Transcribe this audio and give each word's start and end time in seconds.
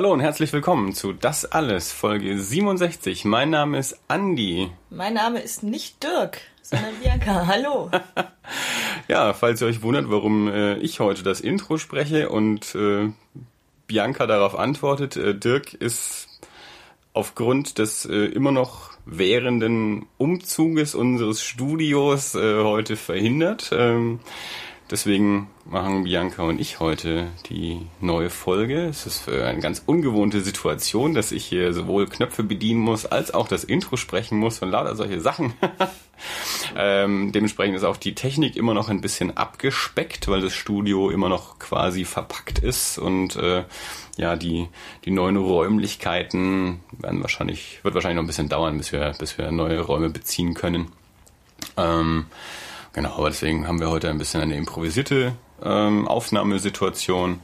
Hallo 0.00 0.14
und 0.14 0.20
herzlich 0.20 0.50
willkommen 0.54 0.94
zu 0.94 1.12
Das 1.12 1.44
Alles, 1.44 1.92
Folge 1.92 2.38
67. 2.38 3.26
Mein 3.26 3.50
Name 3.50 3.76
ist 3.76 4.00
Andi. 4.08 4.70
Mein 4.88 5.12
Name 5.12 5.40
ist 5.40 5.62
nicht 5.62 6.02
Dirk, 6.02 6.40
sondern 6.62 6.94
Bianca. 7.02 7.46
Hallo. 7.46 7.90
ja, 9.08 9.34
falls 9.34 9.60
ihr 9.60 9.66
euch 9.66 9.82
wundert, 9.82 10.10
warum 10.10 10.48
äh, 10.48 10.76
ich 10.76 11.00
heute 11.00 11.22
das 11.22 11.42
Intro 11.42 11.76
spreche 11.76 12.30
und 12.30 12.74
äh, 12.74 13.10
Bianca 13.88 14.26
darauf 14.26 14.58
antwortet, 14.58 15.18
äh, 15.18 15.34
Dirk 15.34 15.74
ist 15.74 16.28
aufgrund 17.12 17.76
des 17.76 18.06
äh, 18.06 18.24
immer 18.24 18.52
noch 18.52 18.92
währenden 19.04 20.06
Umzuges 20.16 20.94
unseres 20.94 21.42
Studios 21.42 22.34
äh, 22.34 22.62
heute 22.64 22.96
verhindert. 22.96 23.68
Ähm, 23.74 24.20
Deswegen 24.90 25.46
machen 25.66 26.02
Bianca 26.02 26.42
und 26.42 26.60
ich 26.60 26.80
heute 26.80 27.28
die 27.48 27.86
neue 28.00 28.28
Folge. 28.28 28.86
Es 28.86 29.06
ist 29.06 29.28
eine 29.28 29.60
ganz 29.60 29.84
ungewohnte 29.86 30.40
Situation, 30.40 31.14
dass 31.14 31.30
ich 31.30 31.44
hier 31.44 31.72
sowohl 31.72 32.08
Knöpfe 32.08 32.42
bedienen 32.42 32.80
muss, 32.80 33.06
als 33.06 33.32
auch 33.32 33.46
das 33.46 33.62
Intro 33.62 33.96
sprechen 33.96 34.36
muss 34.36 34.58
und 34.58 34.70
lauter 34.70 34.96
solche 34.96 35.20
Sachen. 35.20 35.52
ähm, 36.76 37.30
dementsprechend 37.30 37.76
ist 37.76 37.84
auch 37.84 37.98
die 37.98 38.16
Technik 38.16 38.56
immer 38.56 38.74
noch 38.74 38.88
ein 38.88 39.00
bisschen 39.00 39.36
abgespeckt, 39.36 40.26
weil 40.26 40.40
das 40.40 40.54
Studio 40.54 41.10
immer 41.10 41.28
noch 41.28 41.60
quasi 41.60 42.04
verpackt 42.04 42.58
ist 42.58 42.98
und 42.98 43.36
äh, 43.36 43.62
ja, 44.16 44.34
die, 44.34 44.66
die 45.04 45.12
neuen 45.12 45.36
Räumlichkeiten 45.36 46.80
werden 46.98 47.22
wahrscheinlich, 47.22 47.78
wird 47.84 47.94
wahrscheinlich 47.94 48.16
noch 48.16 48.24
ein 48.24 48.26
bisschen 48.26 48.48
dauern, 48.48 48.76
bis 48.76 48.90
wir, 48.90 49.14
bis 49.20 49.38
wir 49.38 49.52
neue 49.52 49.82
Räume 49.82 50.10
beziehen 50.10 50.54
können. 50.54 50.90
Ähm, 51.76 52.26
Genau, 52.92 53.16
aber 53.16 53.28
deswegen 53.30 53.68
haben 53.68 53.80
wir 53.80 53.90
heute 53.90 54.10
ein 54.10 54.18
bisschen 54.18 54.40
eine 54.40 54.56
improvisierte 54.56 55.34
ähm, 55.62 56.08
Aufnahmesituation. 56.08 57.40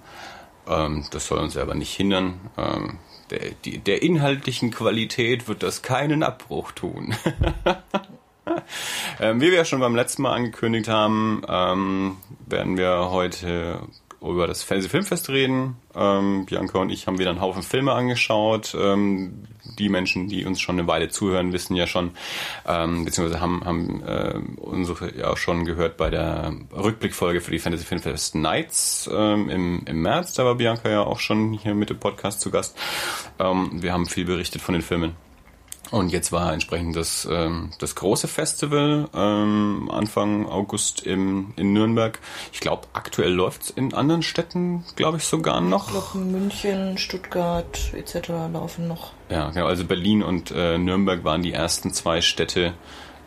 Ähm, 0.69 1.05
das 1.11 1.27
soll 1.27 1.39
uns 1.39 1.57
aber 1.57 1.75
nicht 1.75 1.95
hindern. 1.95 2.41
Ähm, 2.57 2.99
der, 3.31 3.51
die, 3.65 3.79
der 3.79 4.03
inhaltlichen 4.03 4.71
Qualität 4.71 5.49
wird 5.49 5.63
das 5.63 5.83
keinen 5.83 6.23
Abbruch 6.23 6.73
tun. 6.73 7.15
ähm, 9.21 9.41
wie 9.41 9.51
wir 9.51 9.59
ja 9.59 9.65
schon 9.65 9.81
beim 9.81 9.95
letzten 9.97 10.23
Mal 10.23 10.35
angekündigt 10.35 10.89
haben, 10.89 11.43
ähm, 11.49 12.17
werden 12.47 12.77
wir 12.77 13.11
heute 13.11 13.81
über 14.31 14.47
das 14.47 14.63
Fantasy 14.63 14.89
Filmfest 14.89 15.29
reden. 15.29 15.77
Ähm, 15.95 16.47
Bianca 16.47 16.79
und 16.79 16.91
ich 16.91 17.07
haben 17.07 17.19
wieder 17.19 17.31
einen 17.31 17.41
Haufen 17.41 17.63
Filme 17.63 17.93
angeschaut. 17.93 18.77
Ähm, 18.79 19.45
die 19.79 19.89
Menschen, 19.89 20.29
die 20.29 20.45
uns 20.45 20.61
schon 20.61 20.79
eine 20.79 20.89
Weile 20.89 21.09
zuhören, 21.09 21.53
wissen 21.53 21.77
ja 21.77 21.87
schon, 21.87 22.13
ähm, 22.67 23.05
beziehungsweise 23.05 23.41
haben, 23.41 23.65
haben 23.65 24.03
äh, 24.03 24.39
unsere 24.57 25.17
ja 25.17 25.31
auch 25.31 25.37
schon 25.37 25.65
gehört 25.65 25.97
bei 25.97 26.11
der 26.11 26.55
Rückblickfolge 26.73 27.41
für 27.41 27.51
die 27.51 27.59
Fantasy 27.59 27.85
Filmfest 27.85 28.35
Nights 28.35 29.11
ähm, 29.13 29.51
im, 29.51 29.83
im 29.87 30.03
März. 30.03 30.35
Da 30.35 30.45
war 30.45 30.57
Bianca 30.57 30.89
ja 30.89 31.03
auch 31.03 31.19
schon 31.19 31.53
hier 31.53 31.75
mit 31.75 31.91
dem 31.91 31.99
Podcast 31.99 32.41
zu 32.41 32.51
Gast. 32.51 32.77
Ähm, 33.39 33.83
wir 33.83 33.93
haben 33.93 34.07
viel 34.07 34.25
berichtet 34.25 34.63
von 34.63 34.75
den 34.75 34.83
Filmen. 34.83 35.26
Und 35.91 36.11
jetzt 36.11 36.33
war 36.33 36.53
entsprechend 36.53 36.97
das, 36.97 37.29
ähm, 37.31 37.71
das 37.79 37.95
große 37.95 38.27
Festival 38.27 39.09
ähm, 39.15 39.89
Anfang 39.93 40.47
August 40.47 41.07
im, 41.07 41.53
in 41.57 41.73
Nürnberg. 41.73 42.19
Ich 42.53 42.61
glaube, 42.61 42.89
aktuell 42.93 43.33
läuft's 43.33 43.71
in 43.71 43.95
anderen 43.95 44.23
Städten, 44.23 44.85
glaube 44.97 45.19
ich, 45.19 45.25
sogar 45.25 45.61
noch. 45.61 45.87
Ich 45.87 45.93
glaube, 45.93 46.19
München, 46.19 46.99
Stuttgart 46.99 47.93
etc. 47.95 48.29
laufen 48.53 48.89
noch. 48.89 49.13
Ja, 49.31 49.51
genau. 49.51 49.67
Also 49.67 49.85
Berlin 49.85 50.23
und 50.23 50.51
äh, 50.51 50.77
Nürnberg 50.79 51.23
waren 51.25 51.43
die 51.43 51.53
ersten 51.53 51.93
zwei 51.93 52.21
Städte, 52.21 52.75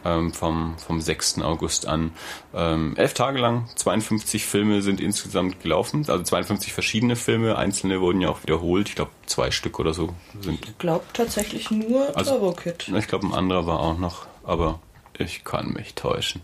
ähm, 0.06 0.34
vom, 0.34 0.78
vom 0.78 1.02
6. 1.02 1.42
August 1.42 1.88
an. 1.88 2.12
Ähm, 2.54 2.96
elf 2.96 3.14
Tage 3.14 3.40
lang, 3.40 3.68
52 3.76 4.46
Filme 4.46 4.82
sind 4.82 5.02
insgesamt 5.02 5.62
gelaufen, 5.62 6.06
also 6.08 6.24
52 6.24 6.74
verschiedene 6.74 7.16
Filme, 7.16 7.58
einzelne 7.58 8.02
wurden 8.02 8.22
ja 8.22 8.30
auch 8.30 8.44
wiederholt, 8.44 8.90
ich 8.90 8.96
glaube 8.96 9.12
zwei 9.26 9.52
Stück 9.52 9.80
oder 9.80 9.94
so 9.94 10.14
sind. 10.40 10.66
Ich 10.66 10.78
glaube 10.78 11.06
tatsächlich 11.14 11.72
nur 11.72 12.16
also, 12.16 12.32
Turbo 12.32 12.54
Kid. 12.54 12.92
Ich 12.96 13.08
glaube 13.08 13.28
ein 13.28 13.34
anderer 13.34 13.68
war 13.68 13.80
auch 13.80 13.98
noch, 13.98 14.28
aber 14.44 14.80
ich 15.18 15.44
kann 15.44 15.74
mich 15.74 15.96
täuschen. 15.96 16.42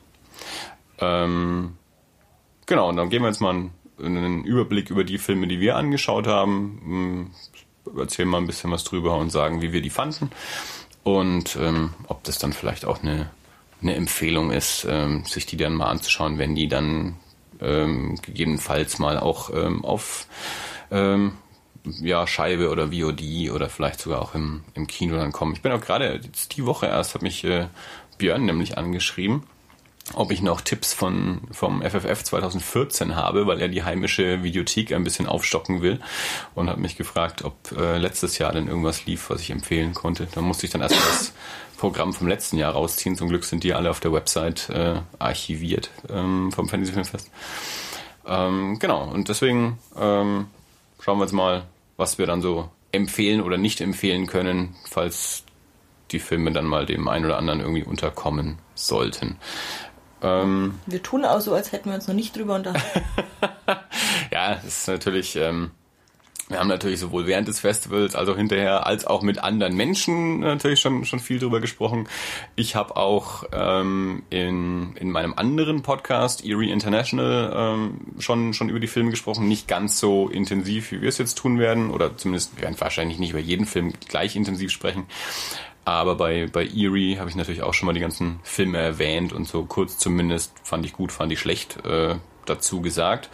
Ähm, 1.00 1.78
genau, 2.66 2.90
und 2.90 2.98
dann 2.98 3.10
gehen 3.10 3.22
wir 3.22 3.30
jetzt 3.30 3.42
mal 3.42 3.52
einen, 3.52 3.72
einen 4.00 4.44
Überblick 4.44 4.90
über 4.90 5.04
die 5.04 5.18
Filme, 5.18 5.48
die 5.48 5.60
wir 5.60 5.76
angeschaut 5.76 6.28
haben, 6.28 6.82
hm, 6.84 8.00
erzählen 8.00 8.28
mal 8.28 8.40
ein 8.40 8.48
bisschen 8.48 8.72
was 8.72 8.84
drüber 8.84 9.18
und 9.18 9.30
sagen, 9.30 9.62
wie 9.62 9.72
wir 9.72 9.82
die 9.82 9.90
fanden 9.90 10.32
und 11.06 11.56
ähm, 11.62 11.94
ob 12.08 12.24
das 12.24 12.40
dann 12.40 12.52
vielleicht 12.52 12.84
auch 12.84 13.04
eine 13.04 13.30
eine 13.82 13.96
Empfehlung 13.96 14.52
ist, 14.52 14.86
ähm, 14.90 15.26
sich 15.26 15.46
die 15.46 15.58
dann 15.58 15.74
mal 15.74 15.88
anzuschauen, 15.88 16.38
wenn 16.38 16.56
die 16.56 16.68
dann 16.68 17.16
ähm, 17.62 18.18
gegebenenfalls 18.22 19.00
mal 19.00 19.18
auch 19.20 19.50
ähm, 19.54 19.86
auf 19.86 20.28
ähm, 20.92 21.34
ja, 21.84 22.26
Scheibe 22.26 22.70
oder 22.70 22.92
VOD 22.92 23.52
oder 23.52 23.70
vielleicht 23.70 24.00
sogar 24.00 24.22
auch 24.22 24.34
im, 24.36 24.64
im 24.74 24.88
Kino 24.88 25.18
dann 25.18 25.32
kommen. 25.32 25.54
Ich 25.54 25.62
bin 25.62 25.72
auch 25.72 25.82
gerade 25.82 26.20
die 26.52 26.66
Woche 26.66 26.88
erst, 26.88 27.14
hat 27.14 27.22
mich 27.22 27.44
äh, 27.44 27.68
Björn 28.18 28.46
nämlich 28.46 28.78
angeschrieben 28.78 29.44
ob 30.14 30.32
ich 30.32 30.42
noch 30.42 30.62
Tipps 30.62 30.94
von 30.94 31.42
vom 31.52 31.82
FFF 31.82 32.24
2014 32.24 33.16
habe, 33.16 33.48
weil 33.48 33.60
er 33.60 33.68
die 33.68 33.84
heimische 33.84 34.44
Videothek 34.44 34.94
ein 34.94 35.04
bisschen 35.04 35.26
aufstocken 35.26 35.82
will 35.82 36.00
und 36.54 36.70
hat 36.70 36.78
mich 36.78 36.96
gefragt, 36.96 37.44
ob 37.44 37.72
äh, 37.72 37.98
letztes 37.98 38.38
Jahr 38.38 38.52
denn 38.52 38.68
irgendwas 38.68 39.06
lief, 39.06 39.30
was 39.30 39.42
ich 39.42 39.50
empfehlen 39.50 39.94
konnte. 39.94 40.28
Da 40.34 40.42
musste 40.42 40.68
ich 40.68 40.72
dann 40.72 40.82
erstmal 40.82 41.08
das 41.08 41.34
Programm 41.76 42.14
vom 42.14 42.28
letzten 42.28 42.58
Jahr 42.58 42.74
rausziehen. 42.74 43.16
Zum 43.16 43.30
Glück 43.30 43.44
sind 43.44 43.64
die 43.64 43.74
alle 43.74 43.90
auf 43.90 44.00
der 44.00 44.14
Website 44.14 44.70
äh, 44.70 45.02
archiviert 45.20 45.90
ähm, 46.10 46.52
vom 46.52 46.68
Fantasy 46.68 46.94
Filmfest. 46.94 47.30
Ähm, 48.26 48.80
genau, 48.80 49.04
und 49.04 49.30
deswegen 49.30 49.78
ähm, 49.98 50.48
schauen 51.00 51.20
wir 51.20 51.26
jetzt 51.26 51.34
mal, 51.34 51.64
was 51.98 52.18
wir 52.18 52.26
dann 52.26 52.42
so 52.42 52.70
empfehlen 52.92 53.42
oder 53.42 53.58
nicht 53.58 53.82
empfehlen 53.82 54.26
können, 54.26 54.76
falls 54.90 55.44
die 56.12 56.20
Filme 56.20 56.52
dann 56.52 56.66
mal 56.66 56.86
dem 56.86 57.08
einen 57.08 57.26
oder 57.26 57.38
anderen 57.38 57.60
irgendwie 57.60 57.84
unterkommen 57.84 58.58
sollten. 58.74 59.38
Ähm, 60.22 60.80
wir 60.86 61.04
tun 61.04 61.26
auch 61.26 61.42
so, 61.42 61.54
als 61.54 61.72
hätten 61.72 61.90
wir 61.90 61.96
uns 61.96 62.08
noch 62.08 62.16
nicht 62.16 62.36
drüber 62.36 62.56
unterhalten. 62.56 63.02
ja, 64.32 64.56
das 64.56 64.66
ist 64.66 64.88
natürlich. 64.88 65.36
Ähm, 65.36 65.72
wir 66.48 66.60
haben 66.60 66.68
natürlich 66.68 67.00
sowohl 67.00 67.26
während 67.26 67.48
des 67.48 67.60
Festivals, 67.60 68.16
also 68.16 68.36
hinterher, 68.36 68.86
als 68.86 69.06
auch 69.08 69.24
mit 69.24 69.40
anderen 69.40 69.76
Menschen 69.76 70.42
natürlich 70.42 70.80
schon, 70.80 71.04
schon 71.06 71.20
viel 71.20 71.40
drüber 71.40 71.60
gesprochen. 71.60 72.08
Ich 72.56 72.76
habe 72.76 72.98
auch 72.98 73.46
ähm, 73.52 74.24
in, 74.30 74.96
in 74.98 75.10
meinem 75.10 75.34
anderen 75.34 75.82
Podcast, 75.82 76.46
Erie 76.46 76.72
International, 76.72 77.52
ähm, 77.56 78.02
schon, 78.20 78.54
schon 78.54 78.70
über 78.70 78.80
die 78.80 78.88
Filme 78.88 79.10
gesprochen. 79.10 79.48
Nicht 79.48 79.68
ganz 79.68 80.00
so 80.00 80.30
intensiv, 80.30 80.92
wie 80.92 81.02
wir 81.02 81.10
es 81.10 81.18
jetzt 81.18 81.36
tun 81.36 81.58
werden. 81.58 81.90
Oder 81.90 82.16
zumindest, 82.16 82.56
wir 82.58 82.64
werden 82.64 82.80
wahrscheinlich 82.80 83.18
nicht 83.18 83.32
über 83.32 83.40
jeden 83.40 83.66
Film 83.66 83.94
gleich 84.08 84.36
intensiv 84.36 84.70
sprechen. 84.70 85.08
Aber 85.84 86.16
bei, 86.16 86.48
bei 86.52 86.66
Eerie 86.66 87.18
habe 87.18 87.30
ich 87.30 87.36
natürlich 87.36 87.64
auch 87.64 87.74
schon 87.74 87.88
mal 87.88 87.94
die 87.94 88.00
ganzen 88.00 88.40
Filme 88.44 88.78
erwähnt 88.78 89.34
und 89.34 89.48
so 89.48 89.66
kurz 89.66 89.98
zumindest 89.98 90.54
fand 90.64 90.86
ich 90.86 90.94
gut, 90.94 91.12
fand 91.12 91.32
ich 91.32 91.40
schlecht 91.40 91.84
äh, 91.86 92.16
dazu 92.46 92.82
gesagt. 92.82 93.30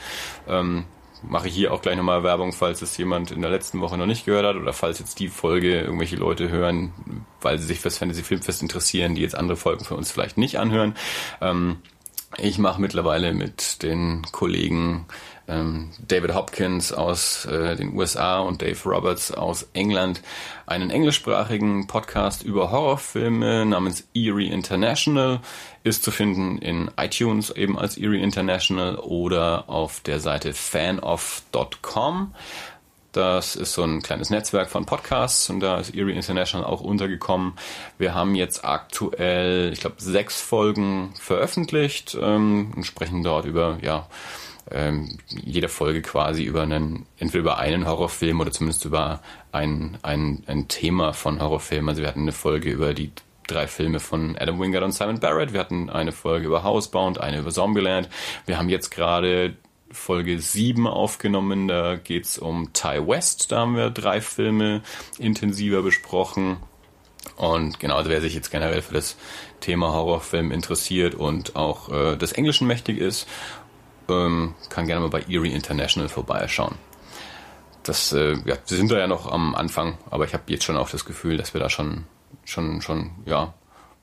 Ähm, 0.47 0.85
mache 1.23 1.47
ich 1.47 1.53
hier 1.53 1.73
auch 1.73 1.81
gleich 1.81 1.95
nochmal 1.95 2.23
Werbung, 2.23 2.53
falls 2.53 2.81
es 2.81 2.97
jemand 2.97 3.31
in 3.31 3.41
der 3.41 3.51
letzten 3.51 3.81
Woche 3.81 3.97
noch 3.97 4.05
nicht 4.05 4.25
gehört 4.25 4.45
hat 4.45 4.55
oder 4.55 4.73
falls 4.73 4.99
jetzt 4.99 5.19
die 5.19 5.27
Folge 5.27 5.81
irgendwelche 5.81 6.15
Leute 6.15 6.49
hören, 6.49 6.93
weil 7.41 7.59
sie 7.59 7.65
sich 7.65 7.79
fürs 7.79 7.97
Fantasy 7.97 8.23
Filmfest 8.23 8.61
interessieren, 8.61 9.15
die 9.15 9.21
jetzt 9.21 9.35
andere 9.35 9.57
Folgen 9.57 9.85
für 9.85 9.95
uns 9.95 10.11
vielleicht 10.11 10.37
nicht 10.37 10.59
anhören. 10.59 10.95
Ähm, 11.41 11.77
ich 12.37 12.57
mache 12.57 12.79
mittlerweile 12.79 13.33
mit 13.33 13.83
den 13.83 14.21
Kollegen 14.31 15.05
David 15.47 16.33
Hopkins 16.33 16.93
aus 16.93 17.45
äh, 17.45 17.75
den 17.75 17.95
USA 17.95 18.39
und 18.39 18.61
Dave 18.61 18.77
Roberts 18.85 19.31
aus 19.31 19.67
England 19.73 20.21
einen 20.65 20.89
englischsprachigen 20.89 21.87
Podcast 21.87 22.43
über 22.43 22.71
Horrorfilme 22.71 23.65
namens 23.65 24.07
Eerie 24.13 24.47
International. 24.47 25.39
Ist 25.83 26.03
zu 26.03 26.11
finden 26.11 26.57
in 26.59 26.91
iTunes 26.97 27.49
eben 27.49 27.77
als 27.77 27.97
Eerie 27.97 28.21
International 28.21 28.97
oder 28.97 29.65
auf 29.67 29.99
der 30.01 30.19
Seite 30.19 30.53
fanoff.com. 30.53 32.33
Das 33.11 33.57
ist 33.57 33.73
so 33.73 33.83
ein 33.83 34.01
kleines 34.01 34.29
Netzwerk 34.29 34.69
von 34.69 34.85
Podcasts 34.85 35.49
und 35.49 35.59
da 35.59 35.79
ist 35.79 35.93
Eerie 35.93 36.13
International 36.13 36.65
auch 36.65 36.79
untergekommen. 36.79 37.53
Wir 37.97 38.15
haben 38.15 38.35
jetzt 38.35 38.63
aktuell, 38.63 39.73
ich 39.73 39.81
glaube, 39.81 39.97
sechs 39.99 40.39
Folgen 40.39 41.13
veröffentlicht 41.19 42.17
ähm, 42.21 42.71
und 42.73 42.85
sprechen 42.85 43.21
dort 43.21 43.45
über 43.45 43.79
ja 43.81 44.07
ähm, 44.73 45.17
jede 45.29 45.69
Folge 45.69 46.01
quasi 46.01 46.43
über 46.43 46.63
einen, 46.63 47.05
entweder 47.17 47.41
über 47.41 47.57
einen 47.57 47.87
Horrorfilm 47.87 48.39
oder 48.39 48.51
zumindest 48.51 48.85
über 48.85 49.21
ein, 49.51 49.97
ein, 50.01 50.43
ein 50.47 50.67
Thema 50.67 51.13
von 51.13 51.41
Horrorfilmen. 51.41 51.89
Also 51.89 52.01
wir 52.01 52.07
hatten 52.09 52.21
eine 52.21 52.31
Folge 52.31 52.69
über 52.69 52.93
die 52.93 53.11
drei 53.47 53.67
Filme 53.67 53.99
von 53.99 54.37
Adam 54.37 54.59
Wingard 54.59 54.83
und 54.83 54.91
Simon 54.93 55.19
Barrett. 55.19 55.53
Wir 55.53 55.59
hatten 55.59 55.89
eine 55.89 56.11
Folge 56.11 56.47
über 56.47 56.63
Housebound, 56.63 57.19
eine 57.19 57.39
über 57.39 57.51
Zombieland. 57.51 58.09
Wir 58.45 58.57
haben 58.57 58.69
jetzt 58.69 58.91
gerade 58.91 59.55
Folge 59.91 60.39
7 60.39 60.87
aufgenommen. 60.87 61.67
Da 61.67 61.97
geht's 61.97 62.37
um 62.37 62.71
Ty 62.73 63.07
West. 63.07 63.51
Da 63.51 63.59
haben 63.59 63.75
wir 63.75 63.89
drei 63.89 64.21
Filme 64.21 64.81
intensiver 65.19 65.81
besprochen. 65.81 66.57
Und 67.35 67.79
genau, 67.79 67.97
also 67.97 68.09
wer 68.09 68.21
sich 68.21 68.33
jetzt 68.33 68.51
generell 68.51 68.81
für 68.81 68.95
das 68.95 69.15
Thema 69.59 69.93
Horrorfilm 69.93 70.51
interessiert 70.51 71.13
und 71.13 71.55
auch 71.55 71.89
äh, 71.89 72.15
des 72.17 72.31
Englischen 72.31 72.67
mächtig 72.67 72.97
ist 72.97 73.27
ähm, 74.11 74.55
kann 74.69 74.87
gerne 74.87 75.01
mal 75.01 75.09
bei 75.09 75.21
Erie 75.21 75.53
International 75.53 76.09
vorbeischauen. 76.09 76.75
das, 77.83 78.13
äh, 78.13 78.33
ja, 78.45 78.57
wir 78.67 78.77
sind 78.77 78.91
da 78.91 78.99
ja 78.99 79.07
noch 79.07 79.31
am 79.31 79.55
Anfang, 79.55 79.97
aber 80.09 80.25
ich 80.25 80.33
habe 80.33 80.43
jetzt 80.47 80.63
schon 80.63 80.77
auch 80.77 80.89
das 80.89 81.05
Gefühl, 81.05 81.37
dass 81.37 81.53
wir 81.53 81.61
da 81.61 81.69
schon, 81.69 82.05
schon, 82.45 82.81
schon, 82.81 83.11
ja, 83.25 83.53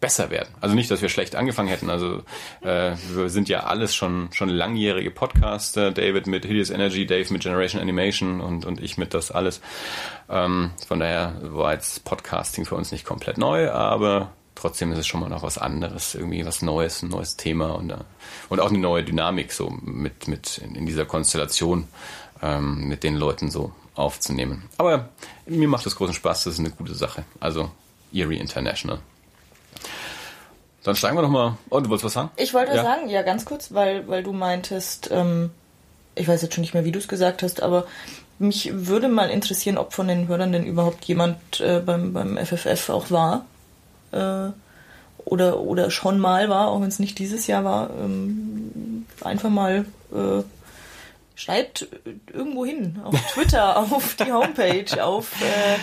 besser 0.00 0.30
werden. 0.30 0.54
Also 0.60 0.74
nicht, 0.74 0.90
dass 0.90 1.02
wir 1.02 1.08
schlecht 1.08 1.34
angefangen 1.34 1.68
hätten. 1.68 1.90
Also 1.90 2.22
äh, 2.62 2.92
wir 3.14 3.28
sind 3.30 3.48
ja 3.48 3.64
alles 3.64 3.94
schon 3.94 4.28
schon 4.32 4.48
langjährige 4.48 5.10
Podcaster. 5.10 5.90
David 5.90 6.26
mit 6.26 6.44
Hideous 6.44 6.70
Energy, 6.70 7.04
Dave 7.04 7.32
mit 7.32 7.42
Generation 7.42 7.82
Animation 7.82 8.40
und 8.40 8.64
und 8.64 8.80
ich 8.80 8.96
mit 8.96 9.12
das 9.12 9.30
alles. 9.32 9.60
Ähm, 10.28 10.70
von 10.86 11.00
daher 11.00 11.34
war 11.42 11.72
jetzt 11.72 12.04
Podcasting 12.04 12.64
für 12.64 12.76
uns 12.76 12.92
nicht 12.92 13.04
komplett 13.04 13.38
neu, 13.38 13.70
aber 13.70 14.30
trotzdem 14.58 14.92
ist 14.92 14.98
es 14.98 15.06
schon 15.06 15.20
mal 15.20 15.28
noch 15.28 15.42
was 15.42 15.58
anderes, 15.58 16.14
irgendwie 16.14 16.44
was 16.44 16.62
Neues, 16.62 17.02
ein 17.02 17.08
neues 17.08 17.36
Thema 17.36 17.76
und, 17.76 17.90
äh, 17.90 17.96
und 18.48 18.60
auch 18.60 18.70
eine 18.70 18.78
neue 18.78 19.04
Dynamik 19.04 19.52
so 19.52 19.70
mit, 19.70 20.28
mit 20.28 20.58
in 20.58 20.84
dieser 20.84 21.06
Konstellation 21.06 21.86
ähm, 22.42 22.88
mit 22.88 23.04
den 23.04 23.16
Leuten 23.16 23.50
so 23.50 23.72
aufzunehmen. 23.94 24.64
Aber 24.76 25.08
mir 25.46 25.68
macht 25.68 25.86
das 25.86 25.96
großen 25.96 26.14
Spaß, 26.14 26.44
das 26.44 26.54
ist 26.54 26.60
eine 26.60 26.70
gute 26.70 26.94
Sache. 26.94 27.24
Also 27.40 27.70
Erie 28.12 28.38
International. 28.38 28.98
Dann 30.82 30.96
steigen 30.96 31.16
wir 31.16 31.22
doch 31.22 31.28
mal. 31.28 31.58
Oh, 31.70 31.80
du 31.80 31.90
wolltest 31.90 32.04
was 32.04 32.12
sagen? 32.14 32.30
Ich 32.36 32.54
wollte 32.54 32.74
ja. 32.74 32.82
sagen, 32.82 33.08
ja, 33.08 33.22
ganz 33.22 33.44
kurz, 33.44 33.72
weil, 33.72 34.08
weil 34.08 34.22
du 34.22 34.32
meintest, 34.32 35.10
ähm, 35.12 35.50
ich 36.14 36.26
weiß 36.26 36.42
jetzt 36.42 36.54
schon 36.54 36.62
nicht 36.62 36.74
mehr, 36.74 36.84
wie 36.84 36.92
du 36.92 36.98
es 36.98 37.08
gesagt 37.08 37.42
hast, 37.42 37.62
aber 37.62 37.86
mich 38.38 38.70
würde 38.72 39.08
mal 39.08 39.30
interessieren, 39.30 39.78
ob 39.78 39.92
von 39.92 40.08
den 40.08 40.28
Hörern 40.28 40.52
denn 40.52 40.64
überhaupt 40.64 41.04
jemand 41.04 41.60
äh, 41.60 41.80
beim, 41.84 42.12
beim 42.12 42.38
FFF 42.38 42.88
auch 42.90 43.10
war. 43.10 43.44
Äh, 44.12 44.50
oder, 45.24 45.60
oder 45.60 45.90
schon 45.90 46.18
mal 46.18 46.48
war, 46.48 46.68
auch 46.68 46.80
wenn 46.80 46.88
es 46.88 46.98
nicht 46.98 47.18
dieses 47.18 47.46
Jahr 47.46 47.64
war. 47.64 47.90
Ähm, 47.90 49.04
einfach 49.22 49.50
mal 49.50 49.84
äh, 50.12 50.42
schreibt 51.34 51.86
irgendwo 52.32 52.64
hin, 52.64 53.00
auf 53.04 53.14
Twitter, 53.32 53.76
auf 53.76 54.16
die 54.16 54.32
Homepage, 54.32 55.04
auf, 55.04 55.40
äh, 55.40 55.78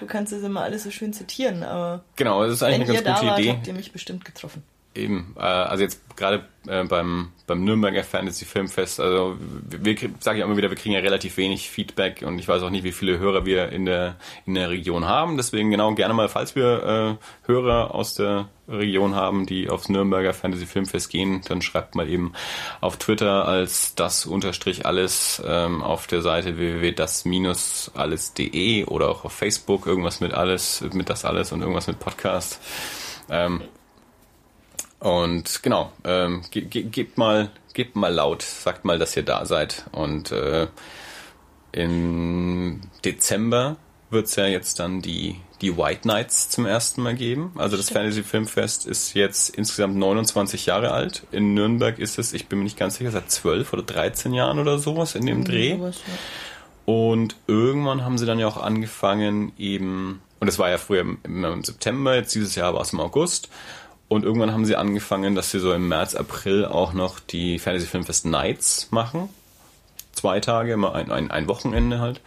du 0.00 0.06
kannst 0.06 0.32
es 0.32 0.42
immer 0.42 0.62
alles 0.62 0.84
so 0.84 0.90
schön 0.90 1.12
zitieren, 1.12 1.62
aber 1.62 2.04
genau, 2.16 2.42
das 2.44 2.54
ist 2.54 2.62
eigentlich 2.62 2.88
eine 2.88 3.02
ganz 3.02 3.20
gute 3.20 3.30
wart, 3.30 3.40
Idee. 3.40 3.50
habt 3.50 3.66
ihr 3.66 3.74
mich 3.74 3.92
bestimmt 3.92 4.24
getroffen. 4.24 4.62
Eben, 4.94 5.34
äh, 5.36 5.40
also 5.40 5.82
jetzt 5.82 6.00
gerade 6.16 6.44
äh, 6.68 6.84
beim, 6.84 7.32
beim 7.46 7.64
Nürnberger 7.64 8.04
Fantasy 8.04 8.44
Filmfest, 8.44 9.00
also 9.00 9.36
wir, 9.68 9.84
wir 9.84 9.96
sage 10.20 10.38
ich 10.38 10.44
immer 10.44 10.56
wieder, 10.56 10.70
wir 10.70 10.76
kriegen 10.76 10.94
ja 10.94 11.00
relativ 11.00 11.36
wenig 11.36 11.68
Feedback 11.68 12.22
und 12.24 12.38
ich 12.38 12.46
weiß 12.46 12.62
auch 12.62 12.70
nicht, 12.70 12.84
wie 12.84 12.92
viele 12.92 13.18
Hörer 13.18 13.44
wir 13.44 13.70
in 13.70 13.86
der 13.86 14.14
in 14.46 14.54
der 14.54 14.70
Region 14.70 15.06
haben. 15.06 15.36
Deswegen 15.36 15.70
genau 15.70 15.92
gerne 15.94 16.14
mal, 16.14 16.28
falls 16.28 16.54
wir 16.54 17.08
äh, 17.10 17.16
Hörer 17.48 17.92
aus 17.94 18.14
der 18.14 18.48
Region 18.68 19.16
haben, 19.16 19.46
die 19.46 19.68
aufs 19.68 19.88
Nürnberger 19.88 20.32
Fantasy 20.32 20.66
Filmfest 20.66 21.10
gehen, 21.10 21.40
dann 21.48 21.60
schreibt 21.60 21.96
mal 21.96 22.08
eben 22.08 22.34
auf 22.80 22.96
Twitter 22.96 23.46
als 23.46 23.96
das 23.96 24.26
unterstrich 24.26 24.86
alles 24.86 25.42
ähm, 25.44 25.82
auf 25.82 26.06
der 26.06 26.22
Seite 26.22 26.56
www.das-alles.de 26.56 28.84
oder 28.84 29.08
auch 29.08 29.24
auf 29.24 29.32
Facebook 29.32 29.86
irgendwas 29.86 30.20
mit 30.20 30.32
alles, 30.32 30.84
mit 30.92 31.10
das 31.10 31.24
alles 31.24 31.50
und 31.52 31.60
irgendwas 31.60 31.88
mit 31.88 31.98
Podcast. 31.98 32.60
Ähm, 33.28 33.62
und 35.00 35.62
genau, 35.62 35.92
ähm, 36.04 36.42
ge 36.50 36.62
ge 36.62 36.84
gebt 36.84 37.18
mal, 37.18 37.50
gebt 37.74 37.96
mal 37.96 38.12
laut, 38.12 38.42
sagt 38.42 38.84
mal, 38.84 38.98
dass 38.98 39.16
ihr 39.16 39.22
da 39.22 39.44
seid. 39.44 39.84
Und 39.92 40.32
äh, 40.32 40.68
im 41.72 42.80
Dezember 43.04 43.76
wird's 44.10 44.36
ja 44.36 44.46
jetzt 44.46 44.78
dann 44.78 45.02
die, 45.02 45.36
die 45.60 45.76
White 45.76 46.06
Nights 46.06 46.48
zum 46.48 46.66
ersten 46.66 47.02
Mal 47.02 47.14
geben. 47.14 47.52
Also 47.56 47.76
das 47.76 47.90
Fantasy 47.90 48.22
Filmfest 48.22 48.86
ist 48.86 49.14
jetzt 49.14 49.50
insgesamt 49.50 49.96
29 49.96 50.66
Jahre 50.66 50.92
alt. 50.92 51.24
In 51.32 51.52
Nürnberg 51.52 51.98
ist 51.98 52.18
es, 52.18 52.32
ich 52.32 52.46
bin 52.46 52.60
mir 52.60 52.64
nicht 52.64 52.78
ganz 52.78 52.96
sicher, 52.96 53.10
seit 53.10 53.30
12 53.30 53.72
oder 53.72 53.82
13 53.82 54.32
Jahren 54.32 54.58
oder 54.58 54.78
sowas 54.78 55.14
in 55.14 55.26
dem 55.26 55.44
Dreh. 55.44 55.76
Sowas, 55.76 56.00
ja. 56.06 56.14
Und 56.86 57.36
irgendwann 57.46 58.04
haben 58.04 58.18
sie 58.18 58.26
dann 58.26 58.38
ja 58.38 58.46
auch 58.46 58.58
angefangen, 58.58 59.52
eben, 59.58 60.20
und 60.40 60.46
das 60.46 60.58
war 60.58 60.70
ja 60.70 60.78
früher 60.78 61.04
immer 61.22 61.52
im 61.52 61.64
September, 61.64 62.14
jetzt 62.14 62.34
dieses 62.34 62.54
Jahr 62.54 62.74
war 62.74 62.82
es 62.82 62.92
im 62.92 63.00
August, 63.00 63.48
und 64.08 64.24
irgendwann 64.24 64.52
haben 64.52 64.64
sie 64.64 64.76
angefangen, 64.76 65.34
dass 65.34 65.50
sie 65.50 65.58
so 65.58 65.72
im 65.72 65.88
März, 65.88 66.14
April 66.14 66.64
auch 66.64 66.92
noch 66.92 67.20
die 67.20 67.58
Fantasy 67.58 67.86
Filmfest 67.86 68.26
Nights 68.26 68.88
machen. 68.90 69.28
Zwei 70.12 70.40
Tage, 70.40 70.72
immer 70.72 70.94
ein, 70.94 71.10
ein, 71.10 71.30
ein 71.30 71.48
Wochenende 71.48 72.00
halt. 72.00 72.20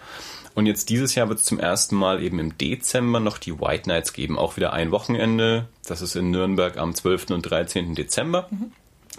Und 0.56 0.66
jetzt 0.66 0.90
dieses 0.90 1.14
Jahr 1.14 1.30
wird 1.30 1.40
es 1.40 1.46
zum 1.46 1.60
ersten 1.60 1.96
Mal 1.96 2.22
eben 2.24 2.40
im 2.40 2.58
Dezember 2.58 3.20
noch 3.20 3.38
die 3.38 3.60
White 3.60 3.88
Nights 3.88 4.12
geben. 4.12 4.40
Auch 4.40 4.58
wieder 4.58 4.74
ein 4.74 4.90
Wochenende. 4.92 5.68
Das 5.86 6.02
ist 6.02 6.16
in 6.16 6.32
Nürnberg 6.32 6.78
am 6.78 6.96
12. 6.96 7.30
und 7.30 7.44
13. 7.44 7.94
Dezember. 7.94 8.48
Mhm. 8.50 8.72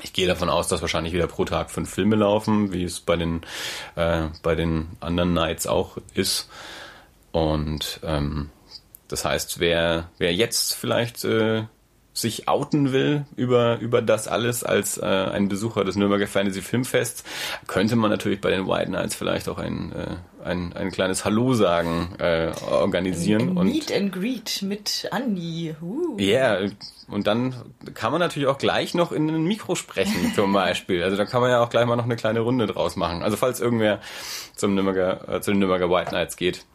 Ich 0.02 0.12
gehe 0.12 0.26
davon 0.26 0.48
aus, 0.48 0.68
dass 0.68 0.80
wahrscheinlich 0.80 1.12
wieder 1.12 1.26
pro 1.26 1.44
Tag 1.44 1.70
fünf 1.70 1.90
Filme 1.90 2.16
laufen, 2.16 2.72
wie 2.72 2.84
es 2.84 3.00
bei 3.00 3.16
den, 3.16 3.42
äh, 3.94 4.24
bei 4.42 4.56
den 4.56 4.88
anderen 5.00 5.32
Nights 5.32 5.66
auch 5.66 5.98
ist. 6.14 6.48
Und 7.30 8.00
ähm, 8.02 8.50
das 9.06 9.24
heißt, 9.24 9.60
wer, 9.60 10.10
wer 10.18 10.34
jetzt 10.34 10.74
vielleicht 10.74 11.24
äh, 11.24 11.64
sich 12.20 12.48
outen 12.48 12.92
will 12.92 13.24
über, 13.36 13.78
über 13.78 14.02
das 14.02 14.28
alles 14.28 14.64
als 14.64 14.98
äh, 14.98 15.04
ein 15.04 15.48
Besucher 15.48 15.84
des 15.84 15.96
Nürnberger 15.96 16.26
Fantasy 16.26 16.62
Filmfests, 16.62 17.24
könnte 17.66 17.96
man 17.96 18.10
natürlich 18.10 18.40
bei 18.40 18.50
den 18.50 18.66
White 18.66 18.90
Nights 18.90 19.14
vielleicht 19.14 19.48
auch 19.48 19.58
ein, 19.58 19.92
äh, 19.92 20.16
ein, 20.44 20.72
ein 20.72 20.90
kleines 20.90 21.24
Hallo 21.24 21.54
sagen 21.54 22.14
äh, 22.18 22.50
organisieren. 22.70 23.50
Ein, 23.50 23.58
ein 23.58 23.66
Meet 23.66 23.92
and 23.92 24.12
Greet 24.12 24.62
mit 24.62 25.08
Andi. 25.10 25.68
Ja, 25.68 25.74
uh. 25.82 26.18
yeah, 26.18 26.70
und 27.08 27.26
dann 27.26 27.54
kann 27.94 28.12
man 28.12 28.20
natürlich 28.20 28.48
auch 28.48 28.58
gleich 28.58 28.94
noch 28.94 29.12
in 29.12 29.28
ein 29.28 29.44
Mikro 29.44 29.74
sprechen, 29.74 30.32
zum 30.34 30.52
Beispiel. 30.52 31.02
Also 31.02 31.16
da 31.16 31.24
kann 31.24 31.40
man 31.40 31.50
ja 31.50 31.62
auch 31.62 31.70
gleich 31.70 31.86
mal 31.86 31.96
noch 31.96 32.04
eine 32.04 32.16
kleine 32.16 32.40
Runde 32.40 32.66
draus 32.66 32.96
machen. 32.96 33.22
Also 33.22 33.36
falls 33.36 33.60
irgendwer 33.60 34.00
zum 34.56 34.74
Nürnberger, 34.74 35.36
äh, 35.36 35.40
zu 35.40 35.52
den 35.52 35.60
Nürnberger 35.60 35.90
White 35.90 36.12
Nights 36.12 36.36
geht, 36.36 36.66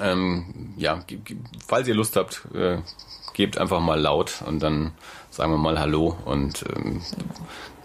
ähm, 0.00 0.74
ja, 0.76 1.04
falls 1.66 1.86
ihr 1.86 1.94
Lust 1.94 2.16
habt, 2.16 2.46
äh, 2.54 2.78
gebt 3.32 3.58
einfach 3.58 3.80
mal 3.80 4.00
laut 4.00 4.42
und 4.46 4.62
dann 4.62 4.92
sagen 5.30 5.52
wir 5.52 5.58
mal 5.58 5.78
Hallo 5.78 6.16
und 6.24 6.64
ähm, 6.74 7.02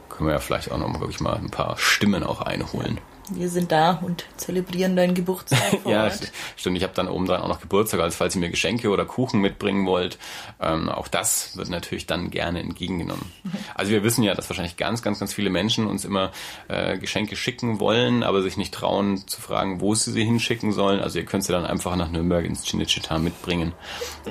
können 0.09 0.27
wir 0.27 0.33
ja 0.33 0.39
vielleicht 0.39 0.71
auch 0.71 0.77
noch 0.77 0.99
wirklich 0.99 1.19
mal 1.19 1.35
ein 1.35 1.51
paar 1.51 1.77
Stimmen 1.77 2.23
auch 2.23 2.41
einholen 2.41 2.99
wir 3.31 3.49
sind 3.49 3.71
da 3.71 3.91
und 4.03 4.25
zelebrieren 4.37 4.95
deinen 4.95 5.13
Geburtstag. 5.13 5.59
ja, 5.85 6.09
stimmt. 6.09 6.77
Ich 6.77 6.83
habe 6.83 6.93
dann 6.93 7.07
oben 7.07 7.25
dann 7.25 7.41
auch 7.41 7.47
noch 7.47 7.59
Geburtstag, 7.59 7.99
als 7.99 8.15
falls 8.15 8.35
ihr 8.35 8.41
mir 8.41 8.49
Geschenke 8.49 8.89
oder 8.89 9.05
Kuchen 9.05 9.41
mitbringen 9.41 9.85
wollt. 9.85 10.17
Ähm, 10.59 10.89
auch 10.89 11.07
das 11.07 11.57
wird 11.57 11.69
natürlich 11.69 12.05
dann 12.05 12.29
gerne 12.29 12.59
entgegengenommen. 12.59 13.31
Also 13.75 13.91
wir 13.91 14.03
wissen 14.03 14.23
ja, 14.23 14.33
dass 14.33 14.49
wahrscheinlich 14.49 14.77
ganz, 14.77 15.01
ganz, 15.01 15.19
ganz 15.19 15.33
viele 15.33 15.49
Menschen 15.49 15.87
uns 15.87 16.03
immer 16.03 16.31
äh, 16.67 16.97
Geschenke 16.97 17.35
schicken 17.35 17.79
wollen, 17.79 18.23
aber 18.23 18.41
sich 18.41 18.57
nicht 18.57 18.73
trauen 18.73 19.27
zu 19.27 19.39
fragen, 19.39 19.81
wo 19.81 19.93
sie 19.93 20.11
sie 20.11 20.23
hinschicken 20.23 20.71
sollen. 20.71 20.99
Also 20.99 21.19
ihr 21.19 21.25
könnt 21.25 21.43
sie 21.43 21.51
dann 21.51 21.65
einfach 21.65 21.95
nach 21.95 22.09
Nürnberg 22.09 22.45
ins 22.45 22.65
Cinecittà 22.65 23.19
mitbringen 23.19 23.73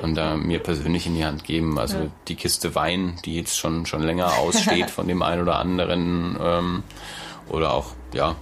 und 0.02 0.16
äh, 0.16 0.36
mir 0.36 0.58
persönlich 0.58 1.06
in 1.06 1.14
die 1.14 1.24
Hand 1.24 1.44
geben. 1.44 1.78
Also 1.78 1.96
ja. 1.98 2.06
die 2.28 2.34
Kiste 2.34 2.74
Wein, 2.74 3.18
die 3.24 3.36
jetzt 3.36 3.56
schon 3.56 3.86
schon 3.86 4.02
länger 4.02 4.38
aussteht 4.38 4.90
von 4.96 5.06
dem 5.06 5.22
einen 5.22 5.42
oder 5.42 5.58
anderen 5.58 6.36
ähm, 6.40 6.82
oder 7.48 7.74
auch 7.74 7.92
ja 8.12 8.36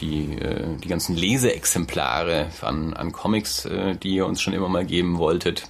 die, 0.00 0.38
äh, 0.38 0.76
die 0.76 0.88
ganzen 0.88 1.16
Leseexemplare 1.16 2.50
an, 2.62 2.94
an 2.94 3.12
Comics, 3.12 3.64
äh, 3.64 3.96
die 3.96 4.14
ihr 4.14 4.26
uns 4.26 4.40
schon 4.40 4.52
immer 4.52 4.68
mal 4.68 4.84
geben 4.84 5.18
wolltet, 5.18 5.64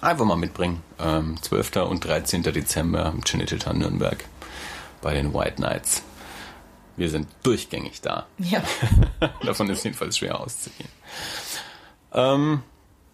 einfach 0.00 0.24
mal 0.24 0.36
mitbringen. 0.36 0.82
Ähm, 0.98 1.36
12. 1.40 1.76
und 1.88 2.04
13. 2.04 2.42
Dezember 2.42 3.12
im 3.14 3.22
Chinitita 3.24 3.72
Nürnberg 3.72 4.24
bei 5.02 5.14
den 5.14 5.34
White 5.34 5.56
Knights. 5.56 6.02
Wir 6.96 7.08
sind 7.08 7.28
durchgängig 7.42 8.00
da. 8.02 8.26
Ja. 8.38 8.62
Davon 9.44 9.70
ist 9.70 9.84
jedenfalls 9.84 10.18
schwer 10.18 10.38
auszugehen. 10.40 10.90
Ähm, 12.12 12.62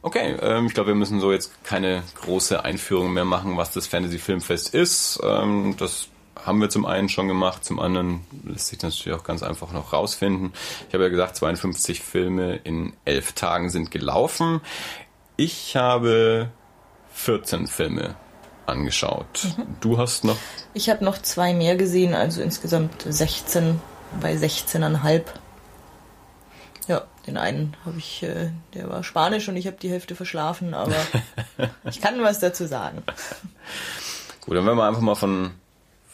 okay, 0.03 0.37
ähm, 0.41 0.67
ich 0.67 0.75
glaube, 0.75 0.89
wir 0.89 0.95
müssen 0.97 1.21
so 1.21 1.33
jetzt 1.33 1.63
keine 1.63 2.03
große 2.21 2.65
Einführung 2.65 3.13
mehr 3.13 3.25
machen, 3.25 3.57
was 3.57 3.71
das 3.71 3.87
Fantasy 3.87 4.19
Filmfest 4.19 4.75
ist. 4.75 5.21
Ähm, 5.23 5.77
das 5.79 6.09
haben 6.47 6.61
wir 6.61 6.71
zum 6.71 6.87
einen 6.87 7.09
schon 7.09 7.27
gemacht, 7.27 7.65
zum 7.65 7.81
anderen 7.81 8.21
lässt 8.45 8.69
sich 8.69 8.81
natürlich 8.81 9.19
auch 9.19 9.25
ganz 9.25 9.43
einfach 9.43 9.73
noch 9.73 9.93
rausfinden. 9.93 10.53
Ich 10.89 10.95
habe 10.95 11.05
ja 11.05 11.11
gesagt, 11.11 11.37
52 11.37 12.01
Filme 12.01 12.57
in 12.63 12.93
elf 13.05 13.33
Tagen 13.33 13.69
sind 13.69 13.91
gelaufen. 13.91 14.61
Ich 15.37 15.77
habe 15.77 16.51
14 17.13 17.67
Filme 17.67 18.15
angeschaut. 18.67 19.45
Mhm. 19.57 19.77
Du 19.81 19.99
hast 19.99 20.25
noch? 20.25 20.37
Ich 20.73 20.89
habe 20.89 21.05
noch 21.05 21.19
zwei 21.19 21.53
mehr 21.53 21.77
gesehen, 21.77 22.15
also 22.15 22.41
insgesamt 22.43 23.03
16 23.03 23.81
bei 24.21 24.35
16,5. 24.35 25.23
Ja, 26.89 27.05
den 27.27 27.37
einen 27.37 27.77
habe 27.85 27.99
ich, 27.99 28.23
äh, 28.23 28.51
der 28.75 28.89
war 28.89 29.03
Spanisch 29.03 29.49
und 29.49 29.57
ich 29.57 29.67
habe 29.67 29.77
die 29.81 29.91
Hälfte 29.91 30.15
verschlafen, 30.15 30.75
aber 30.75 30.95
ich 31.85 32.01
kann 32.01 32.23
was 32.23 32.39
dazu 32.39 32.67
sagen. 32.67 33.03
Gut, 34.43 34.57
dann 34.57 34.65
werden 34.65 34.79
wir 34.79 34.87
einfach 34.87 35.01
mal 35.01 35.17
von 35.17 35.51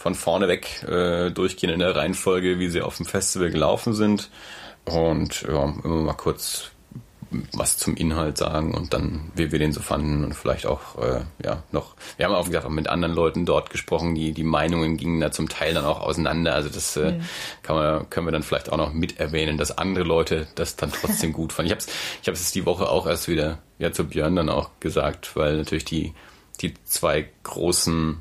von 0.03 0.17
vorne 0.17 0.49
weg 0.49 0.83
äh, 0.83 1.31
durchgehen 1.31 1.71
in 1.71 1.79
der 1.79 1.95
Reihenfolge, 1.95 2.59
wie 2.59 2.69
sie 2.69 2.83
auf 2.83 2.97
dem 2.97 3.07
Festival 3.07 3.51
gelaufen 3.51 3.93
sind. 3.93 4.31
Und 4.85 5.43
ja, 5.43 5.73
immer 5.85 6.03
mal 6.03 6.15
kurz 6.15 6.73
was 7.53 7.79
zum 7.79 7.97
Inhalt 7.97 8.37
sagen 8.37 8.75
und 8.75 8.93
dann, 8.93 9.31
wie 9.35 9.53
wir 9.53 9.59
den 9.59 9.73
so 9.73 9.81
fanden 9.81 10.25
und 10.25 10.35
vielleicht 10.35 10.67
auch, 10.67 10.99
äh, 10.99 11.21
ja, 11.43 11.63
noch, 11.73 11.95
wir 12.17 12.27
haben 12.27 12.35
auch 12.35 12.45
gesagt, 12.45 12.67
auch 12.67 12.71
mit 12.71 12.89
anderen 12.89 13.15
Leuten 13.15 13.47
dort 13.47 13.71
gesprochen, 13.71 14.15
die, 14.15 14.33
die 14.33 14.43
Meinungen 14.43 14.99
gingen 14.99 15.21
da 15.21 15.31
zum 15.31 15.49
Teil 15.49 15.73
dann 15.73 15.87
auch 15.87 16.01
auseinander. 16.01 16.55
Also 16.55 16.69
das 16.69 16.97
äh, 16.97 17.21
kann 17.63 17.77
man, 17.77 18.11
können 18.11 18.27
wir 18.27 18.33
dann 18.33 18.43
vielleicht 18.43 18.71
auch 18.71 18.77
noch 18.77 18.93
mit 18.93 19.19
erwähnen, 19.19 19.57
dass 19.57 19.79
andere 19.79 20.05
Leute 20.05 20.47
das 20.57 20.77
dann 20.77 20.93
trotzdem 20.93 21.33
gut 21.33 21.53
fanden. 21.53 21.69
Ich 21.69 21.73
habe 21.73 21.81
es 21.81 21.87
ich 22.23 22.29
hab's 22.29 22.41
jetzt 22.41 22.55
die 22.55 22.67
Woche 22.67 22.89
auch 22.89 23.07
erst 23.07 23.29
wieder 23.29 23.61
ja, 23.79 23.93
zu 23.93 24.05
Björn 24.05 24.37
dann 24.37 24.51
auch 24.51 24.69
gesagt, 24.81 25.35
weil 25.37 25.57
natürlich 25.57 25.87
die, 25.87 26.13
die 26.61 26.75
zwei 26.85 27.29
großen 27.45 28.21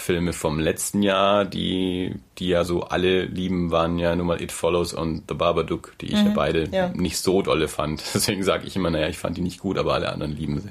Filme 0.00 0.32
vom 0.32 0.58
letzten 0.58 1.02
Jahr, 1.02 1.44
die, 1.44 2.14
die 2.38 2.48
ja 2.48 2.64
so 2.64 2.82
alle 2.82 3.24
lieben, 3.24 3.70
waren 3.70 3.98
ja 3.98 4.14
nun 4.16 4.26
mal 4.26 4.40
It 4.40 4.52
Follows 4.52 4.92
und 4.92 5.24
The 5.28 5.34
Babadook, 5.34 5.94
die 6.00 6.06
ich 6.06 6.20
mhm, 6.20 6.26
ja 6.26 6.32
beide 6.34 6.68
ja. 6.70 6.88
nicht 6.88 7.18
so 7.18 7.42
dolle 7.42 7.68
fand. 7.68 8.02
Deswegen 8.14 8.42
sage 8.42 8.66
ich 8.66 8.76
immer, 8.76 8.90
naja, 8.90 9.08
ich 9.08 9.18
fand 9.18 9.36
die 9.36 9.42
nicht 9.42 9.60
gut, 9.60 9.78
aber 9.78 9.94
alle 9.94 10.12
anderen 10.12 10.32
lieben 10.32 10.60
sie. 10.60 10.70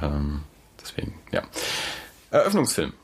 Ähm, 0.00 0.40
deswegen, 0.80 1.14
ja. 1.30 1.42
Eröffnungsfilm 2.30 2.94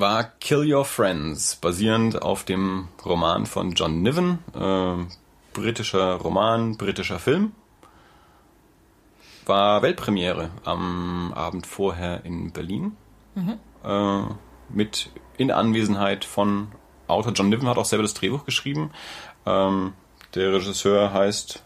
war 0.00 0.24
Kill 0.40 0.72
Your 0.72 0.84
Friends, 0.84 1.56
basierend 1.56 2.22
auf 2.22 2.44
dem 2.44 2.88
Roman 3.04 3.46
von 3.46 3.72
John 3.72 4.02
Niven. 4.02 4.38
Äh, 4.54 5.04
britischer 5.52 6.14
Roman, 6.14 6.76
britischer 6.76 7.18
Film. 7.18 7.52
War 9.44 9.82
Weltpremiere 9.82 10.50
am 10.64 11.32
Abend 11.34 11.66
vorher 11.66 12.24
in 12.24 12.52
Berlin. 12.52 12.96
Mhm. 13.38 13.58
Äh, 13.84 14.34
mit 14.70 15.10
in 15.36 15.50
Anwesenheit 15.50 16.24
von 16.24 16.68
Autor 17.06 17.32
John 17.32 17.48
Niven 17.48 17.68
hat 17.68 17.78
auch 17.78 17.84
selber 17.84 18.02
das 18.02 18.14
Drehbuch 18.14 18.44
geschrieben. 18.44 18.90
Ähm, 19.46 19.94
der 20.34 20.52
Regisseur 20.52 21.12
heißt 21.12 21.62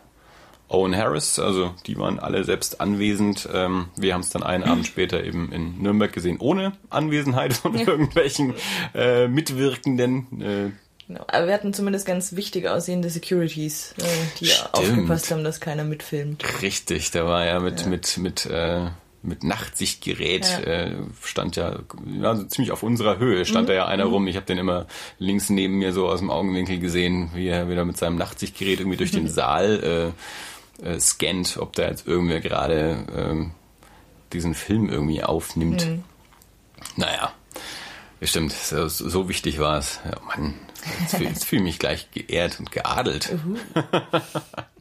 Owen 0.68 0.96
Harris, 0.96 1.38
also 1.38 1.74
die 1.86 1.98
waren 1.98 2.18
alle 2.18 2.44
selbst 2.44 2.80
anwesend. 2.80 3.48
Ähm, 3.52 3.88
wir 3.96 4.14
haben 4.14 4.20
es 4.20 4.30
dann 4.30 4.42
einen 4.42 4.64
Abend 4.64 4.86
später 4.86 5.22
eben 5.22 5.52
in 5.52 5.82
Nürnberg 5.82 6.12
gesehen, 6.12 6.38
ohne 6.38 6.72
Anwesenheit 6.90 7.52
von 7.54 7.74
irgendwelchen 7.74 8.54
äh, 8.94 9.28
Mitwirkenden. 9.28 10.40
Äh, 10.40 10.70
Genau. 11.08 11.24
Aber 11.26 11.46
wir 11.46 11.52
hatten 11.52 11.74
zumindest 11.74 12.06
ganz 12.06 12.36
wichtig 12.36 12.68
aussehende 12.68 13.10
Securities, 13.10 13.94
äh, 13.98 14.04
die 14.40 14.46
Stimmt. 14.46 14.74
aufgepasst 14.74 15.30
haben, 15.30 15.44
dass 15.44 15.60
keiner 15.60 15.84
mitfilmt. 15.84 16.62
Richtig, 16.62 17.10
da 17.10 17.26
war 17.26 17.44
ja 17.44 17.58
mit, 17.60 17.82
ja. 17.82 17.88
mit, 17.88 18.18
mit 18.18 18.46
äh, 18.46 18.86
mit 19.22 19.44
Nachtsichtgerät 19.44 20.46
ja. 20.46 20.72
äh, 20.72 20.96
stand 21.22 21.56
ja, 21.56 21.78
ja 22.20 22.34
so 22.34 22.44
ziemlich 22.44 22.72
auf 22.72 22.82
unserer 22.82 23.18
Höhe 23.18 23.44
stand 23.44 23.64
mhm. 23.64 23.68
da 23.68 23.74
ja 23.74 23.86
einer 23.86 24.06
mhm. 24.06 24.12
rum. 24.12 24.26
Ich 24.26 24.36
habe 24.36 24.46
den 24.46 24.58
immer 24.58 24.86
links 25.18 25.48
neben 25.50 25.78
mir 25.78 25.92
so 25.92 26.08
aus 26.08 26.20
dem 26.20 26.30
Augenwinkel 26.30 26.78
gesehen, 26.78 27.30
wie 27.34 27.48
er 27.48 27.68
wieder 27.68 27.84
mit 27.84 27.96
seinem 27.96 28.16
Nachtsichtgerät 28.16 28.80
irgendwie 28.80 28.96
durch 28.96 29.12
den 29.12 29.28
Saal 29.32 30.12
äh, 30.82 30.86
äh, 30.88 30.98
scannt, 30.98 31.56
ob 31.58 31.74
da 31.74 31.88
jetzt 31.88 32.06
irgendwer 32.06 32.40
gerade 32.40 33.06
äh, 33.14 33.46
diesen 34.32 34.54
Film 34.54 34.88
irgendwie 34.88 35.22
aufnimmt. 35.22 35.86
Mhm. 35.86 36.04
Naja, 36.96 37.32
stimmt, 38.20 38.52
so, 38.52 38.88
so 38.88 39.28
wichtig 39.28 39.60
war 39.60 39.78
es. 39.78 40.00
Ja, 40.04 40.20
Mann, 40.26 40.54
jetzt 41.00 41.14
fühle 41.16 41.34
fühl 41.34 41.58
ich 41.58 41.64
mich 41.64 41.78
gleich 41.78 42.10
geehrt 42.10 42.58
und 42.58 42.72
geadelt. 42.72 43.34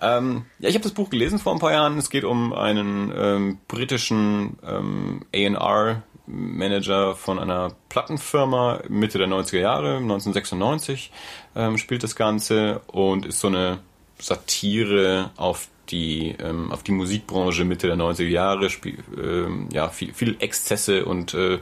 Ähm, 0.00 0.46
ja, 0.58 0.68
ich 0.68 0.74
habe 0.74 0.82
das 0.82 0.92
Buch 0.92 1.10
gelesen 1.10 1.38
vor 1.38 1.52
ein 1.52 1.60
paar 1.60 1.72
Jahren. 1.72 1.98
Es 1.98 2.10
geht 2.10 2.24
um 2.24 2.52
einen 2.52 3.12
ähm, 3.16 3.58
britischen 3.68 4.58
ähm, 4.66 5.24
A&R 5.34 6.02
Manager 6.26 7.14
von 7.14 7.38
einer 7.38 7.74
Plattenfirma 7.88 8.82
Mitte 8.88 9.18
der 9.18 9.28
90er 9.28 9.58
Jahre, 9.58 9.96
1996 9.96 11.10
ähm, 11.54 11.78
spielt 11.78 12.02
das 12.02 12.16
Ganze 12.16 12.80
und 12.86 13.26
ist 13.26 13.40
so 13.40 13.48
eine 13.48 13.80
Satire 14.18 15.30
auf 15.36 15.68
die 15.90 16.34
ähm, 16.38 16.70
auf 16.70 16.82
die 16.82 16.92
Musikbranche 16.92 17.64
Mitte 17.64 17.88
der 17.88 17.96
90er 17.96 18.28
Jahre, 18.28 18.70
spiel, 18.70 18.98
ähm, 19.16 19.68
ja 19.72 19.88
viel, 19.88 20.14
viel 20.14 20.36
Exzesse 20.38 21.04
und 21.04 21.34
äh, 21.34 21.58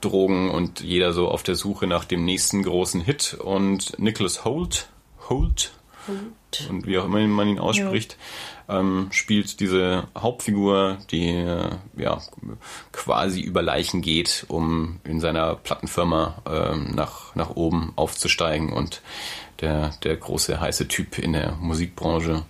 Drogen 0.00 0.50
und 0.50 0.80
jeder 0.80 1.12
so 1.12 1.28
auf 1.28 1.42
der 1.42 1.54
Suche 1.54 1.86
nach 1.86 2.04
dem 2.04 2.24
nächsten 2.24 2.62
großen 2.62 3.00
Hit 3.00 3.34
und 3.34 3.98
Nicholas 3.98 4.44
Holt 4.44 4.88
Holt 5.28 5.72
Holt. 6.08 6.39
Und 6.68 6.86
wie 6.86 6.98
auch 6.98 7.04
immer 7.04 7.20
man 7.26 7.48
ihn 7.48 7.58
ausspricht, 7.58 8.16
ähm, 8.68 9.08
spielt 9.10 9.60
diese 9.60 10.04
Hauptfigur, 10.16 10.98
die 11.10 11.28
äh, 11.28 11.70
ja 11.96 12.20
quasi 12.92 13.40
über 13.40 13.62
Leichen 13.62 14.00
geht, 14.00 14.44
um 14.48 15.00
in 15.04 15.20
seiner 15.20 15.56
Plattenfirma 15.56 16.42
ähm, 16.48 16.92
nach, 16.94 17.34
nach 17.34 17.50
oben 17.50 17.92
aufzusteigen 17.96 18.72
und 18.72 19.02
der, 19.60 19.90
der 20.04 20.16
große 20.16 20.60
heiße 20.60 20.88
Typ 20.88 21.18
in 21.18 21.32
der 21.32 21.52
Musikbranche 21.60 22.44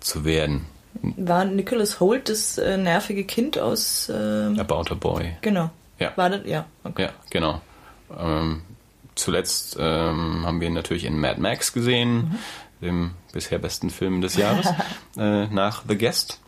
zu 0.00 0.24
werden. 0.24 0.66
War 1.00 1.44
Nicholas 1.44 2.00
Holt 2.00 2.28
das 2.28 2.58
äh, 2.58 2.76
nervige 2.76 3.24
Kind 3.24 3.58
aus 3.58 4.08
äh, 4.08 4.12
About 4.58 4.90
a 4.90 4.94
Boy? 4.94 5.36
Genau. 5.40 5.70
Ja. 5.98 6.12
War 6.16 6.30
das? 6.30 6.42
Ja. 6.44 6.66
Okay. 6.84 7.04
Ja, 7.04 7.10
genau. 7.30 7.60
Ähm, 8.18 8.62
zuletzt 9.14 9.76
ähm, 9.80 10.44
haben 10.44 10.60
wir 10.60 10.68
ihn 10.68 10.74
natürlich 10.74 11.04
in 11.04 11.18
Mad 11.18 11.40
Max 11.40 11.72
gesehen. 11.72 12.14
Mhm 12.14 12.38
dem 12.82 13.12
bisher 13.32 13.58
besten 13.58 13.90
Film 13.90 14.20
des 14.20 14.36
Jahres, 14.36 14.66
äh, 15.16 15.46
nach 15.46 15.82
The 15.88 15.96
Guest. 15.96 16.40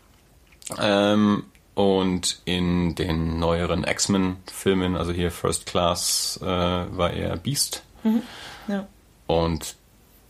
Ähm, 0.78 1.44
und 1.74 2.40
in 2.44 2.94
den 2.94 3.38
neueren 3.38 3.84
X-Men-Filmen, 3.84 4.96
also 4.96 5.12
hier 5.12 5.30
First 5.30 5.66
Class, 5.66 6.38
äh, 6.42 6.46
war 6.46 7.10
er 7.10 7.36
Beast. 7.36 7.82
Mhm. 8.04 8.22
Ja. 8.68 8.86
Und 9.26 9.76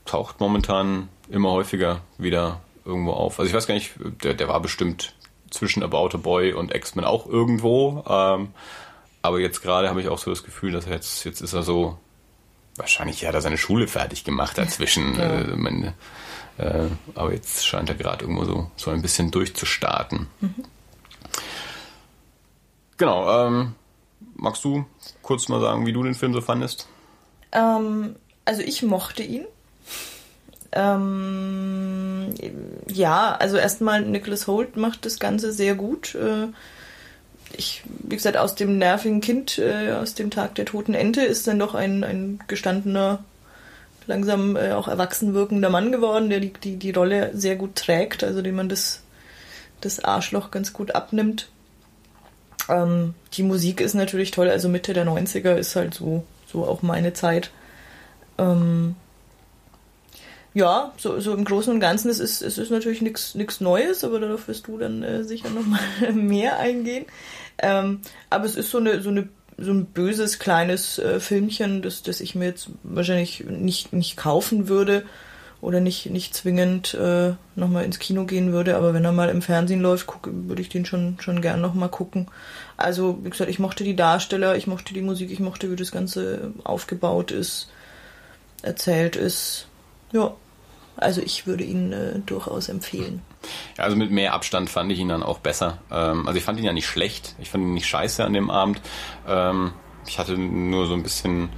taucht 0.07 0.41
momentan 0.41 1.09
immer 1.29 1.51
häufiger 1.51 2.01
wieder 2.19 2.61
irgendwo 2.85 3.13
auf. 3.13 3.39
Also 3.39 3.49
ich 3.49 3.55
weiß 3.55 3.67
gar 3.67 3.75
nicht, 3.75 3.93
der, 4.23 4.35
der 4.35 4.49
war 4.49 4.61
bestimmt 4.61 5.15
zwischen 5.51 5.83
About 5.83 6.11
a 6.15 6.17
Boy 6.17 6.53
und 6.53 6.75
X-Men 6.75 7.05
auch 7.05 7.27
irgendwo. 7.27 8.05
Ähm, 8.09 8.49
aber 9.23 9.41
jetzt 9.41 9.63
gerade 9.63 9.89
habe 9.89 10.01
ich 10.01 10.09
auch 10.09 10.19
so 10.19 10.31
das 10.31 10.45
Gefühl, 10.45 10.73
dass 10.73 10.87
er 10.87 10.93
jetzt, 10.93 11.25
jetzt 11.25 11.41
ist 11.41 11.53
er 11.53 11.63
so 11.63 11.99
wahrscheinlich 12.77 13.25
hat 13.27 13.35
er 13.35 13.41
seine 13.41 13.59
Schule 13.59 13.87
fertig 13.87 14.25
gemacht 14.25 14.59
dazwischen. 14.59 15.17
Ja. 15.17 15.41
Äh, 15.41 15.57
meine, 15.57 15.95
äh, 16.59 16.87
aber 17.15 17.33
jetzt 17.33 17.67
scheint 17.67 17.89
er 17.89 17.95
gerade 17.95 18.25
irgendwo 18.25 18.45
so, 18.45 18.71
so 18.77 18.91
ein 18.91 19.03
bisschen 19.03 19.31
durchzustarten. 19.31 20.27
Mhm. 20.41 20.65
Genau. 22.97 23.47
Ähm, 23.47 23.75
magst 24.37 24.65
du 24.65 24.85
kurz 25.23 25.49
mal 25.49 25.61
sagen, 25.61 25.87
wie 25.87 25.93
du 25.93 26.03
den 26.03 26.15
Film 26.15 26.33
so 26.33 26.41
fandest? 26.41 26.89
Ähm, 27.53 28.17
also 28.45 28.63
ich 28.63 28.83
mochte 28.83 29.23
ihn. 29.23 29.47
Ähm, 30.73 32.35
ja, 32.89 33.37
also 33.37 33.57
erstmal 33.57 34.03
Nicholas 34.03 34.47
Holt 34.47 34.77
macht 34.77 35.07
das 35.07 35.19
Ganze 35.19 35.53
sehr 35.53 35.75
gut. 35.75 36.15
Äh, 36.15 36.49
ich, 37.57 37.83
wie 37.87 38.17
gesagt, 38.17 38.37
aus 38.37 38.57
dem 38.57 38.79
nervigen 38.79 39.21
Kind, 39.21 39.59
äh, 39.59 39.93
aus 39.93 40.15
dem 40.15 40.31
Tag 40.31 40.57
der 40.57 40.65
toten 40.65 40.95
Ente, 40.95 41.23
ist 41.23 41.47
dann 41.47 41.61
doch 41.61 41.75
ein, 41.75 42.03
ein 42.03 42.41
gestandener, 42.49 43.23
langsam 44.07 44.57
äh, 44.57 44.73
auch 44.73 44.89
erwachsen 44.89 45.35
wirkender 45.35 45.71
Mann 45.71 45.93
geworden, 45.93 46.31
der 46.31 46.41
die, 46.41 46.53
die, 46.53 46.77
die 46.77 46.91
Rolle 46.91 47.31
sehr 47.35 47.57
gut 47.57 47.77
trägt, 47.77 48.25
also 48.25 48.43
dem 48.43 48.57
man 48.57 48.69
das, 48.69 49.03
das 49.81 50.01
Arschloch 50.01 50.51
ganz 50.51 50.73
gut 50.73 50.95
abnimmt. 50.95 51.49
Ähm, 52.69 53.15
die 53.35 53.43
Musik 53.43 53.81
ist 53.81 53.95
natürlich 53.95 54.31
toll, 54.31 54.49
also 54.49 54.69
Mitte 54.69 54.93
der 54.93 55.07
90er 55.07 55.55
ist 55.57 55.77
halt 55.77 55.95
so, 55.95 56.25
so 56.47 56.65
auch 56.65 56.83
meine 56.83 57.13
Zeit. 57.13 57.51
Ähm, 58.39 58.97
ja, 60.55 60.93
so, 60.97 61.19
so 61.19 61.35
im 61.35 61.45
Großen 61.45 61.73
und 61.73 61.81
Ganzen, 61.81 62.09
es 62.09 62.21
ist, 62.21 62.41
es 62.41 62.59
ist 62.59 62.71
natürlich 62.71 63.03
nichts 63.03 63.61
Neues, 63.61 64.05
aber 64.05 64.21
darauf 64.21 64.47
wirst 64.47 64.69
du 64.69 64.79
dann 64.79 65.03
äh, 65.03 65.25
sicher 65.25 65.51
nochmal 65.51 65.81
mehr 66.13 66.59
eingehen. 66.59 67.07
Ähm, 67.59 68.01
aber 68.31 68.45
es 68.45 68.55
ist 68.55 68.71
so 68.71 68.79
eine, 68.79 69.03
so 69.03 69.11
eine 69.11 69.29
so 69.59 69.71
ein 69.71 69.87
böses 69.87 70.39
kleines 70.39 70.99
äh, 70.99 71.21
Filmchen, 71.21 71.83
das, 71.83 72.03
das 72.03 72.21
ich 72.21 72.35
mir 72.35 72.47
jetzt 72.47 72.69
wahrscheinlich 72.83 73.45
nicht, 73.45 73.93
nicht 73.93 74.17
kaufen 74.17 74.69
würde 74.69 75.05
oder 75.61 75.81
nicht, 75.81 76.11
nicht 76.11 76.35
zwingend 76.35 76.95
äh, 76.95 77.33
nochmal 77.55 77.85
ins 77.85 77.99
Kino 77.99 78.25
gehen 78.27 78.53
würde, 78.53 78.77
aber 78.77 78.93
wenn 78.93 79.05
er 79.05 79.13
mal 79.13 79.31
im 79.31 79.43
Fernsehen 79.43 79.81
läuft, 79.81 80.07
guck, 80.07 80.29
würde 80.31 80.61
ich 80.61 80.69
den 80.69 80.85
schon, 80.85 81.17
schon 81.21 81.41
gern 81.41 81.61
nochmal 81.61 81.89
gucken. 81.89 82.27
Also, 82.77 83.19
wie 83.23 83.31
gesagt, 83.31 83.51
ich 83.51 83.59
mochte 83.59 83.85
die 83.85 83.97
Darsteller, 83.97 84.57
ich 84.57 84.67
mochte 84.67 84.93
die 84.93 85.03
Musik, 85.03 85.31
ich 85.31 85.41
mochte, 85.41 85.71
wie 85.71 85.77
das 85.77 85.93
Ganze 85.93 86.53
aufgebaut 86.65 87.31
ist, 87.31 87.71
erzählt 88.63 89.17
ist. 89.17 89.67
Ja, 90.13 90.35
also 90.97 91.21
ich 91.23 91.47
würde 91.47 91.65
ihn 91.65 91.93
äh, 91.93 92.19
durchaus 92.27 92.69
empfehlen. 92.69 93.23
Ja, 93.77 93.85
also 93.85 93.97
mit 93.97 94.11
mehr 94.11 94.35
Abstand 94.35 94.71
fand 94.71 94.91
ich 94.93 94.99
ihn 94.99 95.09
dann 95.09 95.23
auch 95.23 95.39
besser. 95.39 95.79
Ähm, 95.91 96.27
also 96.27 96.39
ich 96.39 96.45
fand 96.45 96.59
ihn 96.59 96.65
ja 96.65 96.73
nicht 96.73 96.87
schlecht, 96.87 97.35
ich 97.39 97.51
fand 97.51 97.65
ihn 97.65 97.75
nicht 97.75 97.87
scheiße 97.87 98.25
an 98.25 98.33
dem 98.33 98.51
Abend. 98.51 98.81
Ähm, 99.27 99.73
ich 100.07 100.19
hatte 100.19 100.37
nur 100.37 100.87
so 100.87 100.95
ein 100.95 101.03
bisschen, 101.03 101.49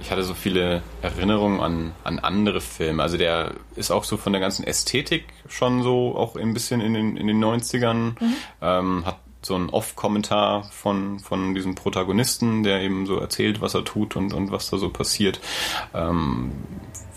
ich 0.00 0.10
hatte 0.10 0.22
so 0.22 0.34
viele 0.34 0.82
Erinnerungen 1.02 1.60
an, 1.60 1.92
an 2.04 2.18
andere 2.18 2.60
Filme. 2.60 3.02
Also 3.02 3.16
der 3.16 3.52
ist 3.76 3.90
auch 3.90 4.04
so 4.04 4.16
von 4.16 4.32
der 4.32 4.40
ganzen 4.40 4.64
Ästhetik 4.64 5.24
schon 5.48 5.82
so 5.82 6.16
auch 6.16 6.36
ein 6.36 6.54
bisschen 6.54 6.80
in 6.80 6.94
den, 6.94 7.16
in 7.16 7.26
den 7.26 7.42
90ern. 7.42 8.20
Mhm. 8.20 8.36
Ähm, 8.62 9.06
hat 9.06 9.18
so 9.42 9.54
ein 9.54 9.70
Off-Kommentar 9.70 10.64
von, 10.70 11.18
von 11.18 11.54
diesem 11.54 11.74
Protagonisten, 11.74 12.62
der 12.62 12.82
eben 12.82 13.06
so 13.06 13.18
erzählt, 13.18 13.60
was 13.60 13.74
er 13.74 13.84
tut 13.84 14.16
und, 14.16 14.32
und 14.32 14.50
was 14.50 14.70
da 14.70 14.78
so 14.78 14.90
passiert. 14.90 15.40
Ähm, 15.94 16.52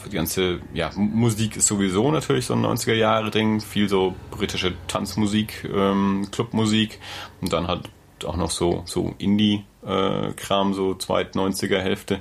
die 0.06 0.16
ganze, 0.16 0.60
ja, 0.74 0.92
Musik 0.96 1.56
ist 1.56 1.68
sowieso 1.68 2.12
natürlich 2.12 2.46
so 2.46 2.54
ein 2.54 2.66
90er-Jahre-Ding, 2.66 3.62
viel 3.62 3.88
so 3.88 4.16
britische 4.32 4.74
Tanzmusik, 4.88 5.70
ähm, 5.74 6.28
Clubmusik 6.32 7.00
und 7.42 7.54
dann 7.54 7.68
halt 7.68 7.90
auch 8.26 8.36
noch 8.36 8.52
so, 8.52 8.84
so 8.86 9.16
Indie-Kram, 9.18 10.72
äh, 10.72 10.74
so 10.74 10.96
zweit 10.96 11.36
90er-Hälfte. 11.36 12.20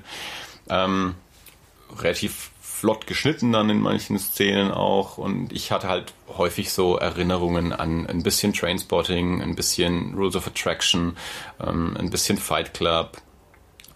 Ähm, 0.69 1.15
relativ 1.99 2.52
flott 2.83 3.07
geschnitten 3.07 3.53
dann 3.53 3.71
in 3.71 3.81
manchen 3.81 4.19
Szenen 4.19 4.73
auch 4.73 5.17
und 5.17 5.53
ich 5.53 5.71
hatte 5.71 5.87
halt 5.87 6.15
häufig 6.37 6.73
so 6.73 6.97
Erinnerungen 6.97 7.73
an 7.73 8.09
ein 8.09 8.25
bisschen 8.25 8.53
Trainspotting, 8.53 9.41
ein 9.41 9.55
bisschen 9.55 10.15
Rules 10.15 10.35
of 10.35 10.49
Attraction, 10.49 11.17
ähm, 11.65 11.97
ein 11.97 12.11
bisschen 12.11 12.39
Fight 12.39 12.75
Club, 12.75 13.19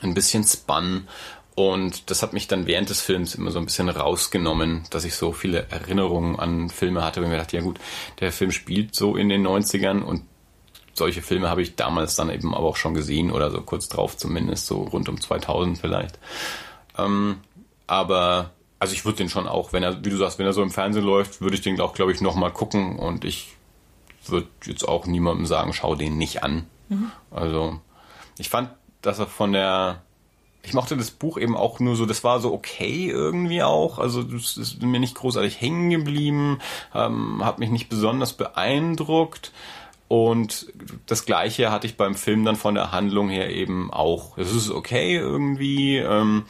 ein 0.03 0.15
bisschen 0.15 0.45
Spun 0.45 1.09
und 1.57 2.13
das 2.13 2.23
hat 2.23 2.33
mich 2.33 2.47
dann 2.47 2.69
während 2.69 2.89
des 2.89 3.01
Films 3.01 3.35
immer 3.35 3.51
so 3.51 3.59
ein 3.59 3.65
bisschen 3.65 3.89
rausgenommen, 3.89 4.85
dass 4.91 5.05
ich 5.05 5.17
so 5.17 5.33
viele 5.33 5.67
Erinnerungen 5.69 6.39
an 6.39 6.71
Filme 6.71 7.03
hatte, 7.03 7.21
wenn 7.21 7.31
mir 7.31 7.39
dachte, 7.39 7.57
ja 7.57 7.65
gut, 7.65 7.81
der 8.21 8.31
Film 8.31 8.53
spielt 8.53 8.95
so 8.95 9.17
in 9.17 9.29
den 9.29 9.45
90ern 9.45 10.03
und 10.03 10.23
solche 10.93 11.23
Filme 11.23 11.51
habe 11.51 11.63
ich 11.63 11.75
damals 11.75 12.15
dann 12.15 12.31
eben 12.31 12.55
aber 12.55 12.69
auch 12.69 12.77
schon 12.77 12.95
gesehen 12.95 13.33
oder 13.33 13.51
so 13.51 13.63
kurz 13.63 13.89
drauf 13.89 14.17
zumindest, 14.17 14.69
so 14.69 14.83
rund 14.83 15.09
um 15.09 15.21
2000 15.21 15.77
vielleicht. 15.77 16.21
Ähm, 16.97 17.39
aber 17.89 18.53
also 18.79 18.95
ich 18.95 19.05
würde 19.05 19.19
den 19.19 19.29
schon 19.29 19.49
auch, 19.49 19.73
wenn 19.73 19.83
er, 19.83 20.05
wie 20.05 20.11
du 20.11 20.17
sagst, 20.17 20.39
wenn 20.39 20.47
er 20.47 20.53
so 20.53 20.63
im 20.63 20.71
Fernsehen 20.71 21.05
läuft, 21.05 21.41
würde 21.41 21.57
ich 21.57 21.63
den 21.63 21.81
auch, 21.81 21.95
glaube 21.95 22.13
ich, 22.13 22.21
nochmal 22.21 22.53
gucken 22.53 22.99
und 22.99 23.25
ich 23.25 23.55
würde 24.27 24.49
jetzt 24.65 24.87
auch 24.87 25.07
niemandem 25.07 25.47
sagen, 25.47 25.73
schau 25.73 25.95
den 25.95 26.19
nicht 26.19 26.43
an. 26.43 26.67
Mhm. 26.89 27.11
Also 27.31 27.81
ich 28.39 28.49
fand, 28.49 28.71
dass 29.03 29.19
er 29.19 29.27
von 29.27 29.53
der 29.53 30.03
ich 30.67 30.75
mochte 30.75 30.97
das 30.97 31.13
Buch 31.13 31.39
eben 31.39 31.57
auch 31.57 31.79
nur 31.79 31.95
so, 31.95 32.07
das 32.07 32.25
war 32.25 32.41
so 32.41 32.53
okay 32.53 33.09
irgendwie 33.09 33.63
auch. 33.63 34.01
Also 34.01 34.25
das 34.25 34.57
ist 34.57 34.83
mir 34.83 34.99
nicht 34.99 35.15
großartig 35.15 35.61
hängen 35.61 35.91
geblieben, 35.91 36.59
ähm, 36.93 37.45
hat 37.45 37.61
mich 37.61 37.71
nicht 37.71 37.89
besonders 37.89 38.33
beeindruckt. 38.33 39.53
Und 40.09 40.67
das 41.07 41.25
gleiche 41.25 41.71
hatte 41.71 41.87
ich 41.87 41.97
beim 41.97 42.15
Film 42.15 42.45
dann 42.45 42.57
von 42.57 42.75
der 42.75 42.93
Handlung 42.93 43.29
her 43.29 43.51
eben 43.51 43.93
auch. 43.93 44.39
Es 44.39 44.53
ist 44.53 44.71
okay 44.71 45.17
irgendwie. 45.17 45.99
Ähm, 45.99 46.45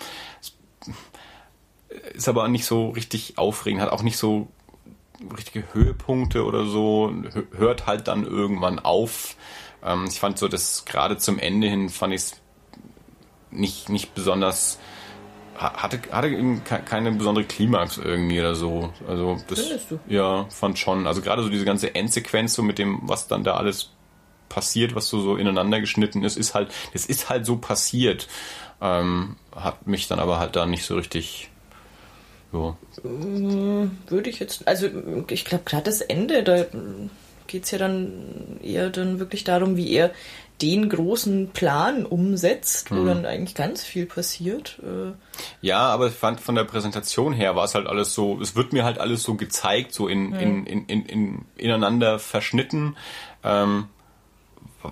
ist 2.14 2.28
aber 2.28 2.48
nicht 2.48 2.66
so 2.66 2.90
richtig 2.90 3.38
aufregend, 3.38 3.82
hat 3.82 3.90
auch 3.90 4.02
nicht 4.02 4.18
so 4.18 4.48
richtige 5.36 5.64
Höhepunkte 5.72 6.44
oder 6.44 6.66
so, 6.66 7.12
hört 7.56 7.86
halt 7.86 8.08
dann 8.08 8.24
irgendwann 8.24 8.78
auf. 8.78 9.36
Ähm, 9.84 10.06
ich 10.08 10.20
fand 10.20 10.38
so, 10.38 10.48
dass 10.48 10.84
gerade 10.84 11.16
zum 11.16 11.38
Ende 11.38 11.68
hin 11.68 11.88
fand 11.88 12.12
ich 12.12 12.20
es 12.20 12.40
nicht, 13.50 13.88
nicht 13.88 14.14
besonders, 14.14 14.78
hatte, 15.56 16.00
hatte 16.10 16.28
eben 16.28 16.62
keine 16.64 17.12
besondere 17.12 17.46
Klimax 17.46 17.96
irgendwie 17.96 18.40
oder 18.40 18.54
so. 18.54 18.92
Also 19.08 19.40
das, 19.48 19.86
ja, 20.06 20.44
fand 20.50 20.78
schon. 20.78 21.06
Also 21.06 21.22
gerade 21.22 21.42
so 21.42 21.48
diese 21.48 21.64
ganze 21.64 21.94
Endsequenz 21.94 22.54
so 22.54 22.62
mit 22.62 22.78
dem, 22.78 23.00
was 23.02 23.28
dann 23.28 23.42
da 23.42 23.54
alles 23.54 23.92
passiert, 24.50 24.94
was 24.94 25.08
so, 25.08 25.20
so 25.20 25.36
ineinander 25.36 25.80
geschnitten 25.80 26.22
ist, 26.24 26.36
ist 26.36 26.54
halt, 26.54 26.72
das 26.92 27.06
ist 27.06 27.30
halt 27.30 27.46
so 27.46 27.56
passiert. 27.56 28.28
Ähm, 28.82 29.36
hat 29.54 29.86
mich 29.86 30.06
dann 30.08 30.18
aber 30.18 30.38
halt 30.38 30.56
da 30.56 30.66
nicht 30.66 30.84
so 30.84 30.96
richtig 30.96 31.50
ja. 32.56 33.90
Würde 34.08 34.30
ich 34.30 34.38
jetzt, 34.38 34.66
also 34.66 34.88
ich 35.28 35.44
glaube 35.44 35.64
gerade 35.64 35.84
das 35.84 36.00
Ende, 36.00 36.42
da 36.42 36.64
geht 37.46 37.64
es 37.64 37.70
ja 37.70 37.78
dann 37.78 38.58
eher 38.62 38.90
dann 38.90 39.18
wirklich 39.18 39.44
darum, 39.44 39.76
wie 39.76 39.92
er 39.92 40.12
den 40.62 40.88
großen 40.88 41.50
Plan 41.50 42.06
umsetzt, 42.06 42.90
wo 42.90 42.96
mhm. 42.96 43.06
dann 43.06 43.26
eigentlich 43.26 43.54
ganz 43.54 43.84
viel 43.84 44.06
passiert. 44.06 44.80
Äh. 44.82 45.12
Ja, 45.60 45.80
aber 45.88 46.08
ich 46.08 46.14
fand 46.14 46.40
von 46.40 46.54
der 46.54 46.64
Präsentation 46.64 47.34
her 47.34 47.56
war 47.56 47.64
es 47.64 47.74
halt 47.74 47.86
alles 47.86 48.14
so, 48.14 48.40
es 48.40 48.56
wird 48.56 48.72
mir 48.72 48.84
halt 48.84 48.98
alles 48.98 49.22
so 49.22 49.34
gezeigt, 49.34 49.92
so 49.92 50.08
in, 50.08 50.32
ja. 50.32 50.38
in, 50.38 50.66
in, 50.66 50.86
in, 50.86 51.06
in, 51.06 51.44
ineinander 51.56 52.18
verschnitten, 52.18 52.96
ähm, 53.44 53.88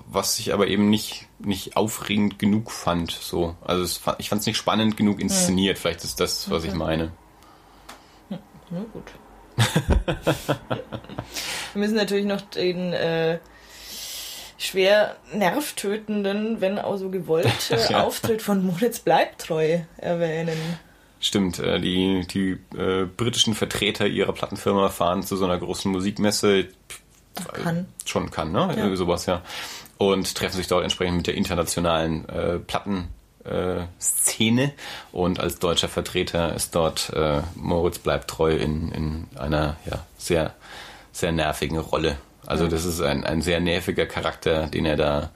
was 0.07 0.39
ich 0.39 0.53
aber 0.53 0.67
eben 0.67 0.91
nicht, 0.91 1.29
nicht 1.39 1.77
aufregend 1.77 2.39
genug 2.39 2.71
fand. 2.71 3.13
So. 3.13 3.57
Also 3.65 3.85
es, 3.85 4.03
ich 4.19 4.29
fand 4.29 4.41
es 4.41 4.47
nicht 4.47 4.59
spannend 4.59 4.97
genug 4.99 5.21
inszeniert, 5.21 5.79
ja. 5.79 5.81
vielleicht 5.81 6.05
ist 6.05 6.21
das, 6.21 6.51
was 6.51 6.65
okay. 6.65 6.73
ich 6.73 6.75
meine. 6.79 7.13
Na 8.71 8.85
gut. 8.93 9.11
Wir 11.73 11.81
müssen 11.81 11.97
natürlich 11.97 12.27
noch 12.27 12.41
den 12.41 12.93
äh, 12.93 13.39
schwer 14.59 15.17
nervtötenden, 15.33 16.61
wenn 16.61 16.79
auch 16.79 16.97
so 16.97 17.11
gewollt, 17.11 17.49
äh, 17.71 17.93
ja. 17.93 18.05
Auftritt 18.05 18.43
von 18.43 18.65
Moritz 18.65 19.01
Bleibtreu 19.01 19.81
erwähnen. 19.97 20.59
Stimmt, 21.21 21.59
äh, 21.59 21.81
die, 21.81 22.27
die 22.27 22.59
äh, 22.77 23.07
britischen 23.07 23.55
Vertreter 23.55 24.07
ihrer 24.07 24.33
Plattenfirma 24.33 24.89
fahren 24.91 25.23
zu 25.23 25.37
so 25.37 25.45
einer 25.45 25.59
großen 25.59 25.91
Musikmesse. 25.91 26.69
Kann. 27.53 27.87
Schon 28.05 28.31
kann, 28.31 28.53
ne? 28.53 28.61
Ja. 28.61 28.77
Irgendwie 28.77 28.97
sowas, 28.97 29.27
ja. 29.27 29.43
Und 29.99 30.35
treffen 30.35 30.57
sich 30.57 30.67
dort 30.67 30.85
entsprechend 30.85 31.17
mit 31.17 31.27
der 31.27 31.35
internationalen 31.35 32.29
äh, 32.29 32.59
Platten 32.59 33.09
äh, 33.09 33.14
Szene 34.01 34.73
und 35.13 35.39
als 35.39 35.59
deutscher 35.59 35.89
Vertreter 35.89 36.55
ist 36.55 36.75
dort 36.75 37.11
äh, 37.11 37.43
Moritz 37.55 37.99
bleibt 37.99 38.29
treu 38.29 38.53
in, 38.53 38.91
in 38.93 39.27
einer 39.37 39.77
ja, 39.85 40.05
sehr, 40.17 40.55
sehr 41.13 41.33
nervigen 41.33 41.79
Rolle. 41.79 42.17
Also 42.47 42.69
das 42.69 42.85
ist 42.85 43.01
ein, 43.01 43.25
ein 43.25 43.43
sehr 43.43 43.61
nerviger 43.61 44.07
Charakter, 44.07 44.67
den 44.67 44.85
er 44.87 44.97
da, 44.97 45.31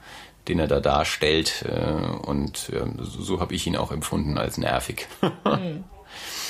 den 0.47 0.59
er 0.59 0.67
da 0.67 0.79
darstellt 0.79 1.65
äh, 1.67 2.27
und 2.27 2.69
ja, 2.69 2.85
so, 2.97 3.21
so 3.21 3.39
habe 3.39 3.53
ich 3.53 3.65
ihn 3.67 3.75
auch 3.75 3.91
empfunden 3.91 4.37
als 4.37 4.57
nervig. 4.57 5.07
mhm. 5.21 5.83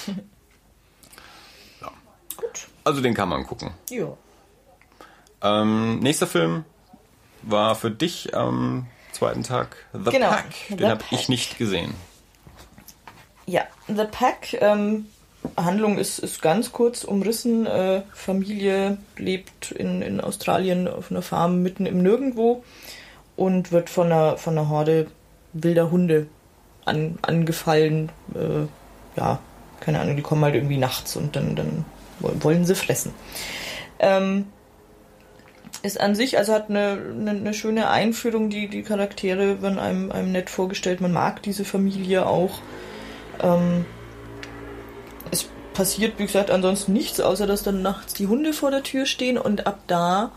ja. 1.81 1.91
Gut. 2.37 2.67
Also 2.83 3.01
den 3.01 3.13
kann 3.13 3.29
man 3.29 3.45
gucken. 3.45 3.71
Ja. 3.89 4.17
Ähm, 5.41 5.99
nächster 5.99 6.27
Film 6.27 6.65
war 7.41 7.75
für 7.75 7.91
dich 7.91 8.35
am 8.35 8.87
zweiten 9.19 9.43
Tag 9.43 9.75
The 9.93 10.11
genau, 10.11 10.29
Pack. 10.29 10.45
Den 10.69 10.89
habe 10.89 11.03
ich 11.11 11.29
nicht 11.29 11.57
gesehen. 11.57 11.93
Ja, 13.45 13.63
The 13.87 14.05
Pack. 14.09 14.53
Ähm, 14.61 15.07
Handlung 15.55 15.97
ist, 15.97 16.19
ist 16.19 16.41
ganz 16.41 16.71
kurz 16.71 17.03
umrissen. 17.03 17.65
Äh, 17.65 18.03
Familie 18.13 18.97
lebt 19.17 19.71
in, 19.71 20.01
in 20.01 20.21
Australien 20.21 20.87
auf 20.87 21.11
einer 21.11 21.21
Farm 21.21 21.61
mitten 21.61 21.85
im 21.85 22.01
Nirgendwo 22.01 22.63
und 23.35 23.71
wird 23.71 23.89
von 23.89 24.07
einer, 24.07 24.37
von 24.37 24.57
einer 24.57 24.69
Horde 24.69 25.07
wilder 25.53 25.91
Hunde 25.91 26.27
an, 26.85 27.17
angefallen. 27.21 28.11
Äh, 28.35 28.67
ja, 29.19 29.39
keine 29.79 29.99
Ahnung, 29.99 30.15
die 30.15 30.21
kommen 30.21 30.43
halt 30.43 30.55
irgendwie 30.55 30.77
nachts 30.77 31.15
und 31.15 31.35
dann, 31.35 31.55
dann 31.55 31.85
wollen 32.19 32.65
sie 32.65 32.75
fressen. 32.75 33.13
Ähm, 33.99 34.47
ist 35.81 35.99
an 35.99 36.15
sich, 36.15 36.37
also 36.37 36.53
hat 36.53 36.69
eine, 36.69 36.99
eine, 37.11 37.31
eine, 37.31 37.53
schöne 37.53 37.89
Einführung, 37.89 38.49
die, 38.49 38.67
die 38.67 38.83
Charaktere 38.83 39.61
werden 39.61 39.79
einem, 39.79 40.11
einem 40.11 40.31
nett 40.31 40.49
vorgestellt, 40.49 41.01
man 41.01 41.13
mag 41.13 41.41
diese 41.43 41.65
Familie 41.65 42.25
auch. 42.25 42.59
Ähm, 43.41 43.85
es 45.31 45.47
passiert, 45.73 46.19
wie 46.19 46.25
gesagt, 46.25 46.51
ansonsten 46.51 46.93
nichts, 46.93 47.21
außer 47.21 47.47
dass 47.47 47.63
dann 47.63 47.81
nachts 47.81 48.13
die 48.13 48.27
Hunde 48.27 48.53
vor 48.53 48.71
der 48.71 48.83
Tür 48.83 49.05
stehen 49.05 49.37
und 49.37 49.67
ab 49.67 49.79
da 49.87 50.31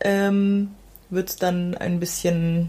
ähm, 0.00 0.74
wird 1.08 1.30
es 1.30 1.36
dann 1.36 1.74
ein 1.74 2.00
bisschen, 2.00 2.68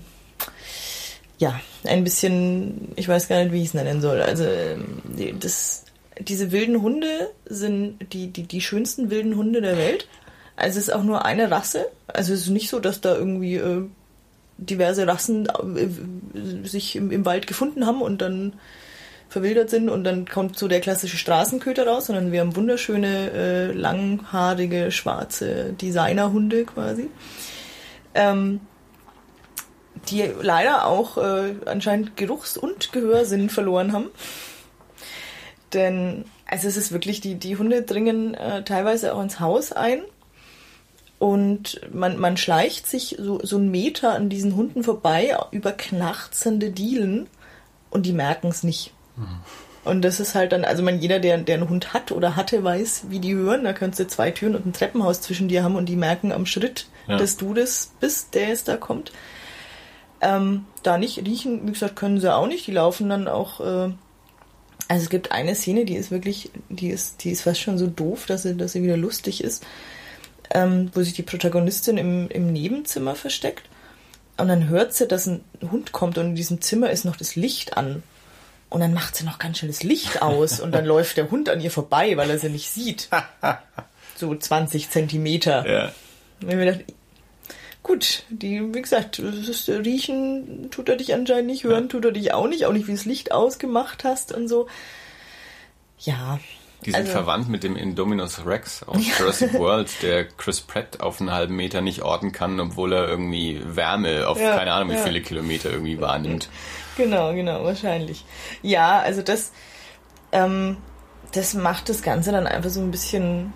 ja, 1.38 1.60
ein 1.84 2.04
bisschen, 2.04 2.94
ich 2.96 3.08
weiß 3.08 3.28
gar 3.28 3.44
nicht, 3.44 3.52
wie 3.52 3.62
ich 3.62 3.70
es 3.70 3.74
nennen 3.74 4.02
soll. 4.02 4.22
Also 4.22 4.46
ähm, 4.46 5.02
das, 5.40 5.86
diese 6.20 6.52
wilden 6.52 6.82
Hunde 6.82 7.32
sind 7.46 8.14
die, 8.14 8.28
die, 8.28 8.44
die 8.44 8.62
schönsten 8.62 9.10
wilden 9.10 9.36
Hunde 9.36 9.62
der 9.62 9.78
Welt. 9.78 10.08
Also 10.56 10.80
es 10.80 10.88
ist 10.88 10.94
auch 10.94 11.04
nur 11.04 11.26
eine 11.26 11.52
Rasse. 11.52 11.88
Also 12.08 12.34
es 12.34 12.42
ist 12.42 12.50
nicht 12.50 12.70
so, 12.70 12.80
dass 12.80 13.02
da 13.02 13.16
irgendwie 13.16 13.56
äh, 13.56 13.84
diverse 14.58 15.08
Rassen 15.08 15.48
äh, 15.48 16.68
sich 16.68 16.96
im, 16.96 17.12
im, 17.12 17.26
Wald 17.26 17.48
gefunden 17.48 17.86
haben 17.86 18.02
und 18.02 18.22
dann 18.22 18.54
verwildert 19.30 19.72
sind 19.72 19.90
und 19.90 20.04
dann 20.04 20.28
kommt 20.28 20.60
so 20.60 20.68
der 20.68 20.80
klassische 20.80 21.18
Straßenköter 21.18 21.88
raus, 21.88 22.06
sondern 22.06 22.32
wir 22.32 22.42
haben 22.42 22.56
wunderschöne, 22.56 23.32
äh, 23.32 23.72
langhaarige, 23.72 24.92
schwarze 24.92 25.74
Designerhunde 25.74 26.66
quasi. 26.66 27.10
Ähm, 28.14 28.62
die 30.10 30.30
leider 30.42 30.86
auch 30.86 31.18
äh, 31.18 31.56
anscheinend 31.66 32.16
Geruchs- 32.16 32.58
und 32.58 32.92
Gehörsinn 32.92 33.50
verloren 33.50 33.94
haben. 33.94 34.12
Denn 35.74 36.26
also 36.46 36.68
es 36.68 36.78
ist 36.78 36.92
wirklich, 36.92 37.20
die, 37.20 37.36
die 37.36 37.58
Hunde 37.58 37.82
dringen 37.82 38.36
äh, 38.36 38.64
teilweise 38.64 39.16
auch 39.16 39.24
ins 39.24 39.40
Haus 39.40 39.72
ein 39.72 40.04
und 41.24 41.80
man, 41.94 42.20
man 42.20 42.36
schleicht 42.36 42.86
sich 42.86 43.16
so, 43.18 43.40
so 43.42 43.56
einen 43.56 43.72
Meter 43.72 44.14
an 44.14 44.28
diesen 44.28 44.58
Hunden 44.58 44.84
vorbei 44.84 45.34
über 45.52 45.72
knarzende 45.72 46.70
Dielen 46.70 47.28
und 47.90 48.06
die 48.06 48.12
merken 48.12 48.50
es 48.50 48.64
nicht. 48.64 48.92
Mhm. 49.16 49.40
Und 49.86 50.02
das 50.02 50.20
ist 50.20 50.36
halt 50.36 50.52
dann, 50.52 50.66
also 50.66 50.84
man, 50.84 51.00
jeder, 51.00 51.20
der, 51.20 51.38
der 51.38 51.56
einen 51.56 51.70
Hund 51.70 51.94
hat 51.94 52.12
oder 52.12 52.36
hatte, 52.36 52.62
weiß, 52.62 53.06
wie 53.08 53.20
die 53.20 53.36
hören. 53.36 53.64
Da 53.64 53.72
kannst 53.72 54.02
du 54.02 54.08
zwei 54.08 54.32
Türen 54.32 54.54
und 54.54 54.66
ein 54.66 54.74
Treppenhaus 54.74 55.22
zwischen 55.22 55.48
dir 55.48 55.64
haben 55.64 55.78
und 55.78 55.88
die 55.88 55.96
merken 55.96 56.34
am 56.34 56.46
Schritt, 56.46 56.88
Ja. 57.08 57.16
dass 57.16 57.38
du 57.38 57.54
das 57.54 57.94
bist, 58.02 58.34
der 58.34 58.50
jetzt 58.50 58.68
da 58.68 58.76
kommt. 58.76 59.14
Ähm, 60.20 60.66
da 60.84 60.98
nicht 60.98 61.20
riechen, 61.20 61.66
wie 61.66 61.72
gesagt, 61.72 61.96
können 61.96 62.20
sie 62.20 62.36
auch 62.36 62.48
nicht. 62.48 62.68
Die 62.68 62.74
laufen 62.74 63.08
dann 63.08 63.30
auch. 63.30 63.62
Äh, 63.62 63.94
also 64.90 65.04
es 65.04 65.10
gibt 65.10 65.32
eine 65.32 65.56
Szene, 65.56 65.86
die 65.86 65.96
ist 65.96 66.12
wirklich, 66.12 66.52
die 66.68 66.90
ist, 66.90 67.24
die 67.24 67.32
ist 67.32 67.44
fast 67.44 67.62
schon 67.62 67.78
so 67.78 67.88
doof, 67.88 68.26
dass 68.26 68.44
sie, 68.44 68.58
dass 68.58 68.74
sie 68.74 68.84
wieder 68.84 68.98
lustig 68.98 69.42
ist, 69.42 69.66
ähm, 70.54 70.92
wo 70.94 71.02
sich 71.02 71.14
die 71.14 71.24
Protagonistin 71.24 71.98
im, 71.98 72.30
im 72.30 72.54
Nebenzimmer 72.54 73.16
versteckt. 73.16 73.64
Und 74.38 74.48
dann 74.48 74.70
hört 74.70 74.94
sie, 74.94 75.08
dass 75.08 75.28
ein 75.28 75.44
Hund 75.70 75.92
kommt 75.92 76.18
und 76.18 76.28
in 76.28 76.36
diesem 76.36 76.62
Zimmer 76.62 76.90
ist 76.90 77.06
noch 77.06 77.16
das 77.18 77.36
Licht 77.36 77.76
an. 77.76 78.04
Und 78.70 78.82
dann 78.82 78.94
macht 78.94 79.16
sie 79.16 79.24
noch 79.24 79.38
ganz 79.38 79.60
schnell 79.60 79.72
das 79.72 79.84
Licht 79.84 80.22
aus 80.22 80.60
und 80.60 80.72
dann 80.72 80.86
läuft 80.88 81.18
der 81.18 81.30
Hund 81.30 81.50
an 81.50 81.62
ihr 81.62 81.72
vorbei, 81.72 82.18
weil 82.18 82.30
er 82.30 82.40
sie 82.40 82.50
nicht 82.50 82.70
sieht. 82.70 83.10
So 84.16 84.34
20 84.36 84.92
Zentimeter. 84.92 85.68
Ja. 85.68 85.92
Und 86.40 86.50
ich 86.50 86.56
mir 86.56 86.66
gedacht, 86.66 86.86
gut, 87.82 88.24
die, 88.30 88.62
wie 88.74 88.82
gesagt, 88.82 89.18
das 89.18 89.48
ist, 89.48 89.68
riechen 89.68 90.70
tut 90.70 90.88
er 90.88 90.98
dich 90.98 91.16
anscheinend 91.16 91.48
nicht, 91.48 91.64
hören 91.64 91.90
tut 91.90 92.06
er 92.06 92.12
dich 92.12 92.32
auch 92.32 92.48
nicht, 92.48 92.68
auch 92.68 92.74
nicht, 92.74 92.86
wie 92.86 92.92
du 92.92 92.98
das 92.98 93.06
Licht 93.06 93.32
ausgemacht 93.32 94.04
hast 94.04 94.32
und 94.32 94.48
so. 94.48 94.68
Ja. 95.98 96.40
Die 96.86 96.92
sind 96.92 97.02
Also- 97.02 97.12
verwandt 97.12 97.50
mit 97.50 97.64
dem 97.64 97.76
Indominus 97.76 98.46
Rex 98.46 98.84
aus 98.84 98.98
Jurassic 99.20 99.54
World, 99.54 99.90
der 100.02 100.26
Chris 100.26 100.62
Pratt 100.62 101.00
auf 101.00 101.20
einen 101.20 101.32
halben 101.32 101.56
Meter 101.56 101.82
nicht 101.82 102.02
orten 102.02 102.32
kann, 102.32 102.60
obwohl 102.60 102.94
er 102.94 103.08
irgendwie 103.08 103.62
Wärme 103.66 104.28
auf 104.28 104.40
Ja, 104.40 104.56
keine 104.58 104.74
Ahnung 104.74 104.90
wie 104.90 104.94
ja. 104.96 105.00
viele 105.02 105.22
Kilometer 105.22 105.72
irgendwie 105.72 106.00
wahrnimmt. 106.00 106.50
Genau, 106.98 107.34
genau, 107.34 107.64
wahrscheinlich. 107.64 108.24
Ja, 108.62 109.00
also 109.00 109.22
das, 109.22 109.52
ähm, 110.32 110.78
das 111.32 111.54
macht 111.56 111.90
das 111.90 112.04
Ganze 112.04 112.32
dann 112.32 112.46
einfach 112.48 112.70
so 112.70 112.80
ein 112.82 112.92
bisschen 112.92 113.52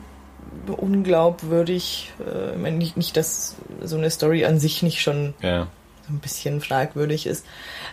unglaubwürdig. 0.76 2.12
Äh, 2.26 2.52
ich 2.54 2.58
meine, 2.58 2.78
nicht, 2.78 2.98
nicht, 2.98 3.18
dass 3.18 3.56
so 3.84 3.98
eine 3.98 4.10
Story 4.10 4.46
an 4.46 4.60
sich 4.60 4.84
nicht 4.84 5.02
schon 5.02 5.34
so 5.42 5.48
ein 6.14 6.20
bisschen 6.20 6.62
fragwürdig 6.62 7.28
ist. 7.28 7.46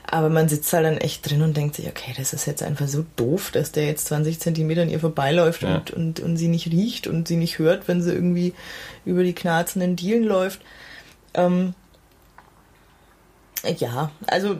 Aber 0.06 0.28
man 0.28 0.48
sitzt 0.48 0.72
halt 0.72 0.84
dann 0.84 0.98
echt 0.98 1.28
drin 1.28 1.42
und 1.42 1.56
denkt 1.56 1.76
sich, 1.76 1.88
okay, 1.88 2.12
das 2.16 2.32
ist 2.32 2.46
jetzt 2.46 2.62
einfach 2.62 2.88
so 2.88 3.04
doof, 3.16 3.50
dass 3.52 3.72
der 3.72 3.86
jetzt 3.86 4.06
20 4.06 4.38
Zentimeter 4.38 4.82
an 4.82 4.90
ihr 4.90 5.00
vorbeiläuft 5.00 5.62
Ja. 5.62 5.76
und, 5.76 5.90
und, 5.92 6.20
und 6.20 6.36
sie 6.36 6.48
nicht 6.48 6.66
riecht 6.70 7.06
und 7.06 7.26
sie 7.26 7.36
nicht 7.36 7.58
hört, 7.58 7.88
wenn 7.88 8.02
sie 8.02 8.12
irgendwie 8.12 8.52
über 9.04 9.24
die 9.24 9.32
knarzenden 9.34 9.96
Dielen 9.96 10.24
läuft. 10.24 10.60
Ähm, 11.32 11.74
ja, 13.78 14.10
also 14.26 14.56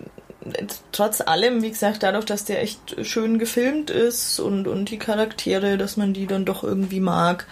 trotz 0.92 1.20
allem, 1.20 1.62
wie 1.62 1.70
gesagt, 1.70 2.02
dadurch, 2.02 2.24
dass 2.24 2.44
der 2.44 2.62
echt 2.62 2.96
schön 3.07 3.38
gefilmt 3.38 3.90
ist 3.90 4.40
und, 4.40 4.66
und 4.66 4.90
die 4.90 4.98
Charaktere, 4.98 5.78
dass 5.78 5.96
man 5.96 6.12
die 6.14 6.26
dann 6.26 6.44
doch 6.44 6.64
irgendwie 6.64 7.00
mag, 7.00 7.46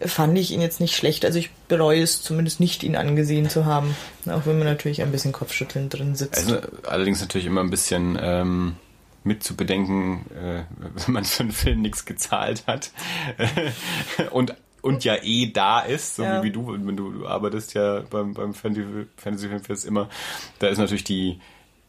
fand 0.00 0.36
ich 0.38 0.50
ihn 0.50 0.60
jetzt 0.60 0.80
nicht 0.80 0.96
schlecht. 0.96 1.24
Also 1.24 1.38
ich 1.38 1.50
bereue 1.68 2.02
es 2.02 2.22
zumindest 2.22 2.60
nicht, 2.60 2.82
ihn 2.82 2.96
angesehen 2.96 3.48
zu 3.48 3.64
haben. 3.64 3.94
Auch 4.26 4.46
wenn 4.46 4.58
man 4.58 4.66
natürlich 4.66 5.02
ein 5.02 5.12
bisschen 5.12 5.32
Kopfschütteln 5.32 5.88
drin 5.88 6.14
sitzt. 6.14 6.36
Also 6.38 6.58
allerdings 6.86 7.20
natürlich 7.20 7.46
immer 7.46 7.60
ein 7.62 7.70
bisschen 7.70 8.18
ähm, 8.20 8.76
mit 9.22 9.42
zu 9.42 9.56
bedenken, 9.56 10.26
äh, 10.34 10.64
wenn 11.06 11.14
man 11.14 11.24
für 11.24 11.42
einen 11.44 11.52
Film 11.52 11.82
nichts 11.82 12.04
gezahlt 12.04 12.64
hat 12.66 12.90
und 14.30 14.54
und 14.82 15.02
ja 15.02 15.16
eh 15.22 15.50
da 15.50 15.80
ist, 15.80 16.16
so 16.16 16.24
Ja. 16.24 16.42
wie, 16.42 16.48
wie 16.48 16.52
du, 16.52 16.70
wenn 16.72 16.94
du, 16.94 17.10
du 17.10 17.26
arbeitest 17.26 17.72
ja 17.72 18.00
beim, 18.10 18.34
beim 18.34 18.52
Fantasy, 18.52 19.06
Fantasy 19.16 19.48
Filmfest 19.48 19.86
immer, 19.86 20.10
da 20.58 20.66
ist 20.66 20.76
natürlich 20.76 21.04
die, 21.04 21.40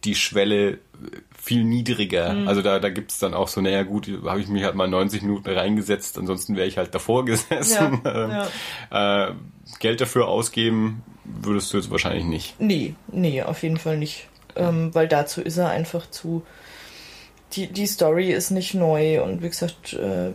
die 0.05 0.15
Schwelle 0.15 0.77
viel 1.45 1.63
niedriger. 1.63 2.33
Mhm. 2.33 2.47
Also 2.47 2.61
da, 2.63 2.79
da 2.79 2.89
gibt's 2.89 3.19
dann 3.19 3.33
auch 3.35 3.47
so, 3.47 3.61
naja 3.61 3.83
gut, 3.83 4.09
habe 4.25 4.41
ich 4.41 4.47
mich 4.47 4.63
halt 4.63 4.73
mal 4.73 4.87
90 4.87 5.21
Minuten 5.21 5.47
reingesetzt, 5.49 6.17
ansonsten 6.17 6.55
wäre 6.55 6.67
ich 6.67 6.77
halt 6.77 6.93
davor 6.95 7.23
gesessen. 7.25 8.01
Ja, 8.03 8.47
Ähm, 8.91 9.31
Äh, 9.31 9.33
Geld 9.79 10.01
dafür 10.01 10.27
ausgeben 10.27 11.03
würdest 11.23 11.71
du 11.71 11.77
jetzt 11.77 11.91
wahrscheinlich 11.91 12.23
nicht. 12.25 12.59
Nee, 12.59 12.95
nee, 13.11 13.41
auf 13.43 13.63
jeden 13.63 13.77
Fall 13.77 13.97
nicht. 13.97 14.27
Ähm, 14.55 14.93
weil 14.93 15.07
dazu 15.07 15.41
ist 15.41 15.57
er 15.57 15.69
einfach 15.69 16.09
zu. 16.09 16.43
Die, 17.53 17.67
die 17.67 17.85
Story 17.87 18.31
ist 18.31 18.51
nicht 18.51 18.73
neu 18.73 19.21
und 19.23 19.41
wie 19.43 19.49
gesagt, 19.49 19.93
äh, 19.93 20.31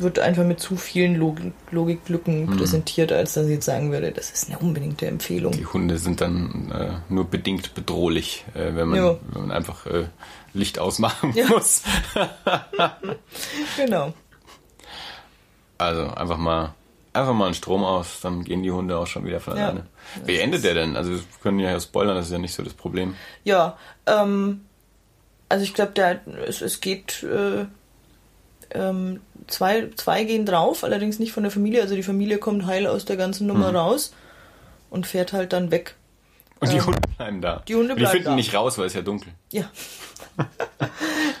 wird 0.00 0.18
einfach 0.18 0.44
mit 0.44 0.60
zu 0.60 0.76
vielen 0.76 1.16
Logik, 1.16 1.52
Logiklücken 1.70 2.56
präsentiert, 2.56 3.12
als 3.12 3.34
dass 3.34 3.46
ich 3.46 3.52
jetzt 3.52 3.66
sagen 3.66 3.90
würde, 3.92 4.12
das 4.12 4.30
ist 4.30 4.48
eine 4.48 4.58
unbedingte 4.58 5.06
Empfehlung. 5.06 5.52
Die 5.52 5.66
Hunde 5.66 5.98
sind 5.98 6.20
dann 6.20 6.70
äh, 6.70 7.12
nur 7.12 7.24
bedingt 7.28 7.74
bedrohlich, 7.74 8.44
äh, 8.54 8.74
wenn, 8.74 8.88
man, 8.88 8.98
Ja. 8.98 9.16
wenn 9.32 9.42
man 9.42 9.50
einfach 9.52 9.86
äh, 9.86 10.06
Licht 10.54 10.78
ausmachen 10.78 11.32
Ja. 11.34 11.48
muss. 11.48 11.82
Genau. 13.76 14.12
Also 15.78 16.08
einfach 16.08 16.38
mal 16.38 16.74
einfach 17.12 17.32
mal 17.32 17.46
einen 17.46 17.54
Strom 17.54 17.82
aus, 17.84 18.20
dann 18.20 18.44
gehen 18.44 18.62
die 18.62 18.70
Hunde 18.70 18.96
auch 18.96 19.06
schon 19.06 19.24
wieder 19.24 19.40
von 19.40 19.56
Ja. 19.56 19.64
alleine. 19.66 19.86
Wie 20.24 20.38
endet 20.38 20.62
der 20.64 20.74
denn? 20.74 20.96
Also 20.96 21.12
wir 21.12 21.20
können 21.42 21.58
ja 21.58 21.78
spoilern, 21.80 22.14
das 22.16 22.26
ist 22.26 22.32
ja 22.32 22.38
nicht 22.38 22.54
so 22.54 22.62
das 22.62 22.74
Problem. 22.74 23.14
Ja, 23.44 23.76
ähm, 24.06 24.64
also 25.48 25.64
ich 25.64 25.74
glaube, 25.74 26.20
es, 26.46 26.60
es 26.60 26.80
geht 26.80 27.22
äh, 27.24 27.64
ähm, 28.74 29.20
zwei, 29.46 29.88
zwei 29.96 30.24
gehen 30.24 30.46
drauf, 30.46 30.84
allerdings 30.84 31.18
nicht 31.18 31.32
von 31.32 31.42
der 31.42 31.52
Familie. 31.52 31.82
Also 31.82 31.94
die 31.94 32.02
Familie 32.02 32.38
kommt 32.38 32.66
heil 32.66 32.86
aus 32.86 33.04
der 33.04 33.16
ganzen 33.16 33.46
Nummer 33.46 33.74
raus 33.74 34.12
und 34.90 35.06
fährt 35.06 35.32
halt 35.32 35.52
dann 35.52 35.70
weg. 35.70 35.94
Und 36.60 36.72
die 36.72 36.80
Hunde 36.80 37.00
bleiben 37.16 37.40
da. 37.40 37.62
die 37.68 37.76
Hunde 37.76 37.92
Und 37.92 37.98
die 37.98 38.02
bleiben 38.02 38.12
finden 38.16 38.30
da. 38.30 38.34
nicht 38.34 38.54
raus, 38.54 38.78
weil 38.78 38.86
es 38.86 38.94
ja 38.94 39.02
dunkel. 39.02 39.32
Ja. 39.52 39.70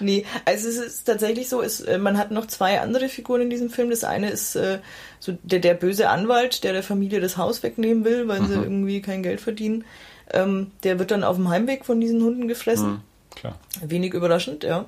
nee, 0.00 0.24
also 0.44 0.68
es 0.68 0.76
ist 0.76 1.04
tatsächlich 1.04 1.48
so, 1.48 1.60
es, 1.60 1.80
äh, 1.80 1.98
man 1.98 2.18
hat 2.18 2.30
noch 2.30 2.46
zwei 2.46 2.80
andere 2.80 3.08
Figuren 3.08 3.42
in 3.42 3.50
diesem 3.50 3.70
Film. 3.70 3.90
Das 3.90 4.04
eine 4.04 4.30
ist 4.30 4.54
äh, 4.54 4.78
so 5.18 5.36
der, 5.42 5.58
der 5.58 5.74
böse 5.74 6.08
Anwalt, 6.08 6.62
der 6.62 6.72
der 6.72 6.82
Familie 6.82 7.20
das 7.20 7.36
Haus 7.36 7.62
wegnehmen 7.62 8.04
will, 8.04 8.28
weil 8.28 8.44
sie 8.46 8.54
irgendwie 8.54 9.02
kein 9.02 9.22
Geld 9.22 9.40
verdienen. 9.40 9.84
Ähm, 10.30 10.70
der 10.84 10.98
wird 10.98 11.10
dann 11.10 11.24
auf 11.24 11.36
dem 11.36 11.48
Heimweg 11.48 11.84
von 11.84 12.00
diesen 12.00 12.22
Hunden 12.22 12.46
gefressen. 12.46 12.86
Hm, 12.86 13.00
klar. 13.34 13.58
Wenig 13.80 14.14
überraschend, 14.14 14.62
ja. 14.62 14.84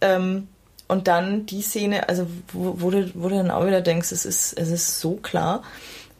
Ähm, 0.00 0.48
und 0.88 1.08
dann 1.08 1.46
die 1.46 1.62
Szene, 1.62 2.08
also 2.08 2.26
wo, 2.52 2.80
wo, 2.80 2.90
du, 2.90 3.10
wo 3.14 3.28
du 3.28 3.36
dann 3.36 3.50
auch 3.50 3.66
wieder 3.66 3.80
denkst, 3.80 4.12
es 4.12 4.24
ist, 4.24 4.52
es 4.52 4.70
ist 4.70 5.00
so 5.00 5.14
klar. 5.16 5.62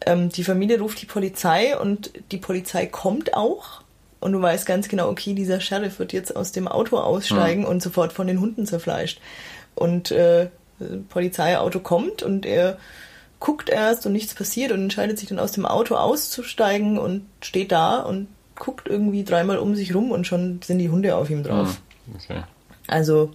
Ähm, 0.05 0.29
die 0.29 0.43
Familie 0.43 0.79
ruft 0.79 1.01
die 1.01 1.05
Polizei 1.05 1.77
und 1.77 2.11
die 2.31 2.37
Polizei 2.37 2.85
kommt 2.85 3.33
auch. 3.33 3.81
Und 4.19 4.33
du 4.33 4.41
weißt 4.41 4.65
ganz 4.65 4.87
genau, 4.89 5.09
okay, 5.09 5.33
dieser 5.33 5.61
Sheriff 5.61 5.99
wird 5.99 6.11
jetzt 6.11 6.35
aus 6.35 6.51
dem 6.51 6.67
Auto 6.67 6.97
aussteigen 6.97 7.65
und 7.65 7.83
sofort 7.83 8.13
von 8.13 8.27
den 8.27 8.41
Hunden 8.41 8.65
zerfleischt. 8.65 9.21
Und 9.75 10.11
äh, 10.11 10.49
Polizeiauto 11.09 11.79
kommt 11.79 12.23
und 12.23 12.45
er 12.45 12.77
guckt 13.39 13.69
erst 13.69 14.05
und 14.05 14.13
nichts 14.13 14.33
passiert 14.33 14.71
und 14.71 14.81
entscheidet 14.81 15.19
sich 15.19 15.29
dann 15.29 15.39
aus 15.39 15.51
dem 15.51 15.65
Auto 15.65 15.95
auszusteigen 15.95 16.97
und 16.97 17.25
steht 17.41 17.71
da 17.71 17.99
und 17.99 18.27
guckt 18.57 18.87
irgendwie 18.87 19.23
dreimal 19.23 19.59
um 19.59 19.75
sich 19.75 19.93
rum 19.93 20.11
und 20.11 20.25
schon 20.25 20.59
sind 20.63 20.79
die 20.79 20.89
Hunde 20.89 21.15
auf 21.15 21.29
ihm 21.29 21.43
drauf. 21.43 21.79
Hm, 22.07 22.15
Okay. 22.15 22.41
Also, 22.87 23.31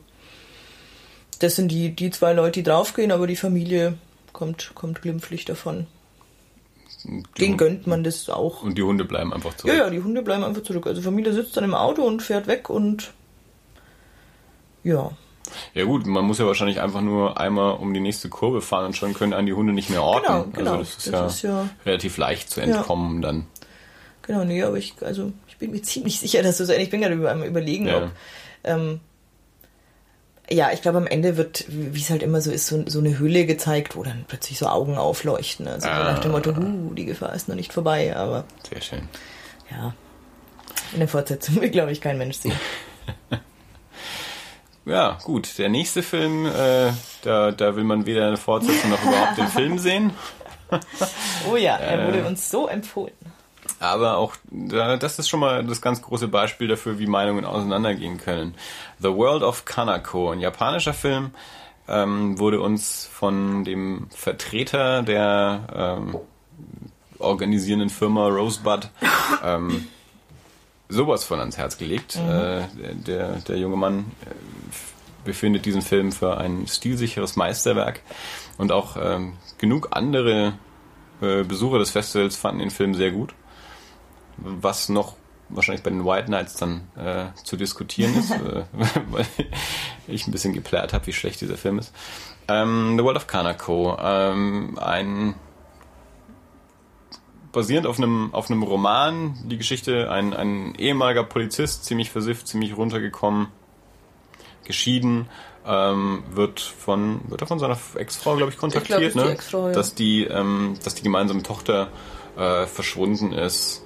das 1.43 1.57
sind 1.57 1.69
die, 1.69 1.91
die 1.95 2.11
zwei 2.11 2.33
Leute, 2.33 2.61
die 2.61 2.63
draufgehen, 2.63 3.13
aber 3.13 3.27
die 3.27 3.37
Familie 3.37 3.95
kommt, 4.33 4.73
kommt 4.75 5.03
glimpflich 5.03 5.45
davon. 5.45 5.87
Den 7.39 7.57
gönnt 7.57 7.87
man 7.89 8.05
das 8.05 8.29
auch. 8.29 8.63
Und 8.63 8.79
die 8.79 8.83
Hunde 8.85 9.05
bleiben 9.05 9.33
einfach 9.33 9.55
zurück. 9.57 9.75
Ja, 9.75 9.85
ja, 9.85 9.91
die 9.91 10.01
Hunde 10.03 10.23
bleiben 10.23 10.45
einfach 10.45 10.63
zurück. 10.63 10.87
Also, 10.87 11.03
Familie 11.03 11.33
sitzt 11.33 11.57
dann 11.57 11.65
im 11.65 11.75
Auto 11.75 12.03
und 12.03 12.23
fährt 12.23 12.47
weg 12.47 12.71
und. 12.71 13.13
Ja. 14.85 15.11
Ja 15.75 15.85
gut, 15.85 16.07
man 16.07 16.25
muss 16.25 16.39
ja 16.39 16.47
wahrscheinlich 16.47 16.81
einfach 16.81 17.01
nur 17.01 17.39
einmal 17.39 17.75
um 17.75 17.93
die 17.93 18.01
nächste 18.01 18.29
Kurve 18.29 18.63
fahren 18.63 18.87
und 18.87 18.97
schon 18.97 19.13
können 19.15 19.33
einen 19.33 19.47
die 19.47 19.53
Hunde 19.53 19.73
nicht 19.73 19.91
mehr 19.91 20.03
orten. 20.03 20.27
Genau, 20.27 20.45
genau. 20.53 20.71
Also 20.77 20.85
das 20.85 20.97
ist, 20.99 21.07
Das 21.09 21.13
ja, 21.13 21.27
ist 21.27 21.43
ja- 21.43 21.69
relativ 21.85 22.17
leicht 22.17 22.51
zu 22.51 22.61
entkommen 22.61 23.21
dann. 23.21 23.47
Genau, 24.23 24.45
nee, 24.45 24.63
aber 24.63 24.77
ich, 24.79 24.95
also, 25.01 25.33
ich 25.49 25.59
bin 25.59 25.73
mir 25.73 25.83
ziemlich 25.83 26.21
sicher, 26.21 26.43
dass 26.43 26.59
du 26.59 26.65
so 26.65 26.73
Ich 26.73 26.91
bin 26.91 27.01
gerade 27.01 27.15
über, 27.15 27.33
am 27.33 27.43
überlegen, 27.43 27.87
Ja. 27.89 28.05
ob. 28.05 28.11
Ähm, 28.65 29.01
ja, 30.53 30.71
ich 30.73 30.83
glaube, 30.83 30.99
am 30.99 31.07
Ende 31.07 31.37
wird, 31.37 31.65
wie 31.69 32.01
es 32.01 32.11
halt 32.11 32.23
immer 32.23 32.41
so 32.41 32.51
ist, 32.51 32.67
so, 32.67 32.83
so 32.87 32.99
eine 33.01 33.19
Höhle 33.19 33.47
gezeigt, 33.47 33.97
wo 33.97 34.03
dann 34.03 34.25
plötzlich 34.29 34.59
so 34.59 34.67
Augen 34.67 34.97
aufleuchten. 34.99 35.67
Also 35.69 35.89
so 35.89 35.93
nach 35.95 36.19
dem 36.21 36.31
Ah. 36.31 36.35
Motto, 36.35 36.55
huh, 36.57 36.95
die 36.95 37.05
Gefahr 37.07 37.35
ist 37.35 37.49
noch 37.49 37.57
nicht 37.57 37.73
vorbei, 37.73 38.17
aber 38.17 38.45
Sehr 38.71 38.81
schön. 38.81 39.09
ja. 39.71 39.95
In 40.93 40.99
der 40.99 41.09
Fortsetzung 41.09 41.61
will, 41.61 41.71
glaube 41.71 41.91
ich, 41.93 42.01
kein 42.01 42.19
Mensch 42.19 42.37
sehen. 42.39 42.53
Ja, 44.85 45.17
gut. 45.23 45.59
Der 45.59 45.69
nächste 45.69 46.03
Film, 46.03 46.45
äh, 46.47 46.91
da, 47.23 47.53
da 47.53 47.77
will 47.77 47.85
man 47.85 48.05
weder 48.05 48.27
eine 48.27 48.37
Fortsetzung 48.37 48.91
noch 48.91 49.03
überhaupt 49.03 49.39
den 49.39 49.49
Film 49.49 49.79
sehen. 49.79 50.13
Oh 51.51 51.57
ja, 51.57 51.77
er 51.77 52.01
Äh. 52.03 52.07
wurde 52.09 52.25
uns 52.27 52.49
so 52.51 52.67
empfohlen. 52.67 53.13
Aber 53.81 54.17
auch, 54.17 54.35
da- 54.51 54.97
das 54.97 55.19
ist 55.19 55.29
schon 55.29 55.41
mal 55.41 55.65
das 55.65 55.81
ganz 55.81 56.03
große 56.03 56.29
Beispiel 56.29 56.69
dafür, 56.69 56.99
wie 56.99 57.07
Meinungen 57.07 57.45
auseinandergehen 57.45 58.19
können. 58.19 58.55
The 59.01 59.09
World 59.13 59.43
of 59.43 59.65
Kanako, 59.65 60.31
ein 60.31 60.41
japanischer 60.41 60.95
Film, 60.95 61.31
ähm, 61.89 62.39
wurde 62.39 62.61
uns 62.61 63.09
von 63.13 63.65
dem 63.65 64.07
Vertreter 64.15 65.03
der 65.03 65.67
ähm, 65.75 66.17
organisierenden 67.19 67.91
Firma 67.91 68.29
Rosebud 68.29 68.89
ähm, 69.45 69.87
sowas 70.89 71.25
von 71.25 71.41
ans 71.41 71.57
Herz 71.59 71.79
gelegt. 71.79 72.17
Äh, 72.17 72.63
der, 72.95 73.37
der 73.41 73.59
junge 73.59 73.77
Mann 73.77 74.07
befindet 75.25 75.65
diesen 75.67 75.83
Film 75.83 76.11
für 76.13 76.37
ein 76.39 76.67
stilsicheres 76.67 77.37
Meisterwerk 77.37 78.01
und 78.59 78.73
auch 78.73 78.97
ähm, 79.01 79.35
genug 79.59 79.89
andere 79.93 80.55
äh, 81.21 81.45
Besucher 81.45 81.79
des 81.79 81.91
Festivals 81.91 82.35
fanden 82.37 82.59
den 82.61 82.71
Film 82.71 82.95
sehr 82.95 83.13
gut. 83.13 83.33
Was 84.37 84.89
noch 84.89 85.17
wahrscheinlich 85.55 85.83
bei 85.83 85.91
den 85.91 86.05
White 86.05 86.27
Knights 86.27 86.55
dann 86.55 86.89
äh, 86.97 87.27
zu 87.45 87.57
diskutieren 87.57 88.15
ist, 88.17 88.31
äh, 88.31 88.65
weil 89.11 89.27
ich 90.07 90.27
ein 90.27 90.33
bisschen 90.33 90.53
geplärt 90.53 90.93
habe, 90.93 91.07
wie 91.07 91.13
schlecht 91.13 91.41
dieser 91.41 91.57
Film 91.57 91.79
ist. 91.79 91.93
Ähm, 92.49 92.95
The 92.97 93.05
World 93.05 93.17
of 93.17 93.27
Kanako, 93.27 93.97
ähm, 94.01 94.79
ein 94.81 95.35
basierend 97.53 97.87
auf 97.87 97.99
einem 97.99 98.33
auf 98.33 98.51
einem 98.51 98.63
Roman, 98.63 99.37
die 99.45 99.59
Geschichte 99.59 100.11
ein 100.11 100.33
ein 100.33 100.75
ehemaliger 100.77 101.23
Polizist, 101.23 101.85
ziemlich 101.85 102.11
versifft, 102.11 102.49
ziemlich 102.49 102.77
runtergekommen, 102.77 103.49
geschieden, 104.65 105.29
ähm, 105.67 106.25
wird 106.33 106.61
von 106.61 107.21
wird 107.29 107.43
er 107.43 107.47
von 107.47 107.59
seiner 107.59 107.79
Ex-Frau, 107.95 108.37
glaube 108.37 108.53
ich, 108.53 108.59
kontaktiert, 108.59 109.03
ich 109.03 109.13
glaub, 109.13 109.27
ne? 109.27 109.37
Die 109.37 109.57
ja. 109.57 109.73
dass 109.73 109.95
die 109.95 110.25
ähm, 110.25 110.79
dass 110.83 110.95
die 110.95 111.03
gemeinsame 111.03 111.43
Tochter 111.43 111.91
äh, 112.37 112.67
verschwunden 112.67 113.33
ist 113.33 113.82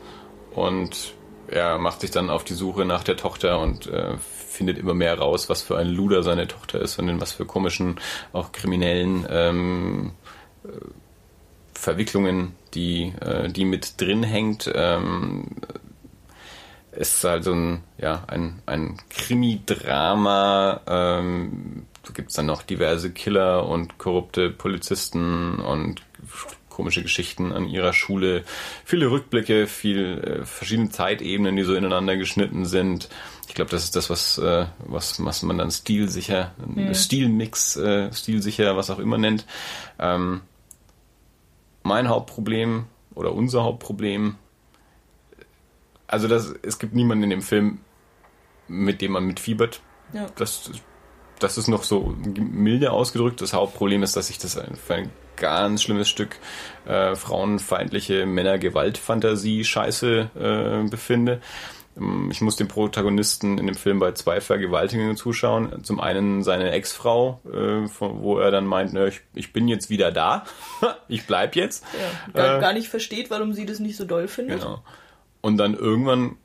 und 0.57 1.15
er 1.49 1.79
macht 1.79 2.01
sich 2.01 2.11
dann 2.11 2.31
auf 2.31 2.45
die 2.45 2.55
Suche 2.55 2.85
nach 2.85 3.05
der 3.05 3.17
Tochter 3.17 3.61
und 3.61 3.87
äh, 3.87 4.17
findet 4.19 4.79
immer 4.79 4.95
mehr 4.95 5.19
raus, 5.19 5.49
was 5.49 5.63
für 5.63 5.77
ein 5.77 5.89
Luder 5.89 6.23
seine 6.23 6.49
Tochter 6.49 6.81
ist 6.81 6.99
und 6.99 7.09
in 7.09 7.21
was 7.21 7.33
für 7.33 7.45
komischen, 7.45 8.01
auch 8.33 8.53
kriminellen 8.53 9.27
ähm, 9.31 10.13
äh, 10.65 10.69
Verwicklungen, 11.75 12.55
die, 12.75 13.13
äh, 13.21 13.49
die 13.49 13.65
mit 13.65 14.01
drin 14.01 14.23
hängt. 14.23 14.71
Ähm, 14.75 15.49
es 16.91 17.17
ist 17.17 17.25
also 17.27 17.53
ein, 17.53 17.83
ja, 17.99 18.25
ein, 18.27 18.63
ein 18.65 18.97
Krimi-Drama. 19.11 20.81
Ähm, 20.87 21.87
da 22.03 22.13
gibt 22.13 22.31
es 22.31 22.37
dann 22.37 22.47
noch 22.47 22.63
diverse 22.63 23.13
Killer 23.13 23.69
und 23.69 23.99
korrupte 23.99 24.51
Polizisten 24.51 25.59
und 25.59 26.01
komische 26.77 27.03
Geschichten 27.03 27.53
an 27.53 27.67
ihrer 27.67 27.95
Schule, 27.95 28.45
viele 28.85 29.11
Rückblicke, 29.11 29.67
viel 29.67 30.19
äh, 30.19 30.45
verschiedene 30.45 30.91
Zeitebenen, 30.91 31.57
die 31.57 31.63
so 31.63 31.75
ineinander 31.75 32.19
geschnitten 32.19 32.67
sind. 32.67 33.09
Ich 33.49 33.55
glaube, 33.55 33.71
das 33.71 33.85
ist 33.85 33.97
das, 33.97 34.11
was, 34.11 34.37
äh, 34.37 34.67
was, 34.81 35.25
was 35.25 35.43
man 35.43 35.57
dann 35.57 35.71
stilsicher, 35.71 36.53
mhm. 36.59 36.95
Stilmix, 36.95 37.77
äh, 37.77 38.13
stilsicher, 38.13 38.77
was 38.77 38.91
auch 38.91 38.99
immer 38.99 39.17
nennt. 39.17 39.47
Ähm, 39.99 40.43
mein 41.83 42.11
Hauptproblem 42.11 42.85
oder 43.15 43.33
unser 43.33 43.65
Hauptproblem, 43.65 44.35
also 46.07 46.29
das, 46.29 46.55
es 46.61 46.79
gibt 46.79 46.95
niemanden 46.95 47.25
in 47.25 47.31
dem 47.31 47.43
Film, 47.43 47.79
mit 48.69 49.01
dem 49.01 49.13
man 49.13 49.25
mitfiebert. 49.25 49.81
Ja. 50.13 50.27
Das, 50.37 50.71
das 51.39 51.57
ist 51.57 51.69
noch 51.69 51.85
so 51.85 52.15
milde 52.39 52.93
ausgedrückt. 52.93 53.41
Das 53.41 53.55
Hauptproblem 53.55 54.03
ist, 54.03 54.15
dass 54.15 54.29
ich 54.29 54.37
das 54.37 54.61
für 54.87 54.95
ein 54.95 55.11
ganz 55.37 55.83
schlimmes 55.83 56.09
Stück 56.09 56.39
äh, 56.87 57.15
frauenfeindliche 57.15 58.27
Männergewaltfantasie-Scheiße 58.27 60.31
äh, 60.35 60.89
befinde. 60.89 61.41
Ähm, 61.97 62.29
ich 62.31 62.41
muss 62.41 62.57
dem 62.57 62.69
Protagonisten 62.69 63.59
in 63.59 63.67
dem 63.67 63.75
Film 63.75 63.99
bei 63.99 64.13
zwei 64.13 64.41
Vergewaltigungen 64.41 65.17
zuschauen. 65.17 65.85
Zum 65.85 66.01
einen 66.01 66.43
seine 66.43 66.71
Ex-Frau, 66.73 67.41
äh, 67.47 67.89
wo 67.99 68.39
er 68.39 68.51
dann 68.51 68.67
meint, 68.67 68.93
ne, 68.93 69.09
ich, 69.09 69.21
ich 69.35 69.53
bin 69.53 69.69
jetzt 69.69 69.91
wieder 69.91 70.13
da, 70.13 70.45
ich 71.09 71.27
bleib 71.27 71.57
jetzt. 71.57 71.85
Ja, 72.35 72.43
gar, 72.43 72.57
äh, 72.57 72.61
gar 72.61 72.73
nicht 72.73 72.89
versteht, 72.89 73.31
warum 73.31 73.53
sie 73.53 73.67
das 73.67 73.81
nicht 73.81 73.97
so 73.97 74.05
doll 74.05 74.29
findet. 74.29 74.61
Genau. 74.61 74.83
Und 75.41 75.59
dann 75.59 75.75
irgendwann 75.75 76.37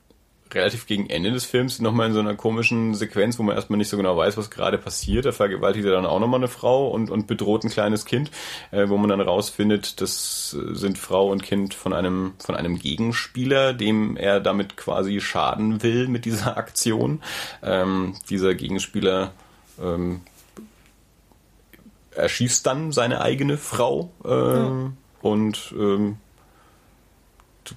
relativ 0.54 0.86
gegen 0.86 1.08
Ende 1.08 1.32
des 1.32 1.44
Films 1.44 1.80
nochmal 1.80 2.08
in 2.08 2.14
so 2.14 2.20
einer 2.20 2.34
komischen 2.34 2.94
Sequenz, 2.94 3.38
wo 3.38 3.42
man 3.42 3.56
erstmal 3.56 3.76
nicht 3.76 3.88
so 3.88 3.96
genau 3.96 4.16
weiß, 4.16 4.36
was 4.36 4.50
gerade 4.50 4.78
passiert. 4.78 5.24
Da 5.24 5.32
vergewaltigt 5.32 5.86
er 5.86 5.92
dann 5.92 6.06
auch 6.06 6.20
nochmal 6.20 6.40
eine 6.40 6.48
Frau 6.48 6.88
und, 6.88 7.10
und 7.10 7.26
bedroht 7.26 7.64
ein 7.64 7.70
kleines 7.70 8.04
Kind, 8.04 8.30
äh, 8.70 8.88
wo 8.88 8.96
man 8.96 9.10
dann 9.10 9.20
rausfindet, 9.20 10.00
das 10.00 10.50
sind 10.50 10.98
Frau 10.98 11.30
und 11.30 11.42
Kind 11.42 11.74
von 11.74 11.92
einem, 11.92 12.34
von 12.38 12.54
einem 12.54 12.78
Gegenspieler, 12.78 13.72
dem 13.72 14.16
er 14.16 14.40
damit 14.40 14.76
quasi 14.76 15.20
schaden 15.20 15.82
will 15.82 16.08
mit 16.08 16.24
dieser 16.24 16.56
Aktion. 16.56 17.22
Ähm, 17.62 18.14
dieser 18.28 18.54
Gegenspieler 18.54 19.32
ähm, 19.80 20.20
erschießt 22.14 22.66
dann 22.66 22.92
seine 22.92 23.20
eigene 23.20 23.56
Frau 23.56 24.10
äh, 24.24 24.28
ja. 24.28 24.92
und 25.22 25.74
ähm, 25.76 26.16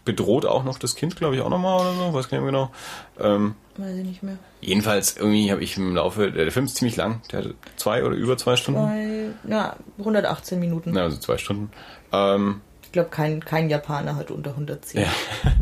bedroht 0.04 0.46
auch 0.46 0.64
noch 0.64 0.80
das 0.80 0.96
Kind, 0.96 1.16
glaube 1.16 1.36
ich, 1.36 1.42
auch 1.42 1.50
nochmal 1.50 1.82
oder 1.82 1.94
so, 1.94 2.14
weiß 2.14 2.30
gar 2.30 2.38
nicht 2.38 2.52
mehr 2.52 2.52
genau. 2.52 2.72
Ähm, 3.20 3.56
weiß 3.78 3.96
ich 3.98 4.06
nicht 4.06 4.24
mehr. 4.24 4.38
Jedenfalls, 4.62 5.18
irgendwie 5.18 5.52
habe 5.52 5.64
ich 5.64 5.78
im 5.78 5.96
Laufe, 5.96 6.32
der 6.32 6.52
Film 6.52 6.66
ist 6.66 6.78
ziemlich 6.78 6.96
lang, 6.96 7.22
der 7.32 7.44
hat 7.44 7.54
zwei 7.76 8.04
oder 8.04 8.16
über 8.16 8.38
zwei 8.38 8.56
Stunden. 8.56 8.82
Zwei, 8.82 9.28
ja, 9.50 9.76
118 10.00 10.60
Minuten. 10.60 10.96
Ja, 10.96 11.04
also 11.04 11.18
zwei 11.18 11.38
Stunden. 11.38 11.72
Ähm, 12.12 12.62
ich 12.84 12.92
glaube, 12.92 13.10
kein, 13.10 13.44
kein 13.44 13.70
Japaner 13.70 14.16
hat 14.16 14.32
unter 14.32 14.52
110. 14.52 15.02
Ja. 15.02 15.08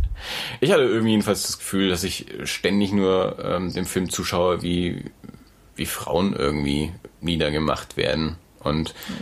Ich 0.61 0.71
hatte 0.71 0.83
irgendwie 0.83 1.11
jedenfalls 1.11 1.41
das 1.43 1.57
Gefühl, 1.57 1.89
dass 1.89 2.05
ich 2.05 2.27
ständig 2.45 2.93
nur 2.93 3.39
ähm, 3.43 3.73
dem 3.73 3.85
Film 3.85 4.09
zuschaue, 4.09 4.61
wie, 4.61 5.11
wie 5.75 5.85
Frauen 5.85 6.33
irgendwie 6.33 6.93
niedergemacht 7.19 7.97
werden. 7.97 8.37
Und 8.61 8.93
mhm 9.09 9.15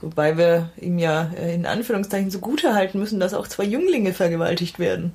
Wobei 0.00 0.36
wir 0.36 0.70
ihm 0.80 0.98
ja 0.98 1.30
äh, 1.36 1.54
in 1.54 1.66
Anführungszeichen 1.66 2.30
so 2.30 2.38
gut 2.38 2.62
erhalten 2.62 2.98
müssen, 2.98 3.20
dass 3.20 3.34
auch 3.34 3.48
zwei 3.48 3.64
Jünglinge 3.64 4.12
vergewaltigt 4.12 4.78
werden. 4.78 5.12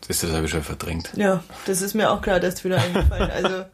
Das 0.00 0.10
ist 0.10 0.24
das 0.24 0.32
habe 0.32 0.44
ich 0.44 0.50
schon 0.50 0.62
verdrängt. 0.62 1.10
Ja, 1.16 1.42
das 1.66 1.82
ist 1.82 1.94
mir 1.94 2.10
auch 2.10 2.22
klar, 2.22 2.38
das 2.38 2.54
ist 2.54 2.64
wieder 2.64 2.80
eingefallen. 2.80 3.30
Also, 3.34 3.64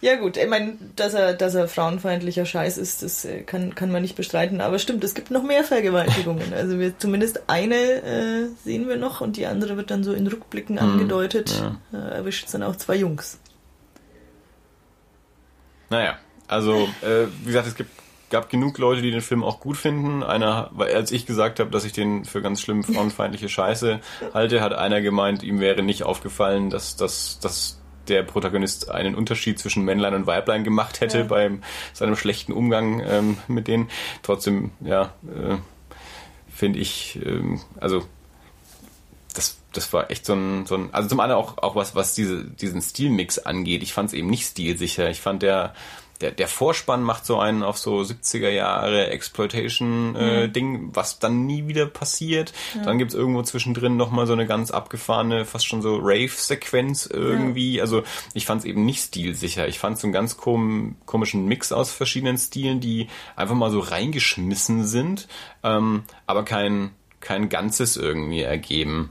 ja 0.00 0.16
gut, 0.16 0.36
ich 0.36 0.48
meine, 0.48 0.74
dass 0.94 1.14
er, 1.14 1.34
dass 1.34 1.54
er 1.54 1.68
frauenfeindlicher 1.68 2.44
Scheiß 2.44 2.78
ist, 2.78 3.02
das 3.02 3.24
äh, 3.24 3.42
kann, 3.42 3.74
kann 3.74 3.90
man 3.90 4.02
nicht 4.02 4.14
bestreiten. 4.14 4.60
Aber 4.60 4.78
stimmt, 4.78 5.02
es 5.04 5.14
gibt 5.14 5.30
noch 5.30 5.42
mehr 5.42 5.64
Vergewaltigungen. 5.64 6.52
Also 6.52 6.78
wir 6.78 6.98
zumindest 6.98 7.48
eine 7.48 7.74
äh, 7.74 8.48
sehen 8.62 8.88
wir 8.88 8.96
noch 8.96 9.20
und 9.20 9.36
die 9.36 9.46
andere 9.46 9.76
wird 9.76 9.90
dann 9.90 10.04
so 10.04 10.12
in 10.12 10.26
Rückblicken 10.26 10.80
hm, 10.80 10.92
angedeutet. 10.92 11.62
Ja. 11.92 11.98
Äh, 11.98 12.16
erwischt 12.16 12.52
dann 12.52 12.62
auch 12.62 12.76
zwei 12.76 12.96
Jungs. 12.96 13.38
Naja, 15.88 16.18
also 16.46 16.88
äh, 17.02 17.26
wie 17.40 17.46
gesagt, 17.46 17.68
es 17.68 17.74
gibt 17.74 17.90
gab 18.36 18.50
genug 18.50 18.76
Leute, 18.76 19.00
die 19.00 19.10
den 19.10 19.22
Film 19.22 19.42
auch 19.42 19.60
gut 19.60 19.78
finden. 19.78 20.22
Einer, 20.22 20.68
weil 20.72 20.94
als 20.94 21.10
ich 21.10 21.24
gesagt 21.24 21.58
habe, 21.58 21.70
dass 21.70 21.86
ich 21.86 21.92
den 21.92 22.26
für 22.26 22.42
ganz 22.42 22.60
schlimm 22.60 22.84
frauenfeindliche 22.84 23.48
Scheiße 23.48 24.00
halte, 24.34 24.60
hat 24.60 24.74
einer 24.74 25.00
gemeint, 25.00 25.42
ihm 25.42 25.58
wäre 25.58 25.82
nicht 25.82 26.02
aufgefallen, 26.02 26.68
dass, 26.68 26.96
dass, 26.96 27.38
dass 27.40 27.80
der 28.08 28.24
Protagonist 28.24 28.90
einen 28.90 29.14
Unterschied 29.14 29.58
zwischen 29.58 29.84
Männlein 29.84 30.12
und 30.12 30.26
Weiblein 30.26 30.64
gemacht 30.64 31.00
hätte 31.00 31.20
ja. 31.20 31.24
bei 31.24 31.50
seinem 31.94 32.14
schlechten 32.14 32.52
Umgang 32.52 33.00
ähm, 33.08 33.38
mit 33.48 33.68
denen. 33.68 33.88
Trotzdem, 34.22 34.72
ja, 34.80 35.14
äh, 35.24 35.56
finde 36.54 36.78
ich, 36.78 37.18
ähm, 37.24 37.62
also 37.80 38.04
das, 39.32 39.56
das 39.72 39.94
war 39.94 40.10
echt 40.10 40.26
so 40.26 40.34
ein, 40.34 40.66
so 40.66 40.74
ein, 40.74 40.90
also 40.92 41.08
zum 41.08 41.20
anderen 41.20 41.42
auch, 41.42 41.56
auch 41.56 41.74
was, 41.74 41.94
was 41.94 42.14
diese, 42.14 42.44
diesen 42.44 42.82
Stilmix 42.82 43.38
angeht. 43.38 43.82
Ich 43.82 43.94
fand 43.94 44.10
es 44.10 44.12
eben 44.12 44.28
nicht 44.28 44.46
stilsicher. 44.46 45.08
Ich 45.08 45.22
fand 45.22 45.42
der, 45.42 45.72
der, 46.20 46.30
der 46.30 46.48
Vorspann 46.48 47.02
macht 47.02 47.26
so 47.26 47.38
einen 47.38 47.62
auf 47.62 47.78
so 47.78 48.00
70er 48.00 48.48
Jahre 48.48 49.08
Exploitation-Ding, 49.08 50.74
äh, 50.74 50.78
mhm. 50.78 50.96
was 50.96 51.18
dann 51.18 51.46
nie 51.46 51.66
wieder 51.68 51.86
passiert. 51.86 52.52
Ja. 52.74 52.82
Dann 52.82 52.98
gibt's 52.98 53.14
irgendwo 53.14 53.42
zwischendrin 53.42 53.96
nochmal 53.96 54.26
so 54.26 54.32
eine 54.32 54.46
ganz 54.46 54.70
abgefahrene, 54.70 55.44
fast 55.44 55.66
schon 55.66 55.82
so 55.82 55.98
Rave-Sequenz 56.00 57.06
irgendwie. 57.06 57.76
Ja. 57.76 57.82
Also 57.82 58.02
ich 58.34 58.46
fand 58.46 58.60
es 58.60 58.64
eben 58.64 58.84
nicht 58.84 59.02
stilsicher. 59.02 59.68
Ich 59.68 59.78
fand 59.78 59.98
so 59.98 60.06
einen 60.06 60.12
ganz 60.12 60.36
kom 60.36 60.96
komischen 61.06 61.46
Mix 61.46 61.72
aus 61.72 61.90
verschiedenen 61.90 62.38
Stilen, 62.38 62.80
die 62.80 63.08
einfach 63.34 63.54
mal 63.54 63.70
so 63.70 63.80
reingeschmissen 63.80 64.84
sind, 64.84 65.28
ähm, 65.62 66.04
aber 66.26 66.44
kein, 66.44 66.90
kein 67.20 67.48
Ganzes 67.48 67.96
irgendwie 67.96 68.42
ergeben. 68.42 69.10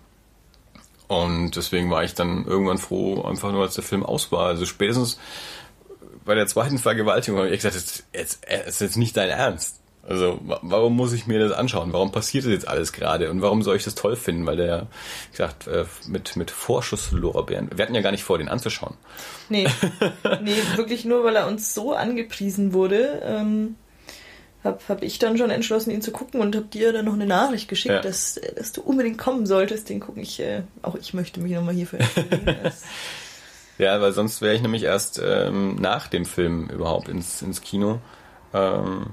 Und 1.07 1.55
deswegen 1.55 1.91
war 1.91 2.03
ich 2.03 2.15
dann 2.15 2.45
irgendwann 2.45 2.79
froh, 2.79 3.21
einfach 3.23 3.51
nur 3.51 3.61
als 3.61 3.75
der 3.75 3.83
Film 3.83 4.03
aus 4.03 4.31
war. 4.31 4.47
Also 4.47 4.65
spätestens 4.65 5.19
bei 6.25 6.35
der 6.35 6.47
zweiten 6.47 6.77
Vergewaltigung 6.77 7.39
habe 7.39 7.49
ich 7.49 7.61
gesagt, 7.61 7.75
es 7.75 8.03
ist, 8.11 8.45
ist 8.45 8.81
jetzt 8.81 8.97
nicht 8.97 9.15
dein 9.15 9.29
Ernst. 9.29 9.79
Also 10.07 10.39
warum 10.43 10.95
muss 10.95 11.13
ich 11.13 11.25
mir 11.25 11.39
das 11.39 11.51
anschauen? 11.51 11.91
Warum 11.91 12.11
passiert 12.11 12.45
das 12.45 12.51
jetzt 12.51 12.67
alles 12.67 12.93
gerade? 12.93 13.31
Und 13.31 13.41
warum 13.41 13.63
soll 13.63 13.75
ich 13.75 13.83
das 13.83 13.95
toll 13.95 14.15
finden? 14.15 14.45
Weil 14.45 14.57
der, 14.57 14.81
wie 14.81 15.31
gesagt, 15.31 15.67
äh, 15.67 15.85
mit, 16.07 16.35
mit 16.35 16.51
Vorschusslorbeeren, 16.51 17.71
wir 17.75 17.83
hatten 17.83 17.95
ja 17.95 18.01
gar 18.01 18.11
nicht 18.11 18.23
vor, 18.23 18.37
den 18.37 18.47
anzuschauen. 18.47 18.95
Nee, 19.49 19.67
nee, 20.41 20.55
wirklich 20.75 21.05
nur, 21.05 21.23
weil 21.23 21.35
er 21.35 21.47
uns 21.47 21.73
so 21.73 21.93
angepriesen 21.93 22.73
wurde, 22.73 23.21
ähm, 23.25 23.75
habe 24.63 24.79
hab 24.89 25.01
ich 25.01 25.17
dann 25.17 25.39
schon 25.39 25.49
entschlossen, 25.49 25.89
ihn 25.89 26.03
zu 26.03 26.11
gucken 26.11 26.39
und 26.39 26.55
habe 26.55 26.67
dir 26.67 26.93
dann 26.93 27.05
noch 27.05 27.13
eine 27.13 27.25
Nachricht 27.25 27.67
geschickt, 27.67 27.95
ja. 27.95 28.01
dass, 28.01 28.39
dass 28.55 28.73
du 28.73 28.81
unbedingt 28.81 29.17
kommen 29.17 29.47
solltest. 29.47 29.89
Den 29.89 29.99
gucken 30.01 30.21
ich, 30.21 30.39
äh, 30.39 30.61
auch 30.83 30.95
ich 30.95 31.15
möchte 31.15 31.39
mich 31.39 31.53
nochmal 31.53 31.73
hierfür 31.73 31.99
entschuldigen. 32.15 32.57
Ja, 33.77 33.99
weil 33.99 34.13
sonst 34.13 34.41
wäre 34.41 34.55
ich 34.55 34.61
nämlich 34.61 34.83
erst 34.83 35.21
ähm, 35.23 35.75
nach 35.75 36.07
dem 36.07 36.25
Film 36.25 36.69
überhaupt 36.69 37.09
ins, 37.09 37.41
ins 37.41 37.61
Kino, 37.61 37.99
ähm, 38.53 39.07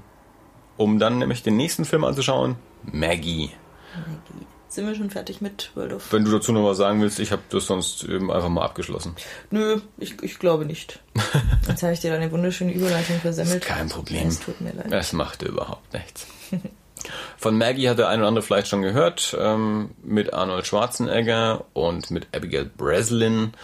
um 0.77 0.99
dann 0.99 1.19
nämlich 1.19 1.43
den 1.43 1.57
nächsten 1.57 1.85
Film 1.85 2.05
anzuschauen, 2.05 2.57
Maggie. 2.85 3.51
Maggie. 3.95 4.47
sind 4.69 4.87
wir 4.87 4.95
schon 4.95 5.11
fertig 5.11 5.41
mit 5.41 5.71
World 5.75 5.93
of. 5.95 6.13
Wenn 6.13 6.25
du 6.25 6.31
dazu 6.31 6.53
noch 6.53 6.65
was 6.65 6.79
sagen 6.79 7.01
willst, 7.01 7.19
ich 7.19 7.33
habe 7.33 7.43
das 7.51 7.67
sonst 7.67 8.05
eben 8.05 8.31
einfach 8.31 8.49
mal 8.49 8.63
abgeschlossen. 8.63 9.15
Nö, 9.51 9.81
ich, 9.99 10.23
ich 10.23 10.39
glaube 10.39 10.65
nicht. 10.65 11.01
Jetzt 11.69 11.83
habe 11.83 11.93
ich 11.93 12.01
dir 12.01 12.15
eine 12.15 12.31
wunderschöne 12.31 12.73
Überleitung 12.73 13.19
versemmelt. 13.21 13.65
Kein 13.65 13.89
Problem. 13.89 14.29
Es 14.29 14.41
tut 14.41 14.61
mir 14.61 14.73
leid. 14.73 14.93
Es 14.93 15.13
machte 15.13 15.47
überhaupt 15.47 15.93
nichts. 15.93 16.27
Von 17.37 17.59
Maggie 17.59 17.89
hat 17.89 17.99
der 17.99 18.09
eine 18.09 18.23
oder 18.23 18.29
andere 18.29 18.45
vielleicht 18.45 18.69
schon 18.69 18.83
gehört, 18.83 19.37
ähm, 19.39 19.91
mit 20.05 20.33
Arnold 20.33 20.67
Schwarzenegger 20.67 21.65
und 21.73 22.13
mit 22.13 22.29
Abigail 22.35 22.65
Breslin. 22.65 23.55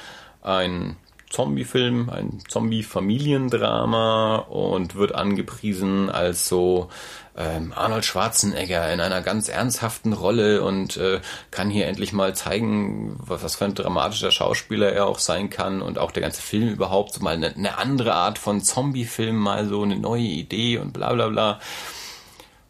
Ein 0.48 0.96
Zombie-Film, 1.28 2.08
ein 2.08 2.38
Zombie-Familiendrama 2.48 4.36
und 4.36 4.94
wird 4.94 5.14
angepriesen 5.14 6.08
als 6.08 6.48
so 6.48 6.88
ähm, 7.36 7.74
Arnold 7.76 8.06
Schwarzenegger 8.06 8.90
in 8.90 9.00
einer 9.00 9.20
ganz 9.20 9.50
ernsthaften 9.50 10.14
Rolle 10.14 10.62
und 10.62 10.96
äh, 10.96 11.20
kann 11.50 11.68
hier 11.68 11.86
endlich 11.86 12.14
mal 12.14 12.34
zeigen, 12.34 13.16
was, 13.18 13.42
was 13.42 13.56
für 13.56 13.66
ein 13.66 13.74
dramatischer 13.74 14.30
Schauspieler 14.30 14.90
er 14.90 15.06
auch 15.06 15.18
sein 15.18 15.50
kann 15.50 15.82
und 15.82 15.98
auch 15.98 16.12
der 16.12 16.22
ganze 16.22 16.40
Film 16.40 16.70
überhaupt 16.70 17.12
so 17.12 17.20
mal 17.22 17.34
eine, 17.34 17.54
eine 17.54 17.76
andere 17.76 18.14
Art 18.14 18.38
von 18.38 18.62
Zombie-Film, 18.62 19.36
mal 19.36 19.68
so 19.68 19.82
eine 19.82 19.98
neue 19.98 20.22
Idee 20.22 20.78
und 20.78 20.94
bla 20.94 21.12
bla 21.12 21.28
bla. 21.28 21.60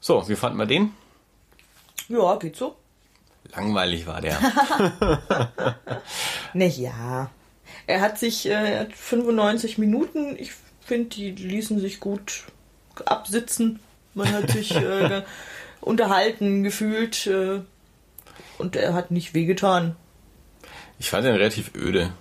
So, 0.01 0.29
wie 0.29 0.37
fanden 0.37 0.59
wir 0.59 0.67
den? 0.67 0.95
Ja, 2.09 2.35
geht 2.37 2.57
so. 2.57 2.75
Langweilig 3.55 4.07
war 4.07 4.21
der. 4.21 4.39
Na 6.55 6.65
ja. 6.65 7.31
Er 7.89 8.03
hat 8.03 8.19
sich 8.19 8.47
äh, 8.47 8.51
er 8.51 8.81
hat 8.81 8.93
95 8.93 9.79
Minuten. 9.79 10.37
Ich 10.39 10.53
finde, 10.83 11.09
die 11.09 11.31
ließen 11.31 11.81
sich 11.81 12.01
gut 12.01 12.45
absitzen. 13.07 13.81
Man 14.13 14.31
hat 14.31 14.51
sich 14.51 14.77
äh, 14.77 15.23
unterhalten 15.81 16.63
gefühlt 16.63 17.27
äh, 17.27 17.63
und 18.59 18.77
er 18.77 18.93
hat 18.93 19.11
nicht 19.11 19.33
wehgetan. 19.33 19.97
Ich 20.99 21.09
fand 21.09 21.25
den 21.25 21.35
relativ 21.35 21.75
öde. 21.75 22.13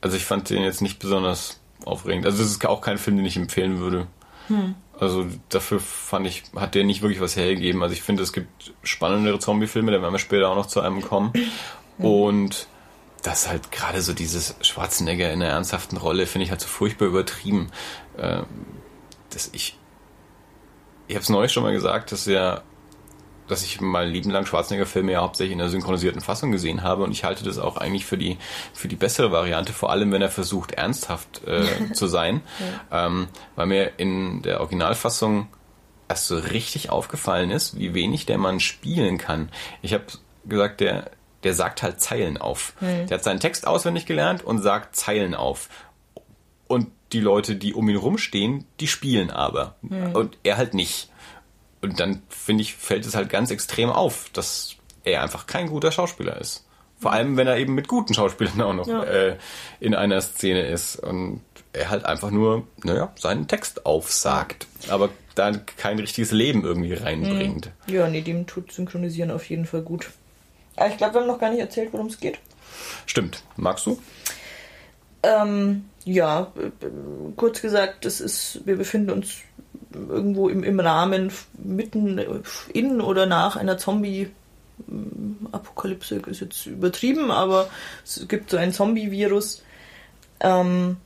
Also 0.00 0.16
ich 0.16 0.24
fand 0.24 0.50
den 0.50 0.64
jetzt 0.64 0.82
nicht 0.82 0.98
besonders 0.98 1.60
aufregend. 1.84 2.26
Also 2.26 2.38
das 2.38 2.50
ist 2.50 2.66
auch 2.66 2.80
kein 2.80 2.98
Film, 2.98 3.18
den 3.18 3.26
ich 3.26 3.36
empfehlen 3.36 3.78
würde. 3.78 4.08
Hm. 4.48 4.74
Also 4.98 5.26
dafür 5.48 5.78
fand 5.78 6.26
ich, 6.26 6.42
hat 6.56 6.74
der 6.74 6.82
nicht 6.82 7.02
wirklich 7.02 7.20
was 7.20 7.36
hergegeben. 7.36 7.84
Also 7.84 7.92
ich 7.92 8.02
finde, 8.02 8.24
es 8.24 8.32
gibt 8.32 8.72
spannendere 8.82 9.38
Zombie-Filme, 9.38 9.92
da 9.92 10.02
werden 10.02 10.14
wir 10.14 10.18
später 10.18 10.50
auch 10.50 10.56
noch 10.56 10.66
zu 10.66 10.80
einem 10.80 11.02
kommen. 11.02 11.32
Und 11.98 12.66
das 13.22 13.48
halt 13.48 13.72
gerade 13.72 14.00
so 14.02 14.12
dieses 14.12 14.54
Schwarzenegger 14.60 15.32
in 15.32 15.42
einer 15.42 15.52
ernsthaften 15.52 15.96
Rolle 15.96 16.26
finde 16.26 16.44
ich 16.44 16.50
halt 16.50 16.60
so 16.60 16.68
furchtbar 16.68 17.08
übertrieben. 17.08 17.70
Ähm, 18.16 18.46
dass 19.30 19.50
ich, 19.52 19.78
ich 21.06 21.14
habe 21.14 21.22
es 21.22 21.28
neulich 21.28 21.52
schon 21.52 21.62
mal 21.62 21.72
gesagt, 21.72 22.12
dass 22.12 22.26
ja, 22.26 22.62
dass 23.46 23.62
ich 23.62 23.80
mein 23.80 24.08
Leben 24.10 24.30
lang 24.30 24.46
Schwarzenegger-Filme 24.46 25.12
ja 25.12 25.20
hauptsächlich 25.20 25.52
in 25.52 25.58
der 25.58 25.68
synchronisierten 25.68 26.20
Fassung 26.20 26.52
gesehen 26.52 26.82
habe 26.82 27.02
und 27.02 27.12
ich 27.12 27.24
halte 27.24 27.44
das 27.44 27.58
auch 27.58 27.76
eigentlich 27.76 28.04
für 28.04 28.18
die 28.18 28.38
für 28.74 28.88
die 28.88 28.96
bessere 28.96 29.32
Variante, 29.32 29.72
vor 29.72 29.90
allem 29.90 30.12
wenn 30.12 30.22
er 30.22 30.30
versucht 30.30 30.72
ernsthaft 30.72 31.42
äh, 31.46 31.92
zu 31.92 32.06
sein, 32.06 32.42
ja. 32.90 33.06
ähm, 33.06 33.28
weil 33.56 33.66
mir 33.66 33.92
in 33.98 34.42
der 34.42 34.60
Originalfassung 34.60 35.48
erst 36.08 36.28
so 36.28 36.38
richtig 36.38 36.90
aufgefallen 36.90 37.50
ist, 37.50 37.78
wie 37.78 37.94
wenig 37.94 38.26
der 38.26 38.38
Mann 38.38 38.60
spielen 38.60 39.18
kann. 39.18 39.50
Ich 39.82 39.92
habe 39.92 40.04
gesagt, 40.46 40.80
der 40.80 41.10
der 41.44 41.54
sagt 41.54 41.82
halt 41.82 42.00
Zeilen 42.00 42.36
auf. 42.36 42.72
Hm. 42.80 43.06
Der 43.06 43.18
hat 43.18 43.24
seinen 43.24 43.40
Text 43.40 43.66
auswendig 43.66 44.06
gelernt 44.06 44.44
und 44.44 44.62
sagt 44.62 44.96
Zeilen 44.96 45.34
auf. 45.34 45.68
Und 46.66 46.88
die 47.12 47.20
Leute, 47.20 47.56
die 47.56 47.74
um 47.74 47.88
ihn 47.88 47.96
rumstehen, 47.96 48.64
die 48.80 48.88
spielen 48.88 49.30
aber. 49.30 49.76
Hm. 49.88 50.12
Und 50.12 50.36
er 50.42 50.56
halt 50.56 50.74
nicht. 50.74 51.10
Und 51.80 52.00
dann, 52.00 52.22
finde 52.28 52.62
ich, 52.62 52.74
fällt 52.74 53.06
es 53.06 53.14
halt 53.14 53.30
ganz 53.30 53.50
extrem 53.50 53.90
auf, 53.90 54.30
dass 54.32 54.76
er 55.04 55.22
einfach 55.22 55.46
kein 55.46 55.68
guter 55.68 55.92
Schauspieler 55.92 56.38
ist. 56.40 56.66
Vor 56.98 57.12
allem, 57.12 57.36
wenn 57.36 57.46
er 57.46 57.56
eben 57.56 57.74
mit 57.74 57.86
guten 57.86 58.12
Schauspielern 58.12 58.60
auch 58.60 58.74
noch 58.74 58.88
ja. 58.88 59.04
äh, 59.04 59.36
in 59.78 59.94
einer 59.94 60.20
Szene 60.20 60.62
ist. 60.66 60.96
Und 60.96 61.40
er 61.72 61.90
halt 61.90 62.04
einfach 62.04 62.30
nur, 62.30 62.66
naja, 62.82 63.12
seinen 63.16 63.46
Text 63.46 63.86
aufsagt. 63.86 64.66
Aber 64.88 65.10
da 65.36 65.52
kein 65.52 66.00
richtiges 66.00 66.32
Leben 66.32 66.64
irgendwie 66.64 66.94
reinbringt. 66.94 67.70
Hm. 67.86 67.94
Ja, 67.94 68.08
nee, 68.08 68.22
dem 68.22 68.46
tut 68.46 68.72
Synchronisieren 68.72 69.30
auf 69.30 69.48
jeden 69.48 69.66
Fall 69.66 69.82
gut. 69.82 70.10
Aber 70.78 70.88
ich 70.88 70.96
glaube, 70.96 71.14
wir 71.14 71.20
haben 71.20 71.28
noch 71.28 71.40
gar 71.40 71.50
nicht 71.50 71.60
erzählt, 71.60 71.92
worum 71.92 72.06
es 72.06 72.20
geht. 72.20 72.38
Stimmt. 73.06 73.42
Magst 73.56 73.86
du? 73.86 74.00
Ähm, 75.22 75.84
ja, 76.04 76.52
kurz 77.36 77.60
gesagt, 77.60 78.04
das 78.04 78.20
ist, 78.20 78.60
wir 78.64 78.76
befinden 78.76 79.10
uns 79.10 79.38
irgendwo 79.92 80.48
im, 80.48 80.62
im 80.62 80.78
Rahmen 80.80 81.32
mitten 81.54 82.20
in 82.72 83.00
oder 83.00 83.26
nach 83.26 83.56
einer 83.56 83.78
Zombie- 83.78 84.30
Apokalypse 85.50 86.22
ist 86.28 86.40
jetzt 86.40 86.66
übertrieben, 86.66 87.32
aber 87.32 87.68
es 88.04 88.26
gibt 88.28 88.50
so 88.50 88.56
ein 88.56 88.72
Zombie-Virus. 88.72 89.62
Ähm, 90.40 90.98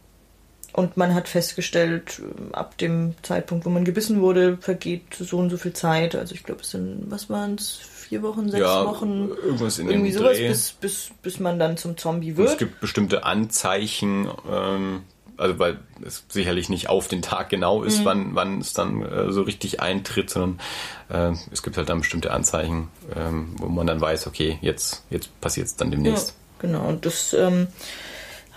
und 0.75 0.97
man 0.97 1.15
hat 1.15 1.29
festgestellt, 1.29 2.21
ab 2.53 2.79
dem 2.79 3.15
Zeitpunkt, 3.23 3.67
wo 3.67 3.71
man 3.71 3.85
gebissen 3.85 4.21
wurde, 4.21 4.59
vergeht 4.59 5.15
so 5.19 5.39
und 5.39 5.51
so 5.51 5.57
viel 5.57 5.73
Zeit. 5.73 6.15
Also 6.15 6.35
ich 6.35 6.45
glaube, 6.45 6.63
es 6.63 6.71
sind, 6.71 7.11
was 7.11 7.29
waren 7.29 7.55
es, 7.55 7.81
vier 8.13 8.23
Wochen, 8.23 8.51
sechs 8.51 8.61
ja, 8.61 8.85
Wochen. 8.85 9.31
Irgendwas 9.43 9.79
in 9.79 9.89
irgendwie 9.89 10.13
sowas, 10.13 10.37
bis, 10.37 10.73
bis, 10.73 11.11
bis 11.23 11.41
man 11.41 11.59
dann 11.59 11.79
zum 11.79 11.97
Zombie 11.97 12.37
wird. 12.37 12.47
Und 12.47 12.53
es 12.53 12.59
gibt 12.59 12.79
bestimmte 12.83 13.25
Anzeichen, 13.25 14.29
ähm, 14.51 15.05
also 15.39 15.59
weil 15.59 15.79
es 16.05 16.27
sicherlich 16.29 16.69
nicht 16.69 16.91
auf 16.91 17.09
den 17.09 17.23
Tag 17.23 17.49
genau 17.49 17.83
ist, 17.83 18.01
mhm. 18.01 18.05
wann, 18.05 18.35
wann 18.35 18.61
es 18.61 18.75
dann 18.75 19.01
äh, 19.01 19.33
so 19.33 19.41
richtig 19.41 19.81
eintritt, 19.81 20.29
sondern 20.29 20.61
äh, 21.09 21.35
es 21.51 21.63
gibt 21.63 21.79
halt 21.79 21.89
dann 21.89 22.01
bestimmte 22.01 22.33
Anzeichen, 22.33 22.89
ähm, 23.17 23.55
wo 23.57 23.69
man 23.69 23.87
dann 23.87 24.03
weiß, 24.03 24.27
okay, 24.27 24.59
jetzt, 24.61 25.05
jetzt 25.09 25.41
passiert 25.41 25.69
es 25.69 25.77
dann 25.77 25.91
demnächst. 25.91 26.29
Ja, 26.29 26.69
genau, 26.69 26.87
und 26.87 27.07
das 27.07 27.33
ähm, 27.33 27.69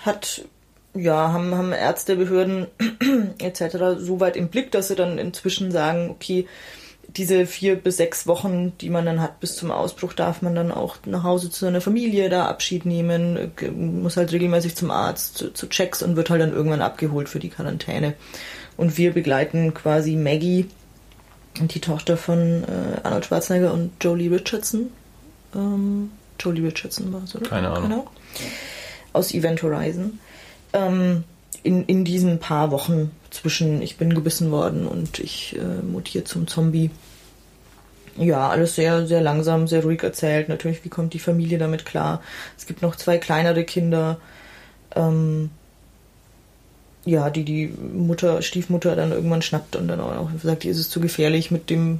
hat 0.03 0.43
ja, 0.93 1.31
haben, 1.31 1.55
haben 1.55 1.71
Ärzte, 1.71 2.17
Behörden 2.17 2.67
etc. 3.39 3.99
so 3.99 4.19
weit 4.19 4.35
im 4.35 4.49
Blick, 4.49 4.71
dass 4.71 4.89
sie 4.89 4.95
dann 4.95 5.17
inzwischen 5.17 5.71
sagen, 5.71 6.09
okay, 6.09 6.45
diese 7.17 7.45
vier 7.45 7.75
bis 7.75 7.97
sechs 7.97 8.27
Wochen, 8.27 8.73
die 8.79 8.89
man 8.89 9.05
dann 9.05 9.21
hat 9.21 9.39
bis 9.39 9.55
zum 9.55 9.71
Ausbruch, 9.71 10.13
darf 10.13 10.41
man 10.41 10.55
dann 10.55 10.71
auch 10.71 10.97
nach 11.05 11.23
Hause 11.23 11.49
zu 11.49 11.65
seiner 11.65 11.81
Familie 11.81 12.29
da 12.29 12.47
Abschied 12.47 12.85
nehmen, 12.85 13.51
muss 13.75 14.17
halt 14.17 14.31
regelmäßig 14.31 14.75
zum 14.75 14.91
Arzt, 14.91 15.37
zu, 15.37 15.53
zu 15.53 15.67
Checks 15.67 16.03
und 16.03 16.15
wird 16.15 16.29
halt 16.29 16.41
dann 16.41 16.53
irgendwann 16.53 16.81
abgeholt 16.81 17.29
für 17.29 17.39
die 17.39 17.49
Quarantäne. 17.49 18.13
Und 18.77 18.97
wir 18.97 19.13
begleiten 19.13 19.73
quasi 19.73 20.15
Maggie, 20.15 20.67
die 21.59 21.79
Tochter 21.79 22.17
von 22.17 22.63
äh, 22.63 22.99
Arnold 23.03 23.25
Schwarzenegger 23.25 23.73
und 23.73 23.91
Jolie 24.01 24.29
Richardson. 24.29 24.91
Ähm, 25.55 26.11
Jolie 26.39 26.65
Richardson 26.65 27.13
war 27.13 27.23
es, 27.23 27.35
oder? 27.35 27.47
Keine 27.47 27.69
Ahnung. 27.69 27.89
Genau. 27.89 28.07
Aus 29.13 29.33
Event 29.33 29.63
Horizon. 29.63 30.19
Ähm, 30.73 31.23
in, 31.63 31.85
in 31.85 32.05
diesen 32.05 32.39
paar 32.39 32.71
Wochen 32.71 33.11
zwischen 33.29 33.81
ich 33.81 33.97
bin 33.97 34.13
gebissen 34.13 34.51
worden 34.51 34.87
und 34.87 35.19
ich 35.19 35.55
äh, 35.57 35.83
mutiere 35.83 36.23
zum 36.23 36.47
Zombie. 36.47 36.91
Ja, 38.17 38.49
alles 38.49 38.75
sehr, 38.75 39.07
sehr 39.07 39.21
langsam, 39.21 39.67
sehr 39.67 39.83
ruhig 39.83 40.01
erzählt. 40.01 40.47
Natürlich, 40.47 40.85
wie 40.85 40.89
kommt 40.89 41.13
die 41.13 41.19
Familie 41.19 41.57
damit 41.57 41.85
klar? 41.85 42.21
Es 42.57 42.65
gibt 42.65 42.81
noch 42.81 42.95
zwei 42.95 43.17
kleinere 43.17 43.65
Kinder. 43.65 44.17
Ähm, 44.95 45.49
ja, 47.03 47.29
die 47.29 47.43
die 47.43 47.67
Mutter, 47.67 48.41
Stiefmutter 48.41 48.95
dann 48.95 49.11
irgendwann 49.11 49.41
schnappt 49.41 49.75
und 49.75 49.87
dann 49.87 49.99
auch 49.99 50.29
sagt, 50.41 50.65
ist 50.65 50.79
es 50.79 50.89
zu 50.89 50.99
gefährlich 50.99 51.51
mit 51.51 51.69
dem 51.69 51.99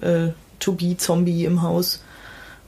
äh, 0.00 0.28
To-Be-Zombie 0.60 1.44
im 1.44 1.62
Haus. 1.62 2.02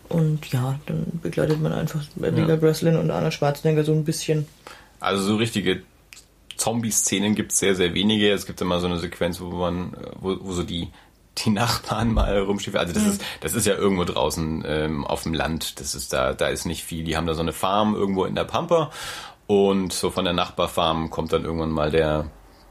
Und 0.08 0.52
ja, 0.52 0.78
dann 0.86 1.20
begleitet 1.22 1.60
man 1.60 1.72
einfach 1.72 2.02
Abigail 2.16 2.48
ja. 2.48 2.56
Breslin 2.56 2.96
und 2.96 3.10
Arnold 3.10 3.32
Schwarzenegger 3.32 3.84
so 3.84 3.92
ein 3.92 4.04
bisschen. 4.04 4.46
Also 5.00 5.22
so 5.22 5.36
richtige 5.36 5.82
Zombie-Szenen 6.62 7.34
gibt 7.34 7.52
es 7.52 7.58
sehr, 7.58 7.74
sehr 7.74 7.92
wenige. 7.92 8.30
Es 8.30 8.46
gibt 8.46 8.60
immer 8.60 8.78
so 8.78 8.86
eine 8.86 8.98
Sequenz, 8.98 9.40
wo 9.40 9.48
man, 9.48 9.96
wo, 10.20 10.36
wo 10.40 10.52
so 10.52 10.62
die 10.62 10.88
die 11.38 11.50
Nachbarn 11.50 12.12
mal 12.12 12.38
rumstiefeln. 12.40 12.80
Also 12.80 12.92
das 12.92 13.04
mhm. 13.04 13.10
ist 13.10 13.22
das 13.40 13.54
ist 13.54 13.66
ja 13.66 13.74
irgendwo 13.74 14.04
draußen 14.04 14.64
ähm, 14.66 15.06
auf 15.06 15.22
dem 15.24 15.34
Land. 15.34 15.80
Das 15.80 15.94
ist 15.94 16.12
da 16.12 16.34
da 16.34 16.48
ist 16.48 16.66
nicht 16.66 16.84
viel. 16.84 17.04
Die 17.04 17.16
haben 17.16 17.26
da 17.26 17.34
so 17.34 17.40
eine 17.40 17.52
Farm 17.52 17.94
irgendwo 17.94 18.26
in 18.26 18.34
der 18.34 18.44
Pampa 18.44 18.90
und 19.46 19.92
so 19.92 20.10
von 20.10 20.24
der 20.24 20.34
Nachbarfarm 20.34 21.10
kommt 21.10 21.32
dann 21.32 21.44
irgendwann 21.44 21.70
mal 21.70 21.90
der 21.90 22.26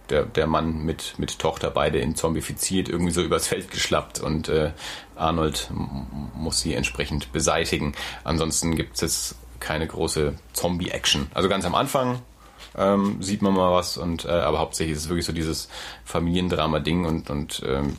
der, 0.10 0.24
der 0.26 0.46
Mann 0.46 0.84
mit, 0.84 1.16
mit 1.18 1.40
Tochter, 1.40 1.72
beide 1.72 2.00
in 2.00 2.16
zombifiziert, 2.16 2.90
irgendwie 2.90 3.14
so 3.14 3.22
übers 3.22 3.48
Feld 3.48 3.72
geschlappt 3.72 4.20
und 4.20 4.50
äh, 4.50 4.72
Arnold 5.16 5.70
muss 6.36 6.60
sie 6.60 6.74
entsprechend 6.74 7.32
beseitigen. 7.32 7.94
Ansonsten 8.26 8.76
gibt 8.76 9.02
es 9.02 9.36
keine 9.60 9.88
große 9.88 10.34
Zombie-Action. 10.54 11.28
Also 11.34 11.48
ganz 11.48 11.66
am 11.66 11.76
Anfang 11.76 12.22
ähm, 12.78 13.22
sieht 13.22 13.42
man 13.42 13.54
mal 13.54 13.72
was 13.72 13.98
und 13.98 14.26
äh, 14.26 14.30
aber 14.30 14.60
hauptsächlich 14.60 14.96
ist 14.96 15.04
es 15.04 15.10
wirklich 15.10 15.26
so 15.26 15.34
dieses 15.34 15.70
Familiendrama-Ding 16.06 17.06
und, 17.06 17.30
und 17.30 17.62
ähm, 17.66 17.98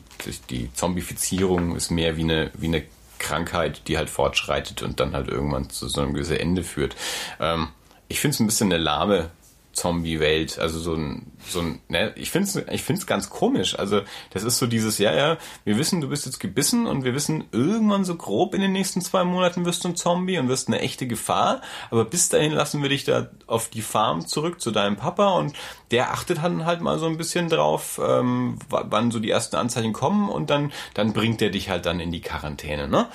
die 0.49 0.73
Zombifizierung 0.73 1.75
ist 1.75 1.91
mehr 1.91 2.17
wie 2.17 2.23
eine, 2.23 2.51
wie 2.55 2.67
eine 2.67 2.83
Krankheit, 3.19 3.87
die 3.87 3.97
halt 3.97 4.09
fortschreitet 4.09 4.81
und 4.81 4.99
dann 4.99 5.13
halt 5.13 5.29
irgendwann 5.29 5.69
zu 5.69 5.87
so 5.87 6.01
einem 6.01 6.13
gewissen 6.13 6.37
Ende 6.37 6.63
führt. 6.63 6.95
Ähm, 7.39 7.69
ich 8.07 8.19
finde 8.19 8.35
es 8.35 8.39
ein 8.39 8.47
bisschen 8.47 8.71
eine 8.71 8.83
lahme 8.83 9.29
Zombie-Welt. 9.73 10.59
Also 10.59 10.79
so 10.79 10.93
ein, 10.93 11.31
so 11.47 11.59
ein, 11.59 11.81
ne, 11.89 12.13
ich 12.15 12.31
find's, 12.31 12.55
ich 12.55 12.83
find's 12.83 13.05
ganz 13.05 13.29
komisch. 13.29 13.77
Also 13.77 14.01
das 14.29 14.43
ist 14.43 14.57
so 14.57 14.67
dieses, 14.67 14.99
ja, 14.99 15.13
ja, 15.13 15.37
wir 15.65 15.77
wissen, 15.77 15.99
du 15.99 16.09
bist 16.09 16.25
jetzt 16.25 16.39
gebissen 16.39 16.85
und 16.85 17.03
wir 17.03 17.13
wissen, 17.13 17.45
irgendwann 17.51 18.05
so 18.05 18.15
grob 18.15 18.53
in 18.53 18.61
den 18.61 18.71
nächsten 18.71 19.01
zwei 19.01 19.23
Monaten 19.23 19.65
wirst 19.65 19.83
du 19.83 19.89
ein 19.89 19.95
Zombie 19.95 20.37
und 20.37 20.47
wirst 20.47 20.67
eine 20.67 20.79
echte 20.79 21.07
Gefahr. 21.07 21.61
Aber 21.91 22.05
bis 22.05 22.29
dahin 22.29 22.51
lassen 22.51 22.81
wir 22.81 22.89
dich 22.89 23.03
da 23.03 23.29
auf 23.47 23.69
die 23.69 23.81
Farm 23.81 24.25
zurück 24.25 24.61
zu 24.61 24.71
deinem 24.71 24.95
Papa 24.95 25.31
und 25.31 25.53
der 25.91 26.11
achtet 26.11 26.43
dann 26.43 26.65
halt 26.65 26.81
mal 26.81 26.99
so 26.99 27.07
ein 27.07 27.17
bisschen 27.17 27.49
drauf, 27.49 27.99
ähm, 28.03 28.57
wann 28.69 29.11
so 29.11 29.19
die 29.19 29.29
ersten 29.29 29.55
Anzeichen 29.55 29.93
kommen 29.93 30.29
und 30.29 30.49
dann, 30.49 30.71
dann 30.93 31.13
bringt 31.13 31.41
er 31.41 31.49
dich 31.49 31.69
halt 31.69 31.85
dann 31.85 31.99
in 31.99 32.11
die 32.11 32.21
Quarantäne, 32.21 32.87
ne? 32.87 33.07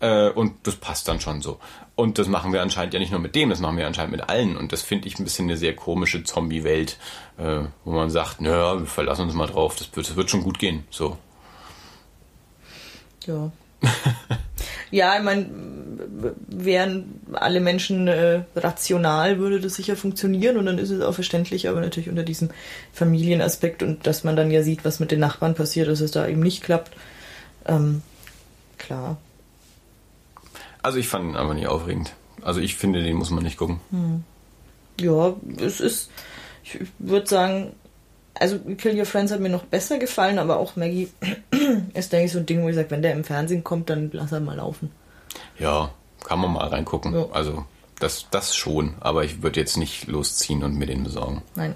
Äh, 0.00 0.30
und 0.30 0.66
das 0.66 0.76
passt 0.76 1.08
dann 1.08 1.20
schon 1.20 1.40
so. 1.40 1.58
Und 1.96 2.18
das 2.18 2.26
machen 2.26 2.52
wir 2.52 2.60
anscheinend 2.60 2.92
ja 2.92 3.00
nicht 3.00 3.12
nur 3.12 3.20
mit 3.20 3.36
dem, 3.36 3.50
das 3.50 3.60
machen 3.60 3.76
wir 3.76 3.86
anscheinend 3.86 4.12
mit 4.12 4.28
allen. 4.28 4.56
Und 4.56 4.72
das 4.72 4.82
finde 4.82 5.06
ich 5.06 5.18
ein 5.18 5.24
bisschen 5.24 5.46
eine 5.46 5.56
sehr 5.56 5.76
komische 5.76 6.24
Zombie-Welt, 6.24 6.98
äh, 7.38 7.60
wo 7.84 7.92
man 7.92 8.10
sagt, 8.10 8.40
naja, 8.40 8.80
wir 8.80 8.86
verlassen 8.86 9.22
uns 9.22 9.34
mal 9.34 9.46
drauf, 9.46 9.76
das 9.76 9.94
wird, 9.94 10.08
das 10.08 10.16
wird 10.16 10.28
schon 10.28 10.42
gut 10.42 10.58
gehen. 10.58 10.84
So. 10.90 11.16
Ja. 13.26 13.52
ja, 14.90 15.16
ich 15.16 15.22
meine, 15.22 15.46
wären 16.48 17.20
alle 17.32 17.60
Menschen 17.60 18.08
äh, 18.08 18.42
rational, 18.56 19.38
würde 19.38 19.60
das 19.60 19.74
sicher 19.74 19.94
funktionieren 19.94 20.56
und 20.56 20.66
dann 20.66 20.78
ist 20.78 20.90
es 20.90 21.00
auch 21.00 21.14
verständlich, 21.14 21.68
aber 21.68 21.80
natürlich 21.80 22.08
unter 22.08 22.22
diesem 22.22 22.50
Familienaspekt 22.92 23.82
und 23.82 24.06
dass 24.06 24.24
man 24.24 24.36
dann 24.36 24.50
ja 24.50 24.62
sieht, 24.62 24.84
was 24.84 25.00
mit 25.00 25.10
den 25.10 25.20
Nachbarn 25.20 25.54
passiert, 25.54 25.88
dass 25.88 26.00
es 26.00 26.10
da 26.10 26.26
eben 26.26 26.40
nicht 26.40 26.62
klappt. 26.62 26.92
Ähm, 27.66 28.02
klar. 28.78 29.18
Also 30.84 30.98
ich 30.98 31.08
fand 31.08 31.30
ihn 31.30 31.36
einfach 31.36 31.54
nicht 31.54 31.66
aufregend. 31.66 32.12
Also 32.42 32.60
ich 32.60 32.76
finde, 32.76 33.02
den 33.02 33.16
muss 33.16 33.30
man 33.30 33.42
nicht 33.42 33.56
gucken. 33.56 33.80
Hm. 33.88 34.22
Ja, 35.00 35.34
es 35.56 35.80
ist, 35.80 36.10
ich 36.62 36.78
würde 36.98 37.26
sagen, 37.26 37.72
also 38.34 38.58
Kill 38.58 38.98
Your 38.98 39.06
Friends 39.06 39.32
hat 39.32 39.40
mir 39.40 39.48
noch 39.48 39.64
besser 39.64 39.98
gefallen, 39.98 40.38
aber 40.38 40.58
auch 40.58 40.76
Maggie 40.76 41.08
ist, 41.94 42.12
denke 42.12 42.26
ich, 42.26 42.32
so 42.32 42.38
ein 42.38 42.44
Ding, 42.44 42.62
wo 42.62 42.68
ich 42.68 42.74
sage, 42.74 42.90
wenn 42.90 43.00
der 43.00 43.14
im 43.14 43.24
Fernsehen 43.24 43.64
kommt, 43.64 43.88
dann 43.88 44.10
lass 44.12 44.32
er 44.32 44.40
mal 44.40 44.58
laufen. 44.58 44.90
Ja, 45.58 45.90
kann 46.22 46.38
man 46.38 46.52
mal 46.52 46.68
reingucken. 46.68 47.14
Ja. 47.14 47.28
Also 47.32 47.64
das, 47.98 48.26
das 48.30 48.54
schon, 48.54 48.96
aber 49.00 49.24
ich 49.24 49.42
würde 49.42 49.60
jetzt 49.60 49.78
nicht 49.78 50.06
losziehen 50.06 50.62
und 50.64 50.76
mir 50.76 50.86
den 50.86 51.02
besorgen. 51.02 51.40
Nein. 51.54 51.74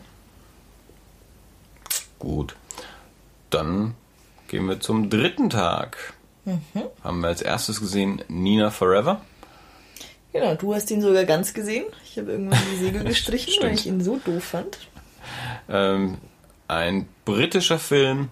Gut. 2.19 2.57
Dann 3.49 3.95
gehen 4.49 4.69
wir 4.69 4.81
zum 4.81 5.09
dritten 5.09 5.49
Tag. 5.49 6.13
Mhm. 6.49 6.83
Haben 7.05 7.21
wir 7.21 7.29
als 7.29 7.43
erstes 7.43 7.81
gesehen 7.81 8.23
Nina 8.29 8.71
Forever. 8.71 9.21
Genau, 10.33 10.55
du 10.55 10.75
hast 10.75 10.91
ihn 10.91 11.01
sogar 11.01 11.25
ganz 11.25 11.55
gesehen. 11.55 11.87
Ich 12.05 12.19
habe 12.19 12.33
irgendwann 12.33 12.61
die 12.73 12.77
Segel 12.77 13.05
gestrichen, 13.05 13.55
weil 13.63 13.75
ich 13.75 13.87
ihn 13.87 14.03
so 14.03 14.19
doof 14.19 14.45
fand. 14.45 14.79
Ähm, 15.69 16.19
ein 16.67 17.09
britischer 17.25 17.79
Film 17.79 18.29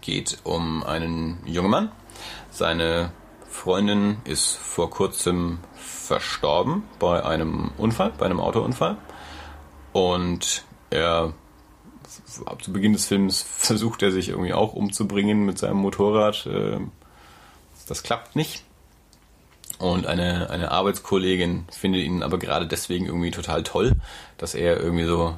geht 0.00 0.38
um 0.44 0.82
einen 0.82 1.38
jungen 1.46 1.70
Mann. 1.70 1.92
Seine 2.50 3.12
Freundin 3.48 4.18
ist 4.24 4.56
vor 4.56 4.90
kurzem 4.90 5.58
verstorben 5.74 6.84
bei 6.98 7.24
einem 7.24 7.70
Unfall, 7.78 8.12
bei 8.18 8.26
einem 8.26 8.40
Autounfall. 8.40 8.96
Und 9.92 10.64
er 10.90 11.32
ab 12.46 12.62
zu 12.62 12.72
Beginn 12.72 12.92
des 12.92 13.06
Films 13.06 13.42
versucht 13.48 14.02
er 14.02 14.12
sich 14.12 14.30
irgendwie 14.30 14.54
auch 14.54 14.74
umzubringen 14.74 15.44
mit 15.44 15.58
seinem 15.58 15.78
Motorrad. 15.78 16.46
Ähm, 16.50 16.92
das 17.86 18.02
klappt 18.02 18.36
nicht. 18.36 18.64
Und 19.78 20.06
eine, 20.06 20.48
eine 20.48 20.70
Arbeitskollegin 20.70 21.64
findet 21.72 22.02
ihn 22.02 22.22
aber 22.22 22.38
gerade 22.38 22.68
deswegen 22.68 23.06
irgendwie 23.06 23.32
total 23.32 23.64
toll, 23.64 23.92
dass 24.38 24.54
er 24.54 24.78
irgendwie 24.78 25.06
so, 25.06 25.34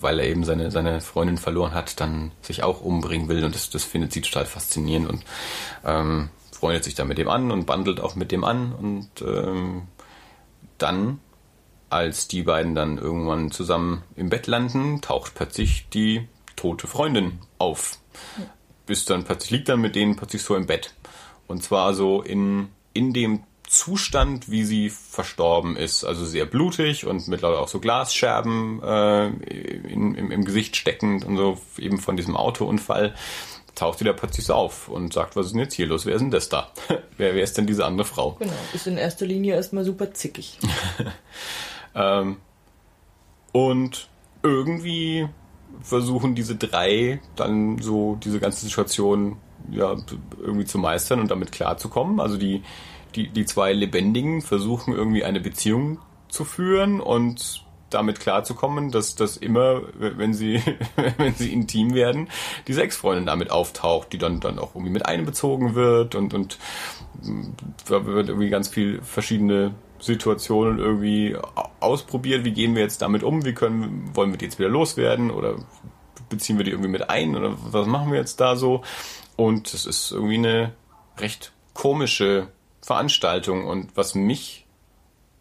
weil 0.00 0.18
er 0.18 0.26
eben 0.26 0.44
seine, 0.44 0.70
seine 0.70 1.00
Freundin 1.00 1.38
verloren 1.38 1.72
hat, 1.72 1.98
dann 1.98 2.30
sich 2.42 2.62
auch 2.62 2.82
umbringen 2.82 3.28
will. 3.28 3.42
Und 3.42 3.54
das, 3.54 3.70
das 3.70 3.84
findet 3.84 4.12
sie 4.12 4.20
total 4.20 4.44
faszinierend 4.44 5.08
und 5.08 5.24
ähm, 5.84 6.28
freundet 6.52 6.84
sich 6.84 6.94
dann 6.94 7.08
mit 7.08 7.16
dem 7.16 7.28
an 7.28 7.50
und 7.50 7.64
bandelt 7.64 8.00
auch 8.00 8.16
mit 8.16 8.32
dem 8.32 8.44
an. 8.44 8.74
Und 8.74 9.08
ähm, 9.22 9.88
dann 10.76 11.20
als 11.88 12.28
die 12.28 12.42
beiden 12.42 12.74
dann 12.74 12.98
irgendwann 12.98 13.50
zusammen 13.50 14.02
im 14.14 14.28
Bett 14.28 14.46
landen, 14.46 15.00
taucht 15.00 15.34
plötzlich 15.34 15.88
die 15.88 16.28
tote 16.56 16.86
Freundin 16.86 17.38
auf. 17.58 17.98
Bis 18.86 19.04
dann 19.04 19.24
plötzlich 19.24 19.50
liegt 19.50 19.68
dann 19.68 19.80
mit 19.80 19.94
denen 19.96 20.16
plötzlich 20.16 20.42
so 20.42 20.56
im 20.56 20.66
Bett. 20.66 20.94
Und 21.46 21.62
zwar 21.62 21.94
so 21.94 22.22
in, 22.22 22.68
in 22.92 23.12
dem 23.12 23.44
Zustand, 23.66 24.50
wie 24.50 24.64
sie 24.64 24.90
verstorben 24.90 25.76
ist. 25.76 26.04
Also 26.04 26.24
sehr 26.24 26.46
blutig 26.46 27.06
und 27.06 27.26
mittlerweile 27.28 27.60
auch 27.60 27.68
so 27.68 27.80
Glasscherben 27.80 28.82
äh, 28.82 29.26
in, 29.26 30.14
im, 30.14 30.30
im 30.30 30.44
Gesicht 30.44 30.76
steckend 30.76 31.24
und 31.24 31.36
so, 31.36 31.60
eben 31.78 31.98
von 31.98 32.16
diesem 32.16 32.36
Autounfall 32.36 33.14
taucht 33.74 33.98
sie 33.98 34.04
da 34.04 34.12
plötzlich 34.14 34.46
so 34.46 34.54
auf 34.54 34.88
und 34.88 35.12
sagt, 35.12 35.36
was 35.36 35.46
ist 35.46 35.52
denn 35.52 35.60
jetzt 35.60 35.74
hier 35.74 35.86
los? 35.86 36.06
Wer 36.06 36.14
ist 36.14 36.22
denn 36.22 36.30
das 36.30 36.48
da? 36.48 36.72
wer, 37.18 37.34
wer 37.34 37.42
ist 37.42 37.58
denn 37.58 37.66
diese 37.66 37.84
andere 37.84 38.06
Frau? 38.06 38.32
Genau, 38.38 38.52
ist 38.72 38.86
in 38.86 38.96
erster 38.96 39.26
Linie 39.26 39.54
erstmal 39.54 39.84
super 39.84 40.12
zickig. 40.12 40.58
Ähm, 41.96 42.36
und 43.52 44.08
irgendwie 44.42 45.28
versuchen 45.82 46.34
diese 46.34 46.56
drei 46.56 47.20
dann 47.36 47.78
so 47.78 48.16
diese 48.22 48.40
ganze 48.40 48.64
Situation 48.64 49.36
ja 49.70 49.96
irgendwie 50.40 50.64
zu 50.64 50.78
meistern 50.78 51.20
und 51.20 51.30
damit 51.30 51.52
klarzukommen. 51.52 52.20
Also 52.20 52.36
die, 52.36 52.62
die, 53.14 53.28
die 53.28 53.46
zwei 53.46 53.72
Lebendigen 53.72 54.42
versuchen 54.42 54.94
irgendwie 54.94 55.24
eine 55.24 55.40
Beziehung 55.40 55.98
zu 56.28 56.44
führen 56.44 57.00
und 57.00 57.64
damit 57.90 58.18
klarzukommen, 58.20 58.90
dass 58.90 59.14
das 59.14 59.36
immer, 59.36 59.82
wenn 59.94 60.34
sie, 60.34 60.60
wenn 61.18 61.34
sie 61.34 61.52
intim 61.52 61.94
werden, 61.94 62.28
die 62.66 62.72
Sexfreundin 62.72 63.26
damit 63.26 63.50
auftaucht, 63.50 64.12
die 64.12 64.18
dann, 64.18 64.40
dann 64.40 64.58
auch 64.58 64.74
irgendwie 64.74 64.92
mit 64.92 65.06
einbezogen 65.06 65.74
wird 65.74 66.14
und, 66.14 66.34
und 66.34 66.58
da 67.88 68.04
wird 68.04 68.28
irgendwie 68.28 68.50
ganz 68.50 68.68
viel 68.68 69.00
verschiedene 69.02 69.74
Situationen 69.98 70.78
irgendwie 70.78 71.36
ausprobiert. 71.80 72.44
Wie 72.44 72.52
gehen 72.52 72.74
wir 72.74 72.82
jetzt 72.82 73.02
damit 73.02 73.22
um? 73.22 73.44
Wie 73.44 73.54
können, 73.54 74.10
wollen 74.14 74.30
wir 74.30 74.38
die 74.38 74.46
jetzt 74.46 74.58
wieder 74.58 74.68
loswerden? 74.68 75.30
Oder 75.30 75.56
beziehen 76.28 76.58
wir 76.58 76.64
die 76.64 76.70
irgendwie 76.70 76.90
mit 76.90 77.08
ein? 77.08 77.36
Oder 77.36 77.54
was 77.56 77.86
machen 77.86 78.12
wir 78.12 78.18
jetzt 78.18 78.40
da 78.40 78.56
so? 78.56 78.82
Und 79.36 79.72
es 79.72 79.86
ist 79.86 80.12
irgendwie 80.12 80.38
eine 80.38 80.72
recht 81.18 81.52
komische 81.74 82.48
Veranstaltung. 82.82 83.66
Und 83.66 83.96
was 83.96 84.14
mich 84.14 84.66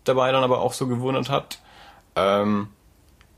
dabei 0.03 0.31
dann 0.31 0.43
aber 0.43 0.61
auch 0.61 0.73
so 0.73 0.87
gewundert 0.87 1.29
hat, 1.29 1.59
ähm, 2.15 2.69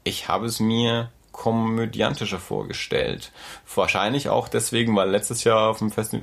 ich 0.04 0.28
habe 0.28 0.46
es 0.46 0.60
mir 0.60 1.12
komödiantischer 1.38 2.40
vorgestellt. 2.40 3.32
Wahrscheinlich 3.74 4.28
auch 4.28 4.50
deswegen, 4.50 4.96
weil 4.96 5.10
letztes 5.10 5.44
Jahr 5.44 5.70
auf 5.70 5.78
dem, 5.78 5.92
Fest, 5.92 6.16
äh, 6.16 6.20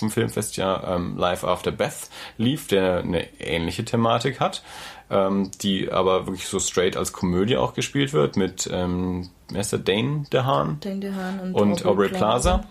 dem 0.00 0.10
Filmfest 0.10 0.56
ja 0.56 0.94
ähm, 0.94 1.18
Live 1.18 1.42
After 1.42 1.72
Beth 1.72 2.08
lief, 2.38 2.68
der 2.68 2.98
eine 2.98 3.40
ähnliche 3.40 3.84
Thematik 3.84 4.38
hat, 4.38 4.62
ähm, 5.10 5.50
die 5.62 5.90
aber 5.90 6.26
wirklich 6.26 6.46
so 6.46 6.60
straight 6.60 6.96
als 6.96 7.12
Komödie 7.12 7.56
auch 7.56 7.74
gespielt 7.74 8.12
wird 8.12 8.36
mit, 8.36 8.70
ähm, 8.72 9.28
der, 9.50 9.78
Dane 9.78 10.26
DeHaan? 10.32 10.78
Dane 10.80 11.00
DeHaan 11.00 11.40
und, 11.40 11.54
und 11.54 11.84
Aubrey 11.84 12.08
Plaza. 12.08 12.64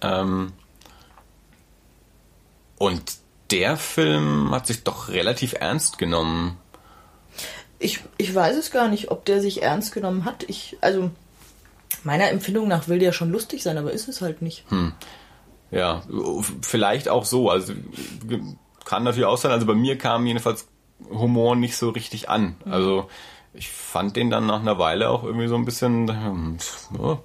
Plaza. 0.00 0.20
Ähm, 0.22 0.52
und 2.78 3.02
der 3.50 3.76
Film 3.76 4.50
hat 4.52 4.66
sich 4.66 4.84
doch 4.84 5.10
relativ 5.10 5.52
ernst 5.52 5.98
genommen. 5.98 6.56
Ich, 7.82 8.00
ich 8.16 8.34
weiß 8.34 8.56
es 8.56 8.70
gar 8.70 8.88
nicht, 8.88 9.10
ob 9.10 9.24
der 9.24 9.40
sich 9.40 9.62
ernst 9.62 9.92
genommen 9.92 10.24
hat. 10.24 10.44
Ich, 10.48 10.76
also 10.80 11.10
meiner 12.04 12.30
Empfindung 12.30 12.68
nach 12.68 12.88
will 12.88 12.98
der 12.98 13.12
schon 13.12 13.30
lustig 13.30 13.62
sein, 13.62 13.78
aber 13.78 13.92
ist 13.92 14.08
es 14.08 14.20
halt 14.20 14.42
nicht. 14.42 14.64
Hm. 14.70 14.92
Ja, 15.70 16.02
vielleicht 16.60 17.08
auch 17.08 17.24
so. 17.24 17.50
Also 17.50 17.72
kann 18.84 19.04
natürlich 19.04 19.26
auch 19.26 19.38
sein. 19.38 19.52
Also 19.52 19.66
bei 19.66 19.74
mir 19.74 19.96
kam 19.98 20.26
jedenfalls 20.26 20.68
Humor 21.10 21.56
nicht 21.56 21.76
so 21.76 21.90
richtig 21.90 22.28
an. 22.28 22.56
Mhm. 22.64 22.72
Also 22.72 23.08
ich 23.54 23.70
fand 23.70 24.16
den 24.16 24.30
dann 24.30 24.46
nach 24.46 24.60
einer 24.60 24.78
Weile 24.78 25.10
auch 25.10 25.24
irgendwie 25.24 25.48
so 25.48 25.56
ein 25.56 25.64
bisschen, 25.64 26.08
hm, 26.08 26.58
ja, 26.98 27.18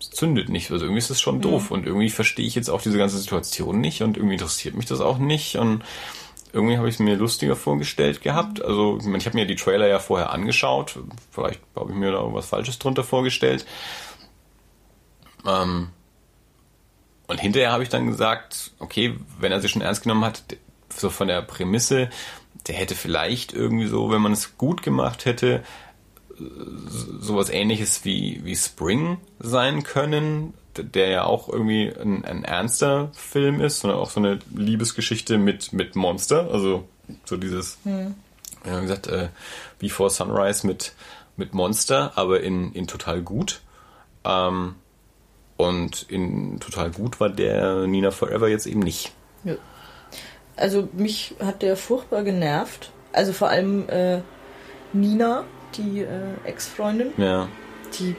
es 0.00 0.10
zündet 0.10 0.48
nicht. 0.48 0.70
Also 0.70 0.84
irgendwie 0.84 0.98
ist 0.98 1.10
das 1.10 1.20
schon 1.20 1.40
doof. 1.40 1.70
Mhm. 1.70 1.76
Und 1.76 1.86
irgendwie 1.86 2.10
verstehe 2.10 2.46
ich 2.46 2.54
jetzt 2.54 2.68
auch 2.68 2.82
diese 2.82 2.98
ganze 2.98 3.18
Situation 3.18 3.80
nicht 3.80 4.02
und 4.02 4.16
irgendwie 4.16 4.34
interessiert 4.34 4.74
mich 4.74 4.86
das 4.86 5.00
auch 5.00 5.18
nicht. 5.18 5.56
Und 5.56 5.82
irgendwie 6.52 6.76
habe 6.76 6.88
ich 6.88 6.94
es 6.94 7.00
mir 7.00 7.16
lustiger 7.16 7.56
vorgestellt 7.56 8.22
gehabt. 8.22 8.62
Also, 8.62 8.98
ich, 8.98 9.06
mein, 9.06 9.20
ich 9.20 9.26
habe 9.26 9.36
mir 9.36 9.46
die 9.46 9.56
Trailer 9.56 9.86
ja 9.86 9.98
vorher 9.98 10.30
angeschaut. 10.30 10.98
Vielleicht 11.30 11.60
habe 11.76 11.90
ich 11.90 11.96
mir 11.96 12.12
da 12.12 12.18
irgendwas 12.18 12.48
Falsches 12.48 12.78
drunter 12.78 13.04
vorgestellt. 13.04 13.66
Ähm, 15.46 15.90
und 17.26 17.40
hinterher 17.40 17.72
habe 17.72 17.82
ich 17.82 17.88
dann 17.88 18.06
gesagt, 18.06 18.72
okay, 18.78 19.16
wenn 19.38 19.52
er 19.52 19.60
sich 19.60 19.70
schon 19.70 19.82
ernst 19.82 20.02
genommen 20.02 20.24
hat, 20.24 20.42
so 20.88 21.10
von 21.10 21.28
der 21.28 21.42
Prämisse, 21.42 22.08
der 22.66 22.74
hätte 22.74 22.94
vielleicht 22.94 23.52
irgendwie 23.52 23.86
so, 23.86 24.10
wenn 24.10 24.22
man 24.22 24.32
es 24.32 24.56
gut 24.56 24.82
gemacht 24.82 25.26
hätte, 25.26 25.62
sowas 27.20 27.50
ähnliches 27.50 28.04
wie, 28.04 28.40
wie 28.44 28.56
Spring 28.56 29.18
sein 29.38 29.82
können 29.82 30.54
der 30.76 31.08
ja 31.08 31.24
auch 31.24 31.48
irgendwie 31.48 31.92
ein, 31.92 32.24
ein 32.24 32.44
ernster 32.44 33.10
Film 33.14 33.60
ist, 33.60 33.80
sondern 33.80 33.98
auch 33.98 34.10
so 34.10 34.20
eine 34.20 34.38
Liebesgeschichte 34.54 35.38
mit, 35.38 35.72
mit 35.72 35.96
Monster. 35.96 36.50
Also 36.52 36.88
so 37.24 37.36
dieses, 37.36 37.78
hm. 37.84 38.14
ja, 38.64 38.78
wie 38.78 38.82
gesagt, 38.82 39.06
äh, 39.06 39.28
Before 39.78 40.10
Sunrise 40.10 40.66
mit 40.66 40.92
mit 41.38 41.54
Monster, 41.54 42.12
aber 42.16 42.40
in, 42.40 42.72
in 42.72 42.86
total 42.86 43.22
gut. 43.22 43.62
Ähm, 44.24 44.74
und 45.56 46.02
in 46.08 46.60
total 46.60 46.90
gut 46.90 47.20
war 47.20 47.30
der 47.30 47.86
Nina 47.86 48.10
Forever 48.10 48.48
jetzt 48.48 48.66
eben 48.66 48.80
nicht. 48.80 49.12
Ja. 49.44 49.54
Also 50.56 50.88
mich 50.92 51.34
hat 51.40 51.62
der 51.62 51.76
furchtbar 51.76 52.24
genervt. 52.24 52.90
Also 53.12 53.32
vor 53.32 53.48
allem 53.48 53.88
äh, 53.88 54.20
Nina, 54.92 55.44
die 55.76 56.00
äh, 56.00 56.34
Ex-Freundin. 56.44 57.12
Ja. 57.16 57.48
Die. 57.98 58.16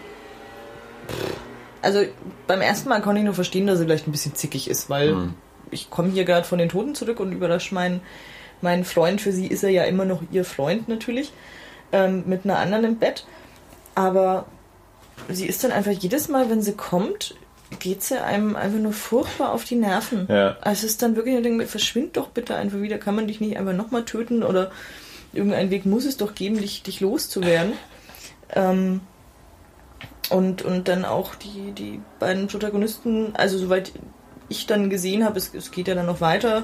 Also 1.82 2.04
beim 2.48 2.62
ersten 2.62 2.90
Mal 2.90 3.02
konnte 3.02 3.20
ich 3.20 3.26
nur 3.26 3.34
verstehen, 3.34 3.68
dass 3.68 3.80
sie 3.80 3.86
vielleicht 3.86 4.08
ein 4.08 4.12
bisschen 4.12 4.36
zickig 4.36 4.70
ist, 4.70 4.90
weil 4.90 5.14
mhm. 5.14 5.34
ich 5.72 5.90
komme 5.90 6.12
hier 6.12 6.26
gerade 6.26 6.46
von 6.46 6.60
den 6.60 6.70
Toten 6.70 6.96
zurück 6.96 7.20
und 7.20 7.32
überrasche 7.32 7.74
meinen, 7.74 8.02
meinen 8.62 8.84
Freund. 8.84 9.22
Für 9.22 9.32
sie 9.32 9.48
ist 9.48 9.64
er 9.64 9.70
ja 9.70 9.84
immer 9.84 10.06
noch 10.06 10.22
ihr 10.32 10.46
Freund 10.46 10.88
natürlich. 10.90 11.32
Ähm, 11.92 12.24
mit 12.28 12.46
einer 12.46 12.60
anderen 12.60 12.86
im 12.86 12.98
Bett. 12.98 13.26
Aber 13.96 14.46
sie 15.28 15.48
ist 15.48 15.64
dann 15.64 15.72
einfach 15.72 15.92
jedes 15.92 16.28
Mal, 16.28 16.50
wenn 16.50 16.62
sie 16.62 16.74
kommt, 16.74 17.36
geht 17.80 18.04
sie 18.04 18.22
einem 18.22 18.56
einfach 18.56 18.80
nur 18.80 18.94
furchtbar 18.94 19.52
auf 19.52 19.64
die 19.64 19.76
Nerven. 19.76 20.28
Ja. 20.30 20.58
Also 20.62 20.86
es 20.86 20.94
ist 20.94 21.02
dann 21.02 21.16
wirklich 21.16 21.36
ein 21.36 21.44
Ding, 21.44 21.68
verschwind 21.68 22.18
doch 22.18 22.30
bitte 22.30 22.56
einfach 22.56 22.82
wieder, 22.82 22.98
kann 22.98 23.16
man 23.16 23.28
dich 23.28 23.42
nicht 23.42 23.58
einfach 23.58 23.74
nochmal 23.74 24.06
töten 24.06 24.44
oder 24.44 24.72
irgendeinen 25.34 25.70
Weg 25.70 25.86
muss 25.86 26.06
es 26.06 26.18
doch 26.18 26.34
geben, 26.34 26.58
dich, 26.58 26.82
dich 26.82 27.00
loszuwerden. 27.02 27.74
Ähm, 28.56 29.02
und, 30.30 30.62
und 30.62 30.88
dann 30.88 31.06
auch 31.06 31.36
die, 31.36 31.72
die 31.72 32.02
beiden 32.20 32.48
Protagonisten, 32.48 33.36
also 33.36 33.58
soweit 33.58 33.92
ich 34.50 34.66
dann 34.66 34.90
gesehen 34.90 35.24
habe, 35.24 35.38
es, 35.38 35.54
es 35.54 35.72
geht 35.72 35.88
ja 35.88 35.96
dann 35.96 36.08
noch 36.08 36.22
weiter, 36.22 36.64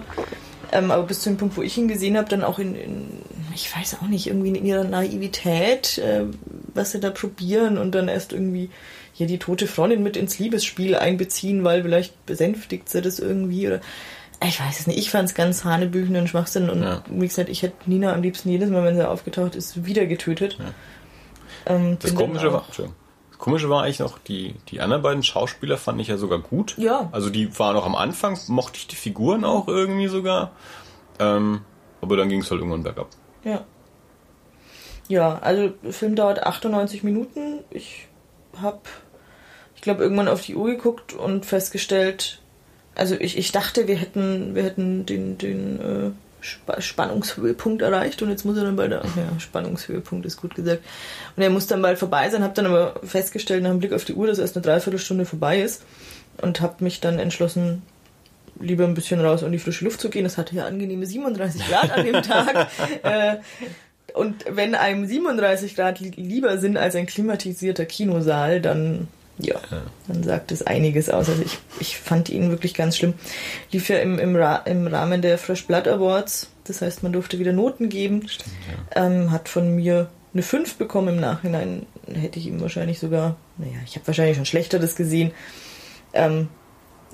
ähm, 0.72 0.91
aber 0.91 1.03
bis 1.03 1.22
zu 1.22 1.30
dem 1.30 1.38
Punkt, 1.38 1.57
wo 1.57 1.61
ich 1.61 1.78
ihn 1.78 1.88
gesehen 1.88 2.18
habe, 2.18 2.30
dann 2.30 2.43
auch 2.43 2.59
in, 2.59 2.76
in 2.76 3.07
ich 3.53 3.76
weiß 3.76 3.97
auch 4.01 4.07
nicht, 4.07 4.28
irgendwie 4.28 4.49
in 4.49 4.66
ihrer 4.66 4.84
Naivität, 4.84 5.97
äh, 5.97 6.26
was 6.74 6.91
sie 6.91 6.99
da 6.99 7.09
probieren 7.09 7.78
und 7.78 7.93
dann 7.95 8.07
erst 8.07 8.34
irgendwie 8.34 8.70
hier 9.13 9.28
die 9.28 9.39
tote 9.39 9.66
Freundin 9.66 10.03
mit 10.03 10.18
ins 10.18 10.39
Liebesspiel 10.39 10.95
einbeziehen, 10.95 11.63
weil 11.63 11.84
vielleicht 11.84 12.26
besänftigt 12.26 12.89
sie 12.89 13.01
das 13.01 13.20
irgendwie 13.20 13.68
oder 13.68 13.80
ich 14.45 14.59
weiß 14.59 14.82
es 14.82 14.88
nicht. 14.88 14.99
Ich 14.99 15.09
fand 15.09 15.30
es 15.30 15.36
ganz 15.36 15.63
hanebüchenden 15.63 16.28
Schwachsinn 16.28 16.70
und 16.70 16.84
ja. 16.84 17.01
wie 17.09 17.28
gesagt, 17.28 17.47
ich 17.47 17.63
hätte 17.63 17.89
Nina 17.89 18.13
am 18.13 18.22
liebsten 18.22 18.49
jedes 18.49 18.70
Mal, 18.70 18.84
wenn 18.84 18.97
sie 18.97 19.07
aufgetaucht 19.07 19.55
ist, 19.55 19.86
wieder 19.86 20.05
getötet. 20.05 20.57
Ja. 20.59 21.74
Ähm, 21.74 21.97
das 22.01 22.13
Komische 22.13 22.51
war, 22.51 22.66
Komische 23.38 23.69
war 23.69 23.83
eigentlich 23.83 23.99
noch, 23.99 24.17
die, 24.17 24.55
die 24.69 24.81
anderen 24.81 25.01
beiden 25.01 25.23
Schauspieler 25.23 25.77
fand 25.77 25.99
ich 26.01 26.07
ja 26.07 26.17
sogar 26.17 26.39
gut. 26.39 26.75
Ja. 26.77 27.09
Also 27.11 27.29
die 27.29 27.57
waren 27.59 27.75
noch 27.75 27.86
am 27.86 27.95
Anfang, 27.95 28.38
mochte 28.47 28.77
ich 28.77 28.88
die 28.88 28.95
Figuren 28.95 29.43
auch 29.43 29.67
irgendwie 29.67 30.07
sogar. 30.07 30.51
Ähm, 31.19 31.61
aber 32.01 32.17
dann 32.17 32.29
ging 32.29 32.41
es 32.41 32.51
halt 32.51 32.59
irgendwann 32.59 32.83
bergab. 32.83 33.07
Ja. 33.43 33.63
Ja, 35.07 35.38
also 35.39 35.69
der 35.83 35.93
Film 35.93 36.15
dauert 36.15 36.43
98 36.43 37.03
Minuten. 37.03 37.59
Ich 37.69 38.07
habe 38.59 38.79
glaube, 39.86 40.03
irgendwann 40.03 40.27
auf 40.27 40.41
die 40.41 40.55
Uhr 40.55 40.71
geguckt 40.71 41.13
und 41.13 41.45
festgestellt, 41.45 42.41
also 42.95 43.15
ich, 43.15 43.38
ich 43.38 43.51
dachte, 43.53 43.88
wir 43.88 43.95
hätten, 43.95 44.55
wir 44.55 44.63
hätten 44.63 45.05
den, 45.05 45.38
den 45.38 45.79
äh, 45.79 46.11
Sp 46.46 46.80
Spannungshöhepunkt 46.80 47.82
erreicht 47.82 48.22
und 48.22 48.30
jetzt 48.30 48.46
muss 48.46 48.58
er 48.58 48.64
dann 48.64 48.76
bei 48.76 48.88
der, 48.88 49.00
ja, 49.00 49.28
Spannungshöhepunkt 49.39 50.26
ist 50.26 50.38
gut 50.38 50.56
gesagt. 50.56 50.84
Und 51.36 51.43
er 51.43 51.50
muss 51.50 51.68
dann 51.68 51.82
bald 51.82 51.98
vorbei 51.98 52.30
sein, 52.30 52.43
habe 52.43 52.54
dann 52.54 52.68
aber 52.68 53.00
festgestellt 53.04 53.64
nach 53.64 53.72
dem 53.72 53.80
Blick 53.80 53.93
auf 53.93 54.06
die 54.06 54.14
Uhr, 54.14 54.28
dass 54.28 54.39
erst 54.39 54.56
eine 54.56 54.64
Dreiviertelstunde 54.64 55.26
vorbei 55.26 55.62
ist 55.62 55.84
und 56.38 56.62
habe 56.62 56.84
mich 56.84 57.02
dann 57.02 57.20
entschlossen, 57.20 57.82
lieber 58.60 58.86
ein 58.86 58.93
bisschen 58.93 59.20
raus 59.20 59.41
in 59.41 59.52
die 59.52 59.60
frische 59.60 59.84
Luft 59.84 60.00
zu 60.00 60.10
gehen. 60.10 60.26
Es 60.26 60.38
hatte 60.38 60.56
ja 60.56 60.66
angenehme 60.66 61.06
37 61.06 61.68
Grad 61.68 61.91
an 61.91 62.06
dem 62.06 62.22
Tag. 62.22 62.68
äh, 63.04 63.38
und 64.14 64.46
wenn 64.50 64.76
einem 64.76 65.06
37 65.06 65.76
Grad 65.76 66.00
lieber 66.00 66.58
sind 66.58 66.78
als 66.78 66.96
ein 66.96 67.06
klimatisierter 67.06 67.86
Kinosaal, 67.86 68.62
dann 68.62 69.08
ja, 69.38 69.55
dann 70.07 70.23
sagt 70.23 70.51
es 70.51 70.65
einiges 70.65 71.09
aus. 71.09 71.29
Also 71.29 71.41
ich, 71.41 71.59
ich 71.79 71.97
fand 71.97 72.29
ihn 72.29 72.49
wirklich 72.49 72.73
ganz 72.73 72.97
schlimm. 72.97 73.13
Lief 73.71 73.89
ja 73.89 73.97
im, 73.97 74.17
im, 74.17 74.36
Ra 74.36 74.57
im 74.57 74.88
Rahmen 74.88 75.21
der 75.21 75.38
Fresh 75.38 75.67
Blood 75.67 75.88
Awards, 75.88 76.49
das 76.63 76.81
heißt, 76.81 77.03
man 77.03 77.13
durfte 77.13 77.38
wieder 77.38 77.53
Noten 77.53 77.89
geben. 77.89 78.27
Stimmt, 78.27 78.55
ja. 78.95 79.05
ähm, 79.05 79.31
hat 79.31 79.49
von 79.49 79.75
mir 79.75 80.09
eine 80.33 80.41
5 80.41 80.75
bekommen. 80.75 81.15
Im 81.15 81.19
Nachhinein 81.19 81.86
hätte 82.13 82.39
ich 82.39 82.47
ihm 82.47 82.61
wahrscheinlich 82.61 82.99
sogar, 82.99 83.36
naja, 83.57 83.77
ich 83.86 83.95
habe 83.95 84.07
wahrscheinlich 84.07 84.38
schon 84.38 84.45
Schlechteres 84.45 84.95
gesehen. 84.95 85.31
Ähm, 86.13 86.47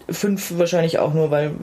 5 0.10 0.58
wahrscheinlich 0.58 1.00
auch 1.00 1.14
nur, 1.14 1.32
weil 1.32 1.54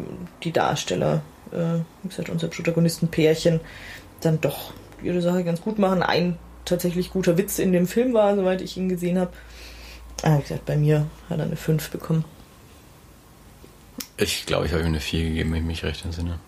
die 0.42 0.52
Darsteller, 0.52 1.22
äh, 1.52 1.80
wie 2.02 2.08
gesagt, 2.08 2.30
unser 2.30 2.48
Protagonistenpärchen, 2.48 3.60
dann 4.20 4.40
doch 4.40 4.72
ihre 5.02 5.20
Sache 5.22 5.44
ganz 5.44 5.60
gut 5.60 5.78
machen. 5.78 6.02
Ein 6.02 6.36
tatsächlich 6.64 7.10
guter 7.10 7.38
Witz 7.38 7.58
in 7.58 7.72
dem 7.72 7.86
Film 7.86 8.12
war, 8.12 8.36
soweit 8.36 8.60
ich 8.60 8.76
ihn 8.76 8.88
gesehen 8.88 9.18
habe. 9.18 9.32
Ah, 10.22 10.38
wie 10.38 10.42
gesagt, 10.42 10.66
bei 10.66 10.76
mir 10.76 11.06
hat 11.28 11.38
er 11.38 11.44
eine 11.44 11.56
5 11.56 11.90
bekommen. 11.90 12.24
Ich 14.16 14.46
glaube, 14.46 14.66
ich 14.66 14.72
habe 14.72 14.82
ihm 14.82 14.88
eine 14.88 15.00
4 15.00 15.22
gegeben, 15.22 15.52
wenn 15.52 15.60
ich 15.60 15.66
mich 15.66 15.84
recht 15.84 16.04
entsinne. 16.04 16.38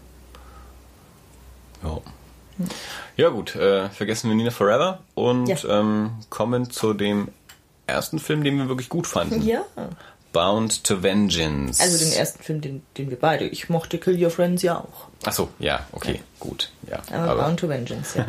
Ja. 1.83 2.01
Hm. 2.57 2.69
Ja, 3.17 3.29
gut, 3.29 3.55
äh, 3.55 3.89
vergessen 3.91 4.29
wir 4.29 4.37
Nina 4.37 4.51
Forever 4.51 5.01
und 5.15 5.47
ja. 5.47 5.81
ähm, 5.81 6.13
kommen 6.29 6.71
zu 6.71 6.95
dem 6.95 7.29
ersten 7.87 8.19
Film, 8.19 8.45
den 8.45 8.59
wir 8.59 8.69
wirklich 8.69 8.89
gut 8.89 9.07
fanden. 9.07 9.43
Ja. 9.43 9.65
Bound 10.33 10.85
to 10.85 11.03
Vengeance. 11.03 11.83
Also 11.83 11.99
den 11.99 12.13
ersten 12.13 12.43
Film, 12.43 12.61
den, 12.61 12.83
den 12.97 13.11
wir 13.11 13.19
beide. 13.19 13.47
Ich 13.47 13.69
mochte 13.69 13.99
Kill 13.99 14.23
Your 14.23 14.31
Friends 14.31 14.63
ja 14.63 14.79
auch. 14.79 15.09
Ach 15.25 15.33
so, 15.33 15.49
ja, 15.59 15.87
okay, 15.93 16.15
ja. 16.15 16.21
gut. 16.39 16.71
Ja, 16.89 17.03
aber, 17.13 17.33
aber, 17.33 17.43
Bound 17.43 17.61
to 17.61 17.69
Vengeance, 17.69 18.19
ja. 18.19 18.27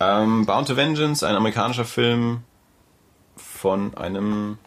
ähm, 0.22 0.46
Bound 0.46 0.68
to 0.68 0.76
Vengeance, 0.76 1.26
ein 1.26 1.36
amerikanischer 1.36 1.84
Film 1.84 2.42
von 3.36 3.96
einem 3.96 4.58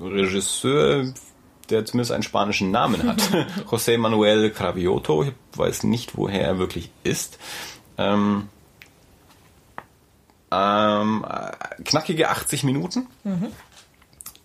Regisseur, 0.00 1.12
der 1.68 1.84
zumindest 1.84 2.12
einen 2.12 2.22
spanischen 2.22 2.70
Namen 2.70 3.04
hat. 3.08 3.20
José 3.70 3.98
Manuel 3.98 4.50
Cravioto. 4.50 5.24
Ich 5.24 5.32
weiß 5.54 5.84
nicht, 5.84 6.16
woher 6.16 6.42
er 6.42 6.58
wirklich 6.58 6.90
ist. 7.04 7.38
Ähm, 7.98 8.48
ähm, 10.50 11.24
knackige 11.84 12.30
80 12.30 12.64
Minuten. 12.64 13.06
Mhm. 13.24 13.48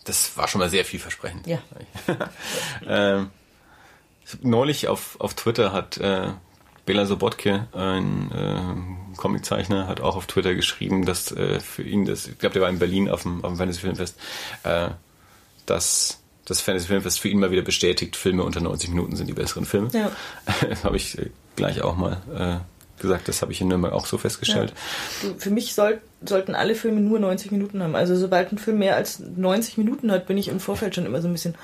Das 0.04 0.38
war 0.38 0.48
schon 0.48 0.60
mal 0.60 0.70
sehr 0.70 0.86
vielversprechend. 0.86 1.48
Ja. 1.48 1.60
ähm, 2.88 3.32
neulich 4.42 4.88
auf, 4.88 5.20
auf 5.20 5.34
Twitter 5.34 5.72
hat 5.74 5.98
äh, 5.98 6.32
Bela 6.86 7.08
Sobotke, 7.08 7.68
ein 7.74 8.32
äh, 8.32 9.18
Comiczeichner, 9.18 9.88
hat 9.88 10.02
auch 10.02 10.16
auf 10.16 10.28
Twitter 10.28 10.54
geschrieben, 10.54 11.06
dass 11.06 11.32
äh, 11.32 11.60
für 11.60 11.82
ihn 11.82 12.06
das, 12.06 12.28
ich 12.28 12.38
glaube, 12.38 12.54
der 12.54 12.62
war 12.62 12.70
in 12.70 12.78
Berlin 12.78 13.10
auf 13.10 13.24
dem, 13.24 13.44
auf 13.44 13.54
dem 13.54 13.58
Fantasy 13.58 13.80
Filmfest, 13.82 14.20
äh, 14.64 14.90
dass 15.66 16.20
das 16.46 16.62
Fantasy 16.62 16.88
Filmfest 16.88 17.20
für 17.20 17.28
ihn 17.28 17.40
mal 17.40 17.52
wieder 17.52 17.64
bestätigt, 17.64 18.16
Filme 18.16 18.44
unter 18.44 18.62
90 18.62 18.90
Minuten 18.90 19.16
sind 19.16 19.28
die 19.28 19.34
besseren 19.34 19.66
Filme. 19.66 19.90
Ja. 19.94 20.12
Das 20.70 20.84
habe 20.84 20.96
ich 20.96 21.18
äh, 21.18 21.30
gleich 21.56 21.82
auch 21.82 21.96
mal 21.96 22.22
äh, 22.36 23.02
gesagt, 23.02 23.28
das 23.28 23.42
habe 23.42 23.52
ich 23.52 23.62
in 23.62 23.68
Nürnberg 23.68 23.94
auch 23.94 24.06
so 24.06 24.18
festgestellt. 24.18 24.74
Ja. 25.24 25.30
Für 25.38 25.50
mich 25.50 25.74
soll, 25.74 26.02
sollten 26.24 26.56
alle 26.56 26.76
Filme 26.76 27.02
nur 27.02 27.20
90 27.20 27.52
Minuten 27.52 27.82
haben. 27.82 27.96
Also 27.96 28.16
sobald 28.16 28.52
ein 28.52 28.58
Film 28.58 28.80
mehr 28.80 28.96
als 28.96 29.20
90 29.20 29.78
Minuten 29.78 30.12
hat, 30.12 30.28
bin 30.28 30.38
ich 30.38 30.48
im 30.48 30.60
Vorfeld 30.60 30.96
schon 30.96 31.06
immer 31.06 31.22
so 31.22 31.28
ein 31.28 31.34
bisschen... 31.34 31.56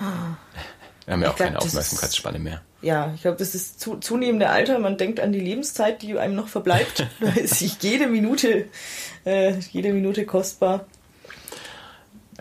Wir 1.05 1.13
haben 1.13 1.23
ja 1.23 1.31
auch 1.31 1.35
glaub, 1.35 1.47
keine 1.47 1.59
Aufmerksamkeitsspanne 1.59 2.39
mehr. 2.39 2.61
Ja, 2.81 3.11
ich 3.15 3.21
glaube, 3.21 3.37
das 3.37 3.55
ist 3.55 3.79
zu, 3.79 3.97
zunehmende 3.97 4.49
Alter. 4.49 4.79
Man 4.79 4.97
denkt 4.97 5.19
an 5.19 5.31
die 5.31 5.39
Lebenszeit, 5.39 6.01
die 6.01 6.17
einem 6.17 6.35
noch 6.35 6.47
verbleibt. 6.47 7.07
da 7.19 7.29
ist 7.31 7.59
jede 7.81 8.07
Minute, 8.07 8.67
äh, 9.25 9.53
jede 9.71 9.93
Minute 9.93 10.25
kostbar. 10.25 10.85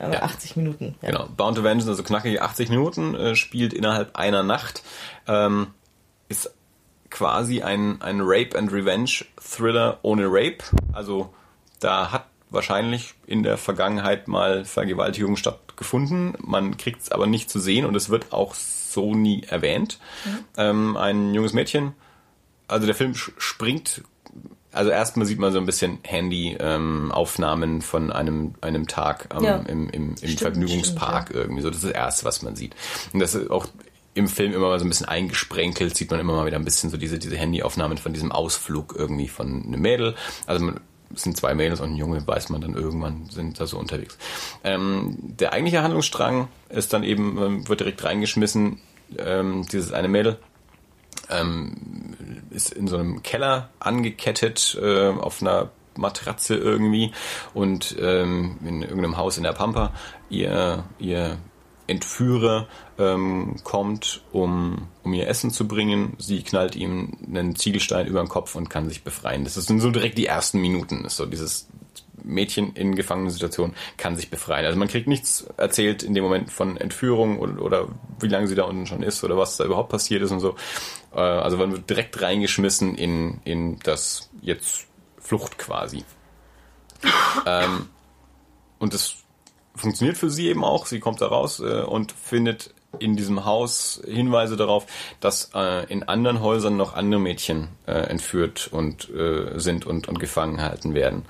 Aber 0.01 0.15
ja. 0.15 0.23
80 0.23 0.57
Minuten. 0.57 0.97
Ja. 1.03 1.11
Genau. 1.11 1.29
Bound 1.37 1.57
to 1.57 1.63
Vengeance, 1.63 1.89
also 1.89 2.03
knackige 2.03 2.43
80 2.43 2.71
Minuten, 2.71 3.15
äh, 3.15 3.37
spielt 3.37 3.73
innerhalb 3.73 4.17
einer 4.17 4.43
Nacht. 4.43 4.83
Ähm, 5.29 5.69
ist 6.29 6.53
quasi 7.11 7.63
ein, 7.63 8.01
ein 8.01 8.21
Rape 8.23 8.57
and 8.57 8.73
Revenge 8.73 9.25
Thriller 9.41 9.99
ohne 10.03 10.27
Rape. 10.27 10.59
Also 10.93 11.35
da 11.81 12.13
hat 12.13 12.27
wahrscheinlich 12.51 13.15
in 13.27 13.43
der 13.43 13.57
Vergangenheit 13.57 14.29
mal 14.29 14.65
Vergewaltigung 14.65 15.37
stattgefunden. 15.37 16.35
Man 16.41 16.77
kriegt 16.77 17.03
es 17.03 17.13
aber 17.13 17.27
nicht 17.27 17.51
zu 17.51 17.59
sehen 17.59 17.85
und 17.85 17.95
es 17.95 18.11
wird 18.11 18.33
auch 18.33 18.55
so 18.55 19.15
nie 19.15 19.43
erwähnt. 19.45 19.99
Mhm. 20.25 20.45
Ähm, 20.57 20.97
ein 20.97 21.35
junges 21.35 21.53
Mädchen, 21.53 21.95
also 22.69 22.87
der 22.87 22.95
Film 22.95 23.15
springt 23.15 24.03
also 24.73 24.91
erstmal 24.91 25.27
sieht 25.27 25.39
man 25.39 25.53
so 25.53 25.59
ein 25.59 25.67
bisschen 25.67 25.99
Handy-Aufnahmen 26.03 27.71
ähm, 27.75 27.83
von 27.83 28.13
einem, 28.13 28.55
einem 28.61 28.87
Tag 28.87 29.29
ähm, 29.37 29.45
ja. 29.45 29.57
im, 29.57 29.91
im, 29.91 30.11
im 30.11 30.17
stimmt, 30.17 30.41
Vergnügungspark 30.41 31.29
stimmt, 31.29 31.37
ja. 31.37 31.43
irgendwie. 31.43 31.63
So, 31.63 31.69
das 31.71 31.79
ist 31.79 31.87
das 31.87 31.93
Erste, 31.93 32.25
was 32.25 32.43
man 32.43 32.57
sieht. 32.57 32.77
Und 33.13 33.21
das 33.21 33.35
ist 33.35 33.51
auch 33.51 33.67
im 34.15 34.29
Film 34.29 34.53
immer 34.53 34.69
mal 34.69 34.79
so 34.79 34.85
ein 34.85 34.89
bisschen 34.89 35.07
eingesprenkelt, 35.07 35.97
sieht 35.97 36.11
man 36.11 36.21
immer 36.21 36.35
mal 36.35 36.47
wieder 36.47 36.57
ein 36.57 36.65
bisschen 36.65 36.91
so 36.91 36.97
diese, 36.97 37.19
diese 37.19 37.37
Handyaufnahmen 37.37 37.99
von 37.99 38.13
diesem 38.13 38.33
Ausflug 38.33 38.95
irgendwie 38.97 39.29
von 39.29 39.65
einem 39.67 39.81
Mädel. 39.81 40.15
Also 40.47 40.65
man, 40.65 40.81
es 41.15 41.23
sind 41.23 41.37
zwei 41.37 41.55
Mädels 41.55 41.81
und 41.81 41.93
ein 41.93 41.97
Junge, 41.97 42.25
weiß 42.27 42.51
man 42.51 42.61
dann 42.61 42.75
irgendwann, 42.75 43.29
sind 43.31 43.61
da 43.61 43.67
so 43.67 43.79
unterwegs. 43.79 44.19
Ähm, 44.65 45.17
der 45.21 45.53
eigentliche 45.53 45.83
Handlungsstrang 45.83 46.49
ist 46.69 46.93
dann 46.93 47.03
eben, 47.03 47.39
ähm, 47.39 47.69
wird 47.69 47.81
direkt 47.81 48.05
reingeschmissen, 48.05 48.81
ähm, 49.19 49.67
dieses 49.71 49.93
eine 49.93 50.09
Mädel, 50.09 50.39
ähm, 51.31 52.43
ist 52.51 52.73
in 52.73 52.89
so 52.89 52.97
einem 52.97 53.23
Keller 53.23 53.71
angekettet 53.79 54.79
äh, 54.81 55.09
auf 55.09 55.41
einer 55.41 55.71
Matratze 55.97 56.57
irgendwie 56.57 57.13
und 57.55 57.97
ähm, 58.01 58.59
in 58.65 58.83
irgendeinem 58.83 59.17
Haus 59.17 59.37
in 59.37 59.43
der 59.43 59.53
Pampa 59.53 59.93
ihr, 60.29 60.85
ihr 60.99 61.39
Entführer 61.87 62.69
ähm, 62.99 63.57
kommt, 63.65 64.23
um, 64.33 64.89
um 65.03 65.13
ihr 65.13 65.27
Essen 65.27 65.51
zu 65.51 65.67
bringen. 65.67 66.15
Sie 66.19 66.43
knallt 66.43 66.77
ihm 66.77 67.17
einen 67.27 67.57
Ziegelstein 67.57 68.07
über 68.07 68.21
den 68.21 68.29
Kopf 68.29 68.55
und 68.55 68.71
kann 68.71 68.89
sich 68.89 69.03
befreien. 69.03 69.43
Das 69.43 69.55
sind 69.55 69.81
so 69.81 69.91
direkt 69.91 70.17
die 70.17 70.27
ersten 70.27 70.61
Minuten. 70.61 71.05
Ist 71.05 71.17
so 71.17 71.27
dieses 71.27 71.69
Mädchen 72.25 72.75
in 72.75 72.95
Gefangenensituation 72.95 73.75
kann 73.97 74.17
sich 74.17 74.31
befreien. 74.31 74.67
Also 74.67 74.79
man 74.79 74.89
kriegt 74.89 75.09
nichts 75.09 75.47
erzählt 75.57 76.03
in 76.03 76.15
dem 76.15 76.25
Moment 76.25 76.51
von 76.51 76.77
Entführung 76.77 77.39
oder, 77.39 77.63
oder 77.63 77.89
wie 78.21 78.29
lange 78.29 78.47
sie 78.47 78.55
da 78.55 78.65
unten 78.65 78.87
schon 78.87 79.03
ist 79.03 79.23
oder 79.25 79.37
was 79.37 79.57
da 79.57 79.65
überhaupt 79.65 79.91
passiert 79.91 80.23
ist 80.23 80.31
und 80.31 80.41
so. 80.41 80.57
Äh, 81.15 81.21
also 81.21 81.57
man 81.57 81.73
wird 81.73 81.89
direkt 81.89 82.21
reingeschmissen 82.21 82.95
in, 82.95 83.41
in 83.45 83.79
das 83.81 84.31
jetzt 84.43 84.87
Flucht 85.19 85.59
quasi. 85.59 86.05
ähm, 87.47 87.89
und 88.79 88.95
das 88.95 89.17
funktioniert 89.75 90.17
für 90.17 90.31
sie 90.31 90.49
eben 90.49 90.65
auch. 90.65 90.87
Sie 90.87 91.01
kommt 91.01 91.21
da 91.21 91.27
raus 91.27 91.61
äh, 91.61 91.83
und 91.83 92.13
findet 92.13 92.75
in 92.99 93.17
diesem 93.17 93.45
Haus 93.45 94.03
Hinweise 94.05 94.57
darauf, 94.57 94.87
dass 95.21 95.51
äh, 95.55 95.87
in 95.93 96.03
anderen 96.03 96.41
Häusern 96.41 96.77
noch 96.77 96.95
andere 96.95 97.21
Mädchen 97.21 97.69
äh, 97.87 97.93
entführt 97.93 98.69
und 98.73 99.09
äh, 99.11 99.59
sind 99.59 99.87
und, 99.87 100.09
und 100.09 100.19
gefangen 100.19 100.57
gehalten 100.57 100.95
werden. 100.95 101.25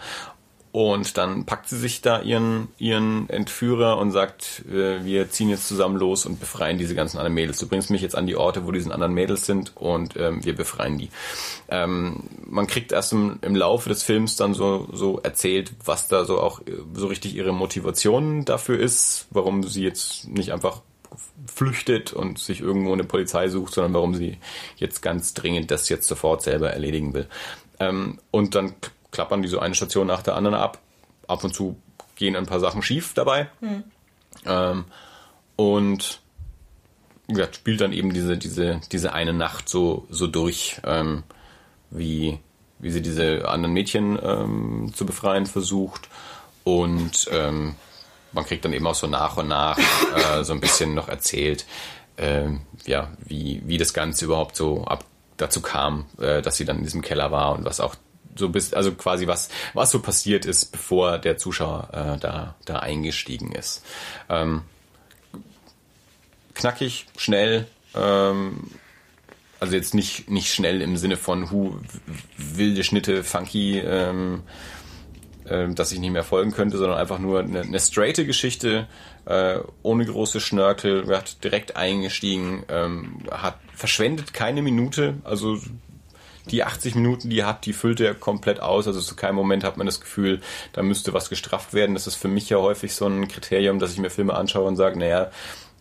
Und 0.72 1.18
dann 1.18 1.46
packt 1.46 1.68
sie 1.68 1.78
sich 1.78 2.00
da 2.00 2.22
ihren, 2.22 2.68
ihren 2.78 3.28
Entführer 3.28 3.98
und 3.98 4.12
sagt, 4.12 4.64
äh, 4.70 5.04
wir 5.04 5.28
ziehen 5.28 5.48
jetzt 5.48 5.66
zusammen 5.66 5.96
los 5.96 6.26
und 6.26 6.38
befreien 6.38 6.78
diese 6.78 6.94
ganzen 6.94 7.18
anderen 7.18 7.34
Mädels. 7.34 7.58
Du 7.58 7.66
bringst 7.66 7.90
mich 7.90 8.02
jetzt 8.02 8.14
an 8.14 8.28
die 8.28 8.36
Orte, 8.36 8.66
wo 8.66 8.70
diese 8.70 8.94
anderen 8.94 9.12
Mädels 9.12 9.46
sind 9.46 9.76
und 9.76 10.16
ähm, 10.16 10.44
wir 10.44 10.54
befreien 10.54 10.96
die. 10.96 11.10
Ähm, 11.68 12.22
man 12.46 12.68
kriegt 12.68 12.92
erst 12.92 13.12
im, 13.12 13.40
im 13.42 13.56
Laufe 13.56 13.88
des 13.88 14.04
Films 14.04 14.36
dann 14.36 14.54
so, 14.54 14.88
so 14.92 15.18
erzählt, 15.18 15.72
was 15.84 16.06
da 16.06 16.24
so 16.24 16.40
auch 16.40 16.60
äh, 16.60 16.72
so 16.94 17.08
richtig 17.08 17.34
ihre 17.34 17.52
Motivation 17.52 18.44
dafür 18.44 18.78
ist, 18.78 19.26
warum 19.30 19.64
sie 19.64 19.82
jetzt 19.82 20.28
nicht 20.28 20.52
einfach 20.52 20.82
flüchtet 21.52 22.12
und 22.12 22.38
sich 22.38 22.60
irgendwo 22.60 22.92
eine 22.92 23.02
Polizei 23.02 23.48
sucht, 23.48 23.74
sondern 23.74 23.94
warum 23.94 24.14
sie 24.14 24.38
jetzt 24.76 25.02
ganz 25.02 25.34
dringend 25.34 25.72
das 25.72 25.88
jetzt 25.88 26.06
sofort 26.06 26.42
selber 26.42 26.70
erledigen 26.70 27.12
will. 27.12 27.26
Ähm, 27.80 28.20
und 28.30 28.54
dann 28.54 28.74
klappern 29.10 29.42
die 29.42 29.48
so 29.48 29.58
eine 29.58 29.74
Station 29.74 30.06
nach 30.06 30.22
der 30.22 30.36
anderen 30.36 30.56
ab. 30.56 30.78
Ab 31.26 31.44
und 31.44 31.54
zu 31.54 31.76
gehen 32.16 32.36
ein 32.36 32.46
paar 32.46 32.60
Sachen 32.60 32.82
schief 32.82 33.14
dabei. 33.14 33.48
Hm. 33.60 33.84
Ähm, 34.46 34.84
und 35.56 36.20
wie 37.28 37.34
gesagt, 37.34 37.56
spielt 37.56 37.80
dann 37.80 37.92
eben 37.92 38.12
diese, 38.12 38.36
diese, 38.36 38.80
diese 38.90 39.12
eine 39.12 39.32
Nacht 39.32 39.68
so, 39.68 40.06
so 40.10 40.26
durch, 40.26 40.80
ähm, 40.84 41.22
wie, 41.90 42.38
wie 42.78 42.90
sie 42.90 43.02
diese 43.02 43.48
anderen 43.48 43.72
Mädchen 43.72 44.18
ähm, 44.22 44.92
zu 44.94 45.06
befreien 45.06 45.46
versucht. 45.46 46.08
Und 46.64 47.28
ähm, 47.30 47.76
man 48.32 48.44
kriegt 48.44 48.64
dann 48.64 48.72
eben 48.72 48.86
auch 48.86 48.94
so 48.94 49.06
nach 49.06 49.36
und 49.36 49.48
nach 49.48 49.78
äh, 49.78 50.44
so 50.44 50.52
ein 50.52 50.60
bisschen 50.60 50.94
noch 50.94 51.08
erzählt, 51.08 51.66
äh, 52.16 52.48
ja, 52.84 53.10
wie, 53.24 53.62
wie 53.64 53.78
das 53.78 53.94
Ganze 53.94 54.24
überhaupt 54.24 54.56
so 54.56 54.84
ab 54.84 55.04
dazu 55.36 55.60
kam, 55.60 56.06
äh, 56.20 56.42
dass 56.42 56.56
sie 56.56 56.64
dann 56.64 56.78
in 56.78 56.84
diesem 56.84 57.02
Keller 57.02 57.30
war 57.30 57.52
und 57.52 57.64
was 57.64 57.80
auch 57.80 57.94
so 58.34 58.48
bis, 58.48 58.72
also 58.74 58.92
quasi 58.92 59.26
was, 59.26 59.48
was 59.74 59.90
so 59.90 60.00
passiert 60.00 60.44
ist, 60.44 60.72
bevor 60.72 61.18
der 61.18 61.38
Zuschauer 61.38 61.88
äh, 61.92 62.18
da, 62.18 62.54
da 62.64 62.78
eingestiegen 62.78 63.52
ist. 63.52 63.84
Ähm, 64.28 64.62
knackig, 66.54 67.06
schnell, 67.16 67.66
ähm, 67.94 68.70
also 69.58 69.74
jetzt 69.74 69.94
nicht, 69.94 70.30
nicht 70.30 70.52
schnell 70.52 70.80
im 70.80 70.96
Sinne 70.96 71.16
von 71.16 71.50
hu, 71.50 71.76
wilde 72.36 72.82
Schnitte, 72.82 73.22
funky, 73.24 73.78
ähm, 73.78 74.42
äh, 75.44 75.68
dass 75.68 75.92
ich 75.92 75.98
nicht 75.98 76.12
mehr 76.12 76.24
folgen 76.24 76.52
könnte, 76.52 76.78
sondern 76.78 76.98
einfach 76.98 77.18
nur 77.18 77.40
eine, 77.40 77.60
eine 77.60 77.80
straighte 77.80 78.24
Geschichte, 78.24 78.88
äh, 79.26 79.58
ohne 79.82 80.06
große 80.06 80.40
Schnörkel, 80.40 81.08
wird 81.08 81.44
direkt 81.44 81.76
eingestiegen, 81.76 82.64
ähm, 82.68 83.18
hat 83.30 83.58
verschwendet 83.74 84.32
keine 84.32 84.62
Minute, 84.62 85.14
also 85.24 85.58
die 86.50 86.64
80 86.64 86.94
Minuten, 86.94 87.30
die 87.30 87.36
ihr 87.36 87.46
habt, 87.46 87.66
die 87.66 87.72
füllt 87.72 88.00
ihr 88.00 88.14
komplett 88.14 88.60
aus. 88.60 88.86
Also 88.86 89.00
zu 89.00 89.16
keinem 89.16 89.36
Moment 89.36 89.64
hat 89.64 89.76
man 89.76 89.86
das 89.86 90.00
Gefühl, 90.00 90.40
da 90.72 90.82
müsste 90.82 91.12
was 91.12 91.28
gestrafft 91.28 91.74
werden. 91.74 91.94
Das 91.94 92.06
ist 92.06 92.16
für 92.16 92.28
mich 92.28 92.48
ja 92.50 92.58
häufig 92.58 92.94
so 92.94 93.06
ein 93.06 93.28
Kriterium, 93.28 93.78
dass 93.78 93.92
ich 93.92 93.98
mir 93.98 94.10
Filme 94.10 94.34
anschaue 94.34 94.66
und 94.66 94.76
sage, 94.76 94.98
naja, 94.98 95.30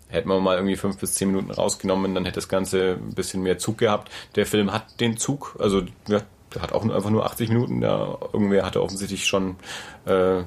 hätten 0.09 0.27
wir 0.27 0.39
mal 0.39 0.57
irgendwie 0.57 0.75
fünf 0.75 0.97
bis 0.97 1.13
zehn 1.13 1.29
Minuten 1.29 1.51
rausgenommen, 1.51 2.15
dann 2.15 2.25
hätte 2.25 2.35
das 2.35 2.49
Ganze 2.49 2.97
ein 2.99 3.13
bisschen 3.13 3.43
mehr 3.43 3.59
Zug 3.59 3.77
gehabt. 3.77 4.11
Der 4.35 4.45
Film 4.45 4.71
hat 4.71 4.99
den 4.99 5.17
Zug, 5.17 5.55
also 5.59 5.83
ja, 6.07 6.21
der 6.53 6.61
hat 6.63 6.73
auch 6.73 6.83
einfach 6.83 7.11
nur 7.11 7.25
80 7.25 7.49
Minuten, 7.49 7.81
da 7.81 8.17
irgendwer 8.33 8.65
hatte 8.65 8.81
offensichtlich 8.81 9.27
schon 9.27 9.57
äh, 10.05 10.41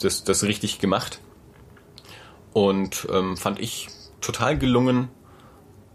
das, 0.00 0.24
das 0.24 0.42
richtig 0.42 0.80
gemacht. 0.80 1.20
Und 2.52 3.06
ähm, 3.12 3.36
fand 3.36 3.60
ich 3.60 3.88
total 4.20 4.58
gelungen, 4.58 5.08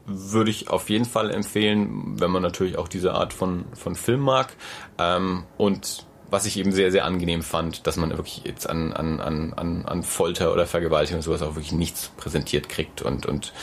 würde 0.09 0.51
ich 0.51 0.69
auf 0.69 0.89
jeden 0.89 1.05
Fall 1.05 1.31
empfehlen, 1.31 2.19
wenn 2.19 2.31
man 2.31 2.41
natürlich 2.41 2.77
auch 2.77 2.87
diese 2.87 3.13
Art 3.13 3.33
von, 3.33 3.65
von 3.73 3.95
Film 3.95 4.21
mag. 4.21 4.53
Ähm, 4.97 5.43
und 5.57 6.05
was 6.31 6.45
ich 6.45 6.57
eben 6.57 6.71
sehr, 6.71 6.91
sehr 6.91 7.05
angenehm 7.05 7.41
fand, 7.41 7.87
dass 7.87 7.97
man 7.97 8.11
wirklich 8.11 8.43
jetzt 8.45 8.69
an, 8.69 8.93
an, 8.93 9.19
an, 9.19 9.85
an 9.85 10.03
Folter 10.03 10.53
oder 10.53 10.65
Vergewaltigung 10.67 11.17
und 11.19 11.23
sowas 11.23 11.41
auch 11.41 11.55
wirklich 11.55 11.71
nichts 11.71 12.09
präsentiert 12.17 12.69
kriegt 12.69 13.01
und, 13.01 13.25
und 13.25 13.53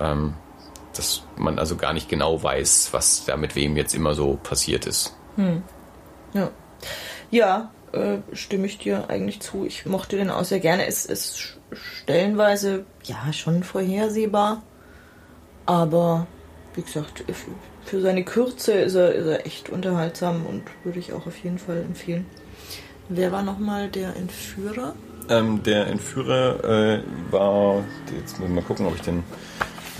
ähm, 0.00 0.34
dass 0.94 1.22
man 1.36 1.58
also 1.58 1.76
gar 1.76 1.92
nicht 1.92 2.08
genau 2.08 2.42
weiß, 2.42 2.88
was 2.92 3.24
da 3.26 3.36
mit 3.36 3.54
wem 3.54 3.76
jetzt 3.76 3.94
immer 3.94 4.14
so 4.14 4.38
passiert 4.42 4.86
ist. 4.86 5.14
Hm. 5.36 5.62
Ja, 6.32 6.50
ja 7.30 7.70
äh, 7.92 8.18
stimme 8.32 8.66
ich 8.66 8.78
dir 8.78 9.08
eigentlich 9.08 9.40
zu. 9.40 9.64
Ich 9.64 9.86
mochte 9.86 10.16
den 10.16 10.30
auch 10.30 10.44
sehr 10.44 10.60
gerne. 10.60 10.86
Es 10.86 11.06
ist 11.06 11.58
stellenweise 11.72 12.86
ja 13.04 13.32
schon 13.32 13.62
vorhersehbar 13.62 14.62
aber 15.66 16.26
wie 16.74 16.82
gesagt, 16.82 17.24
für 17.84 18.00
seine 18.00 18.24
Kürze 18.24 18.72
ist 18.72 18.94
er, 18.94 19.14
ist 19.14 19.26
er 19.26 19.46
echt 19.46 19.68
unterhaltsam 19.68 20.44
und 20.46 20.62
würde 20.84 20.98
ich 20.98 21.12
auch 21.12 21.26
auf 21.26 21.36
jeden 21.38 21.58
Fall 21.58 21.78
empfehlen. 21.78 22.26
Wer 23.08 23.32
war 23.32 23.42
nochmal 23.42 23.88
der 23.88 24.16
Entführer? 24.16 24.94
Ähm, 25.28 25.62
der 25.62 25.86
Entführer 25.86 26.64
äh, 26.64 27.02
war, 27.30 27.84
jetzt 28.16 28.38
muss 28.38 28.48
ich 28.48 28.54
mal 28.54 28.62
gucken, 28.62 28.86
ob 28.86 28.94
ich 28.96 29.02
den 29.02 29.22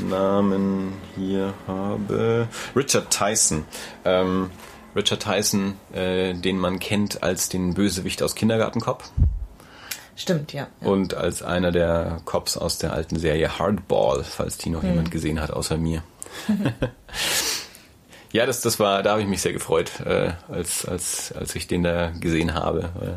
Namen 0.08 0.92
hier 1.16 1.54
habe. 1.66 2.48
Richard 2.74 3.10
Tyson. 3.10 3.64
Ähm, 4.04 4.50
Richard 4.94 5.22
Tyson, 5.22 5.74
äh, 5.92 6.34
den 6.34 6.58
man 6.58 6.78
kennt 6.78 7.22
als 7.22 7.48
den 7.48 7.74
Bösewicht 7.74 8.22
aus 8.22 8.34
Kindergartenkopf. 8.34 9.10
Stimmt, 10.16 10.54
ja, 10.54 10.66
ja, 10.80 10.88
Und 10.88 11.14
als 11.14 11.42
einer 11.42 11.70
der 11.70 12.22
Cops 12.24 12.56
aus 12.56 12.78
der 12.78 12.92
alten 12.94 13.18
Serie 13.18 13.58
Hardball, 13.58 14.24
falls 14.24 14.56
die 14.56 14.70
noch 14.70 14.82
hm. 14.82 14.90
jemand 14.90 15.10
gesehen 15.10 15.40
hat, 15.40 15.50
außer 15.50 15.76
mir. 15.76 16.02
ja, 18.32 18.46
das, 18.46 18.62
das 18.62 18.80
war, 18.80 19.02
da 19.02 19.12
habe 19.12 19.22
ich 19.22 19.28
mich 19.28 19.42
sehr 19.42 19.52
gefreut, 19.52 20.00
äh, 20.00 20.32
als, 20.48 20.86
als, 20.86 21.32
als 21.32 21.54
ich 21.54 21.66
den 21.66 21.82
da 21.82 22.10
gesehen 22.18 22.54
habe. 22.54 22.90
Äh, 23.00 23.12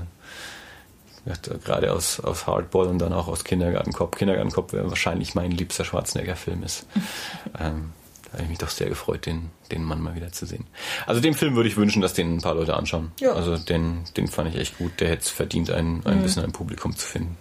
gerade 1.64 1.94
aus, 1.94 2.20
aus 2.20 2.48
Hardball 2.48 2.88
und 2.88 3.00
dann 3.00 3.14
auch 3.14 3.28
aus 3.28 3.44
Kindergartenkopf. 3.44 4.18
Kindergartenkopf 4.18 4.74
wäre 4.74 4.90
wahrscheinlich 4.90 5.36
mein 5.36 5.52
liebster 5.52 5.86
Schwarzenegger-Film 5.86 6.64
ist. 6.64 6.86
ähm, 7.60 7.92
da 8.32 8.38
habe 8.38 8.44
ich 8.44 8.50
mich 8.50 8.58
doch 8.60 8.70
sehr 8.70 8.90
gefreut, 8.90 9.26
den, 9.26 9.50
den 9.72 9.84
Mann 9.84 10.02
mal 10.02 10.16
wieder 10.16 10.32
zu 10.32 10.46
sehen. 10.46 10.66
Also 11.08 11.22
den 11.22 11.34
Film 11.34 11.56
würde 11.56 11.70
ich 11.70 11.78
wünschen, 11.78 12.02
dass 12.02 12.14
den 12.14 12.36
ein 12.36 12.42
paar 12.42 12.56
Leute 12.56 12.76
anschauen. 12.76 13.12
Ja. 13.20 13.34
Also 13.34 13.58
den, 13.58 14.04
den 14.18 14.28
fand 14.28 14.54
ich 14.54 14.60
echt 14.60 14.78
gut. 14.78 15.00
Der 15.00 15.10
hätte 15.10 15.24
es 15.24 15.30
verdient, 15.30 15.72
ein, 15.72 16.02
ein 16.06 16.20
mhm. 16.20 16.24
bisschen 16.24 16.44
ein 16.44 16.52
Publikum 16.52 16.96
zu 16.96 17.08
finden. 17.08 17.38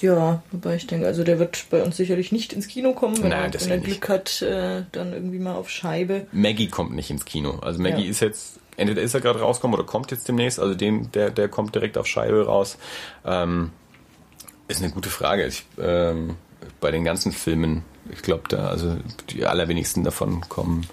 Ja, 0.00 0.42
wobei 0.52 0.76
ich 0.76 0.86
denke, 0.86 1.06
also 1.06 1.24
der 1.24 1.38
wird 1.38 1.66
bei 1.70 1.82
uns 1.82 1.96
sicherlich 1.96 2.30
nicht 2.30 2.52
ins 2.52 2.68
Kino 2.68 2.92
kommen, 2.92 3.20
wenn, 3.22 3.30
Nein, 3.30 3.52
er, 3.52 3.60
wenn 3.60 3.70
er 3.70 3.78
Glück 3.78 4.08
hat, 4.08 4.42
äh, 4.42 4.84
dann 4.92 5.12
irgendwie 5.12 5.38
mal 5.38 5.56
auf 5.56 5.70
Scheibe. 5.70 6.26
Maggie 6.30 6.68
kommt 6.68 6.92
nicht 6.92 7.10
ins 7.10 7.24
Kino. 7.24 7.58
Also 7.62 7.82
Maggie 7.82 8.04
ja. 8.04 8.10
ist 8.10 8.20
jetzt, 8.20 8.60
entweder 8.76 9.02
ist 9.02 9.14
er 9.14 9.20
gerade 9.20 9.40
rausgekommen 9.40 9.76
oder 9.76 9.86
kommt 9.86 10.10
jetzt 10.10 10.28
demnächst. 10.28 10.60
Also 10.60 10.74
den, 10.74 11.10
der, 11.12 11.30
der 11.30 11.48
kommt 11.48 11.74
direkt 11.74 11.98
auf 11.98 12.06
Scheibe 12.06 12.46
raus. 12.46 12.78
Ähm, 13.24 13.72
ist 14.68 14.82
eine 14.82 14.92
gute 14.92 15.08
Frage. 15.08 15.46
Ich, 15.46 15.64
ähm, 15.80 16.36
bei 16.80 16.90
den 16.90 17.04
ganzen 17.04 17.32
Filmen 17.32 17.84
ich 18.10 18.22
glaube, 18.22 18.44
da, 18.48 18.68
also 18.68 18.96
die 19.30 19.44
allerwenigsten 19.44 20.04
davon 20.04 20.40
kommen, 20.48 20.86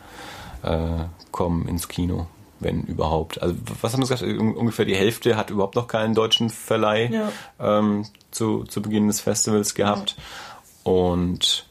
äh, 0.63 1.05
kommen 1.31 1.67
ins 1.67 1.87
Kino, 1.87 2.27
wenn 2.59 2.83
überhaupt. 2.83 3.41
Also 3.41 3.55
was 3.81 3.93
haben 3.93 4.01
wir 4.01 4.07
gesagt? 4.07 4.23
Ungefähr 4.23 4.85
die 4.85 4.95
Hälfte 4.95 5.37
hat 5.37 5.49
überhaupt 5.49 5.75
noch 5.75 5.87
keinen 5.87 6.13
deutschen 6.13 6.49
Verleih 6.49 7.09
ja. 7.11 7.31
ähm, 7.59 8.05
zu, 8.31 8.63
zu 8.63 8.81
Beginn 8.81 9.07
des 9.07 9.21
Festivals 9.21 9.75
gehabt. 9.75 10.15
Ja. 10.17 10.91
Und 10.91 11.67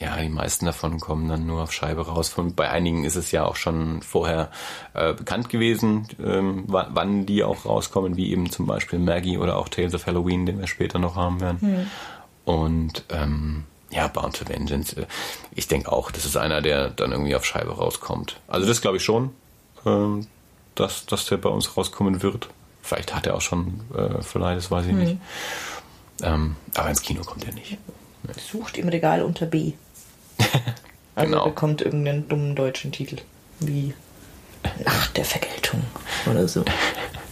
ja, 0.00 0.16
die 0.16 0.28
meisten 0.28 0.66
davon 0.66 1.00
kommen 1.00 1.28
dann 1.28 1.46
nur 1.46 1.62
auf 1.62 1.72
Scheibe 1.72 2.06
raus. 2.06 2.28
Von, 2.28 2.54
bei 2.54 2.70
einigen 2.70 3.04
ist 3.04 3.16
es 3.16 3.32
ja 3.32 3.44
auch 3.44 3.56
schon 3.56 4.00
vorher 4.02 4.50
äh, 4.94 5.12
bekannt 5.12 5.48
gewesen, 5.48 6.06
ähm, 6.24 6.64
wann 6.68 7.26
die 7.26 7.42
auch 7.42 7.64
rauskommen, 7.64 8.16
wie 8.16 8.30
eben 8.30 8.48
zum 8.50 8.66
Beispiel 8.66 9.00
Maggie 9.00 9.38
oder 9.38 9.56
auch 9.56 9.68
Tales 9.68 9.94
of 9.94 10.06
Halloween, 10.06 10.46
den 10.46 10.60
wir 10.60 10.68
später 10.68 11.00
noch 11.00 11.16
haben 11.16 11.40
werden. 11.40 11.60
Hm. 11.60 11.86
Und 12.44 13.04
ähm, 13.10 13.64
ja, 13.90 14.06
Bound 14.08 14.36
to 14.36 14.48
Vengeance. 14.48 14.94
Ich 15.54 15.66
denke 15.68 15.90
auch, 15.90 16.10
das 16.10 16.24
ist 16.24 16.36
einer, 16.36 16.60
der 16.60 16.90
dann 16.90 17.12
irgendwie 17.12 17.34
auf 17.34 17.44
Scheibe 17.44 17.70
rauskommt. 17.76 18.40
Also 18.48 18.66
das 18.66 18.80
glaube 18.80 18.98
ich 18.98 19.04
schon, 19.04 19.30
ähm, 19.86 20.26
dass, 20.74 21.06
dass 21.06 21.26
der 21.26 21.38
bei 21.38 21.48
uns 21.48 21.76
rauskommen 21.76 22.22
wird. 22.22 22.48
Vielleicht 22.82 23.14
hat 23.14 23.26
er 23.26 23.34
auch 23.34 23.40
schon 23.40 23.80
äh, 23.96 24.22
Verleih, 24.22 24.54
das 24.54 24.70
weiß 24.70 24.86
ich 24.86 24.92
Mhm. 24.92 24.98
nicht. 24.98 25.16
Ähm, 26.22 26.56
aber 26.74 26.88
ins 26.90 27.02
Kino 27.02 27.22
kommt 27.22 27.46
er 27.46 27.52
nicht. 27.54 27.78
Sucht 28.50 28.76
im 28.76 28.88
Regal 28.88 29.22
unter 29.22 29.46
B. 29.46 29.72
Also 31.14 31.32
Genau. 31.32 31.46
bekommt 31.46 31.82
irgendeinen 31.82 32.28
dummen 32.28 32.54
deutschen 32.54 32.92
Titel. 32.92 33.16
Wie 33.58 33.92
Nacht 34.84 35.16
der 35.16 35.24
Vergeltung 35.24 35.82
oder 36.30 36.46
so. 36.46 36.64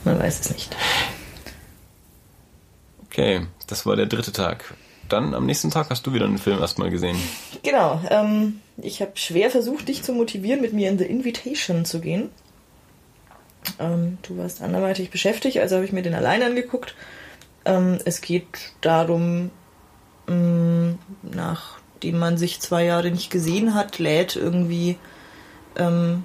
Man 0.04 0.18
weiß 0.18 0.40
es 0.40 0.50
nicht. 0.50 0.74
Okay, 3.06 3.46
das 3.68 3.86
war 3.86 3.94
der 3.96 4.06
dritte 4.06 4.32
Tag. 4.32 4.74
Dann 5.08 5.34
am 5.34 5.46
nächsten 5.46 5.70
Tag 5.70 5.90
hast 5.90 6.06
du 6.06 6.12
wieder 6.12 6.24
einen 6.24 6.38
Film 6.38 6.60
erstmal 6.60 6.90
gesehen. 6.90 7.16
Genau. 7.62 8.00
Ähm, 8.10 8.60
ich 8.78 9.00
habe 9.00 9.12
schwer 9.14 9.50
versucht, 9.50 9.88
dich 9.88 10.02
zu 10.02 10.12
motivieren, 10.12 10.60
mit 10.60 10.72
mir 10.72 10.90
in 10.90 10.98
The 10.98 11.04
Invitation 11.04 11.84
zu 11.84 12.00
gehen. 12.00 12.30
Ähm, 13.78 14.18
du 14.22 14.36
warst 14.38 14.62
anderweitig 14.62 15.10
beschäftigt, 15.10 15.58
also 15.58 15.76
habe 15.76 15.84
ich 15.84 15.92
mir 15.92 16.02
den 16.02 16.14
allein 16.14 16.42
angeguckt. 16.42 16.94
Ähm, 17.64 17.98
es 18.04 18.20
geht 18.20 18.46
darum, 18.80 19.50
mh, 20.26 20.94
nachdem 21.22 22.18
man 22.18 22.38
sich 22.38 22.60
zwei 22.60 22.84
Jahre 22.84 23.10
nicht 23.10 23.30
gesehen 23.30 23.74
hat, 23.74 23.98
lädt 23.98 24.36
irgendwie 24.36 24.98
ähm, 25.76 26.24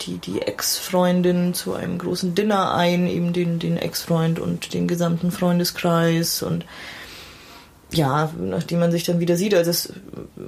die, 0.00 0.18
die 0.18 0.42
Ex-Freundin 0.42 1.54
zu 1.54 1.74
einem 1.74 1.98
großen 1.98 2.34
Dinner 2.34 2.74
ein, 2.74 3.06
eben 3.06 3.32
den, 3.32 3.58
den 3.58 3.76
Ex-Freund 3.76 4.38
und 4.38 4.74
den 4.74 4.88
gesamten 4.88 5.30
Freundeskreis 5.30 6.42
und 6.42 6.64
ja, 7.92 8.32
nachdem 8.38 8.80
man 8.80 8.92
sich 8.92 9.04
dann 9.04 9.20
wieder 9.20 9.36
sieht, 9.36 9.54
also 9.54 9.70
es 9.70 9.92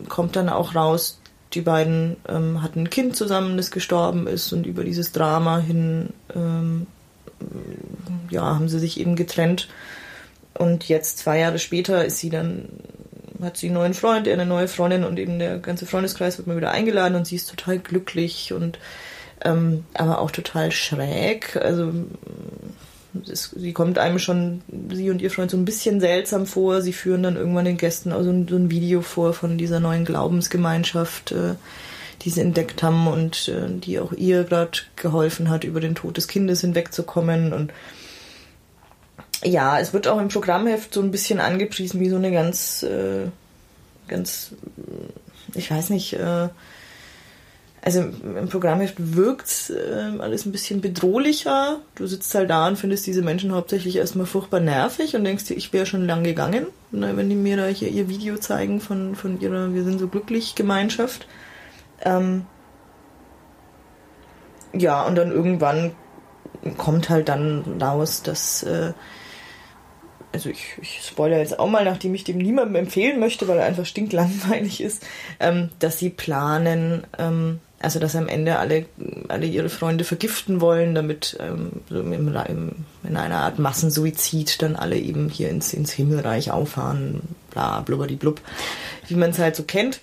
kommt 0.08 0.36
dann 0.36 0.48
auch 0.48 0.74
raus, 0.74 1.18
die 1.54 1.60
beiden 1.60 2.16
ähm, 2.28 2.62
hatten 2.62 2.80
ein 2.80 2.90
Kind 2.90 3.16
zusammen, 3.16 3.56
das 3.56 3.70
gestorben 3.70 4.26
ist 4.26 4.52
und 4.52 4.66
über 4.66 4.84
dieses 4.84 5.12
Drama 5.12 5.58
hin, 5.58 6.10
ähm, 6.34 6.86
ja, 8.30 8.42
haben 8.42 8.68
sie 8.68 8.78
sich 8.78 8.98
eben 8.98 9.16
getrennt. 9.16 9.68
Und 10.54 10.88
jetzt 10.88 11.18
zwei 11.18 11.38
Jahre 11.38 11.58
später 11.58 12.04
ist 12.04 12.18
sie 12.18 12.30
dann, 12.30 12.68
hat 13.42 13.56
sie 13.56 13.66
einen 13.66 13.74
neuen 13.74 13.94
Freund, 13.94 14.28
eine 14.28 14.46
neue 14.46 14.68
Freundin 14.68 15.04
und 15.04 15.18
eben 15.18 15.38
der 15.38 15.58
ganze 15.58 15.86
Freundeskreis 15.86 16.38
wird 16.38 16.46
mal 16.46 16.56
wieder 16.56 16.70
eingeladen 16.70 17.16
und 17.16 17.26
sie 17.26 17.36
ist 17.36 17.50
total 17.50 17.78
glücklich 17.78 18.52
und 18.52 18.78
ähm, 19.44 19.84
aber 19.94 20.20
auch 20.20 20.30
total 20.30 20.70
schräg, 20.70 21.56
also 21.56 21.92
es, 23.30 23.50
sie 23.50 23.72
kommt 23.72 23.98
einem 23.98 24.18
schon, 24.18 24.62
sie 24.92 25.10
und 25.10 25.20
ihr 25.20 25.30
Freund, 25.30 25.50
so 25.50 25.56
ein 25.56 25.64
bisschen 25.64 26.00
seltsam 26.00 26.46
vor. 26.46 26.82
Sie 26.82 26.92
führen 26.92 27.22
dann 27.22 27.36
irgendwann 27.36 27.64
den 27.64 27.76
Gästen 27.76 28.12
auch 28.12 28.22
so 28.22 28.30
ein, 28.30 28.48
so 28.48 28.56
ein 28.56 28.70
Video 28.70 29.02
vor 29.02 29.34
von 29.34 29.58
dieser 29.58 29.80
neuen 29.80 30.04
Glaubensgemeinschaft, 30.04 31.32
äh, 31.32 31.54
die 32.22 32.30
sie 32.30 32.40
entdeckt 32.40 32.82
haben 32.82 33.06
und 33.06 33.48
äh, 33.48 33.68
die 33.68 33.98
auch 33.98 34.12
ihr 34.12 34.44
gerade 34.44 34.78
geholfen 34.96 35.50
hat, 35.50 35.64
über 35.64 35.80
den 35.80 35.94
Tod 35.94 36.16
des 36.16 36.28
Kindes 36.28 36.60
hinwegzukommen. 36.62 37.52
Und 37.52 37.72
ja, 39.44 39.78
es 39.78 39.92
wird 39.92 40.08
auch 40.08 40.20
im 40.20 40.28
Programmheft 40.28 40.94
so 40.94 41.02
ein 41.02 41.10
bisschen 41.10 41.40
angepriesen 41.40 42.00
wie 42.00 42.08
so 42.08 42.16
eine 42.16 42.32
ganz, 42.32 42.82
äh, 42.82 43.26
ganz, 44.08 44.52
ich 45.54 45.70
weiß 45.70 45.90
nicht, 45.90 46.14
äh, 46.14 46.48
also 47.84 48.00
im 48.00 48.48
Programmheft 48.48 48.94
wirkt 48.98 49.70
äh, 49.70 50.18
alles 50.20 50.46
ein 50.46 50.52
bisschen 50.52 50.80
bedrohlicher. 50.80 51.80
Du 51.96 52.06
sitzt 52.06 52.32
halt 52.34 52.48
da 52.48 52.68
und 52.68 52.78
findest 52.78 53.06
diese 53.08 53.22
Menschen 53.22 53.52
hauptsächlich 53.52 53.96
erstmal 53.96 54.26
furchtbar 54.26 54.60
nervig 54.60 55.16
und 55.16 55.24
denkst 55.24 55.46
dir, 55.46 55.56
ich 55.56 55.72
wäre 55.72 55.84
schon 55.84 56.06
lang 56.06 56.22
gegangen, 56.22 56.68
ne, 56.92 57.16
wenn 57.16 57.28
die 57.28 57.34
mir 57.34 57.56
da 57.56 57.66
hier 57.66 57.88
ihr 57.88 58.08
Video 58.08 58.36
zeigen 58.36 58.80
von, 58.80 59.16
von 59.16 59.40
ihrer 59.40 59.74
Wir 59.74 59.82
sind 59.82 59.98
so 59.98 60.06
glücklich 60.06 60.54
Gemeinschaft. 60.54 61.26
Ähm, 62.04 62.46
ja, 64.72 65.04
und 65.04 65.16
dann 65.16 65.32
irgendwann 65.32 65.90
kommt 66.78 67.10
halt 67.10 67.28
dann 67.28 67.82
raus, 67.82 68.22
dass 68.22 68.62
äh, 68.62 68.92
also 70.32 70.50
ich, 70.50 70.78
ich 70.80 71.02
spoilere 71.04 71.40
jetzt 71.40 71.58
auch 71.58 71.68
mal, 71.68 71.84
nachdem 71.84 72.14
ich 72.14 72.24
dem 72.24 72.38
niemandem 72.38 72.76
empfehlen 72.76 73.20
möchte, 73.20 73.48
weil 73.48 73.58
er 73.58 73.66
einfach 73.66 73.86
stinklangweilig 73.86 74.80
ist, 74.80 75.04
ähm, 75.40 75.70
dass 75.78 75.98
sie 75.98 76.10
planen, 76.10 77.06
ähm, 77.18 77.60
also 77.82 77.98
dass 77.98 78.16
am 78.16 78.28
Ende 78.28 78.58
alle, 78.58 78.86
alle 79.28 79.46
ihre 79.46 79.68
Freunde 79.68 80.04
vergiften 80.04 80.60
wollen, 80.60 80.94
damit 80.94 81.36
ähm, 81.40 81.82
im, 81.90 82.12
im, 82.12 82.70
in 83.02 83.16
einer 83.16 83.38
Art 83.38 83.58
Massensuizid 83.58 84.62
dann 84.62 84.76
alle 84.76 84.98
eben 84.98 85.28
hier 85.28 85.50
ins, 85.50 85.74
ins 85.74 85.92
Himmelreich 85.92 86.50
auffahren, 86.50 87.22
bla 87.50 87.80
blubberdiblub, 87.80 88.40
wie 89.08 89.16
man 89.16 89.30
es 89.30 89.38
halt 89.38 89.56
so 89.56 89.64
kennt. 89.64 90.00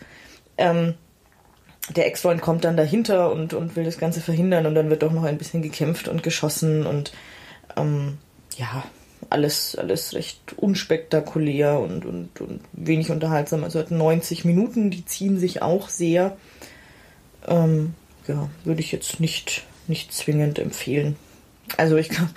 Ähm, 0.57 0.95
der 1.95 2.05
Ex-Freund 2.05 2.41
kommt 2.41 2.65
dann 2.65 2.77
dahinter 2.77 3.31
und, 3.31 3.53
und 3.53 3.75
will 3.75 3.85
das 3.85 3.97
Ganze 3.97 4.21
verhindern 4.21 4.65
und 4.65 4.75
dann 4.75 4.89
wird 4.89 5.01
doch 5.01 5.11
noch 5.11 5.23
ein 5.23 5.37
bisschen 5.37 5.61
gekämpft 5.61 6.07
und 6.07 6.21
geschossen 6.21 6.85
und 6.85 7.13
ähm, 7.77 8.17
ja, 8.57 8.83
alles, 9.29 9.75
alles 9.75 10.13
recht 10.13 10.53
unspektakulär 10.57 11.79
und, 11.79 12.05
und, 12.05 12.41
und 12.41 12.61
wenig 12.73 13.09
unterhaltsam. 13.11 13.63
Also 13.63 13.79
hat 13.79 13.91
90 13.91 14.45
Minuten, 14.45 14.91
die 14.91 15.05
ziehen 15.05 15.39
sich 15.39 15.61
auch 15.61 15.89
sehr. 15.89 16.37
Ähm, 17.47 17.93
ja, 18.27 18.49
würde 18.63 18.81
ich 18.81 18.91
jetzt 18.91 19.19
nicht, 19.19 19.63
nicht 19.87 20.13
zwingend 20.13 20.59
empfehlen. 20.59 21.15
Also 21.77 21.97
ich 21.97 22.09
glaube, 22.09 22.33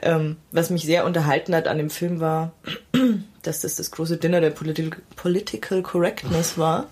ähm, 0.00 0.36
was 0.52 0.70
mich 0.70 0.84
sehr 0.84 1.04
unterhalten 1.04 1.54
hat 1.54 1.66
an 1.66 1.78
dem 1.78 1.90
Film 1.90 2.20
war, 2.20 2.52
dass 3.42 3.60
das 3.60 3.76
das 3.76 3.90
große 3.90 4.16
Dinner 4.16 4.40
der 4.40 4.50
Politi 4.50 4.90
Political 5.16 5.82
Correctness 5.82 6.58
war. 6.58 6.86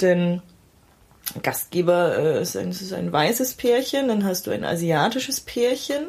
Denn 0.00 0.42
Gastgeber 1.42 2.18
äh, 2.18 2.42
ist, 2.42 2.56
ein, 2.56 2.70
ist 2.70 2.92
ein 2.92 3.12
weißes 3.12 3.54
Pärchen, 3.54 4.08
dann 4.08 4.24
hast 4.24 4.46
du 4.46 4.50
ein 4.50 4.64
asiatisches 4.64 5.40
Pärchen. 5.40 6.08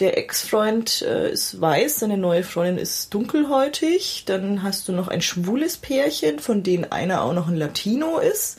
Der 0.00 0.16
Ex-Freund 0.16 1.02
äh, 1.02 1.32
ist 1.32 1.60
weiß, 1.60 2.00
seine 2.00 2.18
neue 2.18 2.44
Freundin 2.44 2.78
ist 2.78 3.12
dunkelhäutig. 3.14 4.24
Dann 4.26 4.62
hast 4.62 4.88
du 4.88 4.92
noch 4.92 5.08
ein 5.08 5.22
schwules 5.22 5.76
Pärchen, 5.76 6.38
von 6.38 6.62
denen 6.62 6.92
einer 6.92 7.22
auch 7.22 7.32
noch 7.32 7.48
ein 7.48 7.56
Latino 7.56 8.18
ist. 8.18 8.58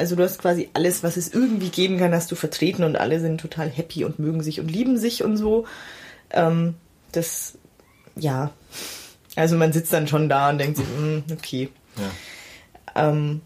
Also 0.00 0.16
du 0.16 0.22
hast 0.22 0.38
quasi 0.38 0.70
alles, 0.72 1.02
was 1.02 1.18
es 1.18 1.32
irgendwie 1.32 1.68
geben 1.68 1.98
kann, 1.98 2.14
hast 2.14 2.32
du 2.32 2.34
vertreten 2.34 2.84
und 2.84 2.96
alle 2.96 3.20
sind 3.20 3.38
total 3.38 3.68
happy 3.68 4.06
und 4.06 4.18
mögen 4.18 4.42
sich 4.42 4.58
und 4.58 4.70
lieben 4.70 4.96
sich 4.96 5.22
und 5.22 5.36
so. 5.36 5.66
Ähm, 6.30 6.74
das, 7.12 7.58
ja. 8.16 8.50
Also 9.36 9.56
man 9.56 9.74
sitzt 9.74 9.92
dann 9.92 10.08
schon 10.08 10.30
da 10.30 10.48
und 10.48 10.56
denkt 10.56 10.78
sich, 10.78 10.86
mm, 10.86 11.18
okay. 11.32 11.68
Ja. 11.96 13.10
Ähm, 13.10 13.42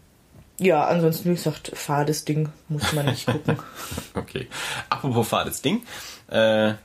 ja, 0.57 0.85
ansonsten, 0.87 1.29
wie 1.29 1.35
gesagt, 1.35 1.73
fades 1.73 2.23
Ding 2.23 2.47
muss 2.69 2.93
man 2.93 3.07
nicht 3.07 3.25
gucken. 3.25 3.59
Okay. 4.13 4.47
Apropos 4.89 5.27
fades 5.27 5.61
Ding. 5.61 5.83
Äh, 6.29 6.75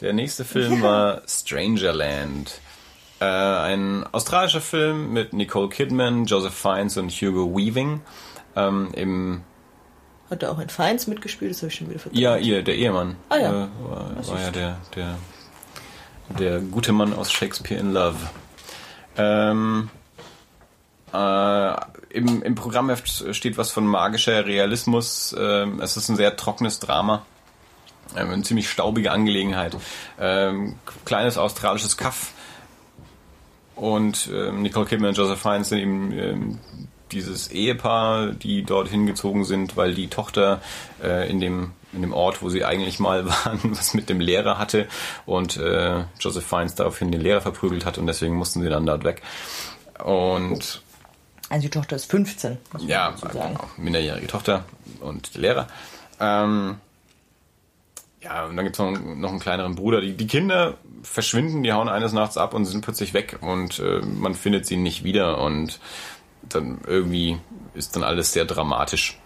der 0.00 0.12
nächste 0.14 0.46
Film 0.46 0.80
war 0.80 1.20
Strangerland. 1.28 2.60
Äh, 3.20 3.24
ein 3.26 4.06
australischer 4.10 4.62
Film 4.62 5.12
mit 5.12 5.34
Nicole 5.34 5.68
Kidman, 5.68 6.24
Joseph 6.24 6.54
Fiennes 6.54 6.96
und 6.96 7.10
Hugo 7.10 7.54
Weaving. 7.54 8.00
Ähm, 8.56 8.90
Im 8.94 9.42
Hat 10.30 10.42
da 10.42 10.50
auch 10.50 10.58
ein 10.58 10.68
Feins 10.68 11.06
mitgespielt, 11.06 11.50
das 11.52 11.58
habe 11.62 11.68
ich 11.68 11.74
schon 11.74 11.88
wieder 11.88 12.00
vergessen. 12.00 12.22
Ja, 12.22 12.36
ihr, 12.36 12.62
der 12.62 12.76
Ehemann. 12.76 13.16
Ah, 13.28 13.36
ja. 13.36 13.50
Äh, 13.50 13.68
war, 13.88 14.26
war 14.26 14.40
ja 14.40 14.50
der, 14.50 14.78
der, 14.94 15.18
der 16.38 16.60
gute 16.60 16.92
Mann 16.92 17.12
aus 17.12 17.32
Shakespeare 17.32 17.80
in 17.80 17.92
Love. 17.92 18.16
Ähm, 19.16 19.90
äh, 21.12 21.74
im, 22.10 22.42
Im 22.42 22.54
Programmheft 22.54 23.34
steht 23.34 23.58
was 23.58 23.70
von 23.70 23.86
magischer 23.86 24.46
Realismus. 24.46 25.34
Ähm, 25.38 25.80
es 25.80 25.96
ist 25.96 26.08
ein 26.08 26.16
sehr 26.16 26.36
trockenes 26.36 26.78
Drama. 26.78 27.24
Ähm, 28.16 28.30
eine 28.30 28.42
ziemlich 28.42 28.68
staubige 28.70 29.12
Angelegenheit. 29.12 29.76
Ähm, 30.18 30.76
kleines 31.04 31.38
australisches 31.38 31.96
Kaff. 31.96 32.32
Und 33.74 34.28
ähm, 34.32 34.62
Nicole 34.62 34.86
Kidman 34.86 35.10
und 35.10 35.16
Joseph 35.16 35.40
Fiennes 35.40 35.70
sind 35.70 35.78
eben 35.78 36.12
ähm, 36.12 36.58
dieses 37.12 37.50
Ehepaar, 37.50 38.28
die 38.28 38.62
dorthin 38.64 39.06
gezogen 39.06 39.44
sind, 39.44 39.76
weil 39.76 39.94
die 39.94 40.08
Tochter 40.08 40.60
äh, 41.02 41.28
in 41.30 41.40
dem 41.40 41.72
in 41.92 42.00
dem 42.00 42.14
Ort, 42.14 42.40
wo 42.40 42.48
sie 42.48 42.64
eigentlich 42.64 42.98
mal 42.98 43.26
waren, 43.44 43.60
was 43.64 43.94
mit 43.94 44.08
dem 44.08 44.20
Lehrer 44.20 44.58
hatte 44.58 44.88
und 45.26 45.58
äh, 45.58 46.04
Joseph 46.18 46.46
Fiennes 46.46 46.74
daraufhin 46.74 47.12
den 47.12 47.20
Lehrer 47.20 47.42
verprügelt 47.42 47.84
hat 47.84 47.98
und 47.98 48.06
deswegen 48.06 48.34
mussten 48.34 48.62
sie 48.62 48.68
dann 48.68 48.86
dort 48.86 49.04
weg. 49.04 49.22
Und 50.02 50.82
Also 51.50 51.62
die 51.62 51.70
Tochter 51.70 51.96
ist 51.96 52.10
15, 52.10 52.58
muss 52.72 52.82
ja, 52.86 53.10
dazu 53.10 53.26
sagen. 53.26 53.54
genau, 53.54 53.70
minderjährige 53.76 54.26
Tochter 54.26 54.64
und 55.00 55.34
der 55.34 55.40
Lehrer. 55.42 55.66
Ähm, 56.18 56.76
ja, 58.22 58.46
und 58.46 58.56
dann 58.56 58.64
gibt 58.64 58.76
es 58.76 58.78
noch, 58.78 58.92
noch 58.92 59.30
einen 59.30 59.40
kleineren 59.40 59.74
Bruder. 59.74 60.00
Die, 60.00 60.16
die 60.16 60.26
Kinder 60.26 60.74
verschwinden, 61.02 61.62
die 61.62 61.72
hauen 61.72 61.88
eines 61.88 62.12
Nachts 62.12 62.36
ab 62.36 62.54
und 62.54 62.64
sind 62.64 62.82
plötzlich 62.82 63.14
weg 63.14 63.38
und 63.40 63.80
äh, 63.80 64.00
man 64.00 64.34
findet 64.34 64.66
sie 64.66 64.76
nicht 64.76 65.02
wieder 65.04 65.38
und 65.38 65.80
dann 66.48 66.80
irgendwie 66.86 67.38
ist 67.74 67.96
dann 67.96 68.02
alles 68.02 68.32
sehr 68.32 68.44
dramatisch. 68.44 69.18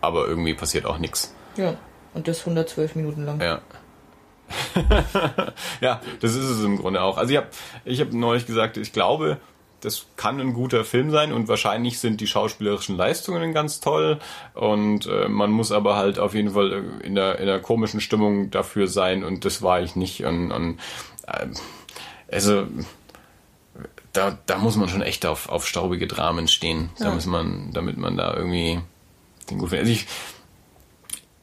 Aber 0.00 0.26
irgendwie 0.26 0.54
passiert 0.54 0.84
auch 0.86 0.98
nichts. 0.98 1.34
Ja, 1.56 1.76
und 2.12 2.28
das 2.28 2.40
112 2.40 2.94
Minuten 2.96 3.24
lang. 3.24 3.40
Ja. 3.40 3.60
ja, 5.80 6.00
das 6.20 6.34
ist 6.34 6.44
es 6.44 6.62
im 6.62 6.76
Grunde 6.76 7.02
auch. 7.02 7.16
Also 7.16 7.32
ich 7.32 7.38
habe 7.38 7.48
ich 7.84 8.00
hab 8.00 8.12
neulich 8.12 8.46
gesagt, 8.46 8.76
ich 8.76 8.92
glaube, 8.92 9.38
das 9.80 10.06
kann 10.16 10.40
ein 10.40 10.54
guter 10.54 10.84
Film 10.84 11.10
sein 11.10 11.32
und 11.32 11.48
wahrscheinlich 11.48 11.98
sind 11.98 12.20
die 12.20 12.26
schauspielerischen 12.26 12.96
Leistungen 12.96 13.52
ganz 13.52 13.80
toll 13.80 14.18
und 14.54 15.06
äh, 15.06 15.28
man 15.28 15.50
muss 15.50 15.72
aber 15.72 15.96
halt 15.96 16.18
auf 16.18 16.34
jeden 16.34 16.50
Fall 16.50 16.84
in 17.02 17.14
der, 17.14 17.38
in 17.38 17.46
der 17.46 17.60
komischen 17.60 18.00
Stimmung 18.00 18.50
dafür 18.50 18.86
sein 18.86 19.24
und 19.24 19.44
das 19.44 19.62
war 19.62 19.82
ich 19.82 19.94
nicht 19.94 20.24
und, 20.24 20.52
und 20.52 20.78
äh, 21.26 21.46
also 22.32 22.66
da, 24.14 24.38
da 24.46 24.58
muss 24.58 24.76
man 24.76 24.88
schon 24.88 25.02
echt 25.02 25.26
auf, 25.26 25.48
auf 25.48 25.66
staubige 25.66 26.06
Dramen 26.06 26.48
stehen, 26.48 26.90
ja. 26.98 27.06
damit 27.06 27.26
man, 27.26 27.70
damit 27.72 27.98
man 27.98 28.16
da 28.16 28.34
irgendwie 28.34 28.80
den 29.50 29.58
gut 29.58 29.70
findet. 29.70 29.88
Also 29.88 29.92
ich, 29.92 30.06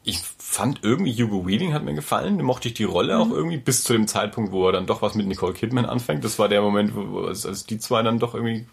ich 0.04 0.18
fand 0.38 0.80
irgendwie 0.82 1.14
Hugo 1.14 1.46
Weaving 1.46 1.72
hat 1.72 1.84
mir 1.84 1.94
gefallen, 1.94 2.38
da 2.38 2.44
mochte 2.44 2.68
ich 2.68 2.74
die 2.74 2.84
Rolle 2.84 3.14
mhm. 3.14 3.22
auch 3.22 3.30
irgendwie 3.30 3.58
bis 3.58 3.84
zu 3.84 3.92
dem 3.92 4.08
Zeitpunkt, 4.08 4.52
wo 4.52 4.66
er 4.66 4.72
dann 4.72 4.86
doch 4.86 5.02
was 5.02 5.14
mit 5.14 5.26
Nicole 5.26 5.54
Kidman 5.54 5.86
anfängt. 5.86 6.24
Das 6.24 6.38
war 6.38 6.48
der 6.48 6.62
Moment, 6.62 6.94
wo 6.94 7.20
als, 7.26 7.66
die 7.66 7.78
zwei 7.78 8.02
dann 8.02 8.18
doch 8.18 8.34
irgendwie 8.34 8.66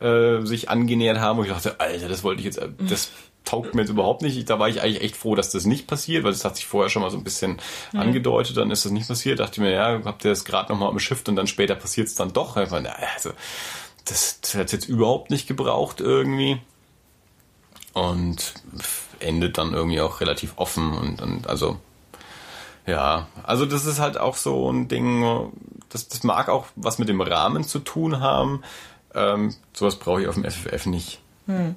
äh, 0.00 0.44
sich 0.44 0.70
angenähert 0.70 1.18
haben 1.18 1.38
und 1.38 1.46
ich 1.46 1.52
dachte, 1.52 1.80
Alter, 1.80 2.08
das 2.08 2.22
wollte 2.22 2.40
ich 2.40 2.46
jetzt, 2.46 2.60
mhm. 2.60 2.88
das 2.88 3.10
taugt 3.50 3.74
mir 3.74 3.82
jetzt 3.82 3.90
überhaupt 3.90 4.22
nicht. 4.22 4.48
Da 4.48 4.58
war 4.58 4.68
ich 4.68 4.80
eigentlich 4.80 5.02
echt 5.02 5.16
froh, 5.16 5.34
dass 5.34 5.50
das 5.50 5.64
nicht 5.66 5.86
passiert, 5.86 6.24
weil 6.24 6.32
das 6.32 6.44
hat 6.44 6.56
sich 6.56 6.66
vorher 6.66 6.88
schon 6.88 7.02
mal 7.02 7.10
so 7.10 7.16
ein 7.16 7.24
bisschen 7.24 7.60
mhm. 7.92 8.00
angedeutet, 8.00 8.56
dann 8.56 8.70
ist 8.70 8.84
das 8.84 8.92
nicht 8.92 9.08
passiert. 9.08 9.40
Dachte 9.40 9.54
ich 9.54 9.58
mir, 9.58 9.72
ja, 9.72 10.00
habt 10.04 10.24
ihr 10.24 10.30
das 10.30 10.44
gerade 10.44 10.72
nochmal 10.72 10.90
umschifft 10.90 11.28
und 11.28 11.36
dann 11.36 11.46
später 11.46 11.74
passiert 11.74 12.06
es 12.08 12.14
dann 12.14 12.32
doch. 12.32 12.56
Einfach, 12.56 12.82
also, 13.14 13.30
das, 14.04 14.40
das 14.40 14.54
hat 14.54 14.72
jetzt 14.72 14.88
überhaupt 14.88 15.30
nicht 15.30 15.48
gebraucht 15.48 16.00
irgendwie. 16.00 16.60
Und 17.92 18.54
endet 19.18 19.58
dann 19.58 19.74
irgendwie 19.74 20.00
auch 20.00 20.20
relativ 20.20 20.52
offen 20.56 20.92
und, 20.96 21.20
und 21.20 21.48
also 21.48 21.78
ja, 22.86 23.26
also 23.42 23.66
das 23.66 23.84
ist 23.84 23.98
halt 23.98 24.16
auch 24.16 24.36
so 24.36 24.70
ein 24.70 24.88
Ding, 24.88 25.50
das, 25.90 26.08
das 26.08 26.22
mag 26.22 26.48
auch 26.48 26.66
was 26.76 26.98
mit 26.98 27.08
dem 27.08 27.20
Rahmen 27.20 27.64
zu 27.64 27.80
tun 27.80 28.20
haben. 28.20 28.62
Ähm, 29.12 29.54
sowas 29.74 29.96
brauche 29.96 30.22
ich 30.22 30.28
auf 30.28 30.36
dem 30.36 30.44
FFF 30.44 30.86
nicht. 30.86 31.20
Hm 31.46 31.74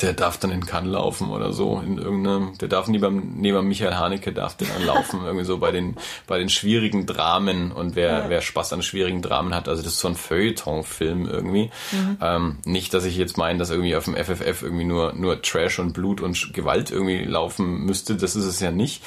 der 0.00 0.12
darf 0.12 0.38
dann 0.38 0.50
in 0.50 0.64
Cannes 0.66 0.92
laufen 0.92 1.30
oder 1.30 1.52
so 1.52 1.80
in 1.84 1.98
irgendeinem 1.98 2.56
der 2.58 2.68
darf 2.68 2.88
neben 2.88 3.40
neben 3.40 3.66
Michael 3.66 3.94
Haneke 3.94 4.32
darf 4.32 4.56
der 4.56 4.68
dann 4.68 4.84
laufen 4.84 5.20
irgendwie 5.24 5.44
so 5.44 5.58
bei 5.58 5.70
den 5.70 5.96
bei 6.26 6.38
den 6.38 6.48
schwierigen 6.48 7.06
Dramen 7.06 7.72
und 7.72 7.94
wer 7.94 8.10
ja. 8.10 8.24
wer 8.28 8.40
Spaß 8.40 8.72
an 8.72 8.82
schwierigen 8.82 9.22
Dramen 9.22 9.54
hat 9.54 9.68
also 9.68 9.82
das 9.82 9.94
ist 9.94 10.00
so 10.00 10.08
ein 10.08 10.14
Feuilleton 10.14 10.84
Film 10.84 11.28
irgendwie 11.28 11.70
mhm. 11.92 12.18
ähm, 12.20 12.58
nicht 12.64 12.94
dass 12.94 13.04
ich 13.04 13.16
jetzt 13.16 13.36
meine 13.36 13.58
dass 13.58 13.70
irgendwie 13.70 13.96
auf 13.96 14.04
dem 14.04 14.16
FFF 14.16 14.62
irgendwie 14.62 14.84
nur 14.84 15.12
nur 15.12 15.42
Trash 15.42 15.78
und 15.78 15.92
Blut 15.92 16.20
und 16.20 16.52
Gewalt 16.52 16.90
irgendwie 16.90 17.24
laufen 17.24 17.84
müsste 17.84 18.16
das 18.16 18.36
ist 18.36 18.46
es 18.46 18.60
ja 18.60 18.70
nicht 18.70 19.02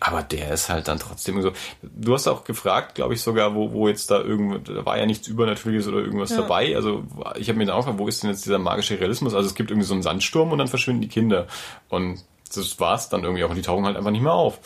aber 0.00 0.22
der 0.22 0.52
ist 0.52 0.68
halt 0.68 0.88
dann 0.88 0.98
trotzdem 0.98 1.42
so. 1.42 1.52
Du 1.82 2.14
hast 2.14 2.28
auch 2.28 2.44
gefragt, 2.44 2.94
glaube 2.94 3.14
ich 3.14 3.22
sogar, 3.22 3.54
wo, 3.54 3.72
wo 3.72 3.88
jetzt 3.88 4.10
da 4.10 4.20
irgendwo, 4.20 4.58
da 4.58 4.84
war 4.84 4.98
ja 4.98 5.06
nichts 5.06 5.26
Übernatürliches 5.26 5.88
oder 5.88 5.98
irgendwas 5.98 6.30
ja. 6.30 6.38
dabei. 6.38 6.76
Also 6.76 7.04
ich 7.36 7.48
habe 7.48 7.58
mir 7.58 7.66
dann 7.66 7.74
auch 7.74 7.80
gefragt, 7.80 7.98
wo 7.98 8.06
ist 8.06 8.22
denn 8.22 8.30
jetzt 8.30 8.44
dieser 8.44 8.58
magische 8.58 8.98
Realismus? 9.00 9.34
Also 9.34 9.48
es 9.48 9.54
gibt 9.54 9.70
irgendwie 9.70 9.86
so 9.86 9.94
einen 9.94 10.02
Sandsturm 10.02 10.52
und 10.52 10.58
dann 10.58 10.68
verschwinden 10.68 11.02
die 11.02 11.08
Kinder. 11.08 11.46
Und 11.88 12.20
das 12.54 12.78
war's 12.78 13.08
dann 13.08 13.24
irgendwie 13.24 13.44
auch. 13.44 13.50
Und 13.50 13.56
die 13.56 13.62
tauchen 13.62 13.84
halt 13.86 13.96
einfach 13.96 14.10
nicht 14.10 14.22
mehr 14.22 14.32
auf. 14.32 14.60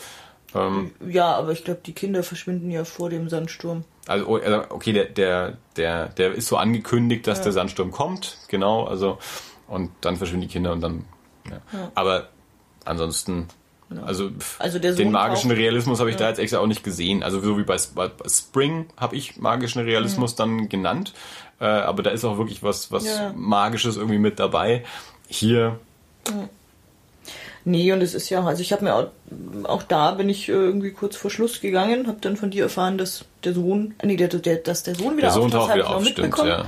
Ähm, 0.55 0.91
ja, 1.07 1.35
aber 1.35 1.51
ich 1.51 1.63
glaube, 1.63 1.81
die 1.83 1.93
Kinder 1.93 2.21
verschwinden 2.21 2.69
ja 2.69 2.83
vor 2.83 3.09
dem 3.09 3.27
Sandsturm. 3.27 3.85
Also, 4.07 4.27
oh, 4.27 4.37
also 4.37 4.65
okay, 4.69 4.93
der, 4.93 5.05
der, 5.05 5.57
der, 5.77 6.09
der 6.09 6.33
ist 6.33 6.47
so 6.47 6.57
angekündigt, 6.57 7.25
dass 7.25 7.39
ja. 7.39 7.45
der 7.45 7.53
Sandsturm 7.53 7.91
kommt, 7.91 8.37
genau, 8.49 8.83
also 8.85 9.17
und 9.67 9.91
dann 10.01 10.17
verschwinden 10.17 10.47
die 10.47 10.53
Kinder 10.53 10.73
und 10.73 10.81
dann. 10.81 11.05
Ja. 11.49 11.61
ja. 11.71 11.91
Aber 11.95 12.29
ansonsten 12.85 13.47
Genau. 13.93 14.05
Also, 14.05 14.29
also 14.59 14.79
den 14.79 15.11
magischen 15.11 15.51
Realismus 15.51 15.99
habe 15.99 16.09
ich 16.09 16.15
ja. 16.15 16.21
da 16.21 16.29
jetzt 16.29 16.39
extra 16.39 16.59
auch 16.59 16.67
nicht 16.67 16.83
gesehen. 16.83 17.23
Also 17.23 17.39
so 17.41 17.57
wie 17.57 17.63
bei, 17.63 17.77
bei 17.95 18.09
Spring 18.27 18.87
habe 18.97 19.15
ich 19.15 19.37
magischen 19.37 19.83
Realismus 19.83 20.31
ja. 20.31 20.37
dann 20.37 20.69
genannt. 20.69 21.13
Äh, 21.59 21.65
aber 21.65 22.03
da 22.03 22.09
ist 22.09 22.25
auch 22.25 22.37
wirklich 22.37 22.63
was, 22.63 22.91
was 22.91 23.05
ja. 23.05 23.33
Magisches 23.35 23.97
irgendwie 23.97 24.17
mit 24.17 24.39
dabei. 24.39 24.83
Hier. 25.27 25.79
Nee, 27.65 27.91
und 27.93 28.01
es 28.01 28.13
ist 28.13 28.29
ja, 28.29 28.43
also 28.43 28.61
ich 28.61 28.73
habe 28.73 28.83
mir 28.83 28.95
auch, 28.95 29.07
auch 29.63 29.83
da 29.83 30.11
bin 30.11 30.27
ich 30.27 30.49
irgendwie 30.49 30.91
kurz 30.91 31.15
vor 31.15 31.31
Schluss 31.31 31.61
gegangen, 31.61 32.07
habe 32.07 32.17
dann 32.19 32.35
von 32.35 32.51
dir 32.51 32.63
erfahren, 32.63 32.97
dass 32.97 33.25
der 33.43 33.53
Sohn, 33.53 33.95
nee, 34.03 34.17
der, 34.17 34.27
der, 34.27 34.57
dass 34.57 34.83
der 34.83 34.95
Sohn 34.95 35.17
wieder 35.17 35.27
der 35.27 35.31
Sohn 35.31 35.45
auftaucht, 35.45 35.75
wieder 35.75 35.89
auf, 35.89 36.05
stimmt, 36.05 36.37
ja. 36.39 36.65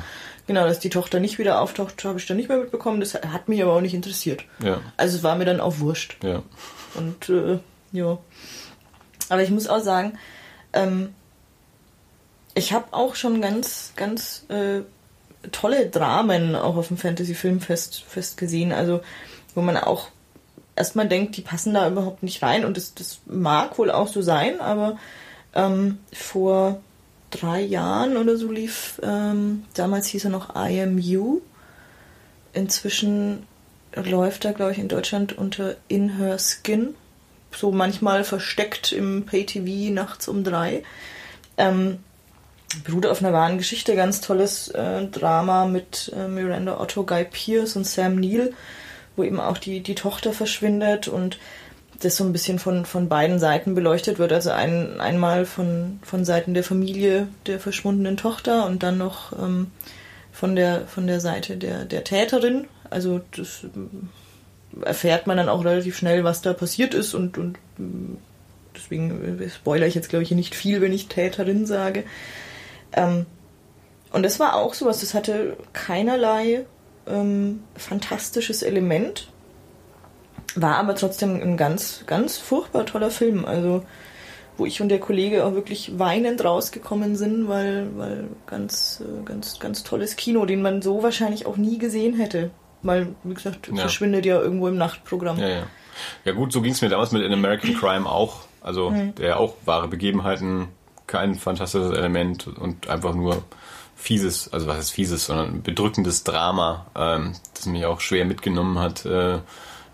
Genau, 0.47 0.65
dass 0.65 0.80
die 0.80 0.89
Tochter 0.89 1.19
nicht 1.19 1.39
wieder 1.39 1.59
auftaucht, 1.59 2.03
habe 2.05 2.19
ich 2.19 2.28
dann 2.28 2.38
nicht 2.38 2.49
mehr 2.49 2.59
mitbekommen. 2.59 2.99
Das 2.99 3.15
hat 3.15 3.49
mich 3.49 3.63
aber 3.63 3.73
auch 3.73 3.82
nicht 3.82 3.95
interessiert. 3.95 4.43
Ja. 4.63 4.80
Also 4.95 5.17
es 5.17 5.23
war 5.23 5.36
mir 5.36 5.45
dann 5.45 5.59
auch 5.59 5.80
wurscht. 5.80 6.23
Ja. 6.23 6.43
Und 6.98 7.30
äh, 7.30 7.60
ja. 7.91 8.18
Aber 9.30 9.43
ich 9.43 9.50
muss 9.50 9.68
auch 9.68 9.80
sagen, 9.80 10.18
ähm, 10.74 11.14
ich 12.54 12.74
habe 12.74 12.88
auch 12.91 13.16
schon 13.16 13.41
ganz, 13.41 13.93
ganz 13.96 14.46
äh, 14.50 14.82
tolle 15.52 15.88
Dramen 15.89 16.56
auch 16.56 16.78
auf 16.78 16.88
dem 16.88 16.98
Fantasy-Filmfest 16.98 18.04
Fest 18.04 18.38
gesehen. 18.38 18.72
Also, 18.72 19.02
wo 19.54 19.62
man 19.62 19.78
auch 19.78 20.10
erstmal 20.76 21.08
denkt, 21.08 21.38
die 21.38 21.41
passen 21.41 21.74
da 21.74 21.88
überhaupt 21.88 22.24
nicht 22.24 22.41
rein. 22.41 22.66
Und 22.66 22.78
das, 22.78 22.93
das 22.93 23.20
mag 23.26 23.78
wohl 23.78 23.91
auch 23.91 24.08
so 24.08 24.22
sein, 24.22 24.60
aber 24.62 24.98
ähm, 25.54 26.00
vor 26.14 26.82
drei 27.30 27.62
Jahren 27.62 28.18
oder 28.18 28.38
so 28.38 28.52
lief, 28.52 29.00
ähm, 29.04 29.66
damals 29.74 30.08
hieß 30.08 30.26
er 30.26 30.32
noch 30.32 30.56
IMU. 30.56 31.41
Inzwischen 32.54 33.46
läuft 34.04 34.46
er, 34.46 34.54
glaube 34.54 34.74
ich, 34.74 34.80
in 34.80 34.88
Deutschland 34.88 35.38
unter 35.38 35.76
In 35.88 36.18
Her 36.18 36.38
Skin. 36.39 36.96
So 37.52 37.72
manchmal 37.72 38.24
versteckt 38.24 38.91
im 38.91 39.26
Pay-TV 39.26 39.93
nachts 39.93 40.28
um 40.28 40.43
drei. 40.43 40.84
Ähm, 41.58 42.00
beruht 42.84 43.06
auf 43.06 43.22
einer 43.22 43.34
wahren 43.34 43.58
Geschichte, 43.58 43.96
ganz 43.96 44.22
tolles 44.22 44.68
äh, 44.70 45.06
Drama 45.06 45.66
mit 45.66 46.12
äh, 46.16 46.28
Miranda 46.28 46.80
Otto, 46.80 47.04
Guy 47.04 47.24
Pierce 47.24 47.76
und 47.76 47.86
Sam 47.86 48.16
Neill, 48.16 48.54
wo 49.16 49.24
eben 49.24 49.39
auch 49.39 49.58
die, 49.58 49.82
die 49.82 49.96
Tochter 49.96 50.34
verschwindet 50.34 51.08
und 51.08 51.38
das 52.02 52.18
so 52.18 52.26
ein 52.26 52.34
bisschen 52.34 52.60
von, 52.60 52.86
von 52.86 53.08
beiden 53.08 53.39
Seiten 53.39 53.74
beleuchtet 53.76 54.20
wird. 54.20 54.34
Also 54.34 54.52
ein, 54.52 55.00
einmal 55.00 55.46
von, 55.46 56.00
von 56.04 56.26
Seiten 56.26 56.54
der 56.54 56.64
Familie 56.64 57.28
der 57.48 57.60
verschwundenen 57.60 58.18
Tochter 58.18 58.66
und 58.66 58.84
dann 58.84 58.98
noch 58.98 59.32
ähm, 59.34 59.72
von, 60.32 60.56
der, 60.56 60.88
von 60.88 61.08
der 61.08 61.22
Seite 61.22 61.56
der, 61.56 61.86
der 61.86 62.04
Täterin, 62.04 62.68
also 62.90 63.22
das 63.36 63.64
äh, 63.64 64.86
erfährt 64.86 65.28
man 65.28 65.38
dann 65.38 65.50
auch 65.50 65.64
relativ 65.64 65.98
schnell, 65.98 66.24
was 66.24 66.42
da 66.42 66.54
passiert 66.54 66.94
ist 66.94 67.14
und, 67.14 67.38
und 67.38 67.58
äh, 67.80 68.18
deswegen 68.76 69.40
äh, 69.40 69.50
spoilere 69.50 69.88
ich 69.88 69.96
jetzt, 69.96 70.10
glaube 70.10 70.24
ich, 70.24 70.30
hier 70.30 70.38
nicht 70.38 70.56
viel, 70.56 70.82
wenn 70.82 70.94
ich 70.94 71.08
Täterin 71.08 71.66
sage. 71.66 72.04
Ähm, 72.94 73.26
und 74.12 74.24
das 74.24 74.40
war 74.40 74.56
auch 74.56 74.74
sowas, 74.74 75.02
das 75.02 75.14
hatte 75.14 75.58
keinerlei 75.74 76.66
ähm, 77.08 77.64
fantastisches 77.76 78.64
Element, 78.64 79.30
war 80.56 80.78
aber 80.78 80.96
trotzdem 80.96 81.42
ein 81.42 81.58
ganz, 81.58 82.04
ganz 82.06 82.38
furchtbar 82.38 82.86
toller 82.86 83.12
Film. 83.12 83.46
Also, 83.46 83.84
wo 84.58 84.66
ich 84.66 84.82
und 84.82 84.88
der 84.88 85.02
Kollege 85.02 85.44
auch 85.44 85.54
wirklich 85.54 86.00
weinend 86.00 86.46
rausgekommen 86.46 87.18
sind, 87.18 87.50
weil, 87.50 87.90
weil 87.98 88.28
ganz, 88.48 89.04
ganz, 89.26 89.60
ganz 89.60 89.84
tolles 89.84 90.16
Kino, 90.16 90.46
den 90.46 90.62
man 90.62 90.82
so 90.82 91.04
wahrscheinlich 91.04 91.46
auch 91.46 91.58
nie 91.58 91.78
gesehen 91.78 92.16
hätte 92.16 92.52
weil, 92.86 93.16
wie 93.24 93.34
gesagt, 93.34 93.68
ja. 93.68 93.76
verschwindet 93.76 94.26
ja 94.26 94.40
irgendwo 94.40 94.68
im 94.68 94.78
Nachtprogramm. 94.78 95.38
Ja, 95.38 95.48
ja. 95.48 95.64
ja 96.24 96.32
gut, 96.34 96.54
so 96.54 96.62
ging 96.62 96.72
es 96.72 96.82
mir 96.82 96.90
damals 96.90 97.12
mit 97.12 97.24
In 97.24 97.34
American 97.34 97.74
Crime 97.76 98.10
auch. 98.10 98.42
Also 98.62 98.90
mhm. 98.90 99.16
der 99.16 99.40
auch 99.40 99.56
wahre 99.66 99.88
Begebenheiten, 99.88 100.70
kein 101.08 101.36
fantastisches 101.36 101.92
Element 101.92 102.48
und 102.48 102.90
einfach 102.90 103.14
nur 103.14 103.44
fieses, 103.96 104.52
also 104.52 104.68
was 104.68 104.80
ist 104.80 104.92
fieses, 104.92 105.26
sondern 105.26 105.62
bedrückendes 105.62 106.24
Drama, 106.24 106.88
ähm, 106.96 107.34
das 107.54 107.66
mich 107.68 107.86
auch 107.86 108.02
schwer 108.02 108.26
mitgenommen 108.26 108.80
hat. 108.80 109.06
Äh, 109.06 109.40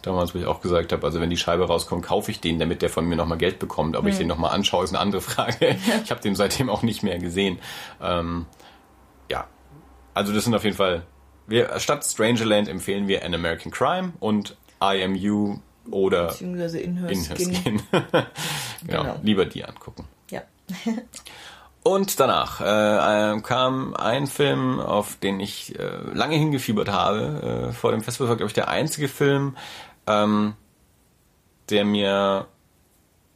damals, 0.01 0.33
wo 0.33 0.39
ich 0.39 0.45
auch 0.45 0.61
gesagt 0.61 0.91
habe, 0.91 1.05
also 1.05 1.21
wenn 1.21 1.29
die 1.29 1.37
Scheibe 1.37 1.67
rauskommt, 1.67 2.05
kaufe 2.05 2.31
ich 2.31 2.39
den, 2.39 2.59
damit 2.59 2.81
der 2.81 2.89
von 2.89 3.05
mir 3.05 3.15
nochmal 3.15 3.37
Geld 3.37 3.59
bekommt. 3.59 3.95
Ob 3.95 4.03
mhm. 4.03 4.09
ich 4.09 4.17
den 4.17 4.27
nochmal 4.27 4.51
anschaue, 4.51 4.83
ist 4.83 4.91
eine 4.91 4.99
andere 4.99 5.21
Frage. 5.21 5.77
ich 6.03 6.11
habe 6.11 6.21
den 6.21 6.35
seitdem 6.35 6.69
auch 6.69 6.81
nicht 6.81 7.03
mehr 7.03 7.19
gesehen. 7.19 7.59
Ähm, 8.01 8.45
ja, 9.29 9.47
also 10.13 10.33
das 10.33 10.43
sind 10.43 10.55
auf 10.55 10.63
jeden 10.63 10.77
Fall 10.77 11.03
wir, 11.47 11.79
statt 11.79 12.03
Strangerland 12.05 12.67
empfehlen 12.67 13.07
wir 13.07 13.25
An 13.25 13.33
American 13.33 13.71
Crime 13.71 14.13
und 14.19 14.55
IMU 14.81 15.59
oder 15.89 16.27
Beziehungsweise 16.27 16.79
In 16.79 16.97
Her 16.97 17.09
in 17.09 17.23
Skin. 17.23 17.55
Skin. 17.55 17.81
genau, 17.91 19.03
genau, 19.03 19.19
lieber 19.23 19.45
die 19.45 19.63
angucken. 19.63 20.05
Ja. 20.29 20.41
und 21.83 22.19
danach 22.19 22.61
äh, 22.61 23.41
kam 23.41 23.93
ein 23.95 24.27
Film, 24.27 24.79
auf 24.79 25.17
den 25.17 25.39
ich 25.39 25.77
äh, 25.77 25.97
lange 26.13 26.35
hingefiebert 26.35 26.89
habe. 26.89 27.69
Äh, 27.69 27.73
vor 27.73 27.91
dem 27.91 28.01
Festival 28.01 28.29
war, 28.29 28.37
glaube 28.37 28.49
ich, 28.49 28.53
der 28.53 28.69
einzige 28.69 29.07
Film, 29.07 29.57
ähm, 30.07 30.53
der 31.69 31.85
mir 31.85 32.47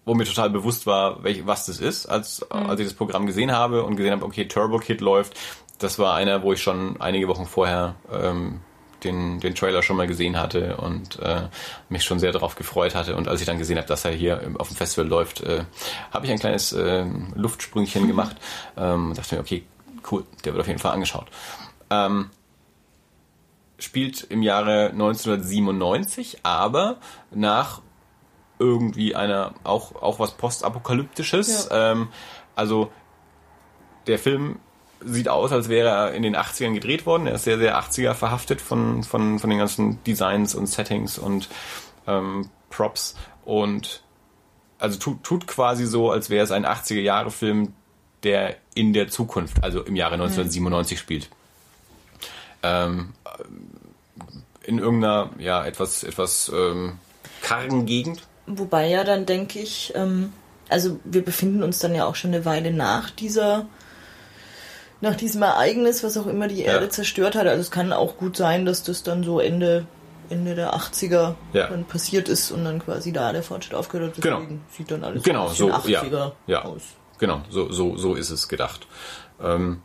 wo 0.05 0.13
mir 0.13 0.25
total 0.25 0.51
bewusst 0.51 0.85
war, 0.85 1.23
welch, 1.23 1.47
was 1.47 1.65
das 1.65 1.79
ist, 1.79 2.05
als, 2.05 2.41
mhm. 2.41 2.69
als 2.69 2.79
ich 2.79 2.85
das 2.87 2.95
Programm 2.95 3.25
gesehen 3.25 3.51
habe 3.51 3.83
und 3.83 3.95
gesehen 3.95 4.11
habe, 4.11 4.23
okay, 4.23 4.47
Turbo 4.47 4.77
Kid 4.77 5.01
läuft, 5.01 5.37
das 5.79 5.99
war 5.99 6.15
einer, 6.15 6.43
wo 6.43 6.53
ich 6.53 6.61
schon 6.61 6.99
einige 7.01 7.27
Wochen 7.27 7.45
vorher 7.45 7.95
ähm, 8.11 8.61
den, 9.03 9.39
den 9.39 9.55
Trailer 9.55 9.83
schon 9.83 9.97
mal 9.97 10.07
gesehen 10.07 10.37
hatte 10.37 10.77
und 10.77 11.19
äh, 11.19 11.47
mich 11.89 12.03
schon 12.03 12.19
sehr 12.19 12.31
darauf 12.31 12.55
gefreut 12.55 12.95
hatte. 12.95 13.15
Und 13.15 13.27
als 13.27 13.39
ich 13.39 13.45
dann 13.45 13.57
gesehen 13.57 13.77
habe, 13.77 13.87
dass 13.87 14.05
er 14.05 14.11
hier 14.11 14.41
auf 14.57 14.67
dem 14.69 14.77
Festival 14.77 15.07
läuft, 15.07 15.41
äh, 15.41 15.65
habe 16.11 16.25
ich 16.25 16.31
ein 16.31 16.39
kleines 16.39 16.73
äh, 16.73 17.05
Luftsprüngchen 17.35 18.07
gemacht 18.07 18.35
ähm, 18.77 19.09
und 19.09 19.17
dachte 19.17 19.35
mir, 19.35 19.41
okay, 19.41 19.63
cool, 20.11 20.23
der 20.43 20.53
wird 20.53 20.61
auf 20.61 20.67
jeden 20.67 20.79
Fall 20.79 20.93
angeschaut. 20.93 21.27
Ähm, 21.89 22.29
spielt 23.77 24.23
im 24.23 24.41
Jahre 24.41 24.89
1997, 24.91 26.39
aber 26.43 26.97
nach 27.31 27.81
irgendwie 28.57 29.15
einer 29.15 29.53
auch 29.65 30.01
auch 30.01 30.19
was 30.19 30.31
postapokalyptisches. 30.31 31.67
Ja. 31.69 31.91
Ähm, 31.91 32.07
also 32.55 32.91
der 34.07 34.17
Film 34.17 34.59
sieht 35.05 35.29
aus, 35.29 35.51
als 35.51 35.69
wäre 35.69 35.89
er 35.89 36.13
in 36.13 36.23
den 36.23 36.35
80ern 36.35 36.73
gedreht 36.73 37.05
worden. 37.05 37.27
Er 37.27 37.35
ist 37.35 37.43
sehr, 37.43 37.57
sehr 37.57 37.77
80er 37.79 38.13
verhaftet 38.13 38.61
von, 38.61 39.03
von, 39.03 39.39
von 39.39 39.49
den 39.49 39.59
ganzen 39.59 40.03
Designs 40.03 40.55
und 40.55 40.67
Settings 40.67 41.17
und 41.17 41.49
ähm, 42.07 42.49
Props. 42.69 43.15
Und 43.45 44.03
also 44.79 44.99
tut, 44.99 45.23
tut 45.23 45.47
quasi 45.47 45.85
so, 45.85 46.11
als 46.11 46.29
wäre 46.29 46.43
es 46.43 46.51
ein 46.51 46.65
80er-Jahre-Film, 46.65 47.73
der 48.23 48.57
in 48.73 48.93
der 48.93 49.07
Zukunft, 49.09 49.63
also 49.63 49.81
im 49.81 49.95
Jahre 49.95 50.15
1997 50.15 50.99
spielt. 50.99 51.29
Ähm, 52.63 53.13
in 54.63 54.79
irgendeiner, 54.79 55.29
ja, 55.37 55.63
etwas, 55.65 56.03
etwas 56.03 56.51
ähm, 56.53 56.97
kargen 57.41 57.85
Gegend. 57.85 58.23
Wobei 58.47 58.87
ja 58.87 59.03
dann 59.03 59.25
denke 59.25 59.59
ich, 59.59 59.93
ähm, 59.95 60.33
also 60.69 60.99
wir 61.03 61.23
befinden 61.23 61.63
uns 61.63 61.79
dann 61.79 61.93
ja 61.93 62.05
auch 62.05 62.15
schon 62.15 62.33
eine 62.33 62.45
Weile 62.45 62.71
nach 62.71 63.11
dieser, 63.11 63.67
nach 65.05 65.15
diesem 65.15 65.41
Ereignis, 65.41 66.03
was 66.03 66.17
auch 66.17 66.27
immer 66.27 66.47
die 66.49 66.61
Ja. 66.61 66.73
Erde 66.73 66.89
zerstört 66.89 67.35
hat. 67.35 67.47
Also 67.47 67.61
es 67.61 67.71
kann 67.71 67.93
auch 67.93 68.17
gut 68.17 68.35
sein, 68.35 68.65
dass 68.65 68.83
das 68.83 69.03
dann 69.03 69.23
so 69.23 69.39
Ende, 69.39 69.85
Ende 70.29 70.55
der 70.55 70.73
80er 70.75 71.35
Ja. 71.53 71.67
dann 71.67 71.85
passiert 71.85 72.27
ist 72.27 72.51
und 72.51 72.65
dann 72.65 72.79
quasi 72.79 73.13
da 73.13 73.31
der 73.31 73.43
Fortschritt 73.43 73.75
aufgehört 73.75 74.15
hat. 74.17 74.21
Genau. 74.23 74.39
Deswegen 74.39 74.61
sieht 74.75 74.91
dann 74.91 75.03
alles 75.03 75.23
Genau, 75.23 75.47
so, 75.49 75.69
ja. 75.69 75.75
80er 75.77 76.31
Ja. 76.47 76.65
aus. 76.65 76.81
Genau, 77.19 77.41
so, 77.49 77.71
so, 77.71 77.95
so 77.95 78.15
ist 78.15 78.29
es 78.31 78.49
gedacht. 78.49 78.87
Ähm, 79.41 79.81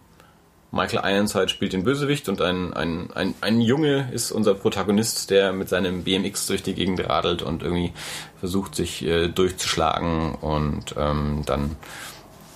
Michael 0.73 1.03
Ironside 1.17 1.49
spielt 1.49 1.73
den 1.73 1.83
Bösewicht 1.83 2.29
und 2.29 2.41
ein, 2.41 2.73
ein, 2.73 3.11
ein, 3.15 3.35
ein 3.41 3.61
Junge 3.61 4.09
ist 4.13 4.31
unser 4.31 4.55
Protagonist, 4.55 5.29
der 5.31 5.53
mit 5.53 5.69
seinem 5.69 6.05
BMX 6.05 6.47
durch 6.47 6.63
die 6.63 6.75
Gegend 6.75 7.01
radelt 7.09 7.43
und 7.43 7.63
irgendwie 7.65 7.93
versucht, 8.39 8.77
sich 8.77 9.05
äh, 9.05 9.27
durchzuschlagen 9.29 10.35
und 10.37 10.95
ähm, 10.97 11.43
dann 11.45 11.75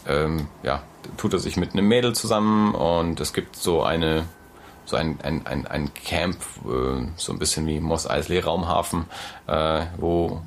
ähm, 0.07 0.49
ja, 0.63 0.83
tut 1.17 1.33
er 1.33 1.39
sich 1.39 1.57
mit 1.57 1.73
einem 1.73 1.89
Mädel 1.89 2.15
zusammen 2.15 2.75
und 2.75 3.21
es 3.21 3.33
gibt 3.33 3.57
so 3.57 3.83
eine 3.83 4.25
so 4.87 4.97
ein, 4.97 5.19
ein, 5.23 5.47
ein, 5.47 5.67
ein 5.67 5.95
Camp, 5.95 6.37
äh, 6.67 7.07
so 7.17 7.33
ein 7.33 7.39
bisschen 7.39 7.67
wie 7.67 7.81
Moss 7.81 8.09
Eisley 8.09 8.41
Raumhafen, 8.41 9.07
äh, 9.47 9.87
wo 9.97 10.43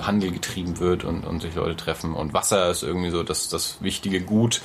Handel 0.00 0.32
getrieben 0.32 0.78
wird 0.78 1.04
und, 1.04 1.26
und 1.26 1.40
sich 1.42 1.54
Leute 1.54 1.76
treffen. 1.76 2.14
Und 2.14 2.32
Wasser 2.32 2.70
ist 2.70 2.82
irgendwie 2.82 3.10
so 3.10 3.22
das, 3.22 3.48
das 3.48 3.82
wichtige 3.82 4.20
Gut. 4.20 4.60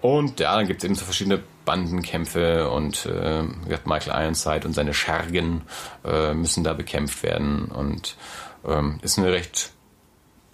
Und 0.00 0.38
ja, 0.40 0.54
dann 0.56 0.66
gibt 0.66 0.82
es 0.82 0.84
eben 0.84 0.94
so 0.94 1.04
verschiedene 1.04 1.42
Bandenkämpfe 1.64 2.70
und 2.70 3.06
äh, 3.06 3.42
Michael 3.84 4.24
Ironside 4.24 4.66
und 4.66 4.74
seine 4.74 4.92
Schergen 4.92 5.62
äh, 6.04 6.34
müssen 6.34 6.62
da 6.62 6.74
bekämpft 6.74 7.22
werden. 7.22 7.66
Und 7.66 8.16
ähm, 8.66 8.98
ist 9.02 9.18
eine 9.18 9.32
recht 9.32 9.72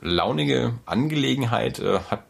launige 0.01 0.75
Angelegenheit, 0.87 1.81
äh, 1.81 1.99
hat 2.11 2.25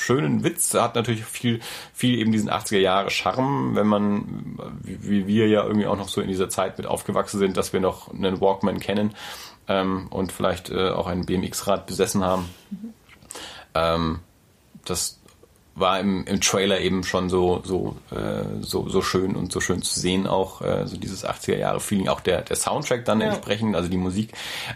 schönen 0.00 0.42
Witz, 0.44 0.74
hat 0.74 0.94
natürlich 0.94 1.24
viel, 1.24 1.60
viel 1.94 2.18
eben 2.18 2.32
diesen 2.32 2.50
80er 2.50 2.78
Jahre 2.78 3.10
Charme, 3.10 3.74
wenn 3.76 3.86
man, 3.86 4.58
wie, 4.82 5.26
wir 5.26 5.46
ja 5.48 5.64
irgendwie 5.64 5.86
auch 5.86 5.96
noch 5.96 6.08
so 6.08 6.20
in 6.20 6.28
dieser 6.28 6.48
Zeit 6.48 6.78
mit 6.78 6.86
aufgewachsen 6.86 7.38
sind, 7.38 7.56
dass 7.56 7.72
wir 7.72 7.80
noch 7.80 8.12
einen 8.12 8.40
Walkman 8.40 8.80
kennen 8.80 9.14
ähm, 9.68 10.08
und 10.10 10.32
vielleicht 10.32 10.70
äh, 10.70 10.90
auch 10.90 11.06
ein 11.06 11.26
BMX-Rad 11.26 11.86
besessen 11.86 12.24
haben. 12.24 12.48
Ähm, 13.74 14.20
das 14.84 15.20
war 15.74 16.00
im, 16.00 16.24
im 16.26 16.40
Trailer 16.40 16.80
eben 16.80 17.04
schon 17.04 17.30
so, 17.30 17.62
so, 17.64 17.96
äh, 18.10 18.44
so, 18.60 18.88
so 18.88 19.02
schön 19.02 19.36
und 19.36 19.52
so 19.52 19.60
schön 19.60 19.82
zu 19.82 19.98
sehen, 19.98 20.26
auch 20.26 20.60
äh, 20.62 20.86
so 20.86 20.96
dieses 20.96 21.24
80er 21.24 21.56
Jahre 21.56 21.80
Feeling, 21.80 22.08
auch 22.08 22.20
der, 22.20 22.42
der 22.42 22.56
Soundtrack 22.56 23.04
dann 23.04 23.20
Ja. 23.20 23.28
entsprechend, 23.28 23.76
also 23.76 23.88
die 23.88 23.96
Musik 23.96 24.32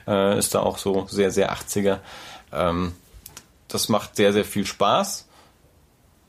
äh, 0.07 0.39
ist 0.39 0.55
da 0.55 0.61
auch 0.61 0.79
so 0.79 1.07
sehr, 1.09 1.31
sehr 1.31 1.53
80er. 1.53 1.99
Ähm, 2.53 2.93
das 3.75 3.89
macht 3.89 4.15
sehr, 4.15 4.33
sehr 4.33 4.45
viel 4.45 4.65
Spaß. 4.65 5.27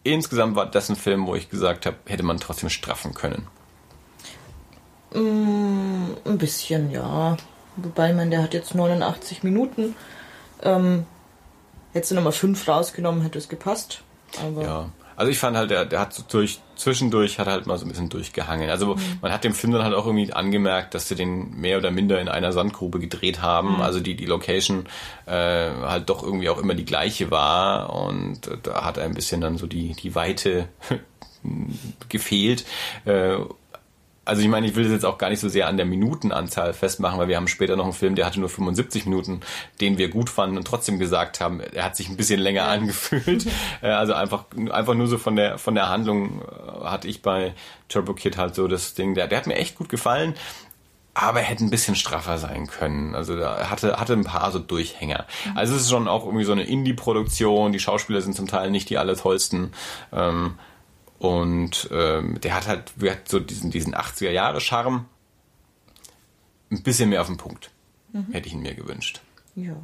Insgesamt 0.03 0.55
war 0.55 0.65
das 0.65 0.89
ein 0.89 0.95
Film, 0.95 1.27
wo 1.27 1.35
ich 1.35 1.49
gesagt 1.49 1.85
habe, 1.85 1.97
hätte 2.05 2.23
man 2.23 2.37
trotzdem 2.39 2.69
straffen 2.69 3.13
können. 3.13 3.47
Ein 5.13 6.37
bisschen, 6.37 6.91
ja. 6.91 7.37
Wobei, 7.77 8.13
man, 8.13 8.31
der 8.31 8.41
hat 8.41 8.53
jetzt 8.53 8.75
89 8.75 9.43
Minuten. 9.43 9.95
Ähm, 10.63 11.05
hättest 11.93 12.11
du 12.11 12.15
nochmal 12.15 12.33
5 12.33 12.67
rausgenommen, 12.67 13.21
hätte 13.21 13.37
es 13.37 13.47
gepasst. 13.47 14.01
Aber 14.41 14.63
Ja. 14.63 14.89
Also 15.15 15.31
ich 15.31 15.37
fand 15.37 15.57
halt, 15.57 15.69
der, 15.71 15.85
der 15.85 15.99
hat 15.99 16.13
so 16.13 16.23
durch, 16.27 16.59
zwischendurch 16.75 17.39
hat 17.39 17.47
halt 17.47 17.67
mal 17.67 17.77
so 17.77 17.85
ein 17.85 17.89
bisschen 17.89 18.09
durchgehangen. 18.09 18.69
Also 18.69 18.97
man 19.21 19.31
hat 19.31 19.43
dem 19.43 19.53
Film 19.53 19.73
dann 19.73 19.83
halt 19.83 19.93
auch 19.93 20.05
irgendwie 20.05 20.31
angemerkt, 20.33 20.93
dass 20.93 21.07
sie 21.07 21.15
den 21.15 21.55
mehr 21.59 21.77
oder 21.77 21.91
minder 21.91 22.19
in 22.19 22.27
einer 22.27 22.51
Sandgrube 22.51 22.99
gedreht 22.99 23.41
haben. 23.41 23.81
Also 23.81 23.99
die, 23.99 24.15
die 24.15 24.25
Location 24.25 24.85
äh, 25.25 25.31
halt 25.31 26.09
doch 26.09 26.23
irgendwie 26.23 26.49
auch 26.49 26.57
immer 26.57 26.73
die 26.73 26.85
gleiche 26.85 27.31
war 27.31 27.93
und 27.93 28.41
da 28.63 28.83
hat 28.85 28.97
er 28.97 29.05
ein 29.05 29.13
bisschen 29.13 29.41
dann 29.41 29.57
so 29.57 29.67
die, 29.67 29.93
die 29.93 30.15
Weite 30.15 30.67
gefehlt. 32.09 32.65
Äh, 33.05 33.37
also 34.25 34.41
ich 34.41 34.47
meine, 34.47 34.65
ich 34.65 34.75
will 34.75 34.83
das 34.83 34.91
jetzt 34.91 35.05
auch 35.05 35.19
gar 35.19 35.29
nicht 35.29 35.39
so 35.39 35.47
sehr 35.47 35.67
an 35.67 35.77
der 35.77 35.85
Minutenanzahl 35.85 36.73
festmachen, 36.73 37.19
weil 37.19 37.27
wir 37.27 37.37
haben 37.37 37.47
später 37.47 37.75
noch 37.75 37.85
einen 37.85 37.93
Film, 37.93 38.15
der 38.15 38.25
hatte 38.25 38.39
nur 38.39 38.49
75 38.49 39.05
Minuten, 39.05 39.41
den 39.79 39.99
wir 39.99 40.09
gut 40.09 40.31
fanden 40.31 40.57
und 40.57 40.65
trotzdem 40.65 40.97
gesagt 40.97 41.39
haben, 41.39 41.59
er 41.59 41.85
hat 41.85 41.95
sich 41.95 42.09
ein 42.09 42.17
bisschen 42.17 42.39
länger 42.39 42.67
angefühlt. 42.67 43.45
Äh, 43.81 43.89
also 43.89 44.13
einfach, 44.13 44.45
einfach 44.71 44.93
nur 44.93 45.07
so 45.07 45.17
von 45.17 45.35
der 45.35 45.57
von 45.57 45.75
der 45.75 45.89
Handlung 45.89 46.41
äh, 46.41 46.85
hatte 46.85 47.07
ich 47.07 47.21
bei 47.21 47.53
Turbo 47.89 48.13
Kid 48.13 48.37
halt 48.37 48.55
so 48.55 48.67
das 48.67 48.93
Ding, 48.93 49.13
der, 49.13 49.27
der 49.27 49.37
hat 49.37 49.47
mir 49.47 49.55
echt 49.55 49.75
gut 49.75 49.89
gefallen. 49.89 50.33
Aber 51.13 51.39
er 51.39 51.45
hätte 51.45 51.63
ein 51.63 51.69
bisschen 51.69 51.95
straffer 51.95 52.37
sein 52.37 52.67
können. 52.67 53.15
Also 53.15 53.37
da 53.37 53.69
hatte, 53.69 53.97
hatte 53.97 54.13
ein 54.13 54.23
paar 54.23 54.51
so 54.51 54.59
Durchhänger. 54.59 55.25
Also 55.55 55.75
es 55.75 55.83
ist 55.83 55.89
schon 55.89 56.07
auch 56.07 56.25
irgendwie 56.25 56.43
so 56.43 56.51
eine 56.51 56.63
Indie-Produktion. 56.63 57.71
Die 57.71 57.79
Schauspieler 57.79 58.21
sind 58.21 58.35
zum 58.35 58.47
Teil 58.47 58.69
nicht 58.71 58.89
die 58.89 58.97
allertollsten. 58.97 59.71
Ähm, 60.11 60.55
und 61.19 61.89
ähm, 61.91 62.39
der 62.41 62.55
hat 62.55 62.67
halt 62.67 62.93
der 62.97 63.13
hat 63.13 63.29
so 63.29 63.39
diesen, 63.39 63.71
diesen 63.71 63.95
80er-Jahre-Charme. 63.95 65.05
Ein 66.71 66.83
bisschen 66.83 67.09
mehr 67.09 67.21
auf 67.21 67.27
den 67.27 67.37
Punkt. 67.37 67.69
Hätte 68.31 68.47
ich 68.47 68.53
ihn 68.53 68.61
mir 68.61 68.75
gewünscht. 68.75 69.21
Ja. 69.55 69.75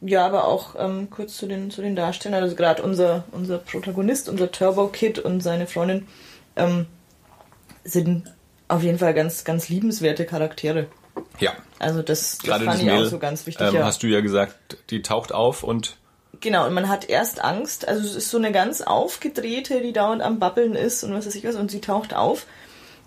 Ja, 0.00 0.24
aber 0.24 0.46
auch 0.46 0.74
ähm, 0.78 1.10
kurz 1.10 1.36
zu 1.36 1.46
den, 1.46 1.70
zu 1.70 1.82
den 1.82 1.96
Darstellern. 1.96 2.42
Also 2.42 2.54
gerade 2.54 2.82
unser, 2.82 3.24
unser 3.32 3.58
Protagonist, 3.58 4.28
unser 4.28 4.50
Turbo 4.50 4.88
Kid 4.88 5.18
und 5.18 5.40
seine 5.40 5.66
Freundin 5.66 6.06
ähm, 6.56 6.86
sind 7.84 8.32
auf 8.68 8.82
jeden 8.82 8.98
Fall 8.98 9.12
ganz, 9.12 9.44
ganz 9.44 9.68
liebenswerte 9.68 10.24
Charaktere. 10.24 10.86
Ja. 11.40 11.52
Also 11.78 12.02
das, 12.02 12.38
das 12.38 12.46
Gerade 12.46 12.64
fand 12.64 12.76
das 12.76 12.82
ich 12.82 12.90
auch 12.90 12.94
Mädel, 12.94 13.10
so 13.10 13.18
ganz 13.18 13.46
wichtig. 13.46 13.66
ähm, 13.66 13.74
ja. 13.74 13.84
hast 13.84 14.02
du 14.02 14.06
ja 14.06 14.20
gesagt, 14.20 14.78
die 14.90 15.02
taucht 15.02 15.32
auf 15.32 15.62
und 15.62 15.97
Genau, 16.40 16.66
und 16.66 16.74
man 16.74 16.88
hat 16.88 17.08
erst 17.08 17.42
Angst, 17.42 17.88
also 17.88 18.06
es 18.06 18.14
ist 18.14 18.30
so 18.30 18.38
eine 18.38 18.52
ganz 18.52 18.80
aufgedrehte, 18.80 19.80
die 19.80 19.92
dauernd 19.92 20.22
am 20.22 20.38
Babbeln 20.38 20.74
ist 20.74 21.02
und 21.02 21.12
was 21.12 21.26
weiß 21.26 21.34
ich 21.34 21.44
was, 21.44 21.56
und 21.56 21.70
sie 21.70 21.80
taucht 21.80 22.14
auf. 22.14 22.46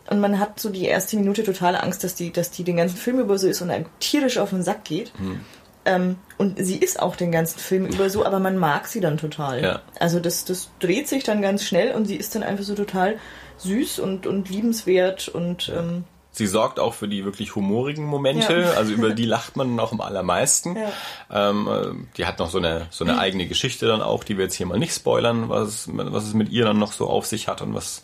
Und 0.09 0.19
man 0.19 0.39
hat 0.39 0.59
so 0.59 0.69
die 0.69 0.85
erste 0.85 1.15
Minute 1.15 1.43
totale 1.43 1.81
Angst, 1.81 2.03
dass 2.03 2.15
die, 2.15 2.33
dass 2.33 2.51
die 2.51 2.63
den 2.63 2.77
ganzen 2.77 2.97
Film 2.97 3.19
über 3.19 3.37
so 3.37 3.47
ist 3.47 3.61
und 3.61 3.69
einem 3.69 3.85
tierisch 3.99 4.39
auf 4.39 4.49
den 4.49 4.63
Sack 4.63 4.83
geht. 4.83 5.13
Hm. 5.17 5.41
Ähm, 5.85 6.17
und 6.37 6.63
sie 6.63 6.77
ist 6.77 6.99
auch 6.99 7.15
den 7.15 7.31
ganzen 7.31 7.59
Film 7.59 7.85
über 7.85 8.09
so, 8.09 8.25
aber 8.25 8.39
man 8.39 8.57
mag 8.57 8.87
sie 8.87 8.99
dann 8.99 9.17
total. 9.17 9.63
Ja. 9.63 9.81
Also 9.99 10.19
das, 10.19 10.45
das 10.45 10.69
dreht 10.79 11.07
sich 11.07 11.23
dann 11.23 11.41
ganz 11.41 11.63
schnell 11.63 11.95
und 11.95 12.05
sie 12.05 12.15
ist 12.15 12.35
dann 12.35 12.43
einfach 12.43 12.63
so 12.63 12.75
total 12.75 13.17
süß 13.57 13.99
und, 13.99 14.27
und 14.27 14.49
liebenswert 14.49 15.27
und 15.29 15.71
ähm, 15.75 16.03
sie 16.31 16.47
sorgt 16.47 16.79
auch 16.79 16.93
für 16.93 17.07
die 17.07 17.25
wirklich 17.25 17.55
humorigen 17.55 18.05
Momente. 18.05 18.61
Ja. 18.61 18.71
Also 18.71 18.93
über 18.93 19.11
die 19.11 19.25
lacht 19.25 19.55
man 19.57 19.75
noch 19.75 19.91
am 19.91 20.01
allermeisten. 20.01 20.75
Ja. 20.77 21.49
Ähm, 21.49 21.67
äh, 21.67 22.15
die 22.17 22.25
hat 22.25 22.39
noch 22.39 22.49
so 22.49 22.57
eine, 22.57 22.87
so 22.89 23.03
eine 23.03 23.17
eigene 23.19 23.47
Geschichte 23.47 23.85
dann 23.87 24.01
auch, 24.01 24.23
die 24.23 24.37
wir 24.37 24.45
jetzt 24.45 24.55
hier 24.55 24.65
mal 24.65 24.79
nicht 24.79 24.93
spoilern, 24.95 25.49
was, 25.49 25.67
es- 25.67 25.89
was 25.91 26.23
es 26.25 26.33
mit 26.33 26.49
ihr 26.49 26.63
dann 26.65 26.79
noch 26.79 26.91
so 26.93 27.07
auf 27.09 27.25
sich 27.25 27.47
hat 27.47 27.61
und 27.61 27.73
was 27.75 28.01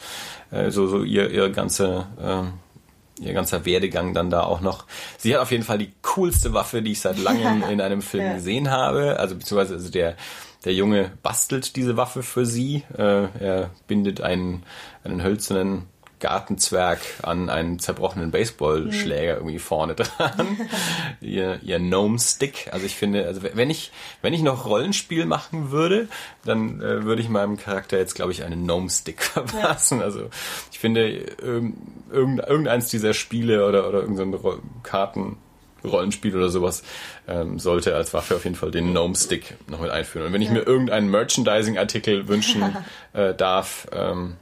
äh, 0.51 0.71
so, 0.71 0.87
so 0.87 1.03
ihr, 1.03 1.29
ihr 1.31 1.49
ganze... 1.49 2.05
ähm, 2.21 2.53
Ihr 3.19 3.33
ganzer 3.33 3.65
Werdegang 3.65 4.13
dann 4.13 4.29
da 4.29 4.43
auch 4.43 4.61
noch. 4.61 4.85
Sie 5.17 5.33
hat 5.33 5.41
auf 5.41 5.49
jeden 5.49 5.63
Fall 5.63 5.79
die 5.79 5.91
coolste 6.03 6.53
Waffe, 6.53 6.83
die 6.83 6.91
ich 6.91 7.01
seit 7.01 7.17
langem 7.17 7.63
in 7.67 7.81
einem 7.81 8.03
Film 8.03 8.23
Ja. 8.23 8.33
gesehen 8.35 8.69
habe. 8.69 9.17
Also 9.19 9.33
beziehungsweise 9.33 9.73
also 9.73 9.89
der, 9.89 10.15
der 10.65 10.75
Junge 10.75 11.13
bastelt 11.23 11.75
diese 11.77 11.97
Waffe 11.97 12.21
für 12.21 12.45
sie. 12.45 12.83
Äh, 12.95 13.23
er 13.39 13.71
bindet 13.87 14.21
einen, 14.21 14.61
einen 15.03 15.23
hölzernen 15.23 15.85
Gartenzwerg 16.19 16.99
an 17.21 17.49
einen 17.49 17.79
zerbrochenen 17.79 18.31
Baseballschläger 18.31 19.35
irgendwie 19.35 19.59
vorne 19.59 19.95
dran. 19.95 20.57
ihr, 21.21 21.59
ihr 21.63 21.77
Gnome 21.79 22.17
Stick. 22.19 22.69
Also 22.71 22.85
ich 22.85 22.95
finde, 22.95 23.25
also 23.25 23.41
wenn 23.43 23.69
ich, 23.69 23.91
wenn 24.21 24.33
ich 24.33 24.41
noch 24.41 24.65
Rollenspiel 24.65 25.25
machen 25.25 25.71
würde, 25.71 26.07
dann 26.43 26.81
äh, 26.81 27.03
würde 27.03 27.21
ich 27.21 27.29
meinem 27.29 27.57
Charakter 27.57 27.97
jetzt, 27.97 28.15
glaube 28.15 28.31
ich, 28.31 28.43
einen 28.43 28.63
Gnome 28.63 28.89
Stick 28.89 29.21
verpassen. 29.23 30.01
Also 30.01 30.29
ich 30.71 30.79
finde, 30.79 31.07
ähm, 31.43 31.75
irgend, 32.11 32.39
irgendeins 32.39 32.89
dieser 32.89 33.13
Spiele 33.13 33.67
oder, 33.67 33.87
oder 33.87 33.99
irgendein 34.01 34.33
Ro- 34.33 34.59
Karten, 34.83 35.37
Rollenspiel 35.83 36.35
oder 36.35 36.49
sowas 36.49 36.81
ähm, 37.27 37.59
sollte 37.59 37.95
als 37.95 38.13
Waffe 38.13 38.35
auf 38.35 38.43
jeden 38.43 38.55
Fall 38.55 38.71
den 38.71 38.91
Gnome 38.91 39.15
Stick 39.15 39.53
noch 39.67 39.79
mit 39.79 39.91
einführen. 39.91 40.25
Und 40.27 40.33
wenn 40.33 40.41
ich 40.41 40.49
mir 40.49 40.61
irgendeinen 40.65 41.09
Merchandising-Artikel 41.11 42.27
wünschen 42.27 42.75
äh, 43.13 43.33
darf, 43.35 43.87
ähm, 43.93 44.35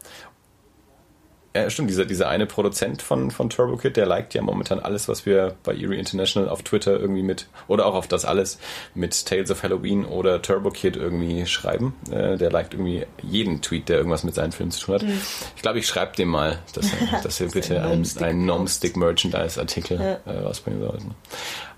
Ja, 1.56 1.70
stimmt, 1.70 1.90
dieser, 1.90 2.04
dieser 2.04 2.28
eine 2.28 2.46
Produzent 2.46 3.02
von, 3.02 3.32
von 3.32 3.50
Turbo 3.50 3.78
Kid, 3.78 3.96
der 3.96 4.06
liked 4.06 4.34
ja 4.34 4.42
momentan 4.42 4.82
alles, 4.82 5.08
was 5.08 5.26
wir 5.26 5.56
bei 5.64 5.72
Erie 5.72 5.98
International 5.98 6.50
auf 6.50 6.64
Twitter 6.64 7.00
irgendwie 7.00 7.24
mit, 7.24 7.48
oder 7.70 7.86
auch 7.86 7.96
auf 7.96 8.10
das 8.10 8.26
alles 8.26 8.60
mit 8.94 9.26
Tales 9.26 9.50
of 9.50 9.64
Halloween 9.64 10.04
oder 10.04 10.42
Turbo 10.42 10.70
Kid 10.70 10.98
irgendwie 10.98 11.46
schreiben. 11.46 11.96
Äh, 12.12 12.36
der 12.36 12.52
liked 12.52 12.74
irgendwie 12.74 13.06
jeden 13.24 13.62
Tweet, 13.62 13.88
der 13.88 13.96
irgendwas 13.96 14.26
mit 14.26 14.36
seinen 14.36 14.52
Filmen 14.52 14.72
zu 14.72 14.82
tun 14.82 14.96
hat. 14.96 15.04
Mhm. 15.04 15.22
Ich 15.56 15.62
glaube, 15.62 15.80
ich 15.80 15.88
schreibe 15.88 16.14
dem 16.18 16.28
mal, 16.28 16.60
dass 16.74 16.88
er, 16.92 17.22
dass 17.24 17.40
er 17.40 17.48
bitte 17.48 17.82
ein, 17.82 18.06
ein 18.20 18.46
Nomstick 18.46 18.98
Merchandise 18.98 19.58
Artikel 19.58 19.98
ja. 19.98 20.20
äh, 20.30 20.40
rausbringen 20.40 20.82
soll. 20.82 21.00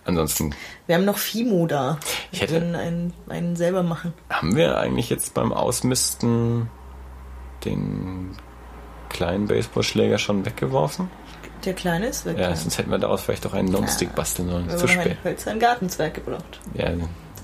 Ansonsten. 0.06 0.56
Wir 0.88 0.96
haben 0.96 1.06
noch 1.06 1.20
Fimo 1.20 1.68
da. 1.68 2.00
Wir 2.00 2.18
ich 2.32 2.42
hätte 2.42 2.54
können 2.56 2.76
einen, 2.76 3.14
einen 3.30 3.56
selber 3.56 3.84
machen. 3.84 4.14
Haben 4.32 4.56
wir 4.56 4.80
eigentlich 4.80 5.12
jetzt 5.12 5.36
beim 5.36 5.54
Ausmisten 5.54 6.68
den 7.64 8.36
kleinen 9.10 9.48
Baseballschläger 9.48 10.18
schon 10.18 10.46
weggeworfen? 10.46 11.10
Der 11.66 11.74
kleine 11.74 12.08
ist 12.08 12.26
weg. 12.26 12.38
Ja, 12.38 12.56
sonst 12.56 12.78
hätten 12.78 12.92
wir 12.92 12.98
daraus 12.98 13.24
vielleicht 13.24 13.46
auch 13.46 13.54
einen 13.54 13.70
Non-Stick 13.70 14.10
ja. 14.10 14.16
basteln 14.16 14.50
sollen. 14.50 14.70
Zu 14.78 14.88
spät. 14.88 15.18
Hölzer 15.24 15.56
Gartenzwerg 15.56 16.14
gebraucht. 16.14 16.60
Ja. 16.74 16.92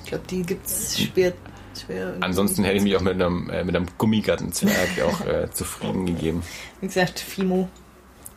Ich 0.03 0.09
glaube, 0.09 0.23
die 0.29 0.43
gibt 0.43 0.65
es 0.65 0.99
schwer, 0.99 1.33
schwer. 1.77 2.15
Ansonsten 2.21 2.63
hätte 2.63 2.77
ich 2.77 2.83
mich 2.83 2.95
auch 2.95 3.01
mit 3.01 3.13
einem, 3.13 3.49
äh, 3.49 3.63
mit 3.63 3.75
einem 3.75 3.87
Gummigartenzwerg 3.97 5.01
auch 5.05 5.25
äh, 5.25 5.49
zufrieden 5.51 6.05
gegeben. 6.05 6.43
Wie 6.79 6.87
gesagt, 6.87 7.19
Fimo. 7.19 7.69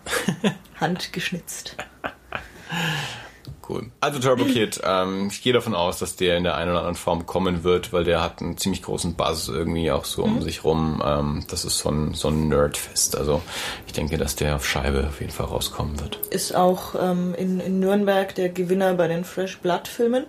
Handgeschnitzt. 0.80 1.76
Cool. 3.68 3.86
Also 4.00 4.20
Turbo 4.20 4.44
Kid, 4.44 4.80
ähm, 4.84 5.28
ich 5.30 5.42
gehe 5.42 5.52
davon 5.52 5.74
aus, 5.74 5.98
dass 5.98 6.16
der 6.16 6.36
in 6.36 6.44
der 6.44 6.56
einen 6.56 6.70
oder 6.70 6.80
anderen 6.80 6.96
Form 6.96 7.26
kommen 7.26 7.64
wird, 7.64 7.92
weil 7.92 8.04
der 8.04 8.22
hat 8.22 8.40
einen 8.40 8.56
ziemlich 8.58 8.82
großen 8.82 9.14
Buzz 9.14 9.48
irgendwie 9.48 9.90
auch 9.90 10.04
so 10.04 10.24
mhm. 10.24 10.36
um 10.36 10.42
sich 10.42 10.64
rum. 10.64 11.02
Ähm, 11.04 11.44
das 11.48 11.64
ist 11.64 11.78
so 11.78 11.90
ein, 11.90 12.14
so 12.14 12.28
ein 12.28 12.48
Nerdfest. 12.48 13.16
Also 13.16 13.42
ich 13.86 13.92
denke, 13.92 14.18
dass 14.18 14.36
der 14.36 14.56
auf 14.56 14.66
Scheibe 14.66 15.06
auf 15.08 15.20
jeden 15.20 15.32
Fall 15.32 15.46
rauskommen 15.46 15.98
wird. 16.00 16.16
Ist 16.30 16.54
auch 16.54 16.94
ähm, 17.00 17.34
in, 17.36 17.60
in 17.60 17.80
Nürnberg 17.80 18.34
der 18.34 18.50
Gewinner 18.50 18.94
bei 18.94 19.08
den 19.08 19.24
Fresh 19.24 19.58
Blood 19.58 19.88
Filmen. 19.88 20.26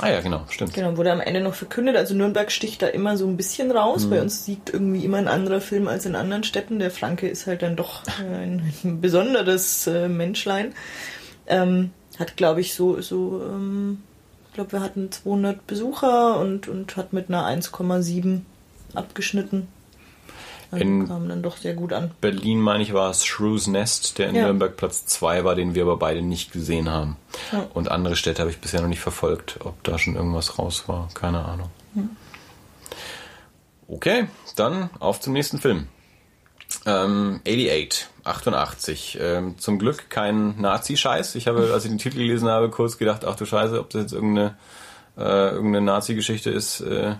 Ah 0.00 0.10
ja, 0.10 0.20
genau, 0.20 0.44
stimmt. 0.48 0.74
Genau, 0.74 0.96
wurde 0.96 1.10
am 1.10 1.20
Ende 1.20 1.40
noch 1.40 1.54
verkündet. 1.54 1.96
Also 1.96 2.14
Nürnberg 2.14 2.52
sticht 2.52 2.82
da 2.82 2.86
immer 2.86 3.16
so 3.16 3.26
ein 3.26 3.36
bisschen 3.36 3.72
raus. 3.72 4.04
Mhm. 4.04 4.10
Bei 4.10 4.20
uns 4.22 4.44
siegt 4.44 4.72
irgendwie 4.72 5.04
immer 5.04 5.18
ein 5.18 5.26
anderer 5.26 5.60
Film 5.60 5.88
als 5.88 6.06
in 6.06 6.14
anderen 6.14 6.44
Städten. 6.44 6.78
Der 6.78 6.92
Franke 6.92 7.28
ist 7.28 7.48
halt 7.48 7.62
dann 7.62 7.74
doch 7.74 8.02
ein, 8.20 8.72
ein 8.84 9.00
besonderes 9.00 9.88
äh, 9.88 10.08
Menschlein. 10.08 10.74
Ähm, 11.48 11.90
hat, 12.18 12.36
glaube 12.36 12.60
ich, 12.60 12.74
so, 12.74 13.00
so 13.00 13.42
ähm, 13.44 14.02
ich 14.48 14.54
glaube, 14.54 14.72
wir 14.72 14.80
hatten 14.80 15.10
200 15.12 15.66
Besucher 15.66 16.38
und, 16.40 16.68
und 16.68 16.96
hat 16.96 17.12
mit 17.12 17.28
einer 17.28 17.46
1,7 17.46 18.40
abgeschnitten. 18.94 19.68
Also 20.70 20.84
in 20.84 21.08
kam 21.08 21.28
dann 21.28 21.42
doch 21.42 21.56
sehr 21.56 21.74
gut 21.74 21.92
an. 21.92 22.10
Berlin, 22.20 22.60
meine 22.60 22.82
ich, 22.82 22.92
war 22.92 23.10
es 23.10 23.24
Shrews 23.24 23.68
Nest, 23.68 24.18
der 24.18 24.28
in 24.28 24.34
ja. 24.34 24.44
Nürnberg 24.44 24.76
Platz 24.76 25.06
2 25.06 25.44
war, 25.44 25.54
den 25.54 25.74
wir 25.74 25.82
aber 25.82 25.96
beide 25.96 26.20
nicht 26.20 26.52
gesehen 26.52 26.90
haben. 26.90 27.16
Ja. 27.52 27.66
Und 27.72 27.90
andere 27.90 28.16
Städte 28.16 28.40
habe 28.40 28.50
ich 28.50 28.58
bisher 28.58 28.82
noch 28.82 28.88
nicht 28.88 29.00
verfolgt, 29.00 29.60
ob 29.64 29.82
da 29.84 29.98
schon 29.98 30.14
irgendwas 30.16 30.58
raus 30.58 30.84
war. 30.86 31.08
Keine 31.14 31.44
Ahnung. 31.44 31.70
Hm. 31.94 32.10
Okay, 33.86 34.28
dann 34.56 34.90
auf 34.98 35.20
zum 35.20 35.32
nächsten 35.32 35.58
Film. 35.58 35.88
Ähm, 36.86 37.40
88, 37.44 38.06
88. 38.24 39.18
Ähm, 39.20 39.58
zum 39.58 39.78
Glück 39.78 40.10
kein 40.10 40.60
Nazi-Scheiß. 40.60 41.34
Ich 41.34 41.46
habe, 41.46 41.70
als 41.72 41.84
ich 41.84 41.90
den 41.90 41.98
Titel 41.98 42.18
gelesen 42.18 42.48
habe, 42.48 42.70
kurz 42.70 42.98
gedacht, 42.98 43.24
ach 43.24 43.36
du 43.36 43.44
Scheiße, 43.44 43.78
ob 43.78 43.90
das 43.90 44.02
jetzt 44.02 44.12
irgendeine, 44.12 44.56
äh, 45.16 45.50
irgendeine 45.50 45.84
Nazi-Geschichte 45.84 46.50
ist, 46.50 46.80
äh, 46.80 47.16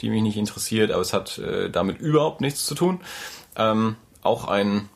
die 0.00 0.10
mich 0.10 0.22
nicht 0.22 0.36
interessiert, 0.36 0.90
aber 0.90 1.02
es 1.02 1.12
hat 1.12 1.38
äh, 1.38 1.70
damit 1.70 2.00
überhaupt 2.00 2.40
nichts 2.40 2.66
zu 2.66 2.74
tun. 2.74 3.00
Ähm, 3.56 3.96
auch 4.22 4.48
ein, 4.48 4.88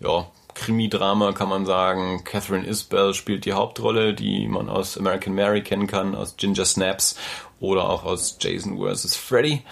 ja, 0.00 0.26
Krimi-Drama 0.54 1.32
kann 1.32 1.48
man 1.48 1.64
sagen. 1.64 2.22
Catherine 2.24 2.66
Isbell 2.66 3.14
spielt 3.14 3.44
die 3.44 3.52
Hauptrolle, 3.52 4.14
die 4.14 4.46
man 4.46 4.68
aus 4.68 4.98
American 4.98 5.34
Mary 5.34 5.62
kennen 5.62 5.86
kann, 5.86 6.14
aus 6.14 6.36
Ginger 6.36 6.64
Snaps 6.64 7.16
oder 7.60 7.88
auch 7.88 8.04
aus 8.04 8.36
Jason 8.40 8.78
vs. 8.78 9.16
Freddy. 9.16 9.62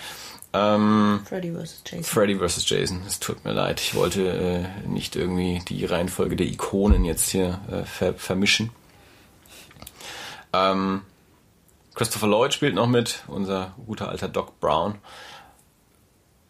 Ähm, 0.53 1.21
Freddy 1.25 1.53
vs. 1.53 1.83
Jason. 1.85 2.05
Freddy 2.05 2.39
vs. 2.39 2.69
Jason. 2.69 3.03
Es 3.07 3.21
tut 3.21 3.45
mir 3.45 3.53
leid. 3.53 3.81
Ich 3.81 3.95
wollte 3.95 4.29
äh, 4.29 4.89
nicht 4.89 5.17
irgendwie 5.17 5.61
die 5.69 5.85
Reihenfolge 5.85 6.37
der 6.37 6.47
Ikonen 6.47 7.05
jetzt 7.05 7.29
hier 7.29 7.61
äh, 7.71 7.85
ver 7.85 8.15
vermischen. 8.15 8.71
Ähm, 10.53 11.03
Christopher 11.95 12.29
Lloyd 12.29 12.55
spielt 12.55 12.75
noch 12.75 12.87
mit, 12.87 13.25
unser 13.27 13.75
guter 13.87 14.09
alter 14.09 14.29
Doc 14.29 14.59
Brown. 14.61 14.95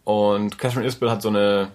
Und 0.04 0.58
Catherine 0.58 0.86
Isbell 0.86 1.10
hat 1.10 1.22
so 1.22 1.28
eine 1.28 1.72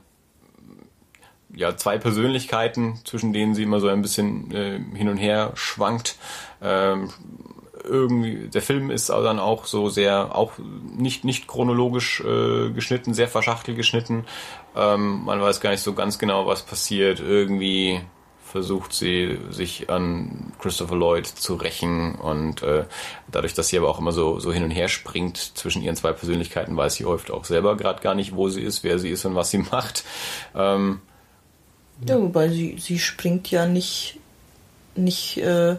ja, 1.55 1.75
zwei 1.77 1.97
Persönlichkeiten, 1.97 2.99
zwischen 3.03 3.33
denen 3.33 3.53
sie 3.53 3.63
immer 3.63 3.79
so 3.79 3.87
ein 3.87 4.01
bisschen 4.01 4.51
äh, 4.51 4.79
hin 4.95 5.09
und 5.09 5.17
her 5.17 5.51
schwankt. 5.55 6.15
Ähm, 6.61 7.09
irgendwie, 7.83 8.47
der 8.47 8.61
Film 8.61 8.89
ist 8.89 9.09
dann 9.09 9.39
auch 9.39 9.65
so 9.65 9.89
sehr, 9.89 10.35
auch 10.35 10.53
nicht, 10.95 11.23
nicht 11.23 11.47
chronologisch 11.47 12.21
äh, 12.21 12.69
geschnitten, 12.71 13.13
sehr 13.13 13.27
verschachtelt 13.27 13.77
geschnitten. 13.77 14.25
Ähm, 14.75 15.23
man 15.25 15.41
weiß 15.41 15.61
gar 15.61 15.71
nicht 15.71 15.81
so 15.81 15.93
ganz 15.93 16.19
genau, 16.19 16.47
was 16.47 16.63
passiert. 16.63 17.19
Irgendwie 17.19 18.01
versucht 18.53 18.93
sie 18.93 19.39
sich 19.49 19.89
an 19.89 20.53
Christopher 20.59 20.95
Lloyd 20.95 21.25
zu 21.25 21.55
rächen 21.55 22.13
und 22.13 22.61
äh, 22.61 22.85
dadurch, 23.31 23.55
dass 23.55 23.69
sie 23.69 23.79
aber 23.79 23.89
auch 23.89 23.97
immer 23.97 24.11
so, 24.11 24.39
so 24.39 24.53
hin 24.53 24.63
und 24.63 24.69
her 24.69 24.89
springt 24.89 25.37
zwischen 25.37 25.81
ihren 25.81 25.95
zwei 25.95 26.11
Persönlichkeiten, 26.11 26.77
weiß 26.77 26.93
sie 26.93 27.05
oft 27.05 27.31
auch 27.31 27.45
selber 27.45 27.75
gerade 27.77 28.03
gar 28.03 28.13
nicht, 28.13 28.35
wo 28.35 28.49
sie 28.49 28.61
ist, 28.61 28.83
wer 28.83 28.99
sie 28.99 29.09
ist 29.09 29.25
und 29.25 29.33
was 29.33 29.49
sie 29.49 29.57
macht. 29.71 30.03
Ähm, 30.55 31.01
ja, 32.07 32.21
wobei 32.21 32.49
sie, 32.49 32.77
sie 32.77 32.99
springt 32.99 33.49
ja 33.49 33.65
nicht, 33.65 34.19
nicht 34.95 35.37
äh, 35.37 35.77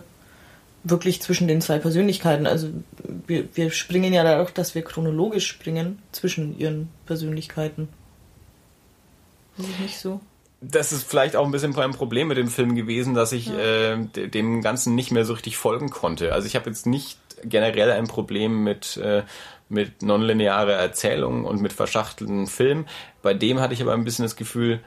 wirklich 0.84 1.22
zwischen 1.22 1.48
den 1.48 1.60
zwei 1.60 1.78
Persönlichkeiten. 1.78 2.46
Also 2.46 2.68
wir, 3.26 3.48
wir 3.54 3.70
springen 3.70 4.12
ja 4.12 4.22
dadurch, 4.22 4.50
dass 4.50 4.74
wir 4.74 4.82
chronologisch 4.82 5.48
springen 5.48 5.98
zwischen 6.12 6.58
ihren 6.58 6.90
Persönlichkeiten. 7.06 7.88
Ist 9.58 9.68
es 9.68 9.78
nicht 9.80 9.98
so? 9.98 10.20
Das 10.60 10.92
ist 10.92 11.08
vielleicht 11.08 11.36
auch 11.36 11.44
ein 11.44 11.52
bisschen 11.52 11.76
ein 11.76 11.92
Problem 11.92 12.28
mit 12.28 12.38
dem 12.38 12.48
Film 12.48 12.74
gewesen, 12.74 13.14
dass 13.14 13.32
ich 13.32 13.48
ja. 13.48 13.94
äh, 13.94 14.28
dem 14.28 14.62
Ganzen 14.62 14.94
nicht 14.94 15.10
mehr 15.10 15.24
so 15.24 15.34
richtig 15.34 15.56
folgen 15.56 15.90
konnte. 15.90 16.32
Also 16.32 16.46
ich 16.46 16.56
habe 16.56 16.70
jetzt 16.70 16.86
nicht 16.86 17.18
generell 17.42 17.90
ein 17.90 18.06
Problem 18.06 18.62
mit, 18.62 18.96
äh, 18.98 19.22
mit 19.68 20.02
nonlinearer 20.02 20.72
Erzählung 20.72 21.44
und 21.44 21.60
mit 21.60 21.72
verschachtelten 21.72 22.46
Filmen. 22.46 22.86
Bei 23.22 23.34
dem 23.34 23.60
hatte 23.60 23.74
ich 23.74 23.82
aber 23.82 23.92
ein 23.92 24.04
bisschen 24.04 24.24
das 24.24 24.36
Gefühl, 24.36 24.80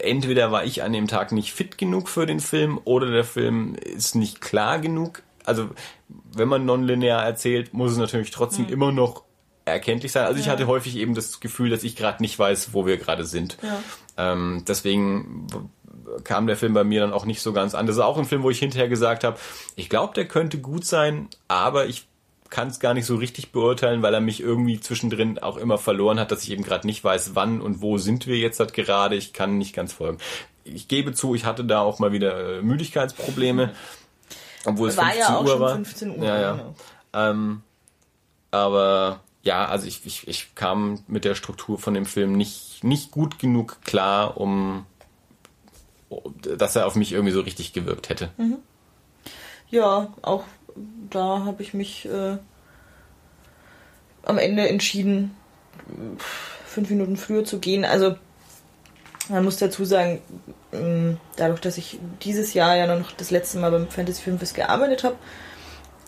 entweder 0.00 0.52
war 0.52 0.64
ich 0.64 0.82
an 0.82 0.92
dem 0.92 1.08
Tag 1.08 1.32
nicht 1.32 1.52
fit 1.52 1.78
genug 1.78 2.08
für 2.08 2.26
den 2.26 2.40
Film 2.40 2.80
oder 2.84 3.10
der 3.10 3.24
Film 3.24 3.74
ist 3.74 4.14
nicht 4.14 4.40
klar 4.40 4.78
genug 4.78 5.22
also 5.50 5.68
wenn 6.32 6.48
man 6.48 6.64
nonlinear 6.64 7.24
erzählt, 7.24 7.74
muss 7.74 7.90
es 7.90 7.98
natürlich 7.98 8.30
trotzdem 8.30 8.66
mhm. 8.66 8.72
immer 8.72 8.92
noch 8.92 9.24
erkenntlich 9.64 10.12
sein. 10.12 10.24
Also 10.24 10.36
ja. 10.36 10.42
ich 10.42 10.48
hatte 10.48 10.66
häufig 10.66 10.96
eben 10.96 11.14
das 11.14 11.40
Gefühl, 11.40 11.70
dass 11.70 11.82
ich 11.82 11.96
gerade 11.96 12.22
nicht 12.22 12.38
weiß, 12.38 12.72
wo 12.72 12.86
wir 12.86 12.96
gerade 12.96 13.24
sind. 13.24 13.58
Ja. 13.62 13.82
Ähm, 14.16 14.64
deswegen 14.66 15.46
kam 16.24 16.46
der 16.46 16.56
Film 16.56 16.72
bei 16.72 16.84
mir 16.84 17.00
dann 17.00 17.12
auch 17.12 17.24
nicht 17.24 17.42
so 17.42 17.52
ganz 17.52 17.74
an. 17.74 17.86
Das 17.86 17.96
ist 17.96 18.02
auch 18.02 18.16
ein 18.16 18.24
Film, 18.24 18.42
wo 18.42 18.50
ich 18.50 18.58
hinterher 18.58 18.88
gesagt 18.88 19.24
habe, 19.24 19.38
ich 19.76 19.88
glaube, 19.88 20.14
der 20.14 20.26
könnte 20.26 20.58
gut 20.58 20.84
sein, 20.84 21.28
aber 21.48 21.86
ich 21.86 22.06
kann 22.48 22.68
es 22.68 22.80
gar 22.80 22.94
nicht 22.94 23.06
so 23.06 23.14
richtig 23.16 23.52
beurteilen, 23.52 24.02
weil 24.02 24.14
er 24.14 24.20
mich 24.20 24.40
irgendwie 24.40 24.80
zwischendrin 24.80 25.38
auch 25.38 25.56
immer 25.56 25.78
verloren 25.78 26.18
hat, 26.18 26.32
dass 26.32 26.42
ich 26.42 26.50
eben 26.50 26.64
gerade 26.64 26.86
nicht 26.86 27.04
weiß, 27.04 27.34
wann 27.34 27.60
und 27.60 27.80
wo 27.80 27.98
sind 27.98 28.26
wir 28.26 28.38
jetzt 28.38 28.58
halt 28.58 28.72
gerade. 28.72 29.14
Ich 29.14 29.32
kann 29.32 29.58
nicht 29.58 29.74
ganz 29.74 29.92
folgen. 29.92 30.18
Ich 30.64 30.88
gebe 30.88 31.12
zu, 31.12 31.34
ich 31.34 31.44
hatte 31.44 31.64
da 31.64 31.80
auch 31.80 32.00
mal 32.00 32.12
wieder 32.12 32.58
äh, 32.58 32.62
Müdigkeitsprobleme. 32.62 33.66
Mhm 33.68 33.99
obwohl 34.64 34.88
es 34.88 34.96
war 34.96 35.06
15 35.06 35.20
ja 35.20 35.36
auch 35.36 35.42
Uhr 35.42 35.48
schon 35.48 35.60
war. 35.60 35.74
15 35.74 36.18
Uhr. 36.18 36.24
Ja, 36.24 36.40
ja. 36.40 36.52
Genau. 36.52 36.74
Ähm, 37.12 37.62
aber 38.50 39.20
ja, 39.42 39.66
also 39.66 39.86
ich, 39.86 40.04
ich, 40.04 40.28
ich 40.28 40.54
kam 40.54 41.02
mit 41.06 41.24
der 41.24 41.34
Struktur 41.34 41.78
von 41.78 41.94
dem 41.94 42.06
Film 42.06 42.36
nicht, 42.36 42.84
nicht 42.84 43.10
gut 43.10 43.38
genug 43.38 43.78
klar, 43.84 44.36
um 44.36 44.86
dass 46.42 46.76
er 46.76 46.86
auf 46.86 46.96
mich 46.96 47.12
irgendwie 47.12 47.32
so 47.32 47.40
richtig 47.40 47.72
gewirkt 47.72 48.08
hätte. 48.08 48.30
Mhm. 48.36 48.58
Ja, 49.70 50.12
auch 50.22 50.44
da 51.10 51.44
habe 51.44 51.62
ich 51.62 51.74
mich 51.74 52.06
äh, 52.06 52.36
am 54.24 54.38
Ende 54.38 54.68
entschieden, 54.68 55.36
fünf 56.66 56.90
Minuten 56.90 57.16
früher 57.16 57.44
zu 57.44 57.58
gehen. 57.58 57.84
Also 57.84 58.16
man 59.28 59.44
muss 59.44 59.58
dazu 59.58 59.84
sagen, 59.84 60.20
dadurch, 61.36 61.60
dass 61.60 61.78
ich 61.78 61.98
dieses 62.22 62.54
Jahr 62.54 62.76
ja 62.76 62.94
noch 62.94 63.12
das 63.12 63.30
letzte 63.30 63.58
Mal 63.58 63.70
beim 63.70 63.88
Fantasy 63.88 64.22
Filmfest 64.22 64.54
gearbeitet 64.54 65.02
habe, 65.02 65.16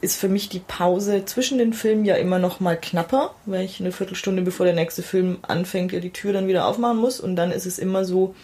ist 0.01 0.19
für 0.19 0.29
mich 0.29 0.49
die 0.49 0.61
Pause 0.61 1.25
zwischen 1.25 1.59
den 1.59 1.73
Filmen 1.73 2.05
ja 2.05 2.17
immer 2.17 2.39
noch 2.39 2.61
mal 2.61 2.77
knapper, 2.77 3.35
weil 3.47 3.65
ich 3.65 3.81
eine 3.81 3.93
Viertelstunde 3.93 4.43
bevor 4.43 4.67
der 4.67 4.75
nächste 4.75 5.03
Film 5.03 5.39
anfängt, 5.43 5.93
ja 5.93 6.01
die 6.01 6.13
Tür 6.13 6.33
dann 6.33 6.49
wieder 6.49 6.67
aufmachen 6.67 6.99
muss. 6.99 7.21
Und 7.21 7.37
dann 7.37 7.53
ist 7.53 7.67
es 7.67 7.79
immer 7.79 8.05
so, 8.05 8.35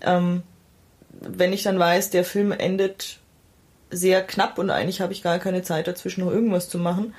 ähm, 0.00 0.42
wenn 1.20 1.52
ich 1.52 1.62
dann 1.62 1.78
weiß, 1.78 2.10
der 2.10 2.24
Film 2.24 2.52
endet 2.52 3.18
sehr 3.90 4.22
knapp 4.22 4.58
und 4.58 4.70
eigentlich 4.70 5.00
habe 5.00 5.12
ich 5.12 5.22
gar 5.22 5.38
keine 5.38 5.62
Zeit 5.62 5.86
dazwischen 5.86 6.24
noch 6.24 6.32
irgendwas 6.32 6.68
zu 6.68 6.78
machen. 6.78 7.14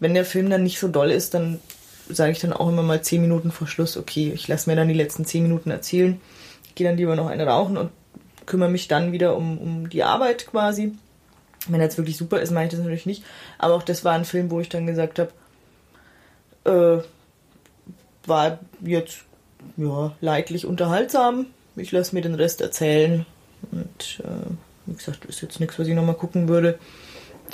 Wenn 0.00 0.14
der 0.14 0.24
Film 0.24 0.50
dann 0.50 0.62
nicht 0.62 0.80
so 0.80 0.88
doll 0.88 1.10
ist, 1.10 1.34
dann 1.34 1.60
sage 2.08 2.32
ich 2.32 2.40
dann 2.40 2.52
auch 2.52 2.68
immer 2.68 2.82
mal 2.82 3.02
zehn 3.02 3.20
Minuten 3.20 3.52
vor 3.52 3.66
Schluss, 3.66 3.96
okay, 3.96 4.32
ich 4.34 4.48
lasse 4.48 4.68
mir 4.68 4.76
dann 4.76 4.88
die 4.88 4.94
letzten 4.94 5.24
zehn 5.24 5.44
Minuten 5.44 5.70
erzählen 5.70 6.20
gehe 6.74 6.86
dann 6.86 6.96
lieber 6.96 7.16
noch 7.16 7.28
eine 7.28 7.46
rauchen 7.46 7.76
und 7.76 7.90
kümmere 8.46 8.70
mich 8.70 8.88
dann 8.88 9.12
wieder 9.12 9.36
um, 9.36 9.58
um 9.58 9.88
die 9.88 10.02
Arbeit 10.02 10.46
quasi. 10.46 10.92
Wenn 11.68 11.80
jetzt 11.80 11.96
wirklich 11.98 12.16
super 12.16 12.40
ist, 12.40 12.50
meine 12.50 12.66
ich 12.66 12.72
das 12.72 12.80
natürlich 12.80 13.06
nicht. 13.06 13.24
Aber 13.58 13.74
auch 13.74 13.82
das 13.82 14.04
war 14.04 14.14
ein 14.14 14.24
Film, 14.24 14.50
wo 14.50 14.60
ich 14.60 14.68
dann 14.68 14.86
gesagt 14.86 15.20
habe, 15.20 15.30
äh, 16.64 17.02
war 18.26 18.58
jetzt 18.80 19.24
ja, 19.76 20.12
leidlich 20.20 20.66
unterhaltsam. 20.66 21.46
Ich 21.76 21.92
lasse 21.92 22.14
mir 22.14 22.22
den 22.22 22.34
Rest 22.34 22.60
erzählen. 22.60 23.26
Und 23.70 24.20
äh, 24.24 24.50
wie 24.86 24.94
gesagt, 24.94 25.24
ist 25.26 25.40
jetzt 25.40 25.60
nichts, 25.60 25.78
was 25.78 25.86
ich 25.86 25.94
nochmal 25.94 26.16
gucken 26.16 26.48
würde. 26.48 26.78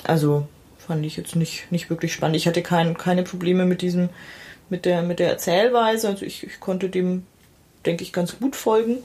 Also 0.03 0.47
fand 0.77 1.05
ich 1.05 1.17
jetzt 1.17 1.35
nicht, 1.35 1.71
nicht 1.71 1.89
wirklich 1.89 2.13
spannend. 2.13 2.35
Ich 2.35 2.47
hatte 2.47 2.63
kein, 2.63 2.97
keine 2.97 3.23
Probleme 3.23 3.65
mit 3.65 3.81
diesem, 3.81 4.09
mit 4.69 4.85
der, 4.85 5.03
mit 5.03 5.19
der 5.19 5.29
Erzählweise. 5.29 6.09
Also 6.09 6.25
ich, 6.25 6.45
ich 6.45 6.59
konnte 6.59 6.89
dem, 6.89 7.25
denke 7.85 8.03
ich, 8.03 8.13
ganz 8.13 8.37
gut 8.39 8.55
folgen. 8.55 8.97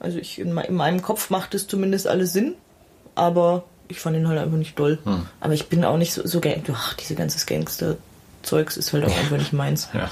Also 0.00 0.18
ich, 0.18 0.38
in, 0.38 0.56
in 0.56 0.74
meinem 0.74 1.02
Kopf 1.02 1.30
macht 1.30 1.54
es 1.54 1.66
zumindest 1.66 2.06
alles 2.06 2.32
Sinn. 2.32 2.54
Aber 3.14 3.64
ich 3.88 4.00
fand 4.00 4.16
ihn 4.16 4.28
halt 4.28 4.38
einfach 4.38 4.58
nicht 4.58 4.78
doll. 4.78 4.98
Hm. 5.04 5.26
Aber 5.40 5.54
ich 5.54 5.68
bin 5.68 5.84
auch 5.84 5.96
nicht 5.96 6.12
so, 6.12 6.26
so 6.26 6.40
ach, 6.72 6.94
diese 6.94 7.14
ganze 7.14 7.44
Gangster-Zeugs 7.44 8.76
ist 8.76 8.92
halt 8.92 9.04
auch 9.04 9.16
einfach 9.16 9.38
nicht 9.38 9.52
meins. 9.52 9.88
Ja. 9.92 10.10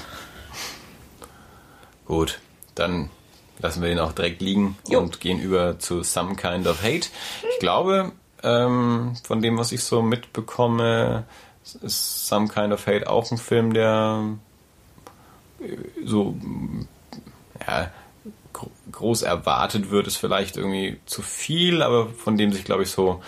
Gut, 2.05 2.39
dann 2.75 3.09
lassen 3.59 3.81
wir 3.81 3.89
den 3.89 3.99
auch 3.99 4.13
direkt 4.13 4.41
liegen 4.41 4.77
jo. 4.87 4.99
und 4.99 5.19
gehen 5.19 5.39
über 5.39 5.79
zu 5.79 6.03
Some 6.03 6.35
Kind 6.35 6.67
of 6.67 6.81
Hate. 6.81 7.09
Ich 7.51 7.59
glaube, 7.59 8.11
ähm, 8.43 9.15
von 9.23 9.41
dem, 9.41 9.57
was 9.57 9.71
ich 9.71 9.83
so 9.83 10.01
mitbekomme, 10.01 11.25
ist 11.81 12.27
Some 12.27 12.47
Kind 12.47 12.71
of 12.71 12.85
Hate 12.87 13.09
auch 13.09 13.29
ein 13.31 13.37
Film, 13.37 13.73
der 13.73 14.23
äh, 15.59 15.77
so 16.05 16.35
ja, 17.65 17.91
groß 18.91 19.21
erwartet 19.21 19.91
wird, 19.91 20.07
ist 20.07 20.17
vielleicht 20.17 20.57
irgendwie 20.57 20.99
zu 21.05 21.21
viel, 21.21 21.81
aber 21.81 22.09
von 22.09 22.37
dem 22.37 22.51
sich, 22.51 22.63
glaube 22.63 22.83
ich, 22.83 22.89
so 22.89 23.21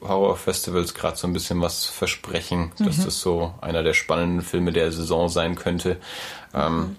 Horror-Festivals 0.00 0.94
gerade 0.94 1.16
so 1.16 1.26
ein 1.26 1.32
bisschen 1.32 1.60
was 1.60 1.86
versprechen, 1.86 2.72
mhm. 2.78 2.84
dass 2.84 3.04
das 3.04 3.20
so 3.20 3.54
einer 3.60 3.82
der 3.82 3.94
spannenden 3.94 4.42
Filme 4.42 4.72
der 4.72 4.92
Saison 4.92 5.28
sein 5.28 5.56
könnte. 5.56 5.98
Ähm, 6.54 6.96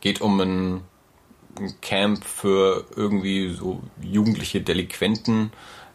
geht 0.00 0.20
um 0.20 0.40
ein, 0.40 0.80
ein, 1.58 1.74
Camp 1.80 2.24
für 2.24 2.86
irgendwie 2.96 3.52
so 3.52 3.82
jugendliche 4.00 4.60
Delinquenten. 4.60 5.52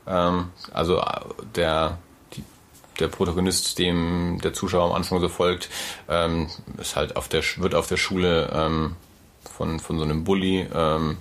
Ähm, 0.07 0.49
also 0.73 0.99
äh, 0.99 1.21
der 1.55 1.99
die, 2.33 2.43
der 2.99 3.07
Protagonist, 3.07 3.77
dem 3.79 4.39
der 4.43 4.53
Zuschauer 4.53 4.89
am 4.89 4.95
Anfang 4.95 5.19
so 5.21 5.29
folgt, 5.29 5.69
ähm, 6.09 6.49
ist 6.77 6.95
halt 6.95 7.15
auf 7.15 7.29
der 7.29 7.43
wird 7.57 7.75
auf 7.75 7.87
der 7.87 7.97
Schule 7.97 8.51
ähm, 8.53 8.95
von 9.57 9.79
von 9.79 9.97
so 9.97 10.03
einem 10.03 10.23
Bully 10.23 10.67
ähm, 10.73 11.17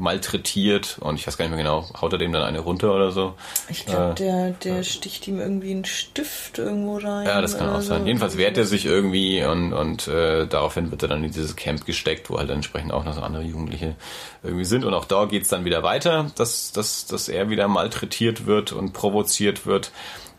malträtiert 0.00 0.98
und 1.00 1.16
ich 1.16 1.26
weiß 1.26 1.36
gar 1.36 1.44
nicht 1.44 1.54
mehr 1.54 1.62
genau, 1.62 1.86
haut 2.00 2.12
er 2.12 2.18
dem 2.18 2.32
dann 2.32 2.42
eine 2.42 2.60
runter 2.60 2.94
oder 2.94 3.10
so? 3.10 3.34
Ich 3.68 3.86
glaube, 3.86 4.12
äh, 4.12 4.14
der, 4.14 4.50
der 4.52 4.82
sticht 4.82 5.28
ihm 5.28 5.38
irgendwie 5.38 5.72
einen 5.72 5.84
Stift 5.84 6.58
irgendwo 6.58 6.96
rein. 6.96 7.26
Ja, 7.26 7.40
das 7.40 7.58
kann 7.58 7.68
auch 7.68 7.80
sein. 7.82 8.00
So. 8.00 8.06
Jedenfalls 8.06 8.36
wehrt 8.36 8.56
er 8.56 8.64
sich 8.64 8.86
irgendwie 8.86 9.44
und, 9.44 9.72
und 9.72 10.08
äh, 10.08 10.46
daraufhin 10.46 10.90
wird 10.90 11.02
er 11.02 11.08
dann 11.08 11.22
in 11.22 11.30
dieses 11.30 11.54
Camp 11.54 11.84
gesteckt, 11.84 12.30
wo 12.30 12.38
halt 12.38 12.50
entsprechend 12.50 12.92
auch 12.92 13.04
noch 13.04 13.14
so 13.14 13.20
andere 13.20 13.42
Jugendliche 13.42 13.94
irgendwie 14.42 14.64
sind. 14.64 14.84
Und 14.84 14.94
auch 14.94 15.04
da 15.04 15.26
geht's 15.26 15.48
dann 15.48 15.64
wieder 15.64 15.82
weiter, 15.82 16.30
dass, 16.36 16.72
dass, 16.72 17.06
dass 17.06 17.28
er 17.28 17.50
wieder 17.50 17.68
malträtiert 17.68 18.46
wird 18.46 18.72
und 18.72 18.92
provoziert 18.92 19.66
wird 19.66 19.92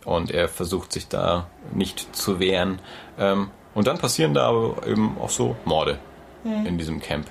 und 0.06 0.32
er 0.32 0.50
versucht 0.50 0.92
sich 0.92 1.08
da 1.08 1.48
nicht 1.74 2.16
zu 2.16 2.40
wehren. 2.40 2.80
Ähm, 3.20 3.52
und 3.74 3.88
dann 3.88 4.00
passieren 4.00 4.34
da 4.34 4.48
aber 4.48 4.88
eben 4.88 5.18
auch 5.20 5.30
so 5.30 5.56
Morde 5.66 6.00
hm. 6.44 6.66
in 6.66 6.78
diesem 6.78 7.00
Camp. 7.00 7.28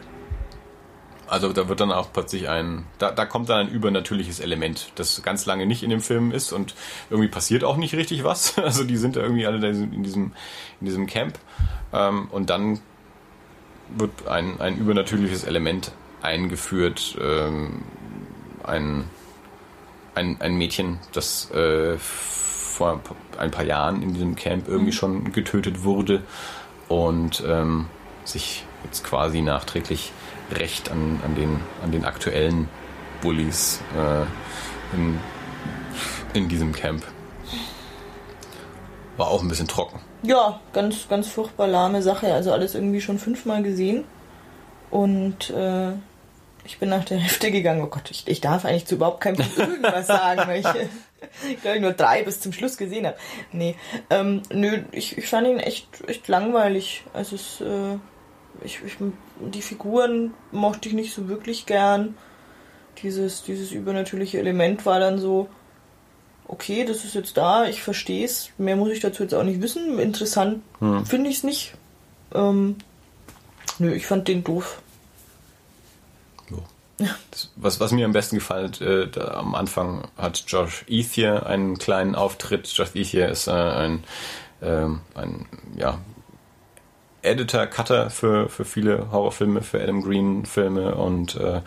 Also 1.30 1.52
da 1.52 1.68
wird 1.68 1.78
dann 1.78 1.92
auch 1.92 2.12
plötzlich 2.12 2.48
ein, 2.48 2.86
da, 2.98 3.12
da 3.12 3.24
kommt 3.24 3.48
dann 3.48 3.68
ein 3.68 3.68
übernatürliches 3.68 4.40
Element, 4.40 4.90
das 4.96 5.22
ganz 5.22 5.46
lange 5.46 5.64
nicht 5.64 5.84
in 5.84 5.90
dem 5.90 6.00
Film 6.00 6.32
ist 6.32 6.52
und 6.52 6.74
irgendwie 7.08 7.28
passiert 7.28 7.62
auch 7.62 7.76
nicht 7.76 7.94
richtig 7.94 8.24
was. 8.24 8.58
Also 8.58 8.82
die 8.82 8.96
sind 8.96 9.14
da 9.14 9.20
irgendwie 9.20 9.46
alle 9.46 9.68
in 9.68 10.02
diesem, 10.02 10.32
in 10.80 10.86
diesem 10.86 11.06
Camp. 11.06 11.38
Ähm, 11.92 12.26
und 12.32 12.50
dann 12.50 12.80
wird 13.96 14.26
ein, 14.26 14.60
ein 14.60 14.76
übernatürliches 14.76 15.44
Element 15.44 15.92
eingeführt. 16.20 17.16
Ähm, 17.20 17.82
ein, 18.64 19.04
ein, 20.16 20.40
ein 20.40 20.54
Mädchen, 20.56 20.98
das 21.12 21.48
äh, 21.52 21.96
vor 21.98 23.00
ein 23.38 23.50
paar 23.52 23.64
Jahren 23.64 24.02
in 24.02 24.14
diesem 24.14 24.34
Camp 24.34 24.66
irgendwie 24.66 24.90
mhm. 24.90 24.96
schon 24.96 25.32
getötet 25.32 25.84
wurde 25.84 26.22
und 26.88 27.42
ähm, 27.46 27.86
sich 28.24 28.64
jetzt 28.85 29.05
quasi 29.05 29.40
nachträglich 29.40 30.12
Recht 30.52 30.90
an, 30.90 31.20
an, 31.24 31.35
den, 31.36 31.61
an 31.82 31.93
den 31.93 32.05
aktuellen 32.05 32.69
Bullies 33.20 33.81
äh, 33.97 34.97
in, 34.97 35.19
in 36.35 36.48
diesem 36.48 36.73
Camp. 36.73 37.05
War 39.16 39.28
auch 39.28 39.43
ein 39.43 39.48
bisschen 39.48 39.69
trocken. 39.69 40.01
Ja, 40.23 40.61
ganz, 40.73 41.09
ganz 41.09 41.28
furchtbar 41.28 41.69
lahme 41.69 42.02
Sache. 42.02 42.32
Also 42.35 42.52
alles 42.52 42.74
irgendwie 42.74 43.01
schon 43.01 43.19
fünfmal 43.19 43.62
gesehen. 43.62 44.05
Und 44.90 45.51
äh, 45.51 45.93
ich 46.65 46.78
bin 46.78 46.89
nach 46.89 47.05
der 47.05 47.19
Hälfte 47.19 47.51
gegangen. 47.51 47.82
Oh 47.82 47.86
Gott, 47.86 48.11
ich, 48.11 48.27
ich 48.27 48.40
darf 48.40 48.65
eigentlich 48.65 48.86
zu 48.86 48.97
überhaupt 48.97 49.20
keinem 49.20 49.39
irgendwas 49.57 50.07
sagen, 50.07 50.43
weil 50.47 50.61
ich, 50.61 51.61
glaube 51.62 51.77
ich, 51.77 51.82
nur 51.82 51.93
drei 51.93 52.23
bis 52.23 52.40
zum 52.40 52.52
Schluss 52.52 52.77
gesehen 52.77 53.07
habe. 53.07 53.16
Nee, 53.52 53.77
ähm, 54.11 54.43
nö, 54.52 54.82
ich, 54.93 55.16
ich 55.16 55.28
fand 55.28 55.47
ihn 55.47 55.59
echt, 55.59 55.89
echt 56.09 56.28
langweilig. 56.28 57.05
Also 57.12 57.36
es, 57.36 57.61
äh, 57.61 57.98
ich, 58.64 58.81
ich 58.85 58.97
die 59.40 59.62
Figuren 59.62 60.35
mochte 60.52 60.89
ich 60.89 60.94
nicht 60.94 61.14
so 61.14 61.28
wirklich 61.28 61.66
gern. 61.66 62.16
Dieses, 63.02 63.43
dieses 63.44 63.72
übernatürliche 63.72 64.39
Element 64.39 64.85
war 64.85 65.01
dann 65.01 65.18
so, 65.18 65.48
okay, 66.47 66.85
das 66.85 67.05
ist 67.05 67.14
jetzt 67.14 67.36
da, 67.36 67.66
ich 67.66 67.82
verstehe 67.82 68.24
es, 68.24 68.51
mehr 68.59 68.77
muss 68.77 68.90
ich 68.90 69.01
dazu 69.01 69.22
jetzt 69.22 69.35
auch 69.35 69.44
nicht 69.44 69.62
wissen. 69.62 69.98
Interessant 69.98 70.62
hm. 70.81 71.06
finde 71.06 71.31
ich 71.31 71.39
es 71.39 71.44
nicht. 71.44 71.74
Ähm, 72.35 72.77
nö, 73.78 73.93
ich 73.93 74.06
fand 74.06 74.28
den 74.28 74.44
doof. 74.44 74.82
Das, 77.31 77.48
was, 77.56 77.81
was 77.81 77.93
mir 77.93 78.05
am 78.05 78.12
besten 78.12 78.36
gefällt, 78.36 78.81
äh, 78.82 79.09
am 79.18 79.55
Anfang 79.55 80.09
hat 80.18 80.44
Josh 80.47 80.85
Ethier 80.86 81.47
einen 81.47 81.78
kleinen 81.78 82.14
Auftritt. 82.14 82.66
Josh 82.68 82.94
Ethier 82.94 83.28
ist 83.28 83.47
äh, 83.47 83.52
ein, 83.52 84.05
äh, 84.60 84.86
ein 85.14 85.47
ja, 85.77 85.98
Editor, 87.22 87.66
Cutter 87.66 88.10
für, 88.10 88.48
für 88.48 88.64
viele 88.64 89.10
Horrorfilme, 89.10 89.62
für 89.62 89.82
Adam 89.82 90.02
Green 90.02 90.47
Filme 90.47 90.94
und 90.94 91.36
äh, 91.36 91.60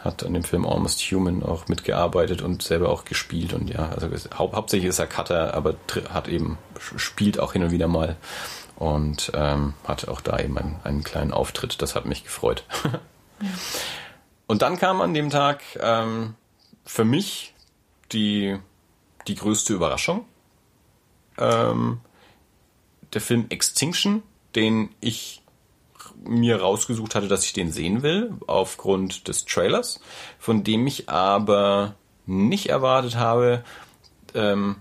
hat 0.00 0.24
an 0.24 0.34
dem 0.34 0.44
Film 0.44 0.66
Almost 0.66 1.00
Human 1.10 1.42
auch 1.42 1.68
mitgearbeitet 1.68 2.42
und 2.42 2.62
selber 2.62 2.88
auch 2.88 3.04
gespielt 3.04 3.52
und 3.52 3.68
ja, 3.68 3.90
also 3.90 4.08
hau 4.38 4.52
hauptsächlich 4.52 4.88
ist 4.88 4.98
er 4.98 5.06
Cutter, 5.06 5.54
aber 5.54 5.74
hat 6.10 6.28
eben 6.28 6.58
spielt 6.96 7.38
auch 7.38 7.52
hin 7.52 7.62
und 7.62 7.70
wieder 7.70 7.88
mal 7.88 8.16
und 8.76 9.30
ähm, 9.34 9.74
hatte 9.84 10.10
auch 10.10 10.22
da 10.22 10.38
eben 10.38 10.56
einen, 10.56 10.80
einen 10.84 11.04
kleinen 11.04 11.32
Auftritt. 11.32 11.82
Das 11.82 11.94
hat 11.94 12.06
mich 12.06 12.24
gefreut. 12.24 12.64
und 14.46 14.62
dann 14.62 14.78
kam 14.78 15.02
an 15.02 15.12
dem 15.12 15.28
Tag 15.28 15.62
ähm, 15.80 16.34
für 16.86 17.04
mich 17.04 17.54
die 18.12 18.58
die 19.28 19.34
größte 19.34 19.74
Überraschung. 19.74 20.24
Ähm, 21.38 22.00
der 23.12 23.20
Film 23.20 23.46
Extinction 23.50 24.22
den 24.54 24.90
ich 25.00 25.42
mir 26.24 26.60
rausgesucht 26.60 27.14
hatte, 27.14 27.28
dass 27.28 27.44
ich 27.44 27.52
den 27.52 27.72
sehen 27.72 28.02
will, 28.02 28.32
aufgrund 28.46 29.28
des 29.28 29.44
Trailers, 29.44 30.00
von 30.38 30.64
dem 30.64 30.86
ich 30.86 31.08
aber 31.08 31.94
nicht 32.26 32.68
erwartet 32.68 33.16
habe, 33.16 33.64
ähm, 34.34 34.76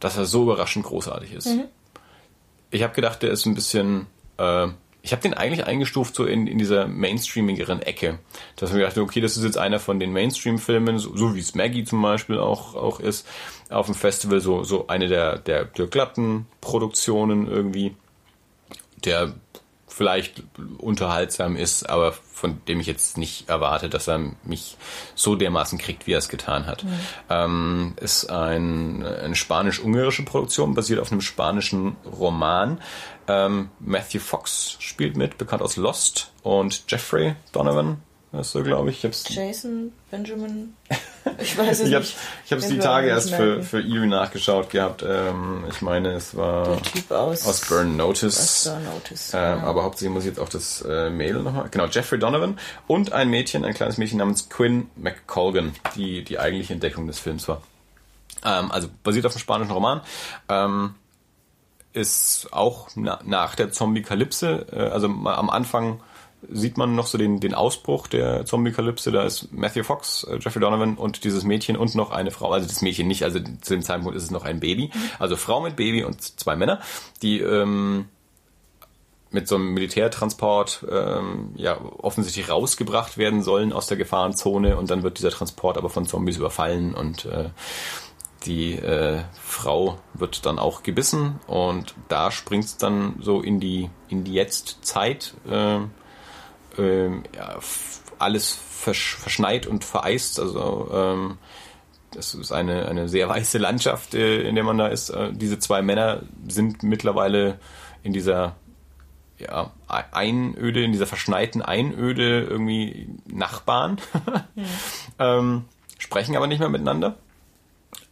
dass 0.00 0.16
er 0.16 0.24
so 0.24 0.44
überraschend 0.44 0.86
großartig 0.86 1.32
ist. 1.32 1.46
Mhm. 1.46 1.64
Ich 2.70 2.82
habe 2.82 2.94
gedacht, 2.94 3.22
der 3.22 3.30
ist 3.30 3.46
ein 3.46 3.54
bisschen. 3.54 4.06
Äh, 4.38 4.68
ich 5.02 5.12
habe 5.12 5.22
den 5.22 5.32
eigentlich 5.32 5.66
eingestuft 5.66 6.14
so 6.14 6.26
in, 6.26 6.46
in 6.46 6.58
dieser 6.58 6.86
mainstreamigeren 6.86 7.80
Ecke. 7.80 8.18
Dass 8.56 8.68
ich 8.68 8.76
mir 8.76 8.82
dachte, 8.82 9.00
okay, 9.00 9.22
das 9.22 9.38
ist 9.38 9.44
jetzt 9.44 9.56
einer 9.56 9.80
von 9.80 9.98
den 9.98 10.12
Mainstream-Filmen, 10.12 10.98
so, 10.98 11.16
so 11.16 11.34
wie 11.34 11.40
es 11.40 11.54
Maggie 11.54 11.84
zum 11.84 12.02
Beispiel 12.02 12.38
auch, 12.38 12.74
auch 12.74 13.00
ist, 13.00 13.26
auf 13.70 13.86
dem 13.86 13.94
Festival, 13.94 14.40
so, 14.40 14.62
so 14.62 14.88
eine 14.88 15.08
der, 15.08 15.38
der, 15.38 15.64
der 15.64 15.86
glatten 15.86 16.46
Produktionen 16.60 17.46
irgendwie 17.46 17.96
der 19.04 19.34
vielleicht 19.86 20.42
unterhaltsam 20.78 21.56
ist, 21.56 21.88
aber 21.88 22.12
von 22.12 22.60
dem 22.66 22.80
ich 22.80 22.86
jetzt 22.86 23.18
nicht 23.18 23.48
erwarte, 23.48 23.90
dass 23.90 24.08
er 24.08 24.20
mich 24.44 24.76
so 25.14 25.34
dermaßen 25.34 25.78
kriegt, 25.78 26.06
wie 26.06 26.12
er 26.12 26.18
es 26.18 26.28
getan 26.28 26.66
hat. 26.66 26.84
Mhm. 26.84 27.00
Ähm, 27.28 27.92
ist 28.00 28.30
ein, 28.30 29.04
eine 29.04 29.34
spanisch-ungarische 29.34 30.24
Produktion, 30.24 30.74
basiert 30.74 31.00
auf 31.00 31.12
einem 31.12 31.20
spanischen 31.20 31.96
Roman. 32.06 32.80
Ähm, 33.28 33.70
Matthew 33.80 34.20
Fox 34.20 34.76
spielt 34.78 35.16
mit, 35.16 35.38
bekannt 35.38 35.62
aus 35.62 35.76
Lost, 35.76 36.32
und 36.42 36.84
Jeffrey 36.88 37.34
Donovan 37.52 38.00
Weißt 38.32 38.54
du, 38.54 38.62
glaube 38.62 38.90
ich. 38.90 38.98
ich 38.98 39.04
hab's 39.04 39.24
Jason, 39.28 39.92
Benjamin. 40.10 40.74
Ich 41.38 41.56
weiß 41.56 41.80
es 41.80 41.88
ich 41.88 41.94
nicht. 41.94 42.16
Ich 42.46 42.50
habe 42.50 42.62
es 42.62 42.68
die 42.68 42.78
Tage 42.78 43.08
erst 43.08 43.34
für, 43.34 43.62
für 43.62 43.80
Eerie 43.80 44.06
nachgeschaut 44.06 44.70
gehabt. 44.70 45.04
Ähm, 45.06 45.64
ich 45.68 45.82
meine, 45.82 46.12
es 46.12 46.34
war 46.34 46.64
Der 46.64 46.82
Typ 46.82 47.10
aus, 47.10 47.46
aus 47.46 47.60
Burn 47.68 47.96
Notice. 47.98 48.38
aus 48.38 48.64
Burn 48.64 48.84
Notice. 48.84 49.34
Ähm, 49.34 49.40
ja. 49.40 49.62
Aber 49.64 49.82
hauptsächlich 49.82 50.14
muss 50.14 50.22
ich 50.24 50.30
jetzt 50.30 50.40
auch 50.40 50.48
das 50.48 50.82
äh, 50.88 51.10
Mail 51.10 51.34
nochmal. 51.34 51.68
Genau, 51.70 51.86
Jeffrey 51.86 52.18
Donovan 52.18 52.58
und 52.86 53.12
ein 53.12 53.28
Mädchen, 53.28 53.66
ein 53.66 53.74
kleines 53.74 53.98
Mädchen 53.98 54.18
namens 54.18 54.48
Quinn 54.48 54.88
McColgan, 54.96 55.74
die 55.94 56.24
die 56.24 56.38
eigentliche 56.38 56.72
Entdeckung 56.72 57.06
des 57.06 57.18
Films 57.18 57.46
war. 57.48 57.60
Ähm, 58.42 58.70
also 58.70 58.88
basiert 59.02 59.26
auf 59.26 59.32
einem 59.32 59.40
spanischen 59.40 59.72
Roman. 59.72 60.00
Ähm, 60.48 60.94
ist 61.92 62.48
auch 62.50 62.88
na, 62.94 63.20
nach 63.24 63.56
der 63.56 63.72
Zombie-Kalypse, 63.72 64.66
äh, 64.72 64.76
also 64.88 65.06
am 65.06 65.50
Anfang 65.50 66.00
sieht 66.48 66.76
man 66.76 66.94
noch 66.94 67.06
so 67.06 67.18
den, 67.18 67.40
den 67.40 67.54
Ausbruch 67.54 68.06
der 68.06 68.44
Zombie-Kalypse. 68.44 69.12
Da 69.12 69.24
ist 69.24 69.52
Matthew 69.52 69.84
Fox, 69.84 70.24
äh, 70.24 70.38
Jeffrey 70.40 70.60
Donovan 70.60 70.96
und 70.96 71.24
dieses 71.24 71.44
Mädchen 71.44 71.76
und 71.76 71.94
noch 71.94 72.10
eine 72.10 72.30
Frau. 72.30 72.50
Also 72.50 72.66
das 72.66 72.82
Mädchen 72.82 73.08
nicht, 73.08 73.24
also 73.24 73.38
zu 73.38 73.74
dem 73.74 73.82
Zeitpunkt 73.82 74.16
ist 74.16 74.24
es 74.24 74.30
noch 74.30 74.44
ein 74.44 74.60
Baby. 74.60 74.90
Also 75.18 75.36
Frau 75.36 75.60
mit 75.60 75.76
Baby 75.76 76.04
und 76.04 76.22
zwei 76.22 76.56
Männer, 76.56 76.80
die 77.22 77.40
ähm, 77.40 78.06
mit 79.30 79.46
so 79.46 79.56
einem 79.56 79.74
Militärtransport 79.74 80.86
ähm, 80.90 81.52
ja 81.54 81.80
offensichtlich 81.98 82.48
rausgebracht 82.48 83.16
werden 83.16 83.42
sollen 83.42 83.72
aus 83.72 83.86
der 83.86 83.96
Gefahrenzone 83.96 84.76
und 84.76 84.90
dann 84.90 85.02
wird 85.02 85.18
dieser 85.18 85.30
Transport 85.30 85.78
aber 85.78 85.88
von 85.88 86.06
Zombies 86.06 86.36
überfallen 86.36 86.94
und 86.94 87.26
äh, 87.26 87.50
die 88.44 88.72
äh, 88.72 89.20
Frau 89.40 89.98
wird 90.14 90.46
dann 90.46 90.58
auch 90.58 90.82
gebissen 90.82 91.38
und 91.46 91.94
da 92.08 92.30
springt 92.30 92.64
es 92.64 92.76
dann 92.76 93.16
so 93.20 93.40
in 93.40 93.60
die 93.60 93.90
in 94.08 94.24
die 94.24 94.32
Jetztzeit. 94.32 95.34
Äh, 95.48 95.80
ähm, 96.80 97.22
ja, 97.36 97.58
alles 98.18 98.52
versch 98.52 99.16
verschneit 99.16 99.66
und 99.66 99.84
vereist. 99.84 100.40
Also 100.40 100.88
ähm, 100.92 101.38
das 102.12 102.34
ist 102.34 102.52
eine, 102.52 102.88
eine 102.88 103.08
sehr 103.08 103.28
weiße 103.28 103.58
Landschaft, 103.58 104.14
äh, 104.14 104.42
in 104.42 104.54
der 104.54 104.64
man 104.64 104.78
da 104.78 104.88
ist. 104.88 105.10
Äh, 105.10 105.32
diese 105.32 105.58
zwei 105.58 105.82
Männer 105.82 106.22
sind 106.48 106.82
mittlerweile 106.82 107.58
in 108.02 108.12
dieser 108.12 108.56
ja, 109.38 109.70
Ei- 109.88 110.04
Einöde, 110.12 110.82
in 110.84 110.92
dieser 110.92 111.06
verschneiten 111.06 111.62
Einöde 111.62 112.42
irgendwie 112.42 113.08
Nachbarn, 113.26 113.98
ähm, 115.18 115.64
sprechen 115.98 116.36
aber 116.36 116.46
nicht 116.46 116.58
mehr 116.60 116.68
miteinander. 116.68 117.16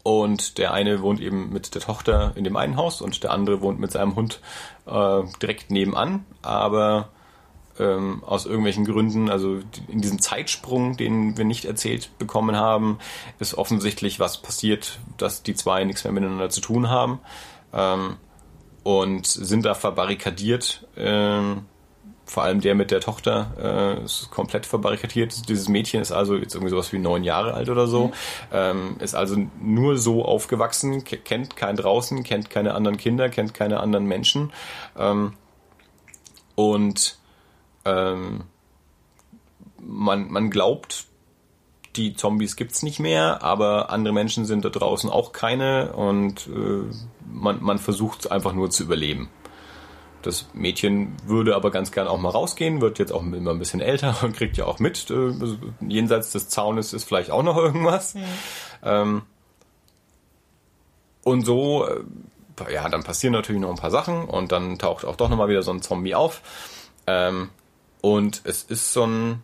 Und 0.03 0.57
der 0.57 0.73
eine 0.73 1.03
wohnt 1.03 1.21
eben 1.21 1.53
mit 1.53 1.75
der 1.75 1.83
Tochter 1.83 2.33
in 2.35 2.45
dem 2.45 2.57
einen 2.57 2.77
Haus 2.77 3.03
und 3.03 3.23
der 3.25 3.31
andere 3.31 3.61
wohnt 3.61 3.79
mit 3.79 3.93
seinem 3.93 4.15
Hund 4.17 4.41
äh, 4.87 5.23
direkt 5.43 5.71
nebenan. 5.71 6.25
Aber 6.41 7.11
ähm, 7.79 8.23
aus 8.25 8.47
irgendwelchen 8.47 8.85
Gründen, 8.85 9.31
also 9.31 9.61
in 9.89 10.01
diesem 10.01 10.21
Zeitsprung, 10.21 10.97
den 10.97 11.37
wir 11.37 11.45
nicht 11.45 11.65
erzählt 11.65 12.11
bekommen 12.19 12.57
haben, 12.57 12.99
ist 13.39 13.55
offensichtlich 13.55 14.21
was 14.21 14.43
passiert, 14.43 14.99
dass 15.17 15.43
die 15.43 15.55
zwei 15.55 15.85
nichts 15.85 16.05
mehr 16.05 16.13
miteinander 16.13 16.51
zu 16.51 16.61
tun 16.61 16.89
haben 16.89 17.21
ähm, 17.73 18.17
und 18.83 19.27
sind 19.27 19.65
da 19.65 19.75
verbarrikadiert. 19.75 20.87
Ähm, 20.97 21.67
vor 22.25 22.43
allem 22.43 22.61
der 22.61 22.75
mit 22.75 22.91
der 22.91 23.01
Tochter 23.01 23.53
äh, 23.59 24.05
ist 24.05 24.31
komplett 24.31 24.67
verbarrikadiert. 24.67 25.49
Dieses 25.49 25.69
Mädchen 25.69 26.03
ist 26.03 26.13
also 26.13 26.37
jetzt 26.37 26.55
irgendwie 26.55 26.71
sowas 26.71 26.93
wie 26.93 26.99
neun 26.99 27.25
Jahre 27.25 27.55
alt 27.55 27.71
oder 27.71 27.87
so, 27.87 28.13
ähm, 28.53 28.97
ist 29.01 29.15
also 29.15 29.37
nur 29.63 29.97
so 29.97 30.27
aufgewachsen, 30.27 31.05
ke- 31.05 31.17
kennt 31.17 31.57
kein 31.57 31.77
draußen, 31.77 32.23
kennt 32.25 32.51
keine 32.51 32.75
anderen 32.75 32.99
Kinder, 32.99 33.31
kennt 33.31 33.55
keine 33.55 33.81
anderen 33.81 34.05
Menschen 34.05 34.53
ähm, 34.99 35.33
und 36.55 37.18
ähm, 37.89 38.45
man, 39.81 40.31
man 40.31 40.51
glaubt, 40.51 41.07
die 41.97 42.15
Zombies 42.15 42.57
gibt's 42.57 42.83
nicht 42.83 43.01
mehr, 43.01 43.43
aber 43.43 43.91
andere 43.91 44.15
Menschen 44.15 44.45
sind 44.45 44.65
da 44.65 44.69
draußen 44.69 45.11
auch 45.11 45.33
keine 45.33 45.93
und 45.93 46.47
äh, 46.47 46.85
man, 47.27 47.63
man 47.63 47.79
versucht 47.79 48.31
einfach 48.31 48.53
nur 48.53 48.71
zu 48.71 48.85
überleben. 48.85 49.29
Das 50.23 50.47
Mädchen 50.53 51.17
würde 51.27 51.55
aber 51.55 51.71
ganz 51.71 51.93
gern 51.93 52.09
auch 52.09 52.19
mal 52.19 52.31
rausgehen, 52.31 52.81
wird 52.81 52.99
jetzt 52.99 53.13
auch 53.13 53.23
immer 53.23 53.51
ein 53.51 53.59
bisschen 53.59 53.81
älter 53.81 54.17
und 54.23 54.37
kriegt 54.37 54.57
ja 54.57 54.67
auch 54.67 54.79
mit, 54.79 55.11
äh, 55.11 55.33
jenseits 55.81 56.33
des 56.33 56.49
Zaunes 56.49 56.93
ist 56.93 57.05
vielleicht 57.05 57.31
auch 57.31 57.43
noch 57.43 57.57
irgendwas. 57.57 58.15
Ähm, 58.83 59.23
und 61.25 61.45
so, 61.45 61.87
äh, 61.87 62.73
ja, 62.73 62.89
dann 62.89 63.05
passieren 63.05 63.33
natürlich 63.33 63.61
noch 63.61 63.71
ein 63.71 63.77
paar 63.77 63.91
Sachen 63.91 64.25
und 64.25 64.53
dann 64.53 64.79
taucht 64.79 65.05
auch 65.05 65.17
doch 65.17 65.29
nochmal 65.29 65.49
wieder 65.49 65.63
so 65.63 65.71
ein 65.73 65.83
Zombie 65.83 66.15
auf. 66.15 66.43
Ähm, 67.07 67.51
und 68.01 68.43
es 68.45 68.63
ist 68.63 68.93
so 68.93 69.07
ein 69.07 69.43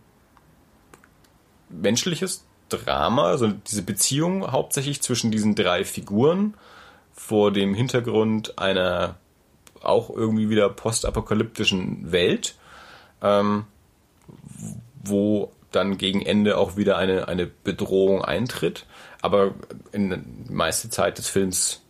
menschliches 1.68 2.44
Drama, 2.68 3.26
also 3.26 3.48
diese 3.48 3.82
Beziehung 3.82 4.50
hauptsächlich 4.50 5.02
zwischen 5.02 5.30
diesen 5.30 5.54
drei 5.54 5.84
Figuren 5.84 6.54
vor 7.12 7.52
dem 7.52 7.74
Hintergrund 7.74 8.58
einer 8.58 9.16
auch 9.82 10.10
irgendwie 10.10 10.48
wieder 10.48 10.68
postapokalyptischen 10.70 12.10
Welt, 12.10 12.56
ähm, 13.22 13.64
wo 15.02 15.52
dann 15.70 15.98
gegen 15.98 16.22
Ende 16.22 16.56
auch 16.56 16.76
wieder 16.76 16.96
eine, 16.96 17.28
eine 17.28 17.46
Bedrohung 17.46 18.24
eintritt. 18.24 18.86
Aber 19.20 19.54
in 19.92 20.10
der 20.10 20.20
meiste 20.48 20.88
Zeit 20.88 21.18
des 21.18 21.28
Films 21.28 21.82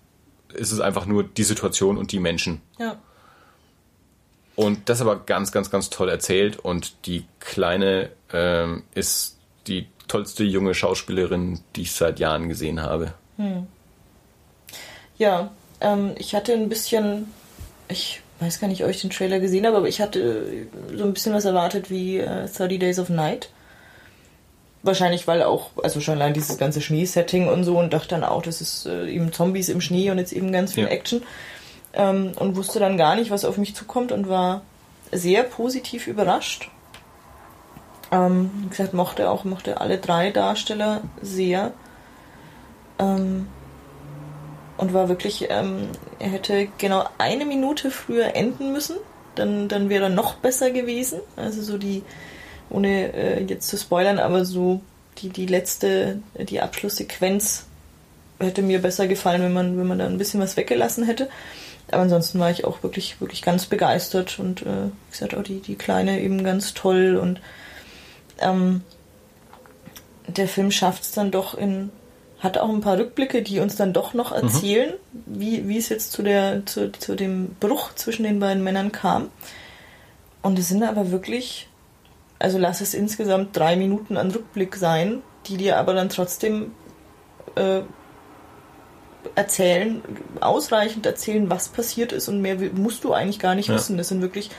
ist 0.53 0.73
es 0.73 0.81
einfach 0.81 1.07
nur 1.07 1.25
die 1.25 1.45
Situation 1.45 1.99
und 1.99 2.13
die 2.13 2.21
Menschen. 2.21 2.61
ja. 2.79 2.99
Und 4.57 4.89
das 4.89 5.01
aber 5.01 5.19
ganz, 5.19 5.53
ganz, 5.53 5.71
ganz 5.71 5.91
toll 5.91 6.09
erzählt. 6.09 6.59
Und 6.59 7.07
die 7.07 7.25
Kleine 7.41 8.11
ähm, 8.33 8.85
ist 8.95 9.39
die 9.67 9.89
tollste 10.09 10.45
junge 10.45 10.75
Schauspielerin, 10.75 11.61
die 11.77 11.83
ich 11.83 11.93
seit 11.93 12.21
Jahren 12.21 12.49
gesehen 12.49 12.83
habe. 12.83 13.15
Ja, 15.19 15.51
ähm, 15.81 16.13
ich 16.19 16.35
hatte 16.35 16.53
ein 16.53 16.69
bisschen, 16.69 17.33
ich 17.89 18.21
weiß 18.41 18.61
gar 18.61 18.69
nicht, 18.69 18.85
ob 18.85 18.91
ich 18.91 19.01
den 19.01 19.11
Trailer 19.11 19.41
gesehen 19.41 19.67
habe, 19.67 19.79
aber 19.79 19.89
ich 19.89 20.01
hatte 20.01 20.67
so 20.95 21.05
ein 21.05 21.13
bisschen 21.15 21.35
was 21.35 21.45
erwartet 21.45 21.91
wie 21.91 22.19
äh, 22.19 22.47
30 22.47 22.79
Days 22.79 22.99
of 22.99 23.09
Night. 23.09 23.51
Wahrscheinlich, 24.83 25.27
weil 25.27 25.43
auch, 25.43 25.71
also 25.83 26.01
schon 26.01 26.17
allein 26.17 26.35
dieses 26.35 26.59
ganze 26.59 26.83
Schneesetting 26.83 27.49
und 27.49 27.65
so 27.65 27.79
und 27.79 27.93
dachte 27.95 28.09
dann 28.09 28.25
auch, 28.25 28.43
das 28.43 28.61
ist 28.61 28.87
äh, 28.87 29.09
eben 29.09 29.33
Zombies 29.33 29.71
im 29.71 29.81
Schnee 29.81 30.11
und 30.11 30.19
jetzt 30.19 30.33
eben 30.33 30.53
ganz 30.53 30.75
viel 30.75 30.85
Ja. 30.85 30.91
Action. 30.91 31.23
Ähm, 31.95 32.33
und 32.39 32.57
wusste 32.57 32.81
dann 32.81 32.97
gar 32.97 33.15
nicht, 33.15 33.31
was 33.31 33.45
auf 33.45 33.57
mich 33.57 33.75
zukommt 33.75 34.13
und 34.13 34.29
war 34.29 34.63
sehr 35.13 35.43
positiv 35.45 36.07
überrascht. 36.07 36.71
Ähm, 38.11 38.51
wie 38.63 38.69
gesagt, 38.69 38.95
mochte 38.95 39.31
auch, 39.31 39.45
mochte 39.45 39.81
alle 39.81 39.99
drei 39.99 40.31
Darsteller 40.31 41.03
sehr. 41.23 41.73
Ähm, 42.99 43.47
und 44.77 44.93
war 44.93 45.09
wirklich, 45.09 45.47
ähm, 45.51 45.89
er 46.19 46.29
hätte 46.29 46.69
genau 46.79 47.05
eine 47.19 47.45
Minute 47.45 47.91
früher 47.91 48.35
enden 48.35 48.73
müssen, 48.73 48.97
dann, 49.35 49.69
dann 49.69 49.89
wäre 49.89 50.05
er 50.05 50.11
noch 50.11 50.35
besser 50.35 50.71
gewesen. 50.71 51.21
Also 51.37 51.63
so 51.63 51.79
die, 51.79 52.03
ohne 52.71 53.13
äh, 53.13 53.45
jetzt 53.45 53.69
zu 53.69 53.77
spoilern, 53.77 54.19
aber 54.19 54.45
so 54.45 54.81
die, 55.19 55.29
die 55.29 55.47
letzte, 55.47 56.21
die 56.35 56.61
Abschlusssequenz 56.61 57.67
hätte 58.41 58.63
mir 58.63 58.83
besser 58.83 59.07
gefallen, 59.07 59.43
wenn 59.43 59.53
man, 59.53 59.79
wenn 59.79 59.87
man 59.87 59.99
da 59.99 60.07
ein 60.07 60.19
bisschen 60.19 60.41
was 60.41 60.57
weggelassen 60.57 61.05
hätte. 61.05 61.29
Aber 61.91 62.03
ansonsten 62.03 62.39
war 62.41 62.51
ich 62.51 62.65
auch 62.65 62.83
wirklich, 62.83 63.21
wirklich 63.21 63.43
ganz 63.43 63.67
begeistert 63.67 64.39
und 64.39 64.63
äh, 64.63 64.87
wie 64.87 65.11
gesagt 65.11 65.35
auch 65.35 65.43
die, 65.43 65.61
die 65.61 65.77
Kleine 65.77 66.21
eben 66.21 66.43
ganz 66.43 66.75
toll 66.75 67.17
und 67.17 67.41
ähm, 68.41 68.83
der 70.27 70.49
Film 70.49 70.71
schafft 70.71 71.03
es 71.03 71.13
dann 71.13 71.31
doch 71.31 71.55
in, 71.55 71.91
hat 72.41 72.59
auch 72.59 72.69
ein 72.69 72.81
paar 72.81 72.99
Rückblicke, 72.99 73.43
die 73.43 73.61
uns 73.61 73.77
dann 73.77 73.93
doch 73.93 74.15
noch 74.15 74.33
erzählen, 74.33 74.95
wie, 75.27 75.69
wie 75.69 75.79
es 75.79 75.89
jetzt 75.89 76.13
zu, 76.13 76.23
der, 76.23 76.65
zu, 76.67 76.91
zu 76.93 77.15
dem 77.15 77.57
Bruch 77.61 77.95
zwischen 77.95 78.25
den 78.25 78.41
beiden 78.41 78.65
Männern 78.65 78.93
kam. 78.93 79.29
Und 80.43 80.59
es 80.59 80.69
sind 80.69 80.83
aber 80.83 81.11
wirklich, 81.11 81.69
also 82.39 82.59
lass 82.59 82.81
es 82.81 82.95
insgesamt 82.95 83.57
drei 83.57 83.77
Minuten 83.77 84.17
an 84.17 84.31
Rückblick 84.31 84.77
sein, 84.77 85.23
die 85.47 85.57
dir 85.57 85.79
aber 85.79 85.95
dann 85.95 86.09
trotzdem 86.09 86.73
äh, 87.55 87.81
erzählen, 89.35 90.03
ausreichend 90.41 91.07
erzählen, 91.07 91.51
was 91.51 91.69
passiert 91.69 92.13
ist 92.13 92.29
und 92.29 92.41
mehr 92.41 92.57
musst 92.75 93.05
du 93.05 93.13
eigentlich 93.13 93.39
gar 93.39 93.55
nicht 93.55 93.69
Ja. 93.69 93.75
wissen. 93.75 93.97
Das 93.97 94.09
sind 94.09 94.21
wirklich, 94.23 94.51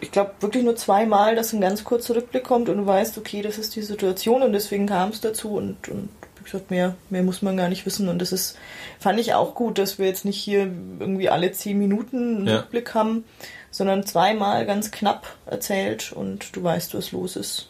ich 0.00 0.10
glaube, 0.10 0.32
wirklich 0.40 0.64
nur 0.64 0.76
zweimal, 0.76 1.36
dass 1.36 1.52
ein 1.52 1.60
ganz 1.60 1.84
kurzer 1.84 2.16
Rückblick 2.16 2.44
kommt 2.44 2.68
und 2.68 2.76
du 2.78 2.86
weißt, 2.86 3.16
okay, 3.18 3.42
das 3.42 3.58
ist 3.58 3.74
die 3.76 3.82
Situation 3.82 4.42
und 4.42 4.52
deswegen 4.52 4.86
kam 4.86 5.10
es 5.10 5.20
dazu 5.20 5.54
und, 5.56 5.88
und 5.88 6.08
wie 6.38 6.44
gesagt, 6.44 6.70
mehr, 6.70 6.94
mehr 7.10 7.22
muss 7.22 7.42
man 7.42 7.56
gar 7.56 7.68
nicht 7.68 7.84
wissen. 7.86 8.08
Und 8.08 8.20
das 8.20 8.30
ist, 8.32 8.56
fand 9.00 9.18
ich 9.18 9.34
auch 9.34 9.54
gut, 9.54 9.78
dass 9.78 9.98
wir 9.98 10.06
jetzt 10.06 10.24
nicht 10.24 10.38
hier 10.38 10.70
irgendwie 11.00 11.28
alle 11.28 11.50
zehn 11.52 11.78
Minuten 11.78 12.36
einen 12.38 12.46
Ja. 12.46 12.56
Rückblick 12.58 12.94
haben, 12.94 13.24
sondern 13.72 14.06
zweimal 14.06 14.64
ganz 14.64 14.90
knapp 14.92 15.26
erzählt 15.46 16.12
und 16.12 16.54
du 16.54 16.62
weißt, 16.62 16.94
was 16.94 17.10
los 17.12 17.36
ist. 17.36 17.68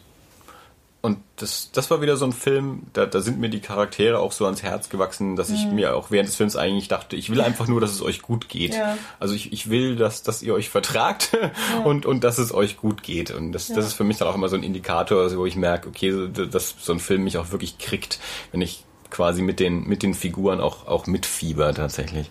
Und 1.07 1.19
das, 1.37 1.71
das 1.71 1.89
war 1.89 2.01
wieder 2.01 2.17
so 2.17 2.25
ein 2.25 2.33
Film, 2.33 2.83
da, 2.91 3.05
da 3.05 3.21
sind 3.21 3.39
mir 3.39 3.47
die 3.47 3.61
Charaktere 3.61 4.19
auch 4.19 4.33
so 4.33 4.43
ans 4.43 4.61
Herz 4.61 4.89
gewachsen, 4.89 5.37
dass 5.37 5.49
ich 5.49 5.65
mhm. 5.65 5.75
mir 5.75 5.95
auch 5.95 6.11
während 6.11 6.27
des 6.27 6.35
Films 6.35 6.57
eigentlich 6.57 6.89
dachte, 6.89 7.15
ich 7.15 7.29
will 7.29 7.39
einfach 7.39 7.69
nur, 7.69 7.79
dass 7.79 7.91
es 7.91 8.01
euch 8.01 8.21
gut 8.21 8.49
geht. 8.49 8.75
Ja. 8.75 8.97
Also 9.17 9.33
ich, 9.33 9.53
ich 9.53 9.69
will, 9.69 9.95
dass, 9.95 10.21
dass 10.21 10.43
ihr 10.43 10.53
euch 10.53 10.69
vertragt 10.69 11.31
ja. 11.73 11.79
und, 11.85 12.05
und 12.05 12.25
dass 12.25 12.39
es 12.39 12.53
euch 12.53 12.75
gut 12.75 13.03
geht. 13.03 13.31
Und 13.31 13.53
das, 13.53 13.69
ja. 13.69 13.75
das 13.75 13.85
ist 13.85 13.93
für 13.93 14.03
mich 14.03 14.17
dann 14.17 14.27
auch 14.27 14.35
immer 14.35 14.49
so 14.49 14.57
ein 14.57 14.63
Indikator, 14.63 15.33
wo 15.37 15.45
ich 15.45 15.55
merke, 15.55 15.87
okay, 15.87 16.27
dass 16.51 16.75
so 16.77 16.91
ein 16.91 16.99
Film 16.99 17.23
mich 17.23 17.37
auch 17.37 17.51
wirklich 17.51 17.77
kriegt, 17.77 18.19
wenn 18.51 18.59
ich 18.59 18.83
quasi 19.09 19.41
mit 19.41 19.61
den, 19.61 19.87
mit 19.87 20.03
den 20.03 20.13
Figuren 20.13 20.59
auch, 20.59 20.87
auch 20.87 21.07
mitfieber 21.07 21.73
tatsächlich. 21.73 22.29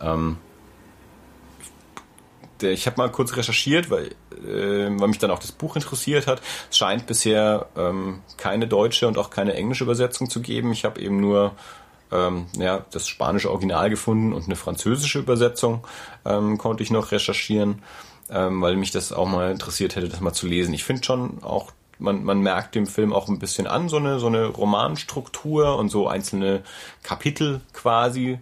Ähm, 0.00 0.36
ich 2.62 2.86
habe 2.86 2.96
mal 2.98 3.10
kurz 3.10 3.36
recherchiert, 3.36 3.90
weil, 3.90 4.08
äh, 4.46 4.90
weil 4.98 5.08
mich 5.08 5.18
dann 5.18 5.30
auch 5.30 5.38
das 5.38 5.52
Buch 5.52 5.76
interessiert 5.76 6.26
hat. 6.26 6.40
Es 6.70 6.78
scheint 6.78 7.06
bisher 7.06 7.66
ähm, 7.76 8.20
keine 8.36 8.66
deutsche 8.66 9.08
und 9.08 9.18
auch 9.18 9.30
keine 9.30 9.54
englische 9.54 9.84
Übersetzung 9.84 10.30
zu 10.30 10.40
geben. 10.40 10.72
Ich 10.72 10.84
habe 10.84 11.00
eben 11.00 11.20
nur 11.20 11.52
ähm, 12.12 12.46
ja, 12.56 12.84
das 12.90 13.08
spanische 13.08 13.50
Original 13.50 13.90
gefunden 13.90 14.32
und 14.32 14.44
eine 14.44 14.56
französische 14.56 15.18
Übersetzung 15.18 15.86
ähm, 16.24 16.58
konnte 16.58 16.82
ich 16.82 16.90
noch 16.90 17.10
recherchieren, 17.10 17.82
ähm, 18.30 18.60
weil 18.60 18.76
mich 18.76 18.90
das 18.90 19.12
auch 19.12 19.26
mal 19.26 19.50
interessiert 19.50 19.96
hätte, 19.96 20.08
das 20.08 20.20
mal 20.20 20.32
zu 20.32 20.46
lesen. 20.46 20.74
Ich 20.74 20.84
finde 20.84 21.02
schon 21.02 21.42
auch, 21.42 21.72
man, 21.98 22.22
man 22.22 22.40
merkt 22.40 22.74
dem 22.74 22.86
Film 22.86 23.12
auch 23.12 23.28
ein 23.28 23.38
bisschen 23.38 23.66
an, 23.66 23.88
so 23.88 23.96
eine, 23.96 24.18
so 24.18 24.26
eine 24.26 24.46
Romanstruktur 24.46 25.76
und 25.76 25.88
so 25.88 26.06
einzelne 26.06 26.62
Kapitel 27.02 27.60
quasi. 27.72 28.38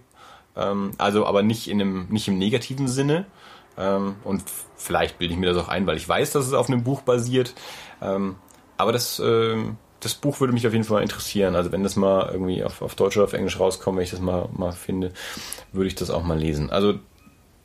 Ähm, 0.56 0.92
also 0.98 1.26
aber 1.26 1.42
nicht 1.42 1.68
in 1.68 1.80
einem, 1.80 2.06
nicht 2.10 2.28
im 2.28 2.38
negativen 2.38 2.88
Sinne. 2.88 3.26
Ähm, 3.78 4.16
und 4.24 4.44
vielleicht 4.76 5.18
bilde 5.18 5.34
ich 5.34 5.40
mir 5.40 5.52
das 5.52 5.64
auch 5.64 5.68
ein, 5.68 5.86
weil 5.86 5.96
ich 5.96 6.08
weiß, 6.08 6.32
dass 6.32 6.46
es 6.46 6.52
auf 6.52 6.68
einem 6.68 6.82
Buch 6.84 7.02
basiert. 7.02 7.54
Ähm, 8.02 8.36
aber 8.76 8.92
das, 8.92 9.18
äh, 9.18 9.56
das 10.00 10.14
Buch 10.14 10.40
würde 10.40 10.52
mich 10.52 10.66
auf 10.66 10.72
jeden 10.72 10.84
Fall 10.84 11.02
interessieren. 11.02 11.54
Also 11.54 11.72
wenn 11.72 11.82
das 11.82 11.96
mal 11.96 12.30
irgendwie 12.32 12.64
auf, 12.64 12.82
auf 12.82 12.94
Deutsch 12.94 13.16
oder 13.16 13.24
auf 13.24 13.32
Englisch 13.32 13.60
rauskommt, 13.60 13.96
wenn 13.96 14.04
ich 14.04 14.10
das 14.10 14.20
mal, 14.20 14.48
mal 14.52 14.72
finde, 14.72 15.12
würde 15.72 15.88
ich 15.88 15.94
das 15.94 16.10
auch 16.10 16.22
mal 16.22 16.38
lesen. 16.38 16.70
Also 16.70 16.94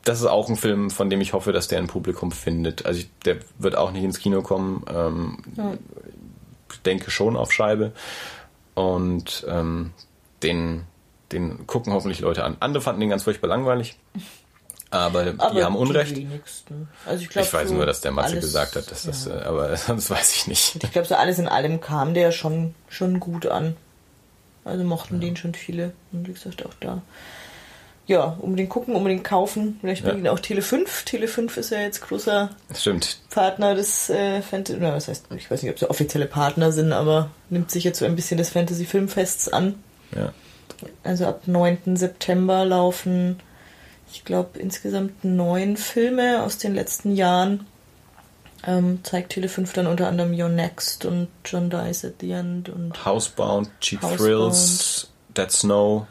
das 0.04 0.20
ist 0.20 0.26
auch 0.26 0.48
ein 0.48 0.56
Film, 0.56 0.90
von 0.90 1.10
dem 1.10 1.20
ich 1.20 1.32
hoffe, 1.32 1.52
dass 1.52 1.68
der 1.68 1.78
ein 1.78 1.88
Publikum 1.88 2.30
findet. 2.30 2.86
Also 2.86 3.00
ich, 3.00 3.10
der 3.24 3.38
wird 3.58 3.76
auch 3.76 3.90
nicht 3.90 4.04
ins 4.04 4.20
Kino 4.20 4.42
kommen. 4.42 4.84
Ähm, 4.88 5.38
ja. 5.56 5.74
Ich 6.72 6.82
denke 6.82 7.10
schon 7.10 7.36
auf 7.36 7.52
Scheibe. 7.52 7.92
Und 8.74 9.44
ähm, 9.48 9.92
den, 10.42 10.82
den 11.32 11.66
gucken 11.66 11.92
hoffentlich 11.92 12.20
Leute 12.20 12.44
an. 12.44 12.56
Andere 12.60 12.82
fanden 12.82 13.00
den 13.00 13.10
ganz 13.10 13.24
furchtbar 13.24 13.48
langweilig. 13.48 13.98
Aber, 14.90 15.34
aber 15.38 15.54
die 15.54 15.64
haben 15.64 15.76
Unrecht. 15.76 16.16
Die 16.16 16.28
also 17.04 17.22
ich, 17.22 17.28
glaub, 17.28 17.44
ich 17.44 17.52
weiß 17.52 17.68
so 17.68 17.74
nur, 17.74 17.86
dass 17.86 18.00
der 18.00 18.12
Matze 18.12 18.32
alles, 18.32 18.44
gesagt 18.44 18.76
hat, 18.76 18.90
dass 18.90 19.04
ja. 19.04 19.10
das, 19.10 19.26
äh, 19.26 19.32
aber 19.32 19.76
sonst 19.76 20.10
weiß 20.10 20.36
ich 20.36 20.46
nicht. 20.46 20.82
Ich 20.82 20.92
glaube, 20.92 21.08
so 21.08 21.16
alles 21.16 21.38
in 21.38 21.48
allem 21.48 21.80
kam 21.80 22.14
der 22.14 22.30
schon, 22.32 22.74
schon 22.88 23.18
gut 23.20 23.46
an. 23.46 23.76
Also 24.64 24.84
mochten 24.84 25.16
ja. 25.16 25.20
den 25.22 25.36
schon 25.36 25.54
viele. 25.54 25.92
Und 26.12 26.28
wie 26.28 26.32
gesagt, 26.32 26.64
auch 26.64 26.74
da. 26.80 27.02
Ja, 28.06 28.36
unbedingt 28.40 28.70
gucken, 28.70 28.94
unbedingt 28.94 29.24
kaufen. 29.24 29.78
Vielleicht 29.80 30.04
ja. 30.04 30.12
bringen 30.12 30.28
auch 30.28 30.38
Tele 30.38 30.62
5. 30.62 31.04
Tele 31.04 31.26
5 31.26 31.56
ist 31.56 31.70
ja 31.70 31.80
jetzt 31.80 32.02
großer 32.02 32.50
Stimmt. 32.72 33.18
Partner 33.30 33.74
des 33.74 34.08
äh, 34.10 34.42
Fantasy. 34.42 34.78
Oder 34.78 34.94
was 34.94 35.08
heißt, 35.08 35.26
ich 35.36 35.50
weiß 35.50 35.62
nicht, 35.62 35.72
ob 35.72 35.78
sie 35.80 35.90
offizielle 35.90 36.26
Partner 36.26 36.70
sind, 36.70 36.92
aber 36.92 37.30
nimmt 37.50 37.72
sich 37.72 37.82
jetzt 37.82 37.98
so 37.98 38.04
ein 38.04 38.14
bisschen 38.14 38.38
des 38.38 38.50
Fantasy 38.50 38.84
Filmfests 38.84 39.48
an. 39.48 39.74
Ja. 40.14 40.32
Also 41.02 41.26
ab 41.26 41.42
9. 41.46 41.96
September 41.96 42.64
laufen 42.64 43.40
ich 44.12 44.24
glaube, 44.24 44.58
insgesamt 44.58 45.24
neun 45.24 45.76
Filme 45.76 46.42
aus 46.42 46.58
den 46.58 46.74
letzten 46.74 47.14
Jahren. 47.14 47.66
Ähm, 48.66 49.00
zeigt 49.04 49.32
Tele5 49.32 49.74
dann 49.74 49.86
unter 49.86 50.08
anderem 50.08 50.32
Your 50.32 50.48
Next 50.48 51.04
und 51.04 51.28
John 51.44 51.70
Dies 51.70 52.04
at 52.04 52.14
the 52.20 52.32
End 52.32 52.68
und 52.68 53.04
Housebound, 53.04 53.70
Cheap 53.80 54.02
Housebound. 54.02 54.20
Thrills, 54.20 55.10
Dead 55.36 55.50
Snow. 55.52 56.06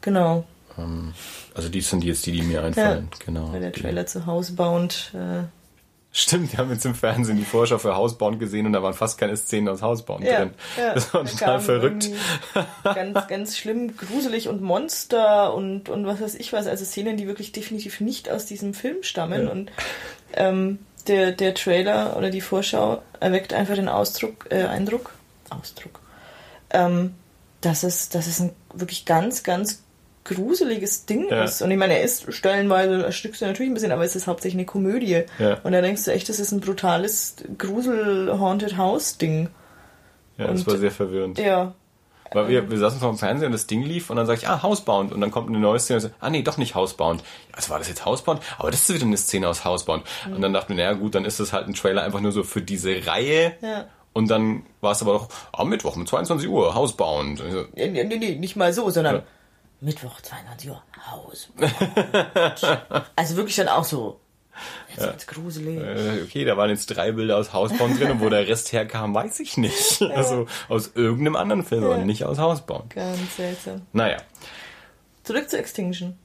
Genau. 0.00 0.44
Ähm, 0.76 1.14
also 1.54 1.68
die 1.68 1.80
sind 1.80 2.04
jetzt 2.04 2.26
die, 2.26 2.32
die 2.32 2.42
mir 2.42 2.62
einfallen. 2.62 3.08
Ja, 3.10 3.24
genau. 3.24 3.52
Der 3.52 3.72
Trailer 3.72 4.06
zu 4.06 4.26
Housebound 4.26 5.12
äh, 5.14 5.44
Stimmt, 6.10 6.52
wir 6.52 6.58
haben 6.58 6.70
jetzt 6.70 6.86
im 6.86 6.94
Fernsehen 6.94 7.36
die 7.36 7.44
Vorschau 7.44 7.78
für 7.78 7.94
Hausbauen 7.94 8.38
gesehen 8.38 8.64
und 8.66 8.72
da 8.72 8.82
waren 8.82 8.94
fast 8.94 9.18
keine 9.18 9.36
Szenen 9.36 9.68
aus 9.68 9.82
Hausbauen 9.82 10.22
ja, 10.22 10.38
drin. 10.38 10.50
Ja, 10.76 10.94
das 10.94 11.12
war 11.12 11.24
total 11.24 11.60
verrückt. 11.60 12.08
Ganz, 12.82 13.26
ganz 13.28 13.56
schlimm, 13.58 13.96
gruselig 13.96 14.48
und 14.48 14.62
Monster 14.62 15.54
und, 15.54 15.90
und 15.90 16.06
was 16.06 16.20
weiß 16.20 16.34
ich 16.36 16.52
was. 16.52 16.66
Also 16.66 16.84
Szenen, 16.84 17.18
die 17.18 17.26
wirklich 17.26 17.52
definitiv 17.52 18.00
nicht 18.00 18.30
aus 18.30 18.46
diesem 18.46 18.72
Film 18.72 19.02
stammen. 19.02 19.44
Ja. 19.44 19.50
Und 19.50 19.70
ähm, 20.32 20.78
der, 21.08 21.32
der 21.32 21.54
Trailer 21.54 22.16
oder 22.16 22.30
die 22.30 22.40
Vorschau 22.40 23.02
erweckt 23.20 23.52
einfach 23.52 23.74
den 23.74 23.88
Ausdruck, 23.88 24.46
äh, 24.50 24.64
Eindruck, 24.64 25.12
Ausdruck, 25.50 26.00
ähm, 26.70 27.14
dass 27.60 27.82
es, 27.82 28.08
dass 28.08 28.26
es 28.26 28.40
ein 28.40 28.52
wirklich 28.72 29.04
ganz, 29.04 29.42
ganz 29.42 29.82
gruseliges 30.28 31.06
Ding 31.06 31.28
ja. 31.30 31.44
ist. 31.44 31.62
Und 31.62 31.70
ich 31.70 31.78
meine, 31.78 31.98
er 31.98 32.04
ist 32.04 32.32
stellenweise, 32.32 33.02
erstickst 33.04 33.40
du 33.40 33.46
natürlich 33.46 33.70
ein 33.70 33.74
bisschen, 33.74 33.92
aber 33.92 34.04
es 34.04 34.14
ist 34.14 34.26
hauptsächlich 34.26 34.58
eine 34.58 34.66
Komödie. 34.66 35.22
Ja. 35.38 35.58
Und 35.62 35.72
da 35.72 35.80
denkst 35.80 36.04
du 36.04 36.12
echt, 36.12 36.28
das 36.28 36.38
ist 36.38 36.52
ein 36.52 36.60
brutales 36.60 37.36
Grusel-Haunted-House-Ding. 37.56 39.48
Ja, 40.36 40.46
und, 40.46 40.58
das 40.58 40.66
war 40.66 40.76
sehr 40.76 40.90
verwirrend. 40.90 41.38
Ja. 41.38 41.74
Weil 42.32 42.48
wir, 42.48 42.70
wir 42.70 42.78
saßen 42.78 43.00
vor 43.00 43.10
dem 43.10 43.18
Fernseher 43.18 43.46
und 43.46 43.52
das 43.52 43.66
Ding 43.66 43.82
lief 43.82 44.10
und 44.10 44.16
dann 44.16 44.26
sage 44.26 44.40
ich, 44.42 44.48
ah, 44.48 44.62
Housebound. 44.62 45.12
Und 45.12 45.20
dann 45.20 45.30
kommt 45.30 45.48
eine 45.48 45.58
neue 45.58 45.78
Szene 45.78 45.96
und 45.96 46.00
so, 46.02 46.10
ah 46.20 46.28
nee, 46.28 46.42
doch 46.42 46.58
nicht 46.58 46.74
Housebound. 46.74 47.22
Also 47.52 47.70
war 47.70 47.78
das 47.78 47.88
jetzt 47.88 48.04
Housebound? 48.04 48.42
Aber 48.58 48.70
das 48.70 48.88
ist 48.88 48.94
wieder 48.94 49.06
eine 49.06 49.16
Szene 49.16 49.48
aus 49.48 49.64
Housebound. 49.64 50.04
Mhm. 50.26 50.34
Und 50.34 50.42
dann 50.42 50.52
dachte 50.52 50.72
ich, 50.72 50.76
naja 50.76 50.92
gut, 50.92 51.14
dann 51.14 51.24
ist 51.24 51.40
das 51.40 51.52
halt 51.52 51.68
ein 51.68 51.74
Trailer 51.74 52.02
einfach 52.02 52.20
nur 52.20 52.32
so 52.32 52.42
für 52.42 52.60
diese 52.60 53.06
Reihe. 53.06 53.54
Ja. 53.62 53.86
Und 54.12 54.28
dann 54.28 54.64
war 54.80 54.92
es 54.92 55.02
aber 55.02 55.12
doch 55.12 55.28
am 55.52 55.68
Mittwoch 55.68 55.96
um 55.96 56.06
22 56.06 56.48
Uhr, 56.48 56.74
Housebound. 56.74 57.42
Nee, 57.74 57.88
nee, 57.88 58.04
nee, 58.04 58.34
nicht 58.34 58.56
mal 58.56 58.72
so, 58.72 58.90
sondern 58.90 59.16
ja. 59.16 59.22
Mittwoch, 59.80 60.20
22 60.20 60.70
Uhr, 60.70 60.82
Haus. 61.10 61.50
also 63.16 63.36
wirklich 63.36 63.56
dann 63.56 63.68
auch 63.68 63.84
so. 63.84 64.20
Jetzt 64.88 65.00
ja. 65.00 65.06
wird's 65.06 65.26
gruselig. 65.28 65.78
Äh, 65.78 66.22
okay, 66.22 66.44
da 66.44 66.56
waren 66.56 66.70
jetzt 66.70 66.86
drei 66.86 67.12
Bilder 67.12 67.36
aus 67.36 67.52
Hausbauen 67.52 67.96
drin 67.96 68.10
und 68.10 68.20
wo 68.20 68.28
der 68.28 68.48
Rest 68.48 68.72
herkam, 68.72 69.14
weiß 69.14 69.40
ich 69.40 69.56
nicht. 69.56 70.00
Ja. 70.08 70.14
Also 70.14 70.46
aus 70.68 70.92
irgendeinem 70.94 71.36
anderen 71.36 71.64
Film 71.64 71.82
ja. 71.82 71.90
und 71.90 72.06
nicht 72.06 72.24
aus 72.24 72.38
Hausbauen. 72.38 72.88
Ganz 72.88 73.36
seltsam. 73.36 73.82
Naja. 73.92 74.18
Zurück 75.24 75.50
zu 75.50 75.58
Extinction. 75.58 76.18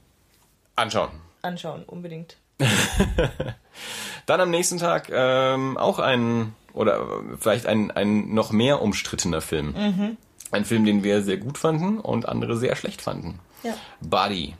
Anschauen. 0.76 1.10
Anschauen, 1.42 1.84
unbedingt. 1.84 2.36
Dann 4.26 4.40
am 4.40 4.50
nächsten 4.50 4.78
Tag 4.78 5.10
ähm, 5.12 5.76
auch 5.76 5.98
ein, 5.98 6.54
oder 6.72 7.06
vielleicht 7.38 7.66
ein, 7.66 7.90
ein 7.90 8.32
noch 8.32 8.52
mehr 8.52 8.80
umstrittener 8.80 9.40
Film. 9.40 9.74
Mhm. 9.76 10.16
Ein 10.54 10.64
Film, 10.64 10.84
den 10.84 11.02
wir 11.02 11.20
sehr 11.22 11.38
gut 11.38 11.58
fanden 11.58 11.98
und 11.98 12.28
andere 12.28 12.56
sehr 12.56 12.76
schlecht 12.76 13.02
fanden. 13.02 13.40
Ja. 13.64 13.74
Buddy. 14.00 14.54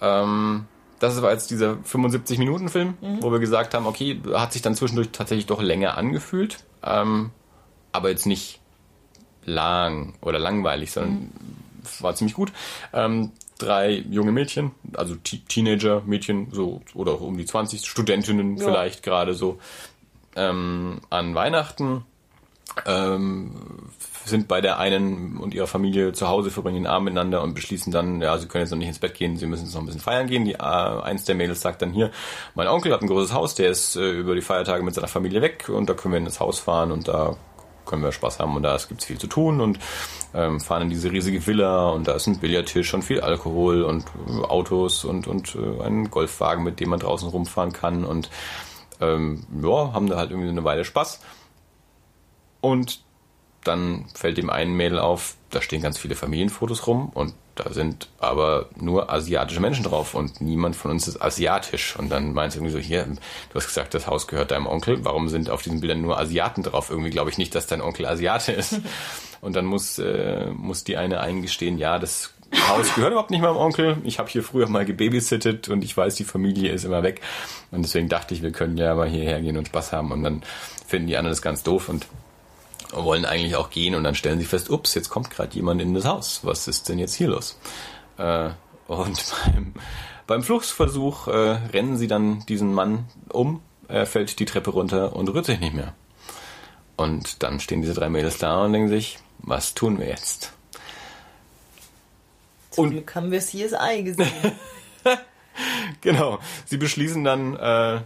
Ähm, 0.00 0.66
das 0.98 1.22
war 1.22 1.30
jetzt 1.30 1.52
dieser 1.52 1.74
75-Minuten-Film, 1.74 2.94
mhm. 3.00 3.22
wo 3.22 3.30
wir 3.30 3.38
gesagt 3.38 3.72
haben, 3.74 3.86
okay, 3.86 4.20
hat 4.34 4.52
sich 4.52 4.62
dann 4.62 4.74
zwischendurch 4.74 5.10
tatsächlich 5.12 5.46
doch 5.46 5.62
länger 5.62 5.96
angefühlt, 5.96 6.64
ähm, 6.82 7.30
aber 7.92 8.10
jetzt 8.10 8.26
nicht 8.26 8.58
lang 9.44 10.14
oder 10.22 10.40
langweilig, 10.40 10.90
sondern 10.90 11.12
mhm. 11.12 11.30
war 12.00 12.16
ziemlich 12.16 12.34
gut. 12.34 12.52
Ähm, 12.92 13.30
drei 13.58 14.04
junge 14.10 14.32
Mädchen, 14.32 14.72
also 14.94 15.14
Teenager-Mädchen, 15.14 16.48
so 16.50 16.82
oder 16.94 17.12
auch 17.12 17.20
um 17.20 17.38
die 17.38 17.46
20 17.46 17.86
Studentinnen 17.86 18.56
ja. 18.56 18.64
vielleicht 18.64 19.04
gerade 19.04 19.34
so 19.34 19.60
ähm, 20.34 21.00
an 21.10 21.36
Weihnachten 21.36 22.04
ähm, 22.86 23.54
sind 24.24 24.48
bei 24.48 24.60
der 24.60 24.78
einen 24.78 25.38
und 25.38 25.54
ihrer 25.54 25.66
Familie 25.66 26.12
zu 26.12 26.28
Hause, 26.28 26.50
verbringen 26.50 26.84
den 26.84 26.86
Abend 26.86 27.06
miteinander 27.06 27.42
und 27.42 27.54
beschließen 27.54 27.92
dann, 27.92 28.20
ja, 28.20 28.36
sie 28.38 28.46
können 28.46 28.62
jetzt 28.62 28.70
noch 28.70 28.78
nicht 28.78 28.88
ins 28.88 28.98
Bett 28.98 29.14
gehen, 29.14 29.36
sie 29.36 29.46
müssen 29.46 29.64
jetzt 29.64 29.74
noch 29.74 29.80
ein 29.80 29.86
bisschen 29.86 30.00
feiern 30.00 30.26
gehen. 30.26 30.44
Die, 30.44 30.54
äh, 30.54 30.58
eins 30.58 31.24
der 31.24 31.34
Mädels 31.34 31.60
sagt 31.60 31.82
dann 31.82 31.92
hier, 31.92 32.10
mein 32.54 32.68
Onkel 32.68 32.92
hat 32.92 33.02
ein 33.02 33.08
großes 33.08 33.32
Haus, 33.32 33.54
der 33.54 33.70
ist 33.70 33.96
äh, 33.96 34.10
über 34.10 34.34
die 34.34 34.40
Feiertage 34.40 34.82
mit 34.82 34.94
seiner 34.94 35.08
Familie 35.08 35.42
weg 35.42 35.68
und 35.68 35.88
da 35.88 35.94
können 35.94 36.12
wir 36.12 36.18
in 36.18 36.24
das 36.24 36.40
Haus 36.40 36.58
fahren 36.58 36.92
und 36.92 37.08
da 37.08 37.36
können 37.86 38.02
wir 38.02 38.12
Spaß 38.12 38.38
haben 38.38 38.54
und 38.54 38.62
da 38.62 38.76
gibt 38.88 39.00
es 39.00 39.06
viel 39.06 39.18
zu 39.18 39.26
tun 39.26 39.60
und 39.60 39.78
ähm, 40.34 40.60
fahren 40.60 40.82
in 40.82 40.90
diese 40.90 41.10
riesige 41.10 41.44
Villa 41.46 41.88
und 41.88 42.06
da 42.06 42.12
ist 42.12 42.26
ein 42.26 42.38
Billardtisch 42.38 42.92
und 42.92 43.02
viel 43.02 43.20
Alkohol 43.20 43.82
und 43.82 44.04
äh, 44.28 44.44
Autos 44.44 45.04
und, 45.04 45.26
und 45.26 45.56
äh, 45.56 45.82
ein 45.82 46.10
Golfwagen, 46.10 46.62
mit 46.62 46.80
dem 46.80 46.90
man 46.90 47.00
draußen 47.00 47.28
rumfahren 47.28 47.72
kann 47.72 48.04
und 48.04 48.30
ähm, 49.00 49.46
ja, 49.62 49.92
haben 49.92 50.08
da 50.08 50.16
halt 50.16 50.30
irgendwie 50.30 50.50
eine 50.50 50.64
Weile 50.64 50.84
Spaß. 50.84 51.20
Und 52.60 53.00
dann 53.68 54.06
fällt 54.14 54.38
dem 54.38 54.50
einen 54.50 54.74
Mädel 54.74 54.98
auf, 54.98 55.36
da 55.50 55.62
stehen 55.62 55.82
ganz 55.82 55.98
viele 55.98 56.14
Familienfotos 56.14 56.86
rum 56.86 57.10
und 57.14 57.34
da 57.54 57.72
sind 57.72 58.08
aber 58.18 58.68
nur 58.76 59.12
asiatische 59.12 59.60
Menschen 59.60 59.84
drauf 59.84 60.14
und 60.14 60.40
niemand 60.40 60.76
von 60.76 60.92
uns 60.92 61.08
ist 61.08 61.20
asiatisch. 61.20 61.96
Und 61.96 62.08
dann 62.08 62.32
meinst 62.32 62.56
du 62.56 62.60
irgendwie 62.60 62.74
so, 62.74 62.78
hier, 62.78 63.04
du 63.04 63.54
hast 63.54 63.66
gesagt, 63.66 63.94
das 63.94 64.06
Haus 64.06 64.28
gehört 64.28 64.52
deinem 64.52 64.66
Onkel, 64.66 65.04
warum 65.04 65.28
sind 65.28 65.50
auf 65.50 65.62
diesen 65.62 65.80
Bildern 65.80 66.00
nur 66.00 66.18
Asiaten 66.18 66.62
drauf? 66.62 66.90
Irgendwie 66.90 67.10
glaube 67.10 67.30
ich 67.30 67.38
nicht, 67.38 67.54
dass 67.54 67.66
dein 67.66 67.80
Onkel 67.80 68.06
Asiate 68.06 68.52
ist. 68.52 68.80
Und 69.40 69.56
dann 69.56 69.66
muss, 69.66 69.98
äh, 69.98 70.50
muss 70.50 70.84
die 70.84 70.96
eine 70.96 71.20
eingestehen, 71.20 71.78
ja, 71.78 71.98
das 71.98 72.34
Haus 72.68 72.94
gehört 72.94 73.12
überhaupt 73.12 73.30
nicht 73.30 73.42
meinem 73.42 73.56
Onkel. 73.56 73.98
Ich 74.04 74.18
habe 74.18 74.28
hier 74.28 74.42
früher 74.42 74.68
mal 74.68 74.84
gebabysittet 74.84 75.68
und 75.68 75.84
ich 75.84 75.94
weiß, 75.94 76.14
die 76.14 76.24
Familie 76.24 76.72
ist 76.72 76.84
immer 76.84 77.02
weg. 77.02 77.20
Und 77.70 77.82
deswegen 77.82 78.08
dachte 78.08 78.34
ich, 78.34 78.42
wir 78.42 78.52
können 78.52 78.78
ja 78.78 78.94
mal 78.94 79.08
hierher 79.08 79.40
gehen 79.40 79.58
und 79.58 79.68
Spaß 79.68 79.92
haben. 79.92 80.12
Und 80.12 80.22
dann 80.22 80.42
finden 80.86 81.08
die 81.08 81.16
anderen 81.16 81.32
das 81.32 81.42
ganz 81.42 81.62
doof 81.62 81.88
und 81.88 82.06
wollen 82.92 83.24
eigentlich 83.24 83.56
auch 83.56 83.70
gehen 83.70 83.94
und 83.94 84.04
dann 84.04 84.14
stellen 84.14 84.38
sie 84.38 84.44
fest, 84.44 84.70
ups, 84.70 84.94
jetzt 84.94 85.10
kommt 85.10 85.30
gerade 85.30 85.54
jemand 85.54 85.80
in 85.80 85.94
das 85.94 86.04
Haus. 86.04 86.40
Was 86.42 86.68
ist 86.68 86.88
denn 86.88 86.98
jetzt 86.98 87.14
hier 87.14 87.28
los? 87.28 87.58
Äh, 88.16 88.50
und 88.86 89.34
beim, 89.44 89.74
beim 90.26 90.42
Fluchtversuch 90.42 91.28
äh, 91.28 91.58
rennen 91.72 91.96
sie 91.96 92.08
dann 92.08 92.44
diesen 92.46 92.72
Mann 92.72 93.06
um, 93.28 93.62
er 93.88 94.06
fällt 94.06 94.38
die 94.38 94.44
Treppe 94.44 94.70
runter 94.70 95.14
und 95.16 95.28
rührt 95.28 95.46
sich 95.46 95.60
nicht 95.60 95.74
mehr. 95.74 95.94
Und 96.96 97.42
dann 97.42 97.60
stehen 97.60 97.80
diese 97.80 97.94
drei 97.94 98.08
Mädels 98.08 98.38
da 98.38 98.64
und 98.64 98.72
denken 98.72 98.88
sich, 98.88 99.18
was 99.38 99.74
tun 99.74 99.98
wir 99.98 100.08
jetzt? 100.08 100.52
Zum 102.70 102.84
und 102.84 102.90
Glück 102.90 103.14
haben 103.14 103.30
wir 103.30 103.40
CSI 103.40 104.02
gesehen. 104.02 104.52
genau. 106.00 106.38
Sie 106.66 106.76
beschließen 106.76 107.24
dann, 107.24 107.56
äh, 107.56 107.96
äh, 107.96 108.02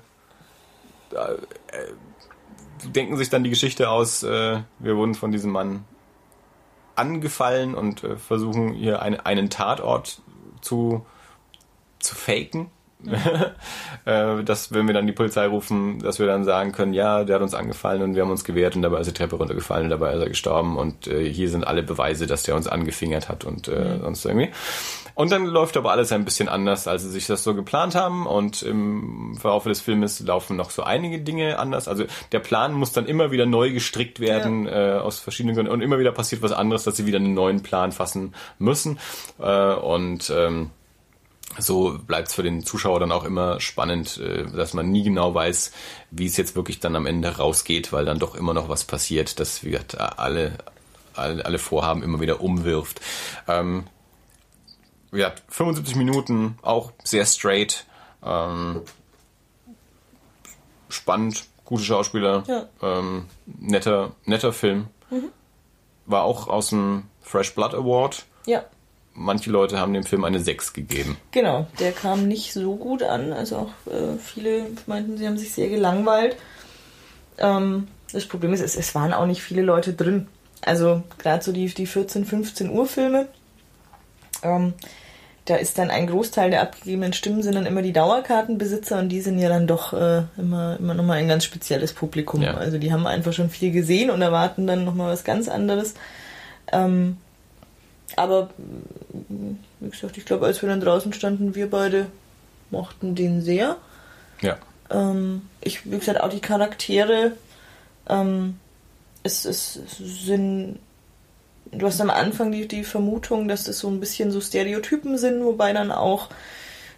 denken 2.84 3.16
sich 3.16 3.30
dann 3.30 3.44
die 3.44 3.50
Geschichte 3.50 3.90
aus, 3.90 4.22
äh, 4.22 4.62
wir 4.78 4.96
wurden 4.96 5.14
von 5.14 5.32
diesem 5.32 5.50
Mann 5.50 5.84
angefallen 6.94 7.74
und 7.74 8.04
äh, 8.04 8.16
versuchen 8.16 8.74
hier 8.74 9.02
eine, 9.02 9.24
einen 9.26 9.50
Tatort 9.50 10.20
zu, 10.60 11.04
zu 11.98 12.14
faken. 12.14 12.70
Mhm. 13.04 13.14
Dass, 14.44 14.72
wenn 14.72 14.86
wir 14.86 14.94
dann 14.94 15.06
die 15.06 15.12
Polizei 15.12 15.46
rufen, 15.46 16.00
dass 16.00 16.18
wir 16.18 16.26
dann 16.26 16.44
sagen 16.44 16.72
können, 16.72 16.92
ja, 16.92 17.22
der 17.22 17.36
hat 17.36 17.42
uns 17.42 17.54
angefallen 17.54 18.02
und 18.02 18.14
wir 18.16 18.22
haben 18.22 18.30
uns 18.30 18.44
gewehrt 18.44 18.74
und 18.74 18.82
dabei 18.82 19.00
ist 19.00 19.06
die 19.06 19.12
Treppe 19.12 19.36
runtergefallen 19.36 19.84
und 19.84 19.90
dabei 19.90 20.12
ist 20.12 20.20
er 20.20 20.28
gestorben 20.28 20.76
und 20.76 21.06
äh, 21.06 21.30
hier 21.32 21.48
sind 21.48 21.66
alle 21.66 21.82
Beweise, 21.82 22.26
dass 22.26 22.42
der 22.42 22.56
uns 22.56 22.66
angefingert 22.66 23.28
hat 23.28 23.44
und 23.44 23.68
äh, 23.68 23.96
mhm. 23.96 24.00
sonst 24.02 24.24
irgendwie. 24.24 24.50
Und 25.14 25.30
dann 25.30 25.46
läuft 25.46 25.76
aber 25.76 25.90
alles 25.92 26.12
ein 26.12 26.24
bisschen 26.24 26.48
anders, 26.48 26.88
als 26.88 27.02
sie 27.02 27.10
sich 27.10 27.26
das 27.26 27.44
so 27.44 27.54
geplant 27.54 27.94
haben. 27.94 28.26
Und 28.26 28.62
im 28.62 29.36
Verlauf 29.38 29.64
des 29.64 29.80
Filmes 29.80 30.20
laufen 30.20 30.56
noch 30.56 30.70
so 30.70 30.82
einige 30.82 31.20
Dinge 31.20 31.58
anders. 31.58 31.88
Also 31.88 32.04
der 32.32 32.38
Plan 32.38 32.72
muss 32.72 32.92
dann 32.92 33.06
immer 33.06 33.30
wieder 33.30 33.46
neu 33.46 33.72
gestrickt 33.72 34.20
werden 34.20 34.66
ja. 34.66 34.96
äh, 34.96 35.00
aus 35.00 35.18
verschiedenen 35.18 35.54
Gründen. 35.54 35.72
Und 35.72 35.82
immer 35.82 35.98
wieder 35.98 36.12
passiert 36.12 36.42
was 36.42 36.52
anderes, 36.52 36.84
dass 36.84 36.96
sie 36.96 37.06
wieder 37.06 37.18
einen 37.18 37.34
neuen 37.34 37.62
Plan 37.62 37.92
fassen 37.92 38.34
müssen. 38.58 38.98
Äh, 39.38 39.74
und 39.74 40.32
ähm, 40.34 40.70
so 41.58 41.98
bleibt 41.98 42.28
es 42.28 42.34
für 42.34 42.42
den 42.42 42.64
Zuschauer 42.64 43.00
dann 43.00 43.12
auch 43.12 43.24
immer 43.24 43.60
spannend, 43.60 44.18
äh, 44.18 44.44
dass 44.50 44.74
man 44.74 44.90
nie 44.90 45.02
genau 45.02 45.34
weiß, 45.34 45.72
wie 46.10 46.26
es 46.26 46.36
jetzt 46.36 46.56
wirklich 46.56 46.80
dann 46.80 46.96
am 46.96 47.06
Ende 47.06 47.36
rausgeht, 47.36 47.92
weil 47.92 48.04
dann 48.04 48.18
doch 48.18 48.34
immer 48.34 48.54
noch 48.54 48.68
was 48.68 48.84
passiert, 48.84 49.40
das 49.40 49.64
wird 49.64 49.98
alle, 49.98 50.58
alle, 51.14 51.44
alle 51.44 51.58
Vorhaben 51.58 52.02
immer 52.02 52.20
wieder 52.20 52.40
umwirft. 52.40 53.00
Ähm, 53.48 53.84
ja, 55.12 55.32
75 55.48 55.96
Minuten, 55.96 56.58
auch 56.62 56.92
sehr 57.04 57.26
straight. 57.26 57.86
Ähm, 58.24 58.80
spannend, 60.88 61.44
gute 61.64 61.84
Schauspieler, 61.84 62.44
ja. 62.46 62.66
ähm, 62.82 63.26
netter, 63.46 64.12
netter 64.24 64.52
Film. 64.52 64.86
Mhm. 65.10 65.28
War 66.06 66.24
auch 66.24 66.48
aus 66.48 66.70
dem 66.70 67.04
Fresh 67.20 67.54
Blood 67.54 67.74
Award. 67.74 68.24
Ja. 68.46 68.64
Manche 69.14 69.50
Leute 69.50 69.78
haben 69.78 69.92
dem 69.92 70.04
Film 70.04 70.24
eine 70.24 70.40
6 70.40 70.72
gegeben. 70.72 71.18
Genau, 71.32 71.66
der 71.78 71.92
kam 71.92 72.28
nicht 72.28 72.52
so 72.52 72.76
gut 72.76 73.02
an. 73.02 73.32
Also 73.32 73.56
auch 73.56 73.92
äh, 73.92 74.16
viele 74.18 74.66
meinten, 74.86 75.18
sie 75.18 75.26
haben 75.26 75.36
sich 75.36 75.52
sehr 75.52 75.68
gelangweilt. 75.68 76.36
Ähm, 77.38 77.88
das 78.12 78.26
Problem 78.26 78.52
ist, 78.52 78.60
es, 78.60 78.76
es 78.76 78.94
waren 78.94 79.12
auch 79.12 79.26
nicht 79.26 79.42
viele 79.42 79.62
Leute 79.62 79.92
drin. 79.92 80.28
Also 80.62 81.02
gerade 81.18 81.42
so 81.42 81.52
die, 81.52 81.66
die 81.66 81.86
14, 81.86 82.24
15 82.24 82.70
Uhr 82.70 82.86
Filme. 82.86 83.28
Ähm, 84.42 84.74
da 85.44 85.56
ist 85.56 85.76
dann 85.76 85.90
ein 85.90 86.06
Großteil 86.06 86.50
der 86.50 86.62
abgegebenen 86.62 87.12
Stimmen 87.12 87.42
sind 87.42 87.56
dann 87.56 87.66
immer 87.66 87.82
die 87.82 87.92
Dauerkartenbesitzer 87.92 89.00
und 89.00 89.08
die 89.08 89.20
sind 89.20 89.40
ja 89.40 89.48
dann 89.48 89.66
doch 89.66 89.92
äh, 89.92 90.22
immer, 90.38 90.76
immer 90.78 90.94
nochmal 90.94 91.18
ein 91.18 91.26
ganz 91.26 91.44
spezielles 91.44 91.92
Publikum. 91.92 92.42
Ja. 92.42 92.54
Also 92.54 92.78
die 92.78 92.92
haben 92.92 93.06
einfach 93.06 93.32
schon 93.32 93.50
viel 93.50 93.72
gesehen 93.72 94.10
und 94.10 94.22
erwarten 94.22 94.68
dann 94.68 94.84
nochmal 94.84 95.10
was 95.10 95.24
ganz 95.24 95.48
anderes. 95.48 95.94
Ähm, 96.70 97.16
aber 98.14 98.50
wie 99.80 99.90
gesagt, 99.90 100.16
ich 100.16 100.24
glaube, 100.24 100.46
als 100.46 100.62
wir 100.62 100.68
dann 100.68 100.80
draußen 100.80 101.12
standen, 101.12 101.54
wir 101.54 101.70
beide 101.70 102.06
mochten 102.70 103.14
den 103.14 103.42
sehr. 103.42 103.76
Ja. 104.40 104.58
Ähm, 104.90 105.42
ich, 105.60 105.90
wie 105.90 105.98
gesagt, 105.98 106.20
auch 106.20 106.30
die 106.30 106.40
Charaktere, 106.40 107.32
ähm, 108.08 108.58
es, 109.22 109.44
es 109.44 109.78
sind 109.98 110.78
du 111.72 111.86
hast 111.86 112.00
am 112.00 112.10
Anfang 112.10 112.52
die, 112.52 112.68
die 112.68 112.84
Vermutung, 112.84 113.48
dass 113.48 113.64
das 113.64 113.78
so 113.78 113.88
ein 113.88 114.00
bisschen 114.00 114.30
so 114.30 114.40
Stereotypen 114.40 115.18
sind, 115.18 115.44
wobei 115.44 115.72
dann 115.72 115.90
auch 115.90 116.28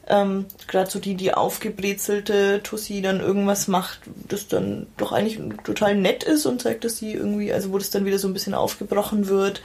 ähm, 0.06 0.46
gerade 0.66 0.90
so 0.90 0.98
die, 0.98 1.14
die 1.14 1.32
aufgebrezelte 1.32 2.60
Tussi 2.62 3.00
dann 3.00 3.20
irgendwas 3.20 3.68
macht, 3.68 4.00
das 4.28 4.48
dann 4.48 4.86
doch 4.96 5.12
eigentlich 5.12 5.40
total 5.64 5.94
nett 5.94 6.24
ist 6.24 6.44
und 6.44 6.60
zeigt, 6.60 6.84
dass 6.84 6.98
sie 6.98 7.12
irgendwie, 7.12 7.52
also 7.52 7.72
wo 7.72 7.78
das 7.78 7.90
dann 7.90 8.04
wieder 8.04 8.18
so 8.18 8.28
ein 8.28 8.34
bisschen 8.34 8.54
aufgebrochen 8.54 9.28
wird, 9.28 9.62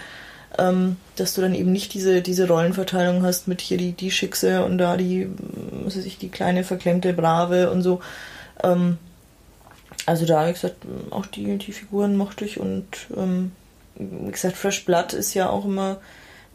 ähm, 0.57 0.97
dass 1.15 1.34
du 1.34 1.41
dann 1.41 1.53
eben 1.53 1.71
nicht 1.71 1.93
diese, 1.93 2.21
diese 2.21 2.47
Rollenverteilung 2.47 3.23
hast 3.23 3.47
mit 3.47 3.61
hier 3.61 3.77
die, 3.77 3.91
die 3.91 4.11
Schickse 4.11 4.65
und 4.65 4.77
da 4.77 4.97
die, 4.97 5.30
was 5.84 5.97
weiß 5.97 6.05
ich, 6.05 6.17
die 6.17 6.30
kleine 6.30 6.63
verklemmte 6.63 7.13
Brave 7.13 7.69
und 7.71 7.81
so. 7.81 8.01
Ähm, 8.63 8.97
also 10.05 10.26
da, 10.26 10.47
wie 10.47 10.53
gesagt, 10.53 10.77
auch 11.11 11.26
die, 11.26 11.57
die 11.57 11.71
Figuren 11.71 12.17
mochte 12.17 12.45
ich 12.45 12.59
und 12.59 12.88
ähm, 13.15 13.51
wie 13.95 14.31
gesagt, 14.31 14.57
Fresh 14.57 14.85
Blood 14.85 15.13
ist 15.13 15.34
ja 15.34 15.49
auch 15.49 15.65
immer 15.65 15.97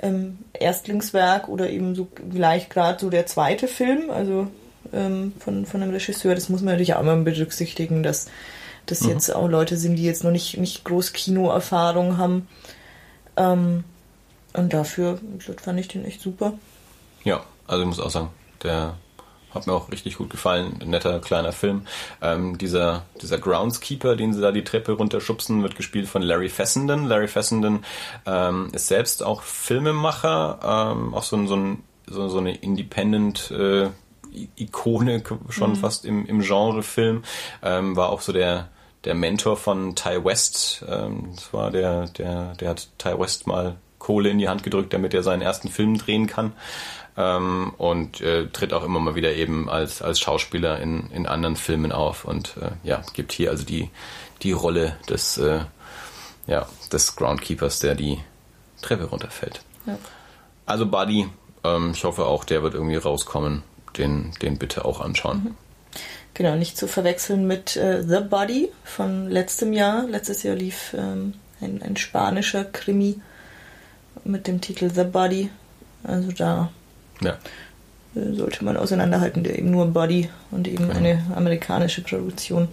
ähm, 0.01 0.39
Erstlingswerk 0.53 1.49
oder 1.49 1.71
eben 1.71 1.95
so 1.95 2.09
gleich 2.33 2.69
gerade 2.69 2.99
so 2.99 3.11
der 3.11 3.27
zweite 3.27 3.69
Film, 3.69 4.11
also 4.11 4.49
ähm, 4.93 5.33
von, 5.39 5.67
von 5.67 5.83
einem 5.83 5.93
Regisseur. 5.93 6.35
Das 6.35 6.49
muss 6.49 6.63
man 6.63 6.73
natürlich 6.73 6.95
auch 6.95 7.01
immer 7.01 7.17
berücksichtigen, 7.17 8.03
dass 8.03 8.27
das 8.87 9.03
mhm. 9.03 9.11
jetzt 9.11 9.35
auch 9.35 9.49
Leute 9.49 9.77
sind, 9.77 9.97
die 9.97 10.05
jetzt 10.05 10.25
noch 10.25 10.31
nicht, 10.31 10.59
nicht 10.59 10.85
groß 10.85 11.13
Kinoerfahrung 11.13 12.19
haben. 12.19 12.49
Ähm, 13.37 13.85
und 14.53 14.73
dafür, 14.73 15.19
fand 15.63 15.81
ich 15.81 15.89
den 15.89 16.05
echt 16.05 16.21
super. 16.21 16.55
Ja, 17.25 17.45
also 17.67 17.83
ich 17.83 17.89
muss 17.89 18.01
auch 18.01 18.11
sagen, 18.11 18.31
der 18.63 18.95
hat 19.55 19.67
mir 19.67 19.73
auch 19.73 19.91
richtig 19.91 20.17
gut 20.17 20.31
gefallen. 20.31 20.79
Ein 20.81 20.91
netter 20.91 21.21
kleiner 21.21 21.53
Film. 21.53 21.83
Ähm, 22.21 22.59
dieser, 22.59 23.05
dieser 23.23 23.39
Groundskeeper, 23.39 24.17
den 24.17 24.33
sie 24.33 24.41
da 24.41 24.53
die 24.53 24.65
Treppe 24.65 24.93
runterschubsen, 24.93 25.63
wird 25.63 25.77
gespielt 25.77 26.09
von 26.09 26.23
Larry 26.23 26.49
Fessenden. 26.49 27.07
Larry 27.07 27.29
Fessenden 27.29 27.85
ähm, 28.27 28.69
ist 28.73 28.89
selbst 28.89 29.23
auch 29.23 29.43
Filmemacher, 29.43 30.93
ähm, 30.93 31.15
auch 31.15 31.23
so, 31.23 31.37
ein, 31.37 31.47
so, 31.47 31.57
ein, 31.57 31.83
so, 32.07 32.29
so 32.29 32.39
eine 32.39 32.57
Independent 32.57 33.51
äh, 33.53 33.91
Ikone 34.57 35.23
schon 35.49 35.71
mhm. 35.71 35.77
fast 35.77 36.05
im, 36.05 36.27
im 36.27 36.41
Genre-Film. 36.41 37.23
Ähm, 37.63 37.97
war 37.97 38.11
auch 38.11 38.21
so 38.21 38.33
der 38.33 38.69
der 39.05 39.15
Mentor 39.15 39.57
von 39.57 39.95
Ty 39.95 40.25
West. 40.25 40.85
Ähm, 40.89 41.31
das 41.35 41.53
war 41.53 41.71
der, 41.71 42.07
der, 42.09 42.55
der 42.55 42.71
hat 42.71 42.89
Ty 42.99 43.19
West 43.19 43.47
mal 43.47 43.77
Kohle 43.99 44.31
in 44.31 44.39
die 44.39 44.49
Hand 44.49 44.63
gedrückt, 44.63 44.93
damit 44.93 45.15
er 45.15 45.23
seinen 45.23 45.43
ersten 45.43 45.69
Film 45.69 45.97
drehen 45.97 46.27
kann 46.27 46.53
ähm, 47.17 47.73
und 47.79 48.21
äh, 48.21 48.49
tritt 48.49 48.73
auch 48.73 48.85
immer 48.85 49.01
mal 49.01 49.15
wieder 49.15 49.35
eben 49.35 49.69
als, 49.69 50.03
als 50.03 50.21
Schauspieler 50.21 50.81
in, 50.81 51.11
in 51.11 51.27
anderen 51.27 51.57
Filmen 51.57 51.93
auf 51.93 52.25
und 52.25 52.57
äh, 52.61 52.71
ja, 52.83 53.03
gibt 53.13 53.33
hier 53.33 53.51
also 53.51 53.65
die, 53.65 53.91
die 54.43 54.53
Rolle 54.53 54.97
des, 55.09 55.39
äh, 55.39 55.61
ja, 56.47 56.67
des 56.93 57.17
Groundkeepers, 57.17 57.79
der 57.79 57.95
die 57.95 58.19
Treppe 58.83 59.05
runterfällt. 59.05 59.63
Ja. 59.87 59.97
Also 60.67 60.87
Buddy, 60.87 61.29
ähm, 61.63 61.93
ich 61.95 62.05
hoffe 62.05 62.27
auch, 62.27 62.45
der 62.45 62.63
wird 62.63 62.75
irgendwie 62.75 62.97
rauskommen. 62.97 63.63
Den, 63.97 64.33
den 64.43 64.59
bitte 64.59 64.85
auch 64.85 65.01
anschauen. 65.01 65.45
Mhm. 65.45 65.57
Genau, 66.35 66.57
nicht 66.57 66.77
zu 66.77 66.89
verwechseln 66.89 67.47
mit 67.47 67.77
äh, 67.77 68.03
The 68.03 68.21
Body 68.21 68.71
von 68.83 69.31
letztem 69.31 69.73
Jahr. 69.73 70.05
Letztes 70.09 70.43
Jahr 70.43 70.57
lief 70.57 70.95
ähm, 70.99 71.35
ein, 71.61 71.81
ein 71.83 71.97
spanischer 71.97 72.65
Krimi 72.65 73.21
mit 74.25 74.49
dem 74.49 74.61
Titel 74.61 74.91
The 74.91 75.05
Body. 75.05 75.51
Also 76.03 76.33
da 76.33 76.73
ja. 77.21 77.39
Äh, 78.15 78.35
sollte 78.35 78.65
man 78.65 78.77
auseinanderhalten, 78.77 79.45
der 79.45 79.59
eben 79.59 79.71
nur 79.71 79.87
Body 79.87 80.29
und 80.51 80.67
eben 80.67 80.89
genau. 80.89 80.99
eine 80.99 81.23
amerikanische 81.37 82.03
Produktion. 82.03 82.69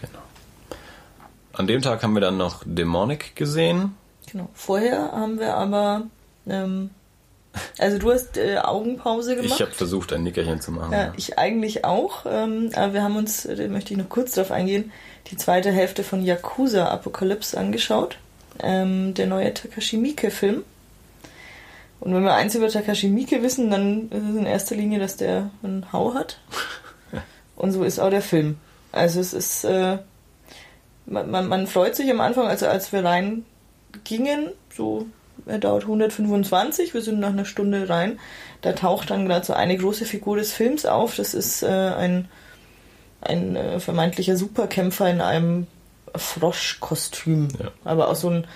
Genau. 0.00 0.22
An 1.54 1.66
dem 1.66 1.82
Tag 1.82 2.04
haben 2.04 2.14
wir 2.14 2.20
dann 2.20 2.36
noch 2.36 2.62
Demonic 2.64 3.34
gesehen. 3.34 3.96
Genau. 4.30 4.48
Vorher 4.54 5.12
haben 5.12 5.40
wir 5.40 5.54
aber 5.54 6.02
ähm, 6.46 6.90
also 7.78 7.98
du 7.98 8.12
hast 8.12 8.36
äh, 8.36 8.58
Augenpause 8.58 9.36
gemacht. 9.36 9.52
Ich 9.54 9.60
habe 9.60 9.72
versucht, 9.72 10.12
ein 10.12 10.22
Nickerchen 10.22 10.60
zu 10.60 10.72
machen. 10.72 10.92
Ja, 10.92 11.04
ja. 11.04 11.12
Ich 11.16 11.38
eigentlich 11.38 11.84
auch. 11.84 12.26
Ähm, 12.26 12.70
aber 12.74 12.94
wir 12.94 13.02
haben 13.02 13.16
uns, 13.16 13.42
da 13.42 13.68
möchte 13.68 13.92
ich 13.92 13.98
noch 13.98 14.08
kurz 14.08 14.32
drauf 14.32 14.50
eingehen, 14.50 14.92
die 15.30 15.36
zweite 15.36 15.70
Hälfte 15.70 16.04
von 16.04 16.22
Yakuza 16.22 16.88
Apocalypse 16.88 17.56
angeschaut. 17.58 18.18
Ähm, 18.60 19.14
der 19.14 19.26
neue 19.26 19.52
Takashi 19.52 19.96
Miike-Film. 19.96 20.62
Und 22.00 22.14
wenn 22.14 22.22
wir 22.22 22.34
eins 22.34 22.54
über 22.54 22.68
Takashi 22.68 23.08
Miike 23.08 23.42
wissen, 23.42 23.70
dann 23.70 24.10
ist 24.10 24.22
es 24.22 24.36
in 24.36 24.46
erster 24.46 24.76
Linie, 24.76 24.98
dass 24.98 25.16
der 25.16 25.50
einen 25.62 25.92
Hau 25.92 26.14
hat. 26.14 26.38
Und 27.56 27.72
so 27.72 27.82
ist 27.82 27.98
auch 27.98 28.10
der 28.10 28.22
Film. 28.22 28.58
Also 28.92 29.20
es 29.20 29.32
ist, 29.32 29.64
äh, 29.64 29.98
man, 31.06 31.30
man, 31.30 31.48
man, 31.48 31.66
freut 31.66 31.96
sich 31.96 32.10
am 32.10 32.20
Anfang, 32.20 32.46
also 32.46 32.66
als 32.66 32.92
wir 32.92 33.04
rein 33.04 33.44
gingen, 34.04 34.50
so, 34.74 35.06
er 35.46 35.58
dauert 35.58 35.82
125, 35.82 36.94
wir 36.94 37.02
sind 37.02 37.20
nach 37.20 37.30
einer 37.30 37.44
Stunde 37.44 37.88
rein, 37.88 38.18
da 38.62 38.72
taucht 38.72 39.10
dann 39.10 39.26
gerade 39.26 39.44
so 39.44 39.52
eine 39.52 39.76
große 39.76 40.04
Figur 40.04 40.36
des 40.36 40.52
Films 40.52 40.86
auf, 40.86 41.16
das 41.16 41.34
ist 41.34 41.62
äh, 41.62 41.66
ein, 41.66 42.28
ein 43.20 43.56
äh, 43.56 43.80
vermeintlicher 43.80 44.36
Superkämpfer 44.36 45.10
in 45.10 45.20
einem 45.20 45.66
Froschkostüm. 46.14 47.48
Ja. 47.58 47.70
Aber 47.84 48.08
auch 48.08 48.16
so 48.16 48.30
ein, 48.30 48.46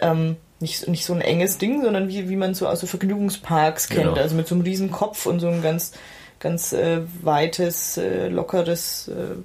ähm, 0.00 0.36
nicht, 0.60 0.86
nicht 0.88 1.04
so 1.04 1.14
ein 1.14 1.20
enges 1.20 1.58
Ding, 1.58 1.82
sondern 1.82 2.08
wie, 2.08 2.28
wie 2.28 2.36
man 2.36 2.54
so 2.54 2.68
aus 2.68 2.80
so 2.80 2.86
Vergnügungsparks 2.86 3.88
kennt. 3.88 4.14
Genau. 4.14 4.20
Also 4.20 4.36
mit 4.36 4.46
so 4.46 4.54
einem 4.54 4.62
riesen 4.62 4.90
Kopf 4.90 5.26
und 5.26 5.40
so 5.40 5.48
ein 5.48 5.62
ganz, 5.62 5.92
ganz 6.38 6.72
äh, 6.72 7.00
weites, 7.22 7.96
äh, 7.96 8.28
lockeres, 8.28 9.08
äh, 9.08 9.36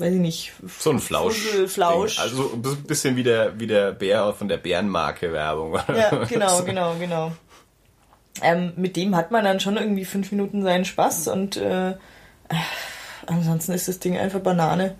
weiß 0.00 0.14
ich 0.14 0.20
nicht. 0.20 0.52
So 0.78 0.90
ein 0.90 0.98
Flausch. 0.98 1.36
Flausch. 1.66 2.18
Also 2.18 2.52
ein 2.54 2.84
bisschen 2.84 3.16
wie 3.16 3.22
der, 3.22 3.58
wie 3.60 3.66
der 3.66 3.92
Bär 3.92 4.32
von 4.32 4.48
der 4.48 4.56
Bärenmarke 4.56 5.32
Werbung. 5.32 5.78
Ja, 5.94 6.24
genau, 6.24 6.62
genau, 6.62 6.94
genau. 6.98 7.32
Ähm, 8.42 8.72
mit 8.76 8.96
dem 8.96 9.16
hat 9.16 9.30
man 9.30 9.44
dann 9.44 9.60
schon 9.60 9.76
irgendwie 9.76 10.04
fünf 10.04 10.30
Minuten 10.32 10.62
seinen 10.62 10.84
Spaß 10.84 11.28
und 11.28 11.56
äh, 11.56 11.90
äh, 11.90 11.94
ansonsten 13.26 13.72
ist 13.72 13.88
das 13.88 13.98
Ding 13.98 14.16
einfach 14.16 14.40
Banane. 14.40 14.94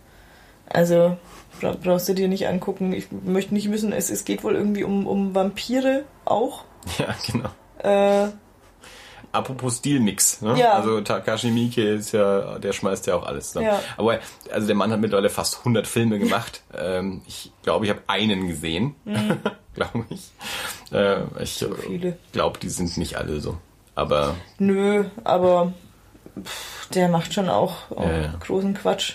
Also 0.66 1.16
bra 1.60 1.74
brauchst 1.82 2.09
du 2.09 2.14
dir 2.14 2.28
nicht 2.28 2.47
angucken. 2.47 2.93
Ich 2.93 3.06
möchte 3.10 3.55
nicht 3.55 3.70
wissen, 3.72 3.93
es, 3.93 4.10
es 4.10 4.24
geht 4.24 4.44
wohl 4.44 4.55
irgendwie 4.55 4.85
um, 4.85 5.06
um 5.06 5.35
Vampire 5.35 6.05
auch. 6.24 6.64
Ja, 6.98 7.14
genau. 7.27 7.51
Äh, 7.82 8.31
Apropos 9.32 9.77
Stilmix, 9.77 10.40
ne? 10.43 10.59
Ja. 10.59 10.73
Also 10.73 11.01
Takashi 11.02 11.51
Miike 11.51 11.82
ist 11.94 12.11
ja, 12.12 12.59
der 12.59 12.73
schmeißt 12.73 13.07
ja 13.07 13.15
auch 13.15 13.24
alles. 13.24 13.55
Ne? 13.55 13.62
Ja. 13.65 13.81
Aber 13.97 14.19
also 14.52 14.66
der 14.66 14.74
Mann 14.77 14.90
hat 14.90 15.01
mittlerweile 15.01 15.31
fast 15.31 15.59
100 15.59 15.86
Filme 15.86 16.19
gemacht. 16.19 16.62
ähm, 16.77 17.23
ich 17.28 17.52
glaube, 17.62 17.85
ich 17.85 17.90
habe 17.90 18.02
einen 18.09 18.48
gesehen, 18.48 18.94
glaube 19.74 20.05
ich. 20.11 20.31
Äh, 20.93 21.23
ich 21.40 21.61
Mhm. 21.62 21.74
viele. 21.86 22.16
glaube, 22.32 22.59
die 22.59 22.69
sind 22.70 22.97
nicht 22.97 23.16
alle 23.19 23.40
so. 23.40 23.57
Aber 23.94 24.35
nö, 24.59 25.05
aber 25.23 25.73
pff, 26.43 26.89
der 26.89 27.09
macht 27.09 27.32
schon 27.35 27.48
auch, 27.48 27.90
auch 27.94 28.02
Ja, 28.09 28.35
großen 28.40 28.74
Quatsch. 28.74 29.15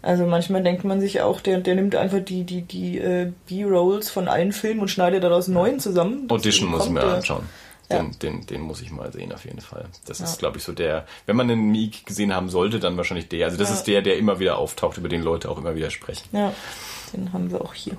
Also 0.00 0.24
manchmal 0.26 0.62
denkt 0.62 0.84
man 0.84 1.00
sich 1.00 1.20
auch, 1.22 1.40
der, 1.40 1.58
der 1.58 1.74
nimmt 1.74 1.96
einfach 1.96 2.20
die, 2.20 2.44
die, 2.44 2.62
die 2.62 2.98
äh, 2.98 3.32
B-Rolls 3.48 4.08
von 4.10 4.28
allen 4.28 4.52
Filmen 4.52 4.80
und 4.80 4.88
schneidet 4.88 5.24
daraus 5.24 5.48
neuen 5.48 5.80
zusammen. 5.80 6.26
Audition 6.30 6.70
muss 6.70 6.84
ich 6.86 6.92
mir 6.92 7.02
anschauen. 7.02 7.42
Ja. 7.90 7.98
Den, 8.02 8.18
den, 8.18 8.46
den 8.46 8.60
muss 8.60 8.82
ich 8.82 8.90
mal 8.90 9.10
sehen, 9.12 9.32
auf 9.32 9.44
jeden 9.46 9.60
Fall. 9.62 9.86
Das 10.06 10.18
Ja. 10.18 10.26
ist, 10.26 10.38
glaube 10.38 10.58
ich, 10.58 10.64
so 10.64 10.72
der, 10.72 11.06
wenn 11.26 11.36
man 11.36 11.50
einen 11.50 11.70
Meek 11.70 12.04
gesehen 12.04 12.34
haben 12.34 12.50
sollte, 12.50 12.80
dann 12.80 12.96
wahrscheinlich 12.98 13.28
der. 13.28 13.46
Also 13.46 13.56
das 13.58 13.70
Ja. 13.70 13.74
ist 13.76 13.84
der, 13.86 14.02
der 14.02 14.18
immer 14.18 14.38
wieder 14.40 14.58
auftaucht, 14.58 14.98
über 14.98 15.08
den 15.08 15.22
Leute 15.22 15.48
auch 15.50 15.56
immer 15.58 15.74
wieder 15.74 15.90
sprechen. 15.90 16.28
Ja, 16.32 16.52
den 17.14 17.32
haben 17.32 17.50
wir 17.50 17.62
auch 17.62 17.72
hier. 17.74 17.96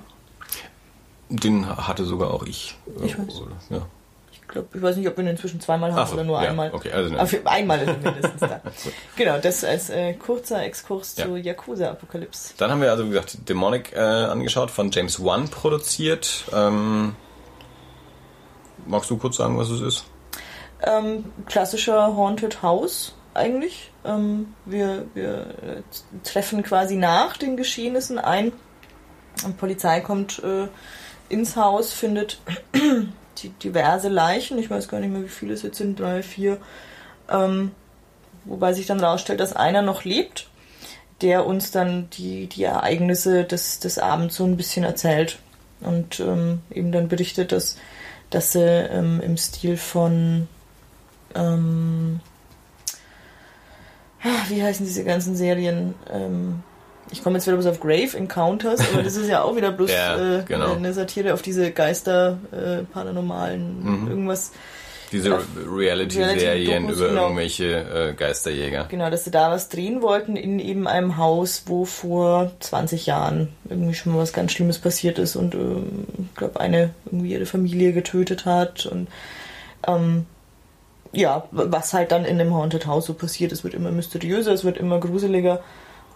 Den 1.30 1.68
hatte 1.88 2.06
sogar 2.06 2.34
auch 2.34 2.44
ich. 2.45 2.76
Ich 3.03 3.18
weiß. 3.18 3.41
Ja. 3.70 3.86
Ich 4.32 4.48
glaube, 4.48 4.68
ich 4.74 4.82
weiß 4.82 4.95
nicht, 4.98 5.07
ob 5.07 5.16
wir 5.18 5.24
ihn 5.24 5.30
inzwischen 5.30 5.60
zweimal 5.60 5.94
haben 5.94 6.07
so, 6.07 6.16
oder 6.16 6.24
nur 6.24 6.40
einmal. 6.40 6.74
okay, 6.74 6.91
also 6.91 7.14
ne. 7.14 7.26
Für, 7.28 7.45
einmal 7.45 7.80
ist 7.82 7.88
er 7.88 7.98
mindestens 7.98 8.40
da. 8.40 8.61
Genau, 9.16 9.38
das 9.38 9.64
als 9.64 9.91
äh, 9.91 10.14
kurzer 10.14 10.64
Exkurs 10.64 11.14
zu 11.16 11.36
Yakuza-Apokalypse. 11.36 12.53
Dann 12.57 12.72
haben 12.72 12.82
wir 12.82 12.90
also, 12.91 13.06
wie 13.06 13.10
gesagt, 13.10 13.48
Demonic 13.48 13.94
äh, 13.94 13.99
angeschaut, 13.99 14.72
von 14.72 14.90
James 14.90 15.24
Wan 15.24 15.49
produziert. 15.49 16.45
Ähm, 16.52 17.16
magst 18.90 19.10
du 19.10 19.18
kurz 19.18 19.38
sagen, 19.38 19.57
was 19.57 19.70
es 19.70 19.82
ist? 19.82 20.06
Ähm, 20.82 21.26
klassischer 21.45 22.16
Haunted 22.16 22.61
House 22.61 23.14
eigentlich. 23.34 23.91
Ähm, 24.03 24.53
wir 24.66 25.06
wir 25.14 25.48
äh, 25.61 25.82
treffen 26.24 26.64
quasi 26.64 26.95
nach 26.95 27.38
den 27.38 27.57
Geschehnissen 27.57 28.18
ein. 28.20 28.52
Die 29.45 29.52
Polizei 29.53 30.02
kommt 30.02 30.41
äh, 30.44 30.68
ins 31.30 31.56
Haus, 31.56 31.94
findet 31.94 32.40
die, 33.38 33.49
diverse 33.49 34.10
Leichen. 34.10 34.57
Ich 34.57 34.70
weiß 34.70 34.88
gar 34.88 34.99
nicht 34.99 35.11
mehr, 35.11 35.24
wie 35.24 35.30
viele 35.30 35.53
es 35.53 35.61
jetzt 35.61 35.78
sind, 35.78 35.99
drei, 35.99 36.24
vier. 36.24 36.57
Ähm, 37.30 37.72
wobei 38.45 38.74
sich 38.74 38.88
dann 38.88 38.99
rausstellt, 38.99 39.40
dass 39.40 39.56
einer 39.56 39.82
noch 39.82 40.03
lebt, 40.03 40.49
der 41.22 41.45
uns 41.45 41.72
dann 41.72 42.10
die, 42.11 42.48
die 42.48 42.64
Ereignisse 42.64 43.44
des, 43.44 43.80
des 43.80 43.99
Abends 43.99 44.36
so 44.36 44.45
ein 44.45 44.57
bisschen 44.57 44.84
erzählt. 44.84 45.40
Und 45.82 46.20
ähm, 46.20 46.61
eben 46.72 46.91
dann 46.91 47.07
berichtet, 47.07 47.52
dass, 47.52 47.78
dass 48.30 48.52
sie 48.54 48.64
ähm, 48.64 49.22
im 49.22 49.38
Stil 49.38 49.78
von 49.78 50.48
ähm, 51.36 52.20
ah, 54.24 54.28
wie 54.50 54.62
heißen 54.64 54.86
diese 54.86 55.04
ganzen 55.04 55.36
Serien? 55.36 55.96
Ähm, 56.12 56.64
ich 57.12 57.24
komme 57.24 57.38
jetzt 57.38 57.48
wieder 57.48 57.58
bloß 57.58 57.66
auf 57.68 57.80
Grave 57.80 58.16
Encounters, 58.16 58.82
aber 58.94 59.02
das 59.02 59.16
ist 59.16 59.28
ja 59.28 59.42
auch 59.42 59.56
wieder 59.56 59.72
bloß 59.72 59.92
Ja, 59.94 60.40
äh, 60.40 60.44
genau. 60.44 60.74
eine 60.76 60.94
Satire 60.94 61.34
auf 61.34 61.42
diese 61.42 61.72
Geister, 61.72 62.38
äh, 62.52 62.84
paranormalen, 62.84 63.84
Mhm. 64.04 64.08
irgendwas. 64.10 64.52
Diese 65.11 65.36
Auf 65.36 65.45
Reality-Serien 65.68 66.40
Reality-Dokus, 66.40 66.98
über 66.98 67.10
genau. 67.10 67.23
irgendwelche 67.23 68.10
äh, 68.10 68.14
Geisterjäger. 68.14 68.86
Genau, 68.90 69.10
dass 69.10 69.26
sie 69.26 69.31
da 69.31 69.52
was 69.52 69.69
drehen 69.69 70.02
wollten 70.02 70.36
in 70.36 70.60
eben 70.60 70.88
einem 70.88 71.18
Haus, 71.18 71.64
wo 71.65 71.86
vor 71.86 72.52
20 72.60 73.06
Jahren 73.06 73.49
irgendwie 73.69 73.94
schon 73.94 74.14
mal 74.14 74.19
was 74.19 74.34
ganz 74.34 74.52
Schlimmes 74.52 74.80
passiert 74.80 75.19
ist 75.19 75.36
und 75.36 75.56
ähm, 75.56 76.06
ich 76.30 76.36
glaube, 76.36 76.60
eine 76.60 76.91
irgendwie 77.06 77.34
ihre 77.34 77.45
Familie 77.45 77.94
getötet 77.94 78.45
hat 78.45 78.86
und 78.86 79.07
ähm, 79.88 80.26
ja, 81.11 81.48
was 81.52 81.94
halt 81.94 82.11
dann 82.11 82.26
in 82.26 82.38
dem 82.38 82.53
Haunted 82.53 82.86
House 82.86 83.07
so 83.07 83.14
passiert. 83.14 83.52
Es 83.52 83.64
wird 83.64 83.73
immer 83.73 83.91
mysteriöser, 83.91 84.53
es 84.53 84.64
wird 84.64 84.77
immer 84.77 84.99
gruseliger 84.99 85.61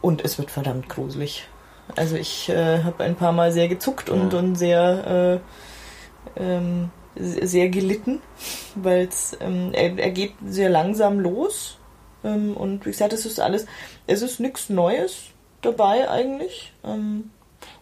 und 0.01 0.23
es 0.23 0.37
wird 0.37 0.51
verdammt 0.51 0.89
gruselig. 0.89 1.47
Also 1.95 2.15
ich 2.15 2.49
äh, 2.49 2.83
habe 2.83 3.03
ein 3.03 3.15
paar 3.15 3.31
Mal 3.31 3.51
sehr 3.51 3.67
gezuckt 3.67 4.09
und, 4.09 4.33
Ja. 4.33 4.39
und 4.39 4.55
sehr, 4.55 5.41
äh, 6.37 6.41
ähm, 6.41 6.91
sehr 7.15 7.69
gelitten, 7.69 8.21
weil 8.75 9.09
ähm, 9.39 9.69
er, 9.73 9.97
er 9.97 10.11
geht 10.11 10.33
sehr 10.47 10.69
langsam 10.69 11.19
los 11.19 11.77
ähm, 12.23 12.55
und 12.57 12.85
wie 12.85 12.91
gesagt, 12.91 13.13
es 13.13 13.25
ist 13.25 13.39
alles, 13.39 13.65
es 14.07 14.21
ist 14.21 14.39
nichts 14.39 14.69
Neues 14.69 15.17
dabei 15.61 16.09
eigentlich. 16.09 16.73
Ähm, 16.83 17.31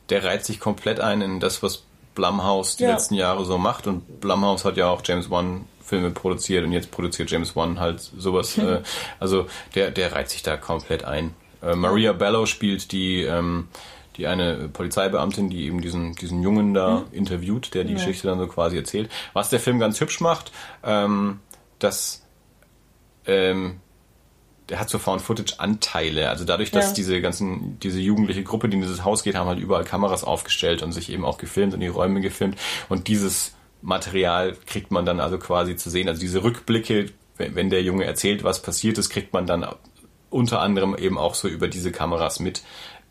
Der 0.10 0.24
reiht 0.24 0.46
sich 0.46 0.60
komplett 0.60 1.00
ein 1.00 1.22
in 1.22 1.40
das, 1.40 1.64
was 1.64 1.84
Blumhouse 2.16 2.76
die 2.78 2.84
Ja. 2.84 2.92
letzten 2.92 3.16
Jahre 3.16 3.46
so 3.46 3.58
macht. 3.58 3.88
Und 3.88 4.20
Blumhouse 4.20 4.66
hat 4.66 4.78
ja 4.78 4.90
auch 4.90 5.02
James 5.04 5.30
Wan 5.30 5.66
Filme 5.84 6.12
produziert 6.12 6.64
und 6.66 6.72
jetzt 6.74 6.92
produziert 6.92 7.32
James 7.32 7.56
Wan 7.56 7.80
halt 7.80 8.00
sowas. 8.00 8.58
äh, 8.58 8.82
also 9.20 9.48
der, 9.76 9.92
der 9.92 10.12
reiht 10.14 10.30
sich 10.30 10.44
da 10.44 10.58
komplett 10.58 11.04
ein. 11.06 11.34
Äh, 11.62 11.76
Maria 11.76 12.12
Bello 12.14 12.46
spielt 12.46 12.92
die, 12.92 13.22
ähm, 13.24 13.68
die 14.18 14.28
eine 14.28 14.70
Polizeibeamtin, 14.70 15.50
die 15.50 15.66
eben 15.66 15.82
diesen, 15.82 16.14
diesen 16.16 16.42
Jungen 16.44 16.74
da 16.74 17.06
interviewt, 17.12 17.74
der 17.74 17.84
die 17.84 17.94
Ja. 17.94 17.98
Geschichte 18.00 18.28
dann 18.28 18.40
so 18.40 18.48
quasi 18.48 18.78
erzählt. 18.78 19.10
Was 19.34 19.50
der 19.50 19.60
Film 19.60 19.80
ganz 19.80 20.00
hübsch 20.02 20.20
macht, 20.20 20.52
ähm, 20.84 21.40
dass 21.80 22.26
ähm, 23.26 23.78
der 24.70 24.80
hat 24.80 24.90
so 24.90 25.00
Found-Footage-Anteile. 25.00 26.30
Also 26.30 26.46
dadurch, 26.46 26.72
dass 26.72 26.88
Ja. 26.90 26.94
diese 26.94 27.22
ganzen, 27.22 27.78
diese 27.80 28.00
jugendliche 28.00 28.44
Gruppe, 28.44 28.70
die 28.70 28.76
in 28.76 28.82
dieses 28.82 29.04
Haus 29.04 29.24
geht, 29.24 29.36
haben 29.36 29.48
halt 29.48 29.60
überall 29.60 29.84
Kameras 29.84 30.24
aufgestellt 30.24 30.82
und 30.82 30.92
sich 30.94 31.12
eben 31.12 31.26
auch 31.26 31.38
gefilmt 31.38 31.74
und 31.74 31.82
die 31.82 31.88
Räume 31.88 32.22
gefilmt. 32.22 32.58
Und 32.88 33.08
dieses 33.08 33.54
Material 33.82 34.56
kriegt 34.68 34.92
man 34.92 35.06
dann 35.06 35.20
also 35.20 35.38
quasi 35.40 35.76
zu 35.76 35.90
sehen. 35.90 36.08
Also 36.08 36.22
diese 36.22 36.44
Rückblicke, 36.44 37.08
wenn 37.38 37.70
der 37.70 37.82
Junge 37.84 38.06
erzählt, 38.06 38.44
was 38.44 38.62
passiert 38.62 38.98
ist, 38.98 39.10
kriegt 39.10 39.34
man 39.34 39.46
dann 39.46 39.66
unter 40.30 40.62
anderem 40.62 40.96
eben 40.96 41.18
auch 41.18 41.36
so 41.36 41.50
über 41.50 41.68
diese 41.68 41.92
Kameras 41.92 42.40
mit 42.40 42.62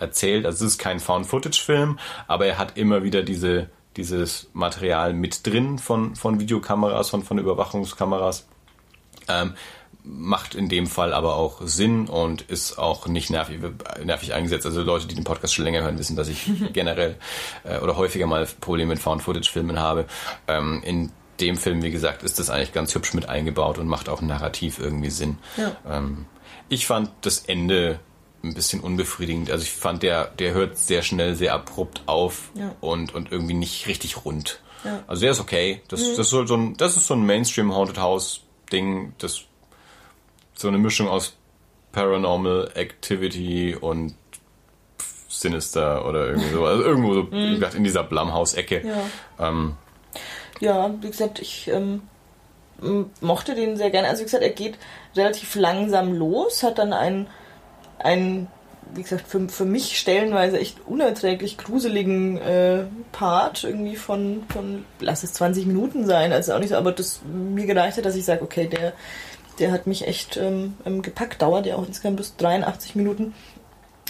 erzählt. 0.01 0.47
Also 0.47 0.65
es 0.65 0.73
ist 0.73 0.79
kein 0.79 1.01
Found-Footage-Film, 1.01 1.99
aber 2.27 2.47
er 2.47 2.59
hat 2.59 2.77
immer 2.77 3.03
wieder 3.03 3.23
diese, 3.23 3.69
dieses 3.97 4.51
Material 4.53 5.13
mit 5.13 5.47
drin 5.47 5.79
von, 5.79 6.17
von 6.17 6.41
Videokameras, 6.41 7.11
von, 7.11 7.23
von 7.23 7.39
Überwachungskameras. 7.39 8.47
Ähm, 9.29 9.55
macht 10.03 10.55
in 10.55 10.69
dem 10.69 10.87
Fall 10.87 11.13
aber 11.13 11.37
auch 11.37 11.61
Sinn 11.63 12.09
und 12.09 12.43
ist 12.43 12.79
auch 12.79 13.07
nicht 13.07 13.31
nervig, 13.31 13.61
nervig 14.03 14.33
eingesetzt. 14.33 14.67
Also 14.67 14.83
Leute, 14.83 15.07
die 15.07 15.15
den 15.15 15.25
Podcast 15.25 15.55
schon 15.55 15.65
länger 15.65 15.83
hören, 15.83 15.99
wissen, 15.99 16.17
dass 16.17 16.29
ich 16.29 16.51
generell 16.73 17.17
äh, 17.65 17.79
oder 17.79 17.97
häufiger 17.97 18.27
mal 18.27 18.47
Probleme 18.61 18.91
mit 18.91 18.99
Found-Footage-Filmen 18.99 19.79
habe. 19.79 20.07
Ähm, 20.49 20.83
in 20.85 21.13
dem 21.41 21.57
Film, 21.57 21.83
wie 21.83 21.91
gesagt, 21.91 22.23
ist 22.23 22.39
das 22.39 22.51
eigentlich 22.51 22.73
ganz 22.73 22.95
hübsch 22.95 23.15
mit 23.15 23.29
eingebaut 23.29 23.79
und 23.79 23.89
macht 23.89 24.09
auch 24.09 24.21
narrativ 24.21 24.79
irgendwie 24.79 25.11
Sinn. 25.11 25.39
Ja. 25.57 25.77
Ähm, 25.89 26.27
ich 26.69 26.87
fand 26.87 27.11
das 27.23 27.41
Ende 27.41 27.99
ein 28.43 28.55
bisschen 28.55 28.81
unbefriedigend. 28.81 29.51
Also 29.51 29.65
ich 29.65 29.73
fand, 29.73 30.03
der, 30.03 30.27
der 30.27 30.55
hört 30.55 30.79
sehr 30.79 31.03
schnell, 31.03 31.35
sehr 31.35 31.53
abrupt 31.55 32.03
auf 32.07 32.51
Ja. 32.55 32.75
und, 32.81 33.15
und 33.15 33.31
irgendwie 33.33 33.55
nicht 33.55 33.87
richtig 33.87 34.25
rund. 34.25 34.61
Ja. 34.85 35.03
Also 35.07 35.21
der 35.23 35.33
ist 35.33 35.41
okay. 35.41 35.83
Das, 35.89 36.01
das, 36.01 36.19
ist 36.19 36.31
so 36.31 36.47
so 36.47 36.57
ein, 36.57 36.77
das 36.77 36.97
ist 36.97 37.07
so 37.07 37.15
ein 37.15 37.25
Mainstream 37.27 37.75
Haunted 37.75 37.99
House 37.99 38.41
Ding, 38.73 39.13
das 39.19 39.43
so 40.55 40.69
eine 40.69 40.79
Mischung 40.79 41.09
aus 41.09 41.37
Paranormal 41.93 42.71
Activity 42.75 43.77
und 43.79 44.15
Sinister 45.29 46.07
oder 46.07 46.27
irgendwie 46.29 46.51
so. 46.51 46.65
Also 46.65 46.83
irgendwo 46.83 47.15
so, 47.15 47.33
wie 47.33 47.55
gesagt, 47.55 47.75
in 47.75 47.85
dieser 47.85 48.03
Blumhouse-Ecke. 48.05 48.83
ja. 48.87 49.49
Ähm, 49.49 49.75
Ja, 50.61 50.91
wie 51.01 51.09
gesagt, 51.11 51.39
ich 51.41 51.69
ähm, 51.69 52.03
mochte 53.21 53.55
den 53.55 53.77
sehr 53.77 53.91
gerne. 53.91 54.09
Also 54.09 54.21
wie 54.21 54.25
gesagt, 54.25 54.43
er 54.43 54.51
geht 54.51 54.79
relativ 55.17 55.55
langsam 55.55 56.13
los, 56.15 56.63
hat 56.63 56.79
dann 56.79 56.93
einen, 56.93 57.29
einen 58.05 58.49
wie 58.95 59.03
gesagt, 59.03 59.27
für, 59.27 59.49
für 59.49 59.65
mich 59.65 59.99
stellenweise 59.99 60.59
echt 60.59 60.79
unerträglich 60.87 61.59
gruseligen 61.59 62.39
äh, 62.39 62.85
Part 63.13 63.65
irgendwie 63.65 63.97
von, 63.97 64.43
von, 64.49 64.85
lass 64.99 65.23
es 65.23 65.33
20 65.35 65.67
Minuten 65.67 66.07
sein, 66.07 66.33
also 66.33 66.55
auch 66.55 66.59
nicht 66.59 66.71
so, 66.71 66.77
aber 66.77 66.93
das 66.93 67.21
mir 67.25 67.67
gereicht 67.67 67.97
hat, 67.97 68.05
dass 68.05 68.17
ich 68.17 68.25
sage, 68.25 68.43
okay, 68.43 68.67
der, 68.67 68.93
der 69.59 69.73
hat 69.73 69.87
mich 69.87 70.07
echt 70.07 70.37
ähm, 70.37 70.75
ähm, 70.85 71.03
gepackt, 71.03 71.43
dauert 71.43 71.67
ja 71.67 71.77
auch 71.77 71.87
insgesamt 71.87 72.17
bis 72.17 72.37
83 72.37 72.97
Minuten. 72.97 73.35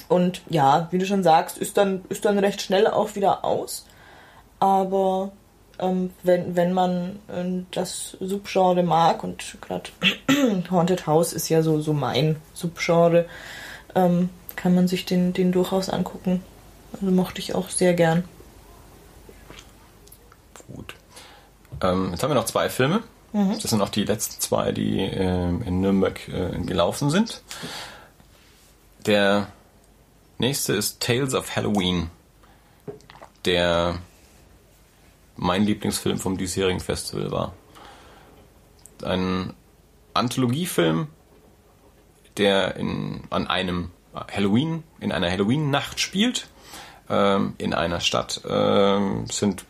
Und 0.08 0.42
ja, 0.48 0.88
wie 0.90 0.98
du 0.98 1.06
schon 1.06 1.22
sagst, 1.22 1.58
ist 1.58 1.76
dann, 1.76 2.02
ist 2.08 2.24
dann 2.24 2.38
recht 2.38 2.62
schnell 2.62 2.86
auch 2.86 3.14
wieder 3.14 3.44
aus. 3.44 3.86
Aber 4.58 5.30
ähm, 5.78 6.10
wenn, 6.22 6.56
wenn 6.56 6.72
man 6.72 7.20
äh, 7.28 7.64
das 7.70 8.16
Subgenre 8.20 8.82
mag 8.82 9.22
und 9.22 9.56
gerade 9.60 9.90
Haunted 10.70 11.06
House 11.06 11.32
ist 11.32 11.48
ja 11.48 11.62
so, 11.62 11.80
so 11.80 11.92
mein 11.92 12.36
Subgenre, 12.54 13.26
ähm, 13.94 14.30
kann 14.56 14.74
man 14.74 14.88
sich 14.88 15.04
den, 15.04 15.32
den 15.32 15.52
durchaus 15.52 15.88
angucken. 15.88 16.42
Also 16.92 17.06
mochte 17.06 17.40
ich 17.40 17.54
auch 17.54 17.68
sehr 17.68 17.94
gern. 17.94 18.24
Gut. 20.74 20.94
Ähm, 21.82 22.10
jetzt 22.10 22.22
haben 22.22 22.30
wir 22.30 22.34
noch 22.34 22.44
zwei 22.44 22.68
Filme. 22.68 23.02
Mhm. 23.32 23.52
Das 23.60 23.70
sind 23.70 23.80
auch 23.80 23.88
die 23.88 24.04
letzten 24.04 24.40
zwei, 24.40 24.72
die 24.72 25.00
äh, 25.00 25.48
in 25.48 25.80
Nürnberg 25.80 26.28
äh, 26.28 26.58
gelaufen 26.58 27.10
sind. 27.10 27.42
Der 29.06 29.48
nächste 30.38 30.74
ist 30.74 31.00
Tales 31.00 31.34
of 31.34 31.54
Halloween. 31.56 32.10
Der 33.44 33.98
mein 35.36 35.64
Lieblingsfilm 35.64 36.18
vom 36.18 36.36
diesjährigen 36.36 36.80
Festival 36.80 37.30
war. 37.30 37.54
Ein 39.02 39.54
Anthologiefilm, 40.12 41.08
der 42.40 42.76
in, 42.76 43.22
an 43.30 43.46
einem 43.46 43.90
Halloween, 44.14 44.82
in 44.98 45.12
einer 45.12 45.30
Halloween-Nacht 45.30 46.00
spielt. 46.00 46.48
Ähm, 47.08 47.54
in 47.58 47.74
einer 47.74 48.00
Stadt 48.00 48.40
ähm, 48.48 49.26
sind 49.30 49.64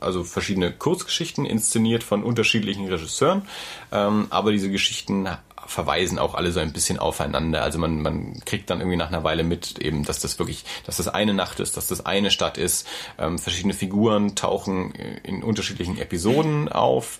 also 0.00 0.24
verschiedene 0.24 0.72
Kurzgeschichten 0.72 1.44
inszeniert 1.44 2.04
von 2.04 2.22
unterschiedlichen 2.22 2.86
Regisseuren, 2.86 3.42
ähm, 3.90 4.26
aber 4.30 4.52
diese 4.52 4.70
Geschichten 4.70 5.28
verweisen 5.66 6.18
auch 6.18 6.34
alle 6.34 6.52
so 6.52 6.60
ein 6.60 6.72
bisschen 6.72 6.98
aufeinander. 6.98 7.62
Also 7.62 7.78
man, 7.78 8.02
man 8.02 8.40
kriegt 8.44 8.70
dann 8.70 8.80
irgendwie 8.80 8.96
nach 8.96 9.08
einer 9.08 9.24
Weile 9.24 9.44
mit, 9.44 9.78
eben, 9.78 10.04
dass 10.04 10.20
das 10.20 10.38
wirklich, 10.38 10.64
dass 10.84 10.96
das 10.96 11.08
eine 11.08 11.34
Nacht 11.34 11.60
ist, 11.60 11.76
dass 11.76 11.88
das 11.88 12.04
eine 12.06 12.30
Stadt 12.30 12.58
ist. 12.58 12.86
Ähm, 13.18 13.38
verschiedene 13.38 13.74
Figuren 13.74 14.34
tauchen 14.34 14.92
in 15.22 15.42
unterschiedlichen 15.42 15.98
Episoden 15.98 16.68
auf. 16.68 17.18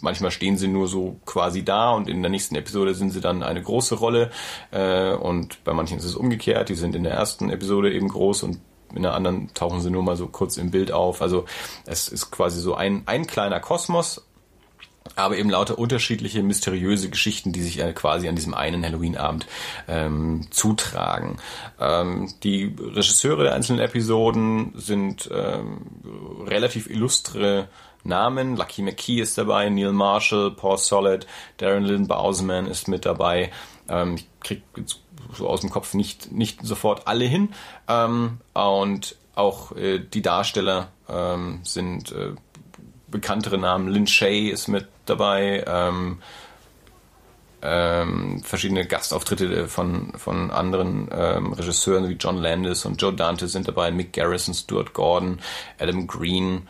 Manchmal 0.00 0.30
stehen 0.30 0.56
sie 0.56 0.68
nur 0.68 0.88
so 0.88 1.20
quasi 1.26 1.64
da 1.64 1.92
und 1.92 2.08
in 2.08 2.22
der 2.22 2.30
nächsten 2.30 2.56
Episode 2.56 2.94
sind 2.94 3.10
sie 3.10 3.20
dann 3.20 3.42
eine 3.42 3.62
große 3.62 3.96
Rolle. 3.96 4.30
Äh, 4.70 5.12
und 5.14 5.62
bei 5.64 5.72
manchen 5.72 5.98
ist 5.98 6.04
es 6.04 6.14
umgekehrt. 6.14 6.68
Die 6.68 6.74
sind 6.74 6.94
in 6.94 7.04
der 7.04 7.12
ersten 7.14 7.50
Episode 7.50 7.92
eben 7.92 8.08
groß 8.08 8.42
und 8.44 8.60
in 8.94 9.02
der 9.02 9.14
anderen 9.14 9.52
tauchen 9.54 9.80
sie 9.80 9.90
nur 9.90 10.02
mal 10.02 10.16
so 10.16 10.26
kurz 10.28 10.56
im 10.56 10.70
Bild 10.70 10.92
auf. 10.92 11.22
Also 11.22 11.44
es 11.86 12.08
ist 12.08 12.30
quasi 12.30 12.60
so 12.60 12.74
ein, 12.74 13.02
ein 13.06 13.26
kleiner 13.26 13.60
Kosmos, 13.60 14.24
aber 15.16 15.36
eben 15.36 15.50
lauter 15.50 15.78
unterschiedliche 15.78 16.42
mysteriöse 16.42 17.10
Geschichten, 17.10 17.52
die 17.52 17.62
sich 17.62 17.78
äh, 17.78 17.92
quasi 17.92 18.28
an 18.28 18.36
diesem 18.36 18.54
einen 18.54 18.84
Halloween-Abend 18.84 19.46
ähm, 19.86 20.46
zutragen. 20.50 21.38
Ähm, 21.78 22.32
die 22.42 22.74
Regisseure 22.78 23.44
der 23.44 23.54
einzelnen 23.54 23.80
Episoden 23.80 24.72
sind 24.76 25.28
ähm, 25.32 26.44
relativ 26.46 26.88
illustre 26.88 27.68
Namen. 28.02 28.56
Lucky 28.56 28.82
McKee 28.82 29.20
ist 29.20 29.38
dabei, 29.38 29.68
Neil 29.68 29.92
Marshall, 29.92 30.50
Paul 30.50 30.78
Solid, 30.78 31.26
Darren 31.58 31.84
Lynn 31.84 32.06
Bousman 32.06 32.66
ist 32.66 32.88
mit 32.88 33.04
dabei. 33.04 33.50
Ähm, 33.88 34.16
ich 34.16 34.26
krieg 34.40 34.62
so 35.34 35.48
aus 35.48 35.60
dem 35.60 35.70
Kopf 35.70 35.94
nicht, 35.94 36.32
nicht 36.32 36.64
sofort 36.64 37.06
alle 37.06 37.24
hin. 37.24 37.50
Ähm, 37.88 38.38
und 38.54 39.16
auch 39.34 39.72
äh, 39.76 39.98
die 39.98 40.22
Darsteller 40.22 40.88
ähm, 41.08 41.60
sind 41.62 42.12
äh, 42.12 42.32
bekanntere 43.14 43.56
Namen. 43.56 43.88
Lin 43.88 44.06
Shay 44.06 44.48
ist 44.48 44.68
mit 44.68 44.88
dabei. 45.06 45.64
Ähm, 45.66 46.18
ähm, 47.62 48.42
verschiedene 48.42 48.86
Gastauftritte 48.86 49.68
von, 49.68 50.12
von 50.16 50.50
anderen 50.50 51.08
ähm, 51.10 51.52
Regisseuren 51.54 52.08
wie 52.10 52.14
John 52.14 52.36
Landis 52.36 52.84
und 52.84 53.00
Joe 53.00 53.14
Dante 53.14 53.46
sind 53.48 53.66
dabei, 53.66 53.90
Mick 53.90 54.12
Garrison, 54.12 54.52
Stuart 54.52 54.92
Gordon, 54.92 55.38
Adam 55.78 56.06
Green. 56.06 56.68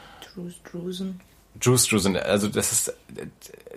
Drusen. 0.70 1.20
Drew 1.58 1.76
Struzan, 1.76 2.16
also 2.16 2.48
das 2.48 2.72
ist, 2.72 2.94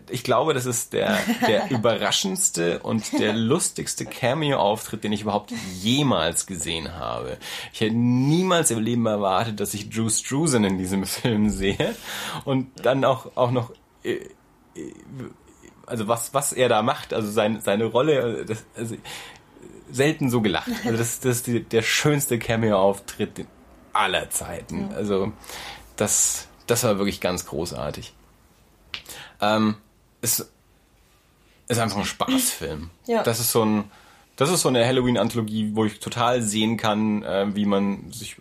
ich 0.09 0.23
glaube, 0.23 0.53
das 0.53 0.65
ist 0.65 0.93
der, 0.93 1.17
der 1.47 1.69
überraschendste 1.71 2.79
und 2.79 3.19
der 3.19 3.33
lustigste 3.33 4.05
Cameo-Auftritt, 4.05 5.03
den 5.03 5.11
ich 5.11 5.21
überhaupt 5.21 5.53
jemals 5.79 6.47
gesehen 6.47 6.95
habe. 6.95 7.37
Ich 7.73 7.81
hätte 7.81 7.95
niemals 7.95 8.71
im 8.71 8.79
Leben 8.79 9.05
erwartet, 9.05 9.59
dass 9.59 9.73
ich 9.73 9.89
Drew 9.89 10.09
Struzan 10.09 10.63
in 10.63 10.77
diesem 10.77 11.05
Film 11.05 11.49
sehe 11.49 11.95
und 12.45 12.67
dann 12.83 13.05
auch, 13.05 13.31
auch 13.35 13.51
noch, 13.51 13.71
äh, 14.03 14.13
äh, 14.75 14.93
also 15.85 16.07
was, 16.07 16.33
was 16.33 16.53
er 16.53 16.69
da 16.69 16.81
macht, 16.81 17.13
also 17.13 17.29
sein, 17.29 17.61
seine 17.61 17.85
Rolle, 17.85 18.45
das, 18.45 18.65
also 18.75 18.95
selten 19.91 20.29
so 20.29 20.41
gelacht. 20.41 20.69
Also 20.83 20.97
das, 20.97 21.19
das 21.19 21.37
ist 21.37 21.47
die, 21.47 21.63
der 21.63 21.81
schönste 21.81 22.39
Cameo-Auftritt 22.39 23.45
aller 23.93 24.29
Zeiten. 24.29 24.91
Also 24.93 25.31
das, 25.95 26.47
das 26.67 26.83
war 26.83 26.97
wirklich 26.97 27.21
ganz 27.21 27.45
großartig. 27.45 28.13
Ähm, 29.41 29.75
es 30.21 30.47
ist 31.67 31.79
einfach 31.79 31.97
ein 31.97 32.05
Spaßfilm. 32.05 32.89
Ja. 33.05 33.23
Das 33.23 33.39
ist 33.39 33.51
so 33.51 33.63
ein, 33.63 33.91
das 34.35 34.51
ist 34.51 34.61
so 34.61 34.69
eine 34.69 34.85
Halloween-Anthologie, 34.85 35.71
wo 35.73 35.85
ich 35.85 35.99
total 35.99 36.41
sehen 36.41 36.77
kann, 36.77 37.23
äh, 37.23 37.55
wie 37.55 37.65
man 37.65 38.11
sich 38.11 38.37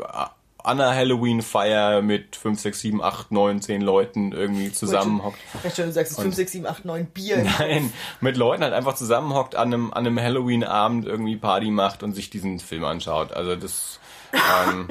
an 0.66 0.80
einer 0.80 0.94
Halloween-Feier 0.94 2.02
mit 2.02 2.34
5, 2.34 2.60
6, 2.60 2.80
7, 2.80 3.02
8, 3.02 3.30
9, 3.30 3.62
10 3.62 3.80
Leuten 3.82 4.32
irgendwie 4.32 4.72
zusammenhockt. 4.72 5.38
Ich 5.62 5.74
schon, 5.74 5.86
du 5.86 5.92
sagst 5.92 6.20
5, 6.20 6.34
6, 6.34 6.52
7, 6.52 6.66
8, 6.66 6.84
9 6.84 7.06
Bier. 7.06 7.44
Nein, 7.58 7.92
mit 8.20 8.36
Leuten 8.36 8.64
halt 8.64 8.74
einfach 8.74 8.96
zusammenhockt, 8.96 9.54
an 9.54 9.72
einem, 9.72 9.92
an 9.92 10.06
einem 10.06 10.20
Halloween-Abend 10.20 11.06
irgendwie 11.06 11.36
Party 11.36 11.70
macht 11.70 12.02
und 12.02 12.14
sich 12.14 12.30
diesen 12.30 12.58
Film 12.58 12.84
anschaut. 12.84 13.32
Also 13.32 13.54
das, 13.54 14.00
ähm, 14.32 14.88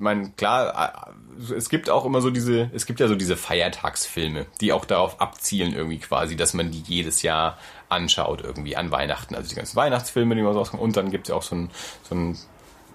meine, 0.00 0.30
klar, 0.30 1.06
äh, 1.48 1.54
es 1.54 1.68
gibt 1.68 1.90
auch 1.90 2.04
immer 2.04 2.20
so 2.20 2.30
diese, 2.30 2.70
es 2.72 2.86
gibt 2.86 3.00
ja 3.00 3.08
so 3.08 3.14
diese 3.14 3.36
Feiertagsfilme, 3.36 4.46
die 4.60 4.72
auch 4.72 4.84
darauf 4.84 5.20
abzielen 5.20 5.74
irgendwie 5.74 5.98
quasi, 5.98 6.36
dass 6.36 6.54
man 6.54 6.70
die 6.70 6.82
jedes 6.86 7.22
Jahr 7.22 7.58
anschaut 7.88 8.42
irgendwie 8.42 8.76
an 8.76 8.90
Weihnachten. 8.90 9.34
Also 9.34 9.48
die 9.48 9.54
ganzen 9.54 9.76
Weihnachtsfilme, 9.76 10.34
die 10.34 10.42
man 10.42 10.52
so 10.52 10.58
rauskommen. 10.60 10.84
Und 10.84 10.96
dann 10.96 11.10
gibt 11.10 11.26
es 11.26 11.30
ja 11.30 11.36
auch 11.36 11.42
so 11.42 11.54
ein, 11.56 11.70
so 12.08 12.14
ein 12.14 12.38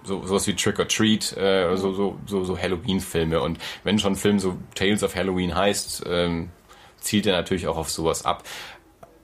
so 0.04 0.26
sowas 0.26 0.46
wie 0.46 0.56
Trick 0.56 0.78
or 0.78 0.88
Treat, 0.88 1.36
äh, 1.36 1.76
so, 1.78 1.94
so, 1.94 2.20
so, 2.28 2.44
so 2.44 2.58
Halloween-Filme. 2.58 3.42
Und 3.42 3.58
wenn 3.84 3.98
schon 3.98 4.14
ein 4.14 4.18
Film 4.18 4.40
so 4.40 4.58
Tales 4.76 5.04
of 5.04 5.16
Halloween 5.16 5.56
heißt, 5.56 6.04
ähm, 6.08 6.50
zielt 7.00 7.26
er 7.26 7.34
natürlich 7.34 7.68
auch 7.68 7.78
auf 7.78 7.90
sowas 7.90 8.26
ab. 8.26 8.44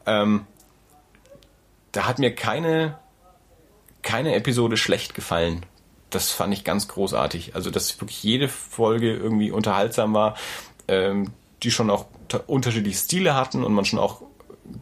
Ähm, 0.05 0.45
da 1.91 2.07
hat 2.07 2.19
mir 2.19 2.33
keine, 2.33 2.97
keine 4.01 4.33
Episode 4.35 4.77
schlecht 4.77 5.13
gefallen 5.13 5.65
das 6.11 6.31
fand 6.31 6.53
ich 6.53 6.63
ganz 6.63 6.87
großartig. 6.87 7.55
Also, 7.55 7.71
dass 7.71 7.99
wirklich 7.99 8.23
jede 8.23 8.47
Folge 8.47 9.15
irgendwie 9.15 9.51
unterhaltsam 9.51 10.13
war, 10.13 10.35
ähm, 10.87 11.31
die 11.63 11.71
schon 11.71 11.89
auch 11.89 12.05
unterschiedliche 12.47 12.97
Stile 12.97 13.35
hatten 13.35 13.63
und 13.63 13.73
man 13.73 13.85
schon 13.85 13.99
auch 13.99 14.21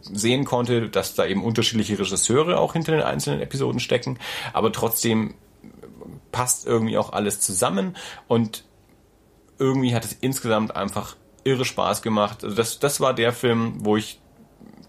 sehen 0.02 0.44
konnte, 0.44 0.88
dass 0.88 1.14
da 1.14 1.26
eben 1.26 1.44
unterschiedliche 1.44 1.98
Regisseure 1.98 2.58
auch 2.58 2.74
hinter 2.74 2.92
den 2.92 3.02
einzelnen 3.02 3.40
Episoden 3.40 3.80
stecken, 3.80 4.18
aber 4.52 4.72
trotzdem 4.72 5.34
passt 6.32 6.66
irgendwie 6.66 6.96
auch 6.96 7.12
alles 7.12 7.40
zusammen 7.40 7.96
und 8.28 8.64
irgendwie 9.58 9.94
hat 9.94 10.04
es 10.04 10.12
insgesamt 10.12 10.76
einfach 10.76 11.16
irre 11.44 11.64
Spaß 11.64 12.02
gemacht. 12.02 12.44
Also 12.44 12.54
das, 12.56 12.78
das 12.78 13.00
war 13.00 13.14
der 13.14 13.32
Film, 13.32 13.74
wo 13.84 13.96
ich 13.96 14.20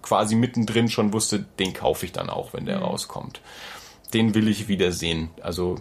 quasi 0.02 0.36
mittendrin 0.36 0.90
schon 0.90 1.14
wusste, 1.14 1.46
den 1.60 1.74
kaufe 1.74 2.06
ich 2.06 2.12
dann 2.12 2.30
auch, 2.30 2.54
wenn 2.54 2.66
der 2.66 2.78
mhm. 2.78 2.84
rauskommt. 2.84 3.42
Den 4.14 4.34
will 4.34 4.48
ich 4.48 4.68
wiedersehen. 4.68 5.30
Also 5.42 5.76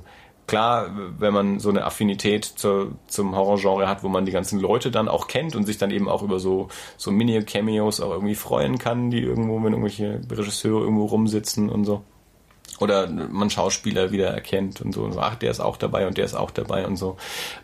klar, 0.51 0.91
wenn 1.17 1.33
man 1.33 1.61
so 1.61 1.69
eine 1.69 1.85
Affinität 1.85 2.45
zur, 2.45 2.91
zum 3.07 3.37
Horrorgenre 3.37 3.87
hat, 3.87 4.03
wo 4.03 4.09
man 4.09 4.27
die 4.27 4.33
ganzen 4.33 4.59
Leute 4.59 4.91
dann 4.91 5.07
auch 5.07 5.29
kennt 5.29 5.55
und 5.55 5.65
sich 5.65 5.79
dann 5.79 5.93
eben 5.93 6.09
auch 6.09 6.25
über 6.25 6.41
so, 6.41 6.67
so 6.97 7.13
Mini-Cameos 7.13 8.01
auch 8.01 8.11
irgendwie 8.11 8.35
freuen 8.35 8.77
kann, 8.77 9.13
die 9.13 9.21
irgendwo, 9.21 9.63
wenn 9.63 9.73
irgendwelche 9.73 10.21
Regisseure 10.29 10.83
irgendwo 10.83 11.05
rumsitzen 11.05 11.71
und 11.71 11.85
so. 11.85 12.03
Oder 12.81 13.07
man 13.07 13.49
Schauspieler 13.49 14.11
wieder 14.11 14.31
erkennt 14.31 14.81
und 14.81 14.93
so, 14.93 15.05
und 15.05 15.13
so 15.13 15.21
ach, 15.21 15.37
der 15.37 15.53
ist 15.53 15.61
auch 15.61 15.77
dabei 15.77 16.09
und 16.09 16.19
der 16.19 16.25
ist 16.25 16.35
auch 16.35 16.51
dabei 16.51 16.85
und 16.85 16.97
so. 16.97 17.17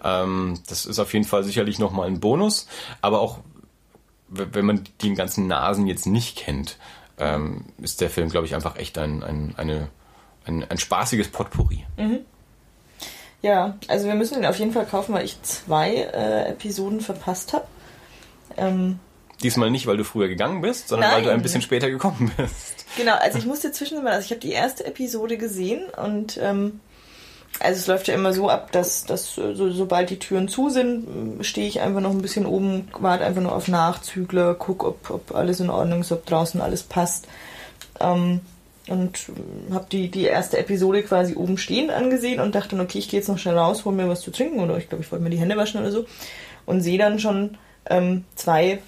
Ähm, 0.04 0.60
das 0.68 0.86
ist 0.86 1.00
auf 1.00 1.12
jeden 1.12 1.24
Fall 1.24 1.42
sicherlich 1.42 1.80
nochmal 1.80 2.06
ein 2.06 2.20
Bonus, 2.20 2.68
aber 3.00 3.20
auch 3.20 3.40
wenn 4.28 4.64
man 4.64 4.84
die 5.00 5.12
ganzen 5.14 5.48
Nasen 5.48 5.88
jetzt 5.88 6.06
nicht 6.06 6.36
kennt, 6.36 6.78
ähm, 7.18 7.64
ist 7.78 8.00
der 8.00 8.10
Film, 8.10 8.28
glaube 8.28 8.46
ich, 8.46 8.54
einfach 8.54 8.76
echt 8.76 8.96
ein, 8.96 9.24
ein, 9.24 9.54
eine, 9.56 9.88
ein, 10.44 10.62
ein 10.62 10.78
spaßiges 10.78 11.28
Potpourri. 11.28 11.84
Mhm. 11.96 12.20
Ja, 13.42 13.76
also 13.88 14.06
wir 14.06 14.14
müssen 14.14 14.38
ihn 14.38 14.46
auf 14.46 14.58
jeden 14.58 14.72
Fall 14.72 14.86
kaufen, 14.86 15.14
weil 15.14 15.24
ich 15.24 15.40
zwei 15.42 15.94
äh, 15.94 16.50
Episoden 16.50 17.00
verpasst 17.00 17.52
habe. 17.52 17.66
Ähm, 18.56 18.98
Diesmal 19.42 19.70
nicht, 19.70 19.86
weil 19.86 19.98
du 19.98 20.04
früher 20.04 20.28
gegangen 20.28 20.62
bist, 20.62 20.88
sondern 20.88 21.10
Nein. 21.10 21.18
weil 21.18 21.24
du 21.24 21.30
ein 21.30 21.42
bisschen 21.42 21.62
später 21.62 21.90
gekommen 21.90 22.32
bist. 22.36 22.86
Genau, 22.96 23.14
also 23.16 23.38
ich 23.38 23.46
musste 23.46 23.70
zwischendurch, 23.72 24.10
also 24.12 24.24
ich 24.24 24.30
habe 24.30 24.40
die 24.40 24.52
erste 24.52 24.86
Episode 24.86 25.36
gesehen 25.36 25.82
und 26.02 26.38
ähm, 26.42 26.80
also 27.60 27.78
es 27.78 27.86
läuft 27.86 28.08
ja 28.08 28.14
immer 28.14 28.32
so 28.32 28.48
ab, 28.48 28.72
dass, 28.72 29.04
dass 29.04 29.34
so, 29.34 29.70
sobald 29.70 30.10
die 30.10 30.18
Türen 30.18 30.48
zu 30.48 30.68
sind, 30.68 31.44
stehe 31.44 31.68
ich 31.68 31.80
einfach 31.80 32.00
noch 32.00 32.10
ein 32.10 32.22
bisschen 32.22 32.46
oben, 32.46 32.88
warte 32.98 33.24
einfach 33.24 33.42
nur 33.42 33.54
auf 33.54 33.68
Nachzügler, 33.68 34.54
guck, 34.54 34.84
ob, 34.84 35.10
ob 35.10 35.34
alles 35.34 35.60
in 35.60 35.70
Ordnung 35.70 36.00
ist, 36.00 36.12
ob 36.12 36.26
draußen 36.26 36.60
alles 36.60 36.82
passt. 36.82 37.26
Ähm, 38.00 38.40
und 38.88 39.26
habe 39.72 39.86
die, 39.90 40.10
die 40.10 40.24
erste 40.24 40.58
Episode 40.58 41.02
quasi 41.02 41.34
oben 41.34 41.58
stehen 41.58 41.90
angesehen 41.90 42.40
und 42.40 42.54
dachte 42.54 42.78
okay, 42.78 42.98
ich 42.98 43.08
gehe 43.08 43.20
jetzt 43.20 43.28
noch 43.28 43.38
schnell 43.38 43.58
raus, 43.58 43.84
hol 43.84 43.92
mir 43.92 44.08
was 44.08 44.20
zu 44.20 44.30
trinken 44.30 44.60
oder 44.60 44.76
ich 44.78 44.88
glaube, 44.88 45.02
ich 45.02 45.10
wollte 45.10 45.24
mir 45.24 45.30
die 45.30 45.38
Hände 45.38 45.56
waschen 45.56 45.80
oder 45.80 45.90
so 45.90 46.06
und 46.66 46.80
sehe 46.80 46.98
dann 46.98 47.18
schon 47.18 47.58
ähm, 47.88 48.24
zwei 48.34 48.80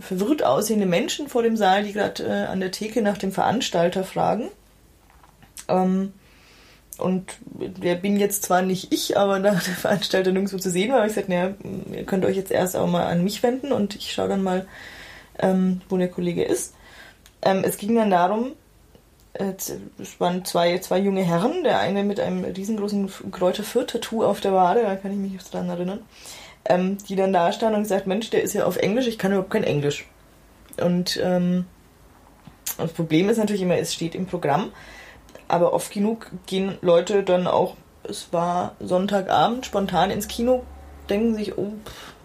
verwirrt 0.00 0.44
aussehende 0.44 0.86
Menschen 0.86 1.28
vor 1.28 1.42
dem 1.42 1.56
Saal, 1.56 1.84
die 1.84 1.92
gerade 1.92 2.22
äh, 2.22 2.46
an 2.46 2.60
der 2.60 2.70
Theke 2.70 3.02
nach 3.02 3.18
dem 3.18 3.32
Veranstalter 3.32 4.04
fragen. 4.04 4.50
Ähm, 5.68 6.12
und 6.98 7.36
der 7.44 7.94
bin 7.96 8.18
jetzt 8.18 8.44
zwar 8.44 8.62
nicht 8.62 8.92
ich, 8.92 9.18
aber 9.18 9.38
da 9.40 9.50
der 9.50 9.60
Veranstalter 9.60 10.32
nirgendwo 10.32 10.58
zu 10.58 10.70
sehen 10.70 10.90
war, 10.90 10.98
habe 10.98 11.08
ich 11.08 11.14
gesagt, 11.14 11.28
naja, 11.28 11.54
ihr 11.92 12.04
könnt 12.04 12.24
euch 12.24 12.36
jetzt 12.36 12.50
erst 12.50 12.76
auch 12.76 12.86
mal 12.86 13.06
an 13.06 13.24
mich 13.24 13.42
wenden 13.42 13.72
und 13.72 13.96
ich 13.96 14.12
schaue 14.12 14.28
dann 14.28 14.42
mal, 14.42 14.66
ähm, 15.38 15.82
wo 15.88 15.96
der 15.96 16.08
Kollege 16.08 16.44
ist. 16.44 16.74
Ähm, 17.42 17.62
es 17.64 17.76
ging 17.76 17.94
dann 17.94 18.10
darum, 18.10 18.48
äh, 18.48 18.52
es 19.38 20.20
waren 20.20 20.44
zwei, 20.44 20.78
zwei 20.78 20.98
junge 20.98 21.22
Herren, 21.22 21.64
der 21.64 21.78
eine 21.78 22.04
mit 22.04 22.20
einem 22.20 22.44
riesengroßen 22.44 23.10
Kräuter 23.32 23.62
Fürth-Tattoo 23.62 24.24
auf 24.24 24.40
der 24.40 24.52
Wade, 24.52 24.82
da 24.82 24.96
kann 24.96 25.12
ich 25.12 25.18
mich 25.18 25.42
dran 25.50 25.68
erinnern, 25.68 26.00
ähm, 26.64 26.98
die 27.08 27.16
dann 27.16 27.32
da 27.32 27.52
standen 27.52 27.76
und 27.76 27.82
gesagt, 27.82 28.06
Mensch, 28.06 28.30
der 28.30 28.42
ist 28.42 28.54
ja 28.54 28.64
auf 28.64 28.76
Englisch, 28.76 29.06
ich 29.06 29.18
kann 29.18 29.32
überhaupt 29.32 29.50
kein 29.50 29.64
Englisch. 29.64 30.06
Und 30.80 31.20
ähm, 31.22 31.66
das 32.78 32.92
Problem 32.92 33.28
ist 33.28 33.38
natürlich 33.38 33.62
immer, 33.62 33.78
es 33.78 33.94
steht 33.94 34.14
im 34.14 34.26
Programm, 34.26 34.72
aber 35.48 35.72
oft 35.72 35.92
genug 35.92 36.30
gehen 36.46 36.78
Leute 36.82 37.22
dann 37.22 37.46
auch, 37.46 37.76
es 38.04 38.32
war 38.32 38.76
Sonntagabend, 38.80 39.66
spontan 39.66 40.10
ins 40.10 40.28
Kino, 40.28 40.64
denken 41.08 41.34
sich, 41.34 41.56
oh, 41.56 41.72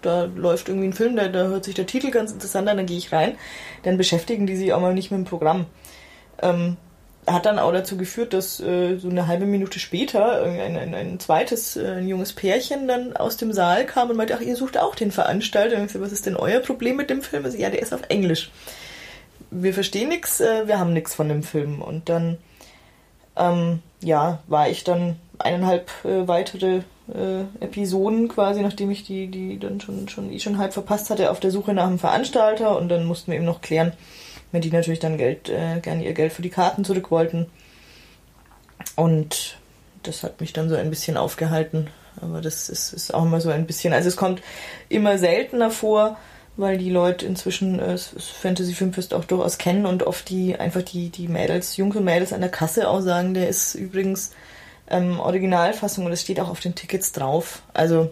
da 0.02 0.24
läuft 0.24 0.68
irgendwie 0.68 0.88
ein 0.88 0.94
Film, 0.94 1.16
da, 1.16 1.28
da 1.28 1.48
hört 1.48 1.66
sich 1.66 1.76
der 1.76 1.86
Titel 1.86 2.12
ganz 2.12 2.32
interessant 2.32 2.68
an, 2.68 2.78
dann 2.78 2.86
gehe 2.86 2.98
ich 2.98 3.12
rein. 3.12 3.38
Dann 3.84 3.98
beschäftigen 3.98 4.48
die 4.48 4.56
sich 4.56 4.74
auch 4.74 4.82
mal 4.82 4.94
nicht 4.94 5.12
mit 5.12 5.20
dem 5.20 5.26
Programm. 5.26 5.68
Ähm, 6.42 6.78
hat 7.28 7.46
dann 7.46 7.60
auch 7.60 7.72
dazu 7.72 7.98
geführt, 7.98 8.34
dass 8.34 8.60
äh, 8.60 8.98
so 8.98 9.10
eine 9.10 9.28
halbe 9.28 9.46
Minute 9.46 9.80
später 9.80 10.44
ein, 10.44 10.76
ein, 10.76 10.96
ein 10.96 11.20
zweites, 11.20 11.78
äh, 11.78 11.98
ein 11.98 12.08
junges 12.08 12.34
Pärchen 12.34 12.88
dann 12.88 13.16
aus 13.16 13.38
dem 13.38 13.54
Saal 13.54 13.86
kam 13.86 14.10
und 14.10 14.18
meinte, 14.18 14.36
ach, 14.36 14.42
ihr 14.42 14.56
sucht 14.56 14.78
auch 14.78 14.96
den 14.96 15.12
Veranstalter. 15.12 15.78
Und 15.78 15.86
ich 15.86 15.92
so, 15.92 16.02
was 16.02 16.12
ist 16.12 16.26
denn 16.26 16.36
euer 16.36 16.60
Problem 16.60 16.96
mit 16.96 17.10
dem 17.10 17.22
Film? 17.22 17.46
Also, 17.46 17.58
ja, 17.58 17.70
der 17.70 17.82
ist 17.82 17.94
auf 17.94 18.02
Englisch. 18.10 18.52
Wir 19.52 19.74
verstehen 19.74 20.10
nichts, 20.10 20.40
äh, 20.40 20.68
wir 20.68 20.80
haben 20.80 20.94
nichts 20.94 21.14
von 21.14 21.30
dem 21.30 21.44
Film. 21.44 21.82
Und 21.82 22.10
dann 22.10 22.38
ähm, 23.36 23.82
ja, 24.02 24.40
war 24.48 24.70
ich 24.70 24.84
dann 24.84 25.18
eineinhalb 25.38 25.92
äh, 26.04 26.28
weitere 26.28 26.82
äh, 27.14 27.42
Episoden 27.60 28.28
quasi, 28.28 28.62
nachdem 28.62 28.92
ich 28.92 29.04
die, 29.04 29.28
die 29.28 29.60
dann 29.60 29.82
schon, 29.82 30.08
schon, 30.10 30.32
eh 30.32 30.40
schon 30.40 30.58
halb 30.58 30.74
verpasst 30.74 31.10
hatte, 31.10 31.32
auf 31.32 31.40
der 31.40 31.52
Suche 31.52 31.74
nach 31.74 31.88
einem 31.88 32.00
Veranstalter 32.00 32.78
und 32.78 32.90
dann 32.90 33.06
mussten 33.06 33.32
wir 33.32 33.38
eben 33.38 33.46
noch 33.46 33.62
klären, 33.62 33.94
wenn 34.52 34.62
die 34.62 34.72
natürlich 34.72 35.00
dann 35.00 35.18
Geld, 35.18 35.50
äh, 35.50 35.80
gerne 35.82 36.04
ihr 36.04 36.14
Geld 36.14 36.34
für 36.34 36.42
die 36.42 36.50
Karten 36.50 36.84
zurück 36.84 37.12
wollten. 37.12 37.48
Und 38.96 39.58
das 40.04 40.24
hat 40.24 40.42
mich 40.42 40.54
dann 40.54 40.70
so 40.70 40.76
ein 40.76 40.90
bisschen 40.90 41.18
aufgehalten. 41.18 41.88
Aber 42.22 42.42
das 42.42 42.70
ist, 42.70 42.94
ist 42.94 43.14
auch 43.14 43.24
immer 43.24 43.42
so 43.42 43.50
ein 43.50 43.66
bisschen, 43.66 43.94
also 43.94 44.08
es 44.08 44.18
kommt 44.18 44.42
immer 44.90 45.18
seltener 45.18 45.72
vor, 45.72 46.18
weil 46.58 46.78
die 46.78 46.90
Leute 46.90 47.26
inzwischen 47.26 47.80
äh, 47.80 47.98
Fantasy 47.98 48.74
Filmfest 48.74 49.14
auch 49.14 49.26
durchaus 49.26 49.58
kennen 49.58 49.86
und 49.86 50.04
oft 50.04 50.30
die 50.30 50.58
einfach 50.58 50.82
die, 50.82 51.10
die 51.10 51.28
Mädels, 51.28 51.78
junge 51.78 52.02
Mädels 52.02 52.34
an 52.34 52.42
der 52.42 52.50
Kasse 52.50 52.90
auch 52.90 53.00
sagen, 53.00 53.34
der 53.34 53.48
ist 53.48 53.76
übrigens 53.76 54.32
ähm, 54.90 55.20
Originalfassung 55.20 56.06
und 56.06 56.12
es 56.12 56.22
steht 56.22 56.40
auch 56.40 56.50
auf 56.50 56.60
den 56.60 56.76
Tickets 56.76 57.14
drauf. 57.14 57.64
Also 57.74 58.12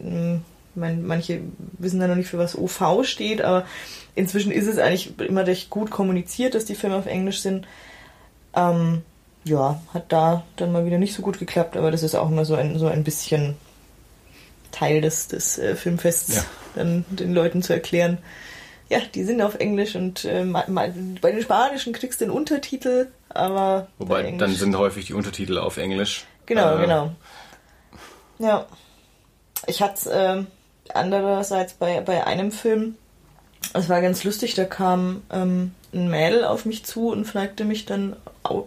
mh, 0.00 0.40
mein, 0.74 1.06
manche 1.06 1.40
wissen 1.78 2.00
da 2.00 2.08
noch 2.08 2.16
nicht, 2.16 2.28
für 2.28 2.38
was 2.38 2.58
OV 2.58 3.04
steht, 3.04 3.42
aber 3.42 3.64
inzwischen 4.14 4.52
ist 4.52 4.66
es 4.66 4.78
eigentlich 4.78 5.18
immer 5.18 5.46
recht 5.46 5.70
gut 5.70 5.90
kommuniziert, 5.90 6.54
dass 6.54 6.64
die 6.64 6.74
Filme 6.74 6.96
auf 6.96 7.06
Englisch 7.06 7.40
sind. 7.40 7.66
Ähm, 8.54 9.02
ja, 9.44 9.80
hat 9.92 10.12
da 10.12 10.44
dann 10.56 10.72
mal 10.72 10.86
wieder 10.86 10.98
nicht 10.98 11.14
so 11.14 11.22
gut 11.22 11.38
geklappt, 11.38 11.76
aber 11.76 11.90
das 11.90 12.02
ist 12.02 12.14
auch 12.14 12.30
immer 12.30 12.44
so 12.44 12.54
ein, 12.54 12.78
so 12.78 12.86
ein 12.86 13.04
bisschen 13.04 13.56
Teil 14.72 15.00
des, 15.00 15.28
des 15.28 15.58
äh, 15.58 15.76
Filmfests, 15.76 16.36
ja. 16.36 16.44
dann 16.74 17.04
den 17.10 17.34
Leuten 17.34 17.62
zu 17.62 17.72
erklären, 17.72 18.18
ja, 18.88 18.98
die 19.14 19.24
sind 19.24 19.40
auf 19.40 19.56
Englisch 19.56 19.96
und 19.96 20.24
äh, 20.24 20.44
bei 20.44 21.32
den 21.32 21.42
Spanischen 21.42 21.92
kriegst 21.92 22.20
du 22.20 22.26
den 22.26 22.30
Untertitel, 22.32 23.08
aber. 23.30 23.88
Wobei, 23.98 24.30
dann 24.32 24.54
sind 24.54 24.76
häufig 24.76 25.06
die 25.06 25.14
Untertitel 25.14 25.58
auf 25.58 25.78
Englisch. 25.78 26.24
Genau, 26.46 26.76
äh, 26.76 26.80
genau. 26.80 27.10
Ja. 28.38 28.66
Ich 29.66 29.80
hatte 29.80 30.10
äh, 30.10 30.92
andererseits 30.92 31.74
bei, 31.74 32.00
bei 32.02 32.26
einem 32.26 32.52
Film, 32.52 32.96
es 33.74 33.88
war 33.88 34.00
ganz 34.00 34.24
lustig, 34.24 34.54
da 34.54 34.64
kam 34.64 35.22
ähm, 35.32 35.72
ein 35.92 36.08
Mädel 36.08 36.44
auf 36.44 36.64
mich 36.64 36.84
zu 36.84 37.08
und 37.08 37.24
fragte 37.24 37.64
mich 37.64 37.84
dann, 37.86 38.16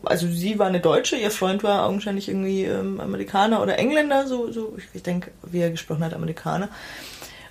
also 0.04 0.28
sie 0.28 0.60
war 0.60 0.68
eine 0.68 0.82
Deutsche, 0.82 1.16
ihr 1.16 1.32
Freund 1.32 1.64
war 1.64 1.86
augenscheinlich 1.86 2.28
irgendwie 2.28 2.66
ähm, 2.66 3.00
Amerikaner 3.00 3.62
oder 3.62 3.80
Engländer, 3.80 4.28
so, 4.28 4.52
so 4.52 4.76
ich, 4.78 4.84
ich 4.94 5.04
denke, 5.04 5.32
wie 5.44 5.62
er 5.62 5.72
gesprochen 5.72 6.04
hat, 6.04 6.14
Amerikaner. 6.14 6.70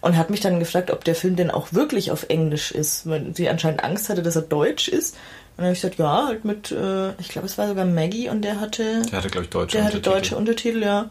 Und 0.02 0.16
hat 0.16 0.30
mich 0.30 0.40
dann 0.40 0.60
gefragt, 0.60 0.90
ob 0.90 1.04
der 1.04 1.14
Film 1.14 1.34
denn 1.34 1.50
auch 1.50 1.72
wirklich 1.72 2.10
auf 2.10 2.26
Englisch 2.28 2.70
ist, 2.70 3.08
weil 3.08 3.34
sie 3.34 3.48
anscheinend 3.48 3.82
Angst 3.82 4.08
hatte, 4.08 4.22
dass 4.22 4.36
er 4.36 4.42
deutsch 4.42 4.88
ist. 4.88 5.14
Und 5.14 5.58
dann 5.58 5.66
habe 5.66 5.72
ich 5.72 5.80
gesagt, 5.80 5.98
ja, 5.98 6.26
halt 6.26 6.44
mit, 6.44 6.70
äh, 6.70 7.12
ich 7.18 7.30
glaube, 7.30 7.46
es 7.46 7.56
war 7.56 7.66
sogar 7.66 7.86
Maggie 7.86 8.28
und 8.28 8.42
der 8.42 8.60
hatte. 8.60 9.02
Der 9.10 9.18
hatte, 9.18 9.30
glaube 9.30 9.44
ich, 9.44 9.50
deutsche 9.50 9.78
der 9.78 9.86
Untertitel. 9.86 10.02
Der 10.02 10.12
hatte 10.12 10.20
deutsche 10.20 10.36
Untertitel, 10.36 10.82
ja. 10.82 11.10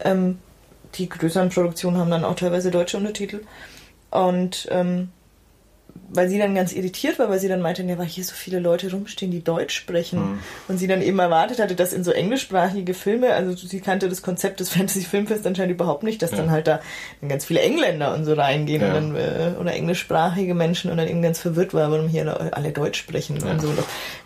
Ähm, 0.00 0.38
die 0.96 1.08
größeren 1.08 1.50
Produktionen 1.50 1.96
haben 1.96 2.10
dann 2.10 2.24
auch 2.24 2.34
teilweise 2.34 2.70
deutsche 2.70 2.96
Untertitel. 2.96 3.40
Und 4.10 4.66
ähm, 4.70 5.10
weil 6.10 6.28
sie 6.28 6.38
dann 6.38 6.54
ganz 6.54 6.72
irritiert 6.72 7.18
war, 7.18 7.28
weil 7.28 7.38
sie 7.38 7.48
dann 7.48 7.60
meinte, 7.60 7.82
ja, 7.82 7.98
weil 7.98 8.06
hier 8.06 8.24
so 8.24 8.34
viele 8.34 8.58
Leute 8.58 8.90
rumstehen, 8.90 9.30
die 9.30 9.42
Deutsch 9.42 9.74
sprechen. 9.74 10.18
Mhm. 10.18 10.38
Und 10.68 10.78
sie 10.78 10.86
dann 10.86 11.02
eben 11.02 11.18
erwartet 11.18 11.58
hatte, 11.58 11.74
dass 11.74 11.92
in 11.92 12.04
so 12.04 12.10
englischsprachige 12.10 12.94
Filme, 12.94 13.34
also 13.34 13.54
sie 13.54 13.80
kannte 13.80 14.08
das 14.08 14.22
Konzept 14.22 14.60
des 14.60 14.70
Fantasy 14.74 15.02
Filmfest 15.02 15.46
anscheinend 15.46 15.72
überhaupt 15.72 16.02
nicht, 16.02 16.22
dass 16.22 16.32
ja. 16.32 16.38
dann 16.38 16.50
halt 16.50 16.66
da 16.66 16.80
ganz 17.26 17.44
viele 17.44 17.60
Engländer 17.60 18.14
und 18.14 18.24
so 18.24 18.34
reingehen 18.34 18.82
ja. 18.82 18.88
und 18.88 19.14
dann, 19.14 19.16
äh, 19.16 19.54
oder 19.58 19.72
englischsprachige 19.72 20.54
Menschen 20.54 20.90
und 20.90 20.96
dann 20.96 21.08
eben 21.08 21.22
ganz 21.22 21.38
verwirrt 21.38 21.74
war, 21.74 21.90
warum 21.90 22.08
hier 22.08 22.54
alle 22.56 22.72
Deutsch 22.72 22.98
sprechen 22.98 23.38
ja. 23.38 23.50
und 23.50 23.60
so. 23.60 23.72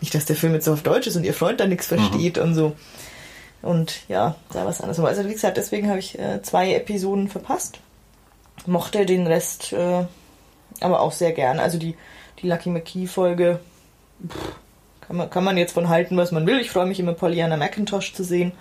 Nicht, 0.01 0.15
dass 0.15 0.25
der 0.25 0.37
Film 0.37 0.55
jetzt 0.55 0.65
so 0.65 0.73
auf 0.73 0.83
Deutsch 0.83 1.07
ist 1.07 1.17
und 1.17 1.25
ihr 1.25 1.35
Freund 1.35 1.61
da 1.61 1.67
nichts 1.67 1.87
versteht 1.87 2.37
mhm. 2.37 2.43
und 2.43 2.55
so. 2.55 2.73
Und 3.63 4.09
ja, 4.09 4.35
da 4.53 4.67
was 4.67 4.81
anderes. 4.81 4.99
Also 4.99 5.29
wie 5.29 5.33
gesagt, 5.33 5.57
deswegen 5.57 5.89
habe 5.89 6.01
ich 6.01 6.19
äh, 6.19 6.43
zwei 6.43 6.75
Episoden 6.75 7.29
verpasst. 7.29 7.79
Mochte 8.67 9.07
den 9.07 9.27
Rest 9.27 9.73
äh, 9.73 10.05
aber 10.83 11.01
auch 11.01 11.13
sehr 11.13 11.33
gern. 11.33 11.59
Also 11.59 11.79
die, 11.79 11.97
die 12.41 12.49
Lucky 12.49 12.71
McKee-Folge 12.71 13.61
kann 15.01 15.17
man, 15.17 15.31
kann 15.31 15.45
man 15.45 15.57
jetzt 15.57 15.73
von 15.73 15.89
halten, 15.89 16.17
was 16.17 16.33
man 16.33 16.47
will. 16.47 16.61
Ich 16.61 16.71
freue 16.71 16.87
mich 16.87 17.01
immer, 17.01 17.13
Pollyanna 17.13 17.57
McIntosh 17.57 18.15
zu 18.15 18.25
sehen. 18.25 18.53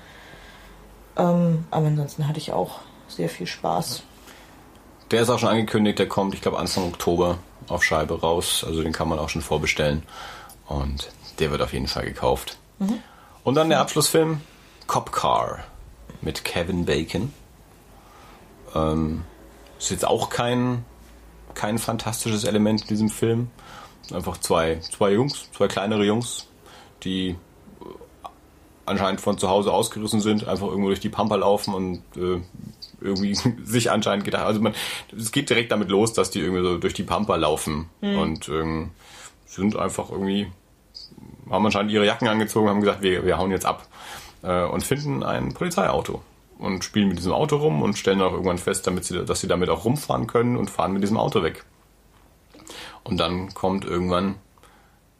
Ähm, 1.17 1.65
aber 1.71 1.87
ansonsten 1.87 2.27
hatte 2.27 2.39
ich 2.39 2.51
auch 2.51 2.79
sehr 3.07 3.29
viel 3.29 3.47
Spaß. 3.47 4.03
Der 5.11 5.21
ist 5.21 5.29
auch 5.29 5.39
schon 5.39 5.49
angekündigt, 5.49 5.99
der 5.99 6.07
kommt, 6.07 6.33
ich 6.33 6.41
glaube, 6.41 6.57
Anfang 6.57 6.85
Oktober 6.85 7.37
auf 7.67 7.83
Scheibe 7.83 8.19
raus. 8.19 8.63
Also 8.65 8.81
den 8.81 8.93
kann 8.93 9.09
man 9.09 9.19
auch 9.19 9.29
schon 9.29 9.41
vorbestellen. 9.41 10.03
Und 10.67 11.09
der 11.39 11.51
wird 11.51 11.61
auf 11.61 11.73
jeden 11.73 11.87
Fall 11.87 12.05
gekauft. 12.05 12.57
Mhm. 12.79 12.99
Und 13.43 13.55
dann 13.55 13.69
der 13.69 13.79
Abschlussfilm 13.79 14.41
Cop 14.87 15.11
Car 15.11 15.59
mit 16.21 16.43
Kevin 16.43 16.85
Bacon. 16.85 17.33
Ähm, 18.73 19.23
ist 19.79 19.91
jetzt 19.91 20.05
auch 20.05 20.29
kein 20.29 20.85
kein 21.53 21.77
fantastisches 21.77 22.43
Element 22.43 22.81
in 22.81 22.87
diesem 22.87 23.09
Film. 23.09 23.49
Einfach 24.13 24.37
zwei, 24.37 24.79
zwei 24.79 25.11
Jungs, 25.11 25.49
zwei 25.51 25.67
kleinere 25.67 26.03
Jungs, 26.03 26.47
die 27.03 27.35
anscheinend 28.85 29.21
von 29.21 29.37
zu 29.37 29.49
Hause 29.49 29.71
ausgerissen 29.71 30.21
sind, 30.21 30.47
einfach 30.47 30.67
irgendwo 30.67 30.87
durch 30.89 30.99
die 30.99 31.09
Pampa 31.09 31.35
laufen 31.35 31.73
und 31.73 32.03
äh, 32.17 32.41
irgendwie 32.99 33.35
sich 33.63 33.91
anscheinend 33.91 34.25
gedacht, 34.25 34.43
also 34.43 34.59
man, 34.59 34.73
es 35.15 35.31
geht 35.31 35.49
direkt 35.49 35.71
damit 35.71 35.89
los, 35.89 36.13
dass 36.13 36.31
die 36.31 36.39
irgendwie 36.39 36.63
so 36.63 36.77
durch 36.77 36.93
die 36.93 37.03
Pampa 37.03 37.35
laufen 37.35 37.89
mhm. 38.01 38.17
und 38.17 38.49
ähm, 38.49 38.91
sind 39.45 39.75
einfach 39.75 40.11
irgendwie, 40.11 40.51
haben 41.49 41.65
anscheinend 41.65 41.91
ihre 41.91 42.05
Jacken 42.05 42.27
angezogen, 42.27 42.69
haben 42.69 42.81
gesagt, 42.81 43.01
wir, 43.01 43.25
wir 43.25 43.37
hauen 43.37 43.51
jetzt 43.51 43.65
ab 43.65 43.87
äh, 44.43 44.63
und 44.63 44.83
finden 44.83 45.23
ein 45.23 45.53
Polizeiauto 45.53 46.21
und 46.61 46.83
spielen 46.83 47.09
mit 47.09 47.17
diesem 47.17 47.33
Auto 47.33 47.57
rum 47.57 47.81
und 47.81 47.97
stellen 47.97 48.21
auch 48.21 48.31
irgendwann 48.31 48.57
fest, 48.57 48.87
damit 48.87 49.05
sie, 49.05 49.25
dass 49.25 49.41
sie 49.41 49.47
damit 49.47 49.69
auch 49.69 49.85
rumfahren 49.85 50.27
können 50.27 50.57
und 50.57 50.69
fahren 50.69 50.93
mit 50.93 51.03
diesem 51.03 51.17
Auto 51.17 51.43
weg. 51.43 51.65
Und 53.03 53.17
dann 53.17 53.53
kommt 53.53 53.83
irgendwann 53.83 54.35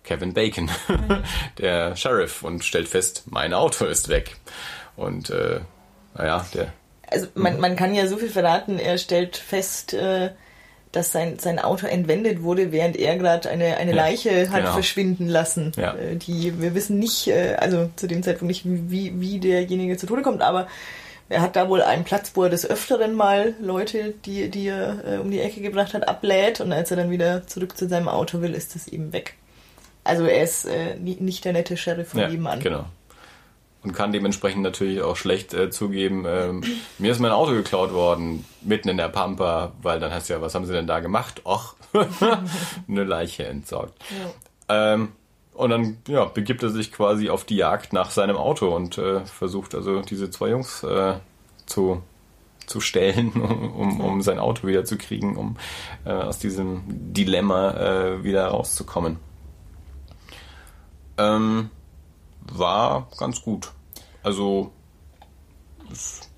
Kevin 0.03 0.34
Bacon, 0.34 0.69
der 1.57 1.95
Sheriff, 1.95 2.43
und 2.43 2.63
stellt 2.63 2.88
fest, 2.88 3.23
mein 3.26 3.53
Auto 3.53 3.85
ist 3.85 4.09
weg. 4.09 4.38
Und 4.95 5.30
äh, 5.30 5.61
naja, 6.15 6.45
der. 6.53 6.73
Also 7.07 7.27
man, 7.35 7.59
man 7.59 7.76
kann 7.76 7.93
ja 7.93 8.07
so 8.07 8.18
viel 8.18 8.30
verraten, 8.30 8.80
er 8.80 8.97
stellt 8.97 9.35
fest, 9.35 9.93
äh, 9.93 10.31
dass 10.91 11.11
sein, 11.11 11.39
sein 11.39 11.59
Auto 11.59 11.88
entwendet 11.88 12.43
wurde, 12.43 12.72
während 12.72 12.97
er 12.97 13.18
gerade 13.18 13.49
eine, 13.49 13.77
eine 13.77 13.93
Leiche 13.93 14.49
hat 14.49 14.61
genau. 14.61 14.73
verschwinden 14.73 15.27
lassen. 15.27 15.72
Ja. 15.77 15.95
Äh, 15.95 16.15
die 16.15 16.61
wir 16.61 16.76
wissen 16.76 16.99
nicht, 16.99 17.27
äh, 17.27 17.55
also 17.57 17.89
zu 17.95 18.07
dem 18.07 18.23
Zeitpunkt 18.23 18.49
nicht, 18.49 18.63
wie, 18.65 19.19
wie 19.19 19.39
derjenige 19.39 19.97
zu 19.97 20.05
Tode 20.05 20.22
kommt, 20.22 20.41
aber 20.41 20.68
er 21.31 21.41
hat 21.41 21.55
da 21.55 21.69
wohl 21.69 21.81
einen 21.81 22.03
Platz, 22.03 22.31
wo 22.35 22.43
er 22.43 22.49
des 22.49 22.69
Öfteren 22.69 23.15
mal 23.15 23.55
Leute, 23.61 24.13
die, 24.25 24.49
die 24.49 24.67
er 24.67 25.05
äh, 25.05 25.17
um 25.17 25.31
die 25.31 25.39
Ecke 25.39 25.61
gebracht 25.61 25.93
hat, 25.93 26.07
ablädt 26.07 26.59
und 26.59 26.73
als 26.73 26.91
er 26.91 26.97
dann 26.97 27.09
wieder 27.09 27.47
zurück 27.47 27.77
zu 27.77 27.87
seinem 27.87 28.09
Auto 28.09 28.41
will, 28.41 28.53
ist 28.53 28.75
es 28.75 28.87
eben 28.87 29.13
weg. 29.13 29.35
Also 30.03 30.25
er 30.25 30.43
ist 30.43 30.65
äh, 30.65 30.95
nicht 30.97 31.45
der 31.45 31.53
nette 31.53 31.77
Sheriff 31.77 32.09
von 32.09 32.19
ja, 32.19 32.27
nebenan. 32.27 32.59
Genau. 32.59 32.85
Und 33.83 33.93
kann 33.93 34.11
dementsprechend 34.11 34.61
natürlich 34.61 35.01
auch 35.01 35.15
schlecht 35.15 35.53
äh, 35.53 35.71
zugeben, 35.71 36.25
ähm, 36.27 36.63
mir 36.99 37.11
ist 37.11 37.19
mein 37.19 37.31
Auto 37.31 37.53
geklaut 37.53 37.93
worden, 37.93 38.45
mitten 38.61 38.89
in 38.89 38.97
der 38.97 39.09
Pampa, 39.09 39.71
weil 39.81 39.99
dann 39.99 40.13
hast 40.13 40.29
du 40.29 40.33
ja, 40.33 40.41
was 40.41 40.53
haben 40.53 40.65
sie 40.65 40.73
denn 40.73 40.85
da 40.85 40.99
gemacht? 40.99 41.45
Och, 41.45 41.75
eine 42.87 43.03
Leiche 43.03 43.45
entsorgt. 43.45 43.93
Ja. 44.69 44.93
Ähm, 44.93 45.13
und 45.61 45.69
dann 45.69 45.97
ja, 46.07 46.25
begibt 46.25 46.63
er 46.63 46.69
sich 46.69 46.91
quasi 46.91 47.29
auf 47.29 47.43
die 47.45 47.55
Jagd 47.55 47.93
nach 47.93 48.09
seinem 48.09 48.35
Auto 48.35 48.75
und 48.75 48.97
äh, 48.97 49.23
versucht 49.27 49.75
also 49.75 50.01
diese 50.01 50.31
zwei 50.31 50.49
Jungs 50.49 50.81
äh, 50.81 51.19
zu, 51.67 52.01
zu 52.65 52.81
stellen, 52.81 53.31
um, 53.33 54.01
um 54.01 54.21
sein 54.23 54.39
Auto 54.39 54.65
wieder 54.65 54.85
zu 54.85 54.97
kriegen, 54.97 55.38
um 55.38 55.57
äh, 56.03 56.13
aus 56.13 56.39
diesem 56.39 56.81
Dilemma 56.88 57.73
äh, 57.73 58.23
wieder 58.23 58.47
rauszukommen. 58.47 59.19
Ähm, 61.19 61.69
war 62.51 63.07
ganz 63.19 63.43
gut. 63.43 63.71
Also 64.23 64.71
ist 65.91 66.31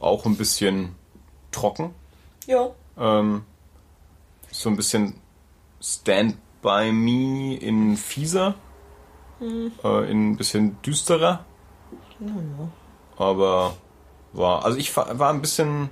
auch 0.00 0.26
ein 0.26 0.36
bisschen 0.36 0.96
trocken. 1.52 1.94
Ja. 2.48 2.70
Ähm, 2.98 3.44
so 4.50 4.68
ein 4.68 4.76
bisschen 4.76 5.14
Stand 5.80 6.38
by 6.66 6.90
Me 6.90 7.54
in 7.54 7.96
fieser, 7.96 8.56
hm. 9.38 9.70
äh, 9.84 10.10
in 10.10 10.32
ein 10.32 10.36
bisschen 10.36 10.82
düsterer. 10.82 11.44
Ja, 12.18 12.26
ja. 12.26 12.68
Aber 13.24 13.74
war, 14.32 14.64
also 14.64 14.76
ich 14.76 14.94
war, 14.96 15.30
ein 15.30 15.40
bisschen 15.40 15.90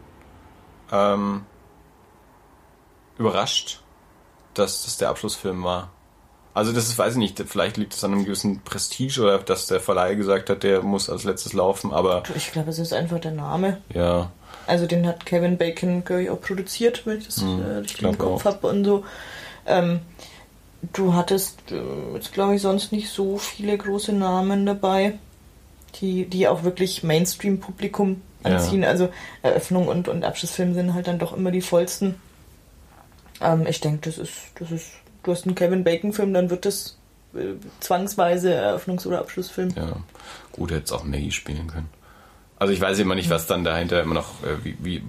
ähm, 0.91 1.47
überrascht, 3.19 3.83
dass 4.55 4.85
das 4.85 4.97
der 4.97 5.11
Abschlussfilm 5.11 5.63
war. 5.63 5.91
Also 6.55 6.73
das 6.73 6.89
ist, 6.89 6.99
weiß 6.99 7.13
ich 7.13 7.19
nicht, 7.19 7.41
vielleicht 7.47 7.77
liegt 7.77 7.95
es 7.95 8.03
an 8.03 8.13
einem 8.13 8.25
gewissen 8.25 8.61
Prestige 8.63 9.23
oder 9.23 9.39
dass 9.39 9.69
der 9.69 9.81
Verleih 9.81 10.17
gesagt 10.17 10.51
hat, 10.51 10.65
der 10.65 10.83
muss 10.83 11.09
als 11.09 11.23
letztes 11.23 11.53
laufen, 11.53 11.93
aber... 11.93 12.25
Ich 12.35 12.51
glaube, 12.51 12.71
es 12.71 12.81
ist 12.81 12.93
einfach 12.93 13.21
der 13.21 13.33
Name. 13.33 13.81
Ja. 13.93 14.33
Also 14.67 14.87
den 14.87 15.07
hat 15.07 15.25
Kevin 15.25 15.57
Bacon, 15.57 16.05
glaube 16.05 16.25
ich, 16.25 16.31
auch 16.31 16.41
produziert, 16.41 17.07
wenn 17.07 17.19
ich 17.19 17.27
das 17.27 17.43
hm, 17.43 17.61
richtig 17.61 18.03
im 18.03 18.19
Kopf 18.19 18.45
habe 18.45 18.67
und 18.67 18.85
so. 18.85 19.05
Ähm, 19.67 20.01
du 20.93 21.15
hattest 21.15 21.73
äh, 21.73 22.15
jetzt, 22.15 22.32
glaube 22.32 22.56
ich, 22.56 22.62
sonst 22.62 22.93
nicht 22.93 23.11
so 23.11 23.39
viele 23.39 23.77
große 23.77 24.12
Namen 24.12 24.66
dabei, 24.66 25.19
die, 26.01 26.27
die 26.27 26.48
auch 26.48 26.65
wirklich 26.65 27.02
Mainstream-Publikum 27.02 28.20
anziehen. 28.43 28.82
Ja. 28.82 28.89
Also 28.89 29.09
Eröffnung 29.43 29.89
und, 29.89 30.09
und 30.09 30.24
Abschlussfilm 30.24 30.74
sind 30.74 30.94
halt 30.94 31.06
dann 31.06 31.19
doch 31.19 31.36
immer 31.36 31.51
die 31.51 31.61
vollsten. 31.61 32.16
Ähm, 33.40 33.66
ich 33.66 33.81
denke, 33.81 34.11
das 34.11 34.19
ist, 34.19 34.32
das 34.56 34.70
ist, 34.70 34.90
du 35.23 35.32
hast 35.32 35.47
einen 35.47 35.55
Kevin 35.55 35.85
Bacon-Film, 35.85 36.35
dann 36.35 36.51
wird 36.51 36.66
das 36.66 36.97
äh, 37.35 37.55
zwangsweise 37.81 38.55
Eröffnungs- 38.55 39.06
oder 39.06 39.20
Abschlussfilm. 39.20 39.70
Ja, 39.77 39.97
gut, 40.52 40.70
hätte 40.70 40.85
es 40.85 40.93
auch 40.93 41.05
Maggie 41.05 41.32
spielen 41.32 41.66
können. 41.69 41.89
Also 42.59 42.73
ich 42.73 42.81
weiß 42.81 42.98
immer 43.01 43.15
nicht, 43.15 43.31
was 43.31 43.47
dann 43.47 43.65
dahinter 43.65 44.02
immer 44.02 44.15
noch, 44.15 44.43
äh, 44.43 44.65
wie, 44.65 44.77
wie, 44.81 45.02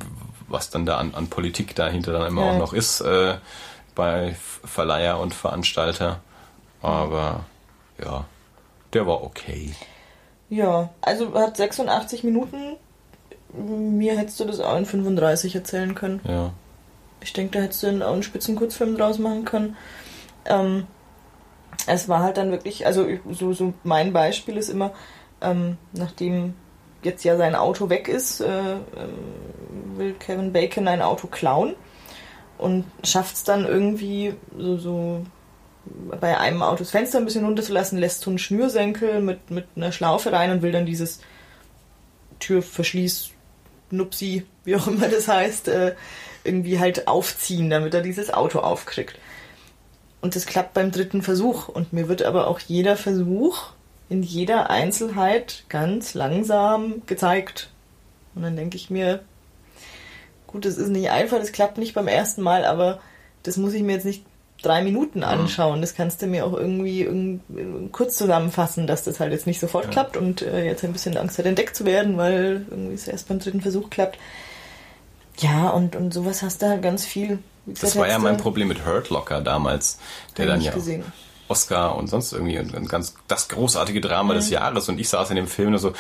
was 0.48 0.70
dann 0.70 0.86
da 0.86 0.98
an, 0.98 1.14
an 1.14 1.28
Politik 1.28 1.76
dahinter 1.76 2.14
dann 2.14 2.28
immer 2.28 2.46
ja. 2.46 2.52
auch 2.52 2.58
noch 2.58 2.74
ist. 2.74 3.02
Äh, 3.02 3.36
bei 3.96 4.36
Verleiher 4.64 5.20
und 5.20 5.34
Veranstalter. 5.34 6.20
Aber 6.82 7.46
ja, 8.04 8.26
der 8.94 9.08
war 9.08 9.24
okay. 9.24 9.74
Ja, 10.50 10.90
also 11.02 11.34
hat 11.34 11.58
86 11.58 12.24
Minuten. 12.24 12.76
Mir 13.54 14.18
hättest 14.18 14.40
du 14.40 14.46
das 14.46 14.60
auch 14.60 14.78
in 14.78 14.86
35 14.86 15.56
erzählen 15.56 15.96
können. 15.96 16.20
Ja. 16.28 16.52
Ich 17.22 17.34
denke, 17.34 17.58
da 17.58 17.64
hättest 17.64 17.82
du 17.84 18.06
auch 18.06 18.14
einen 18.14 18.24
Spitzenkurzfilm 18.24 18.98
draus 18.98 19.18
machen 19.18 19.46
können. 19.46 19.78
Ähm, 20.46 20.86
es 21.88 22.08
war 22.08 22.22
halt 22.22 22.38
dann 22.38 22.52
wirklich, 22.52 22.86
also 22.86 23.08
so, 23.32 23.54
so 23.54 23.74
mein 23.84 24.14
Beispiel 24.14 24.58
ist 24.58 24.70
immer, 24.70 24.92
ähm, 25.42 25.78
nachdem 25.94 26.54
jetzt 27.02 27.24
ja 27.24 27.38
sein 27.38 27.56
Auto 27.56 27.90
weg 27.90 28.08
ist, 28.08 28.42
äh, 28.42 28.74
ähm, 28.74 29.98
will 29.98 30.14
Kevin 30.14 30.54
Bacon 30.54 30.88
ein 30.88 31.02
Auto 31.02 31.28
klauen 31.28 31.76
und 32.66 32.84
schafft 33.04 33.36
es 33.36 33.44
dann 33.44 33.64
irgendwie 33.64 34.34
so, 34.58 34.78
so 34.78 35.26
bei 36.20 36.40
einem 36.40 36.64
Auto 36.64 36.80
das 36.80 36.90
Fenster 36.90 37.20
ein 37.20 37.26
bisschen 37.26 37.46
runterzulassen, 37.46 38.00
lässt 38.00 38.22
so 38.22 38.32
einen 38.32 38.40
Schnürsenkel 38.40 39.22
mit, 39.22 39.52
mit 39.52 39.68
einer 39.76 39.92
Schlaufe 39.92 40.32
rein 40.32 40.50
und 40.50 40.64
will 40.64 40.72
dann 40.72 40.88
dieses 40.88 41.20
Türverschließ, 42.40 43.30
Nupsi, 43.92 44.48
wie 44.64 44.76
auch 44.76 44.88
immer 44.88 45.08
das 45.10 45.28
heißt, 45.28 45.68
äh, 45.68 45.94
irgendwie 46.44 46.80
halt 46.80 47.08
aufziehen, 47.08 47.70
damit 47.70 47.94
er 47.94 48.02
dieses 48.02 48.34
Auto 48.34 48.60
aufkriegt. 48.62 49.20
Und 50.22 50.36
das 50.36 50.48
klappt 50.48 50.74
beim 50.74 50.92
dritten 50.92 51.22
Versuch. 51.22 51.68
Und 51.68 51.94
mir 51.94 52.10
wird 52.10 52.24
aber 52.24 52.48
auch 52.48 52.60
jeder 52.60 52.98
Versuch 52.98 53.74
in 54.10 54.24
jeder 54.24 54.72
Einzelheit 54.72 55.66
ganz 55.70 56.16
langsam 56.16 57.04
gezeigt. 57.06 57.70
Und 58.34 58.42
dann 58.42 58.56
denke 58.56 58.76
ich 58.76 58.90
mir, 58.90 59.24
Gut, 60.56 60.64
das 60.64 60.78
ist 60.78 60.88
nicht 60.88 61.10
einfach, 61.10 61.38
das 61.38 61.52
klappt 61.52 61.78
nicht 61.78 61.94
beim 61.94 62.08
ersten 62.08 62.42
Mal, 62.42 62.64
aber 62.64 63.02
das 63.44 63.58
muss 63.58 63.74
ich 63.74 63.84
mir 63.84 63.92
jetzt 63.92 64.06
nicht 64.06 64.24
drei 64.62 64.82
Minuten 64.82 65.22
anschauen. 65.22 65.82
Das 65.82 65.96
kannst 65.96 66.22
du 66.22 66.28
mir 66.28 66.46
auch 66.46 66.54
irgendwie, 66.54 67.02
irgendwie 67.02 67.90
kurz 67.92 68.16
zusammenfassen, 68.16 68.88
dass 68.88 69.04
das 69.04 69.20
halt 69.20 69.34
jetzt 69.34 69.48
nicht 69.48 69.60
sofort 69.60 69.84
ja. 69.84 69.92
klappt 69.92 70.16
und 70.16 70.44
äh, 70.44 70.64
jetzt 70.64 70.86
ein 70.86 70.94
bisschen 70.94 71.18
Angst 71.18 71.38
hat, 71.38 71.46
entdeckt 71.46 71.76
zu 71.76 71.84
werden, 71.84 72.16
weil 72.16 72.66
irgendwie 72.70 72.94
es 72.94 73.06
erst 73.06 73.28
beim 73.28 73.40
dritten 73.40 73.60
Versuch 73.60 73.90
klappt. 73.90 74.18
Ja, 75.40 75.72
und, 75.72 75.98
und 75.98 76.14
sowas 76.14 76.42
hast 76.42 76.62
du 76.62 76.70
halt 76.70 76.82
ganz 76.82 77.04
viel. 77.06 77.40
das 77.66 77.98
war 77.98 78.08
ja 78.08 78.18
mein 78.18 78.38
Problem 78.38 78.70
mit 78.70 78.86
Hurt 78.86 79.10
Locker 79.10 79.42
damals, 79.42 80.00
der 80.38 80.46
dann 80.46 80.62
ja 80.62 80.72
gesehen. 80.72 81.04
Oscar 81.50 81.98
und 81.98 82.08
sonst 82.08 82.32
irgendwie 82.32 82.58
ein 82.58 82.88
ganz 82.88 83.16
das 83.28 83.50
großartige 83.50 84.00
Drama 84.00 84.32
mhm. 84.32 84.38
des 84.38 84.50
Jahres 84.52 84.88
und 84.88 85.02
ich 85.02 85.10
saß 85.10 85.32
in 85.32 85.36
dem 85.36 85.48
Film 85.48 85.72
nur 85.72 85.80
so, 85.80 85.92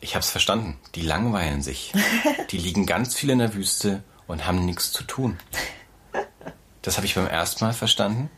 ich 0.00 0.14
hab's 0.14 0.30
verstanden. 0.30 0.78
Die 0.94 1.02
langweilen 1.02 1.62
sich. 1.62 1.92
Die 2.50 2.58
liegen 2.58 2.86
ganz 2.86 3.14
viel 3.14 3.30
in 3.30 3.38
der 3.38 3.54
Wüste 3.54 4.02
und 4.26 4.46
haben 4.46 4.64
nichts 4.64 4.92
zu 4.92 5.04
tun. 5.04 5.38
Das 6.82 6.96
habe 6.96 7.06
ich 7.06 7.14
beim 7.14 7.26
ersten 7.26 7.64
Mal 7.64 7.72
verstanden. 7.72 8.30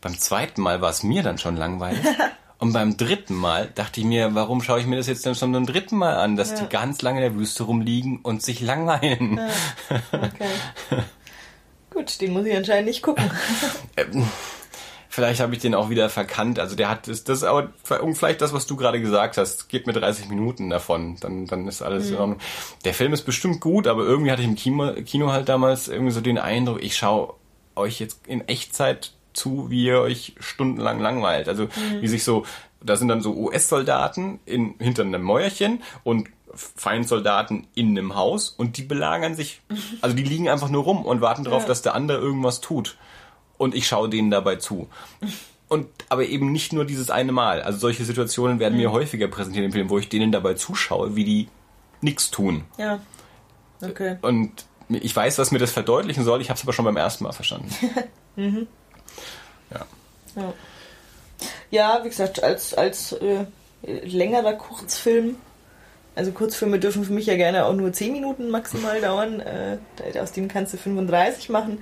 Beim 0.00 0.18
zweiten 0.18 0.62
Mal 0.62 0.80
war 0.80 0.90
es 0.90 1.02
mir 1.02 1.22
dann 1.22 1.38
schon 1.38 1.56
langweilig. 1.56 2.04
Und 2.60 2.72
beim 2.72 2.96
dritten 2.96 3.36
Mal 3.36 3.70
dachte 3.72 4.00
ich 4.00 4.06
mir, 4.06 4.34
warum 4.34 4.62
schaue 4.62 4.80
ich 4.80 4.86
mir 4.86 4.96
das 4.96 5.06
jetzt 5.06 5.24
dann 5.24 5.36
schon 5.36 5.52
beim 5.52 5.64
dritten 5.64 5.96
Mal 5.96 6.16
an, 6.16 6.36
dass 6.36 6.50
ja. 6.50 6.56
die 6.56 6.68
ganz 6.68 7.02
lange 7.02 7.24
in 7.24 7.32
der 7.32 7.40
Wüste 7.40 7.62
rumliegen 7.62 8.18
und 8.22 8.42
sich 8.42 8.60
langweilen. 8.60 9.36
Ja. 9.36 9.48
Okay. 10.10 11.04
Gut, 11.90 12.20
den 12.20 12.32
muss 12.32 12.46
ich 12.46 12.56
anscheinend 12.56 12.86
nicht 12.86 13.02
gucken. 13.02 13.30
Vielleicht 15.18 15.40
habe 15.40 15.52
ich 15.52 15.60
den 15.60 15.74
auch 15.74 15.90
wieder 15.90 16.08
verkannt. 16.10 16.60
Also 16.60 16.76
der 16.76 16.88
hat 16.88 17.08
das, 17.08 17.24
das 17.24 17.38
ist 17.38 17.42
aber 17.42 17.70
vielleicht 18.14 18.40
das, 18.40 18.52
was 18.52 18.68
du 18.68 18.76
gerade 18.76 19.00
gesagt 19.00 19.36
hast. 19.36 19.68
Geht 19.68 19.88
mir 19.88 19.92
30 19.92 20.28
Minuten 20.28 20.70
davon, 20.70 21.16
dann 21.18 21.46
dann 21.46 21.66
ist 21.66 21.82
alles 21.82 22.06
mhm. 22.06 22.12
in 22.12 22.20
Ordnung. 22.20 22.38
Der 22.84 22.94
Film 22.94 23.12
ist 23.12 23.22
bestimmt 23.22 23.60
gut, 23.60 23.88
aber 23.88 24.04
irgendwie 24.04 24.30
hatte 24.30 24.42
ich 24.42 24.48
im 24.48 24.54
Kino, 24.54 24.92
Kino 25.04 25.32
halt 25.32 25.48
damals 25.48 25.88
irgendwie 25.88 26.12
so 26.12 26.20
den 26.20 26.38
Eindruck, 26.38 26.80
ich 26.84 26.94
schaue 26.96 27.34
euch 27.74 27.98
jetzt 27.98 28.28
in 28.28 28.46
Echtzeit 28.46 29.10
zu, 29.32 29.70
wie 29.70 29.86
ihr 29.86 29.98
euch 30.02 30.36
stundenlang 30.38 31.00
langweilt. 31.00 31.48
Also 31.48 31.64
mhm. 31.64 32.00
wie 32.00 32.06
sich 32.06 32.22
so, 32.22 32.46
da 32.80 32.94
sind 32.94 33.08
dann 33.08 33.20
so 33.20 33.34
US-Soldaten 33.34 34.38
in 34.46 34.76
hinter 34.78 35.02
einem 35.02 35.22
Mäuerchen 35.22 35.82
und 36.04 36.28
Feindsoldaten 36.54 37.66
in 37.74 37.98
einem 37.98 38.14
Haus 38.14 38.50
und 38.50 38.76
die 38.76 38.82
belagern 38.82 39.34
sich, 39.34 39.62
also 40.00 40.14
die 40.14 40.22
liegen 40.22 40.48
einfach 40.48 40.68
nur 40.68 40.84
rum 40.84 41.04
und 41.04 41.20
warten 41.20 41.42
darauf, 41.42 41.62
ja. 41.62 41.68
dass 41.68 41.82
der 41.82 41.96
andere 41.96 42.18
irgendwas 42.18 42.60
tut 42.60 42.96
und 43.58 43.74
ich 43.74 43.86
schaue 43.86 44.08
denen 44.08 44.30
dabei 44.30 44.56
zu. 44.56 44.88
Und 45.68 45.88
aber 46.08 46.24
eben 46.24 46.50
nicht 46.50 46.72
nur 46.72 46.86
dieses 46.86 47.10
eine 47.10 47.32
Mal. 47.32 47.60
Also 47.60 47.78
solche 47.78 48.04
Situationen 48.04 48.58
werden 48.58 48.74
mhm. 48.74 48.80
mir 48.80 48.92
häufiger 48.92 49.28
präsentiert 49.28 49.66
im 49.66 49.72
Film, 49.72 49.90
wo 49.90 49.98
ich 49.98 50.08
denen 50.08 50.32
dabei 50.32 50.54
zuschaue, 50.54 51.14
wie 51.14 51.24
die 51.24 51.48
nichts 52.00 52.30
tun. 52.30 52.64
Ja. 52.78 53.00
Okay. 53.82 54.16
Und 54.22 54.64
ich 54.88 55.14
weiß, 55.14 55.38
was 55.38 55.50
mir 55.50 55.58
das 55.58 55.72
verdeutlichen 55.72 56.24
soll, 56.24 56.40
ich 56.40 56.48
habe 56.48 56.56
es 56.56 56.64
aber 56.64 56.72
schon 56.72 56.86
beim 56.86 56.96
ersten 56.96 57.24
Mal 57.24 57.32
verstanden. 57.32 57.68
mhm. 58.36 58.66
ja. 59.70 59.86
ja. 60.36 60.54
Ja, 61.70 62.00
wie 62.02 62.08
gesagt, 62.08 62.42
als, 62.42 62.72
als 62.72 63.12
äh, 63.12 63.44
längerer 63.82 64.54
Kurzfilm, 64.54 65.36
also 66.14 66.32
Kurzfilme 66.32 66.78
dürfen 66.78 67.04
für 67.04 67.12
mich 67.12 67.26
ja 67.26 67.36
gerne 67.36 67.66
auch 67.66 67.74
nur 67.74 67.92
10 67.92 68.12
Minuten 68.12 68.48
maximal 68.48 69.00
dauern, 69.00 69.40
äh, 69.40 69.78
aus 70.18 70.32
dem 70.32 70.48
kannst 70.48 70.72
du 70.72 70.78
35 70.78 71.50
machen 71.50 71.78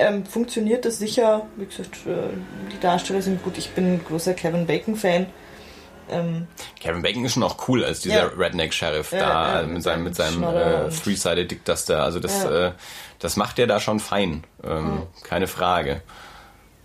ähm, 0.00 0.24
funktioniert 0.24 0.84
das 0.84 0.98
sicher. 0.98 1.46
Wie 1.56 1.66
gesagt, 1.66 2.06
äh, 2.06 2.36
die 2.72 2.80
Darsteller 2.80 3.22
sind 3.22 3.42
gut. 3.42 3.58
Ich 3.58 3.70
bin 3.70 3.94
ein 3.94 4.04
großer 4.04 4.34
Kevin 4.34 4.66
Bacon-Fan. 4.66 5.26
Ähm, 6.10 6.46
Kevin 6.80 7.02
Bacon 7.02 7.24
ist 7.24 7.34
schon 7.34 7.42
auch 7.42 7.68
cool 7.68 7.84
als 7.84 8.00
dieser 8.00 8.30
ja. 8.30 8.30
Redneck-Sheriff 8.36 9.12
ja, 9.12 9.18
da 9.18 9.60
ja, 9.60 9.66
mit 9.66 9.82
seinem, 9.82 10.04
mit 10.04 10.16
seinem 10.16 10.42
äh, 10.42 10.88
Three-Sided 10.88 11.50
Dick 11.50 11.64
Duster. 11.64 12.02
Also 12.02 12.18
das, 12.18 12.44
äh, 12.44 12.72
das 13.18 13.36
macht 13.36 13.58
er 13.58 13.66
da 13.66 13.78
schon 13.78 14.00
fein. 14.00 14.44
Ähm, 14.64 15.02
keine 15.22 15.46
Frage. 15.46 16.02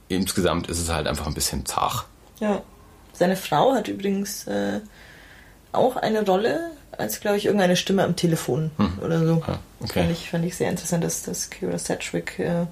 Insgesamt 0.09 0.67
ist 0.67 0.79
es 0.79 0.91
halt 0.91 1.07
einfach 1.07 1.25
ein 1.25 1.33
bisschen 1.33 1.65
zart. 1.65 2.05
Ja. 2.39 2.61
Seine 3.13 3.37
Frau 3.37 3.73
hat 3.73 3.87
übrigens 3.87 4.45
äh, 4.45 4.81
auch 5.71 5.95
eine 5.95 6.25
Rolle 6.25 6.71
als, 6.91 7.19
glaube 7.19 7.37
ich, 7.37 7.45
irgendeine 7.45 7.75
Stimme 7.75 8.03
am 8.03 8.15
Telefon 8.15 8.71
hm. 8.77 8.99
oder 9.01 9.25
so. 9.25 9.43
Ah, 9.47 9.59
okay. 9.79 10.01
Fand 10.01 10.11
ich, 10.11 10.29
fand 10.29 10.45
ich 10.45 10.55
sehr 10.55 10.69
interessant, 10.69 11.03
dass, 11.03 11.23
dass 11.23 11.49
Kira 11.49 11.77
Sedgwick 11.77 12.39
äh, 12.39 12.65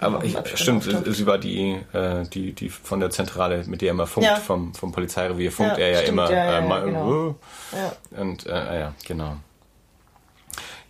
Aber 0.00 0.24
ich, 0.24 0.36
stimmt, 0.54 0.84
sie 0.84 1.26
war 1.26 1.38
die, 1.38 1.78
äh, 1.92 2.24
die, 2.32 2.52
die 2.52 2.70
von 2.70 3.00
der 3.00 3.10
Zentrale, 3.10 3.64
mit 3.66 3.82
der 3.82 3.88
er 3.88 3.92
immer 3.92 4.06
funkt, 4.06 4.28
ja. 4.28 4.36
vom, 4.36 4.74
vom 4.74 4.92
Polizeirevier 4.92 5.52
funkt 5.52 5.78
ja, 5.78 5.84
er 5.84 5.90
ja 5.90 5.98
stimmt, 5.98 6.08
immer 6.12 6.32
ja, 6.32 6.58
äh, 6.58 6.66
mal 6.66 6.84
genau. 6.84 7.36
ja. 7.72 8.20
und 8.20 8.46
äh, 8.46 8.80
ja, 8.80 8.94
genau. 9.06 9.36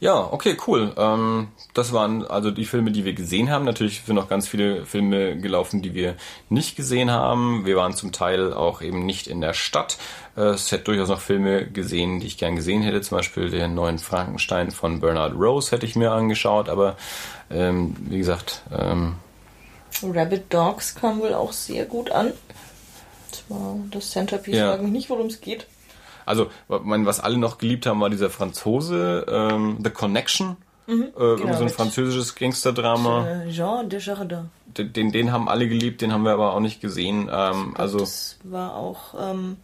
Ja, 0.00 0.32
okay, 0.32 0.56
cool. 0.66 0.94
Ähm, 0.96 1.48
das 1.74 1.92
waren 1.92 2.24
also 2.24 2.50
die 2.50 2.64
Filme, 2.64 2.90
die 2.90 3.04
wir 3.04 3.12
gesehen 3.12 3.50
haben. 3.50 3.66
Natürlich 3.66 4.00
sind 4.00 4.14
noch 4.14 4.30
ganz 4.30 4.48
viele 4.48 4.86
Filme 4.86 5.36
gelaufen, 5.36 5.82
die 5.82 5.92
wir 5.92 6.16
nicht 6.48 6.74
gesehen 6.74 7.10
haben. 7.10 7.66
Wir 7.66 7.76
waren 7.76 7.92
zum 7.92 8.10
Teil 8.10 8.54
auch 8.54 8.80
eben 8.80 9.04
nicht 9.04 9.26
in 9.26 9.42
der 9.42 9.52
Stadt. 9.52 9.98
Äh, 10.38 10.52
es 10.52 10.72
hätte 10.72 10.84
durchaus 10.84 11.10
noch 11.10 11.20
Filme 11.20 11.66
gesehen, 11.66 12.18
die 12.18 12.28
ich 12.28 12.38
gern 12.38 12.56
gesehen 12.56 12.80
hätte. 12.80 13.02
Zum 13.02 13.18
Beispiel 13.18 13.50
den 13.50 13.74
neuen 13.74 13.98
Frankenstein 13.98 14.70
von 14.70 15.00
Bernard 15.00 15.34
Rose 15.34 15.70
hätte 15.70 15.84
ich 15.84 15.96
mir 15.96 16.12
angeschaut. 16.12 16.70
Aber 16.70 16.96
ähm, 17.50 17.96
wie 18.00 18.18
gesagt... 18.18 18.62
Ähm, 18.72 19.16
Rabbit 20.02 20.52
Dogs 20.52 20.94
kam 20.94 21.20
wohl 21.20 21.34
auch 21.34 21.52
sehr 21.52 21.84
gut 21.84 22.10
an. 22.10 22.32
Das 23.30 23.44
war 23.48 23.76
das 23.90 24.10
Centerpiece, 24.10 24.56
ja. 24.56 24.68
frage 24.68 24.82
mich 24.84 24.92
nicht, 24.92 25.10
worum 25.10 25.26
es 25.26 25.40
geht. 25.40 25.66
Also, 26.26 26.48
was 26.68 27.20
alle 27.20 27.38
noch 27.38 27.58
geliebt 27.58 27.86
haben, 27.86 28.00
war 28.00 28.10
dieser 28.10 28.30
Franzose, 28.30 29.26
ähm, 29.28 29.78
The 29.82 29.90
Connection. 29.90 30.56
Mhm, 30.86 31.08
äh, 31.16 31.36
genau, 31.36 31.56
so 31.56 31.64
ein 31.64 31.68
französisches 31.68 32.34
Gangsterdrama. 32.34 33.26
Äh, 33.26 33.50
Jean 33.50 33.88
Desjardins. 33.88 34.48
Den, 34.76 35.12
den 35.12 35.32
haben 35.32 35.48
alle 35.48 35.68
geliebt, 35.68 36.00
den 36.00 36.12
haben 36.12 36.24
wir 36.24 36.32
aber 36.32 36.54
auch 36.54 36.60
nicht 36.60 36.80
gesehen. 36.80 37.28
Ähm, 37.32 37.74
also 37.76 37.98
das 37.98 38.38
war 38.44 38.76
auch 38.76 39.14
ähm, 39.18 39.56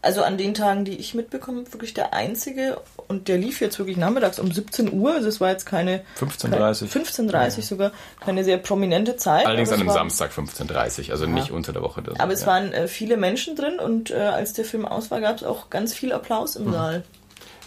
also 0.00 0.22
an 0.22 0.36
den 0.36 0.54
Tagen, 0.54 0.84
die 0.84 0.96
ich 0.96 1.14
mitbekomme, 1.14 1.70
wirklich 1.72 1.94
der 1.94 2.12
einzige 2.12 2.80
und 3.12 3.28
der 3.28 3.36
lief 3.36 3.60
jetzt 3.60 3.78
wirklich 3.78 3.96
nachmittags 3.96 4.38
um 4.38 4.50
17 4.50 4.92
Uhr, 4.92 5.12
also 5.12 5.28
es 5.28 5.40
war 5.40 5.50
jetzt 5.50 5.66
keine 5.66 6.02
15.30 6.18 6.88
15.30 6.88 7.56
ja. 7.56 7.62
sogar, 7.62 7.92
keine 8.20 8.42
sehr 8.42 8.56
prominente 8.56 9.16
Zeit. 9.16 9.46
Allerdings 9.46 9.70
an 9.70 9.80
einem 9.80 9.88
war, 9.88 9.94
Samstag 9.94 10.32
15.30 10.32 11.10
also 11.10 11.26
ja. 11.26 11.30
nicht 11.30 11.50
unter 11.50 11.72
der 11.72 11.82
Woche. 11.82 12.02
Das, 12.02 12.18
aber 12.18 12.32
es 12.32 12.40
ja. 12.40 12.46
waren 12.46 12.72
äh, 12.72 12.88
viele 12.88 13.16
Menschen 13.16 13.54
drin 13.54 13.78
und 13.78 14.10
äh, 14.10 14.16
als 14.16 14.54
der 14.54 14.64
Film 14.64 14.86
aus 14.86 15.10
war, 15.10 15.20
gab 15.20 15.36
es 15.36 15.44
auch 15.44 15.68
ganz 15.68 15.92
viel 15.92 16.12
Applaus 16.12 16.56
im 16.56 16.66
mhm. 16.66 16.72
Saal. 16.72 17.04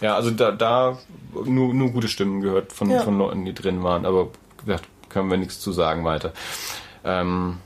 Ja, 0.00 0.14
also 0.16 0.30
da, 0.30 0.50
da 0.50 0.98
nur, 1.32 1.72
nur 1.72 1.90
gute 1.90 2.08
Stimmen 2.08 2.40
gehört 2.40 2.72
von, 2.72 2.90
von 3.00 3.16
Leuten, 3.16 3.44
die 3.44 3.54
drin 3.54 3.82
waren, 3.82 4.04
aber 4.04 4.28
gesagt, 4.64 4.84
können 5.08 5.30
wir 5.30 5.38
nichts 5.38 5.60
zu 5.60 5.72
sagen 5.72 6.04
weiter. 6.04 6.32
Ähm, 7.04 7.58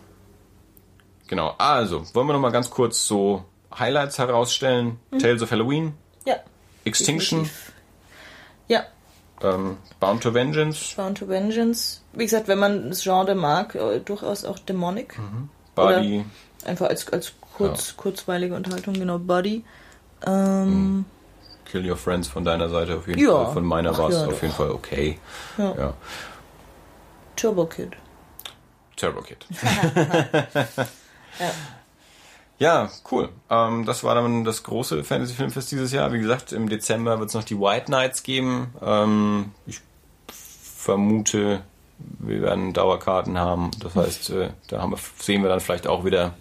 genau, 1.27 1.55
also 1.59 2.05
wollen 2.15 2.27
wir 2.29 2.35
noch 2.35 2.41
mal 2.41 2.53
ganz 2.53 2.71
kurz 2.71 3.07
so 3.07 3.45
Highlights 3.77 4.19
herausstellen. 4.19 4.99
Mhm. 5.11 5.19
Tales 5.19 5.43
of 5.43 5.51
Halloween. 5.51 5.95
Ja. 6.25 6.37
Extinction. 6.85 7.45
Definitiv. 7.45 7.70
Ja. 8.71 8.85
Ähm, 9.43 9.79
Bound 9.99 10.23
to 10.23 10.33
Vengeance. 10.33 10.95
Bound 10.97 11.19
to 11.19 11.29
Vengeance. 11.29 12.03
Wie 12.13 12.25
gesagt, 12.25 12.47
wenn 12.47 12.59
man 12.59 12.91
das 12.91 13.03
Genre 13.03 13.35
mag, 13.35 13.75
äh, 13.75 13.99
durchaus 13.99 14.45
auch 14.45 14.59
Demonic. 14.61 15.19
Mhm. 15.19 15.49
Body. 15.75 16.21
Oder 16.21 16.69
einfach 16.71 16.89
als, 16.89 17.13
als 17.13 17.33
kurz, 17.57 17.89
ja. 17.89 17.95
kurzweilige 17.97 18.55
Unterhaltung, 18.55 18.95
genau, 18.95 19.19
Body. 19.19 19.65
Ähm, 20.25 20.69
mhm. 20.69 21.05
Kill 21.65 21.89
Your 21.89 21.97
Friends 21.97 22.29
von 22.29 22.45
deiner 22.45 22.69
Seite 22.69 22.97
auf 22.97 23.09
jeden 23.09 23.21
ja. 23.21 23.45
Fall. 23.45 23.55
Von 23.55 23.65
meiner 23.65 23.97
war 23.99 24.09
es 24.09 24.17
ja, 24.17 24.27
auf 24.27 24.35
doch. 24.35 24.43
jeden 24.43 24.55
Fall 24.55 24.71
okay. 24.71 25.19
Ja. 25.59 25.95
Turbo 27.35 27.67
Kid. 27.67 27.97
Turbo 28.97 29.23
Kid. 29.23 29.47
ja. 29.65 31.51
Ja, 32.61 32.91
cool. 33.11 33.31
Ähm, 33.49 33.87
das 33.87 34.05
war 34.05 34.15
dann 34.15 34.45
das 34.45 34.63
große 34.63 35.03
Fantasy 35.03 35.33
Filmfest 35.33 35.73
dieses 35.73 35.93
Jahr. 35.93 36.13
Wie 36.13 36.21
gesagt, 36.21 36.53
im 36.53 36.69
Dezember 36.69 37.19
wird 37.19 37.31
es 37.31 37.35
noch 37.35 37.43
die 37.43 37.59
White 37.59 37.87
Knights 37.87 38.23
geben. 38.23 38.75
Ähm, 38.83 39.53
ich 39.67 39.81
vermute, 40.29 41.63
wir 42.19 42.43
werden 42.43 42.75
Dauerkarten 42.75 43.39
haben. 43.39 43.71
Das 43.81 43.97
heißt, 43.97 44.31
äh, 44.31 44.51
da 44.69 44.83
haben 44.83 44.93
wir, 44.93 44.99
sehen 45.19 45.43
wir 45.43 45.49
dann 45.49 45.61
vielleicht 45.61 45.87
auch 45.87 46.05
wieder, 46.05 46.35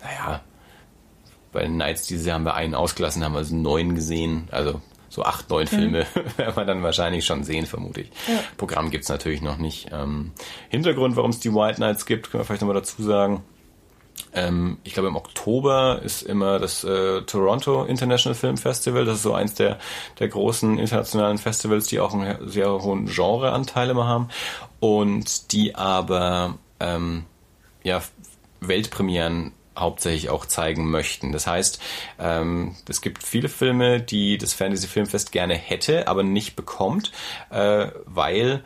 naja, 0.00 0.40
bei 1.52 1.62
den 1.62 1.74
Knights 1.74 2.06
dieses 2.06 2.26
Jahr 2.26 2.36
haben 2.36 2.44
wir 2.44 2.54
einen 2.54 2.76
ausgelassen, 2.76 3.24
haben 3.24 3.32
wir 3.32 3.38
also 3.38 3.56
neun 3.56 3.96
gesehen. 3.96 4.46
Also 4.52 4.80
so 5.08 5.24
acht, 5.24 5.50
neun 5.50 5.64
mhm. 5.64 5.68
Filme 5.68 6.06
werden 6.36 6.56
wir 6.56 6.64
dann 6.64 6.84
wahrscheinlich 6.84 7.24
schon 7.24 7.42
sehen, 7.42 7.66
vermute 7.66 8.02
ich. 8.02 8.10
Ja. 8.28 8.38
Programm 8.56 8.90
gibt's 8.92 9.08
natürlich 9.08 9.42
noch 9.42 9.56
nicht. 9.56 9.88
Ähm, 9.90 10.30
Hintergrund, 10.68 11.16
warum 11.16 11.30
es 11.30 11.40
die 11.40 11.52
White 11.52 11.76
Knights 11.76 12.06
gibt, 12.06 12.30
können 12.30 12.42
wir 12.42 12.44
vielleicht 12.44 12.62
nochmal 12.62 12.76
dazu 12.76 13.02
sagen. 13.02 13.42
Ähm, 14.34 14.78
ich 14.84 14.94
glaube, 14.94 15.08
im 15.08 15.16
Oktober 15.16 16.00
ist 16.02 16.22
immer 16.22 16.58
das 16.58 16.84
äh, 16.84 17.22
Toronto 17.22 17.84
International 17.84 18.34
Film 18.34 18.56
Festival. 18.56 19.04
Das 19.04 19.16
ist 19.16 19.22
so 19.22 19.34
eins 19.34 19.54
der, 19.54 19.78
der 20.18 20.28
großen 20.28 20.78
internationalen 20.78 21.38
Festivals, 21.38 21.86
die 21.86 22.00
auch 22.00 22.12
einen 22.12 22.48
sehr 22.48 22.70
hohen 22.70 23.06
Genreanteil 23.06 23.90
immer 23.90 24.06
haben 24.06 24.28
und 24.80 25.52
die 25.52 25.74
aber 25.74 26.58
ähm, 26.80 27.24
ja, 27.82 28.02
Weltpremieren 28.60 29.52
hauptsächlich 29.78 30.30
auch 30.30 30.46
zeigen 30.46 30.90
möchten. 30.90 31.32
Das 31.32 31.46
heißt, 31.46 31.80
ähm, 32.18 32.76
es 32.88 33.00
gibt 33.00 33.22
viele 33.22 33.48
Filme, 33.48 34.00
die 34.00 34.38
das 34.38 34.54
Fantasy 34.54 34.86
Filmfest 34.86 35.32
gerne 35.32 35.54
hätte, 35.54 36.08
aber 36.08 36.22
nicht 36.22 36.56
bekommt, 36.56 37.12
äh, 37.50 37.88
weil 38.04 38.62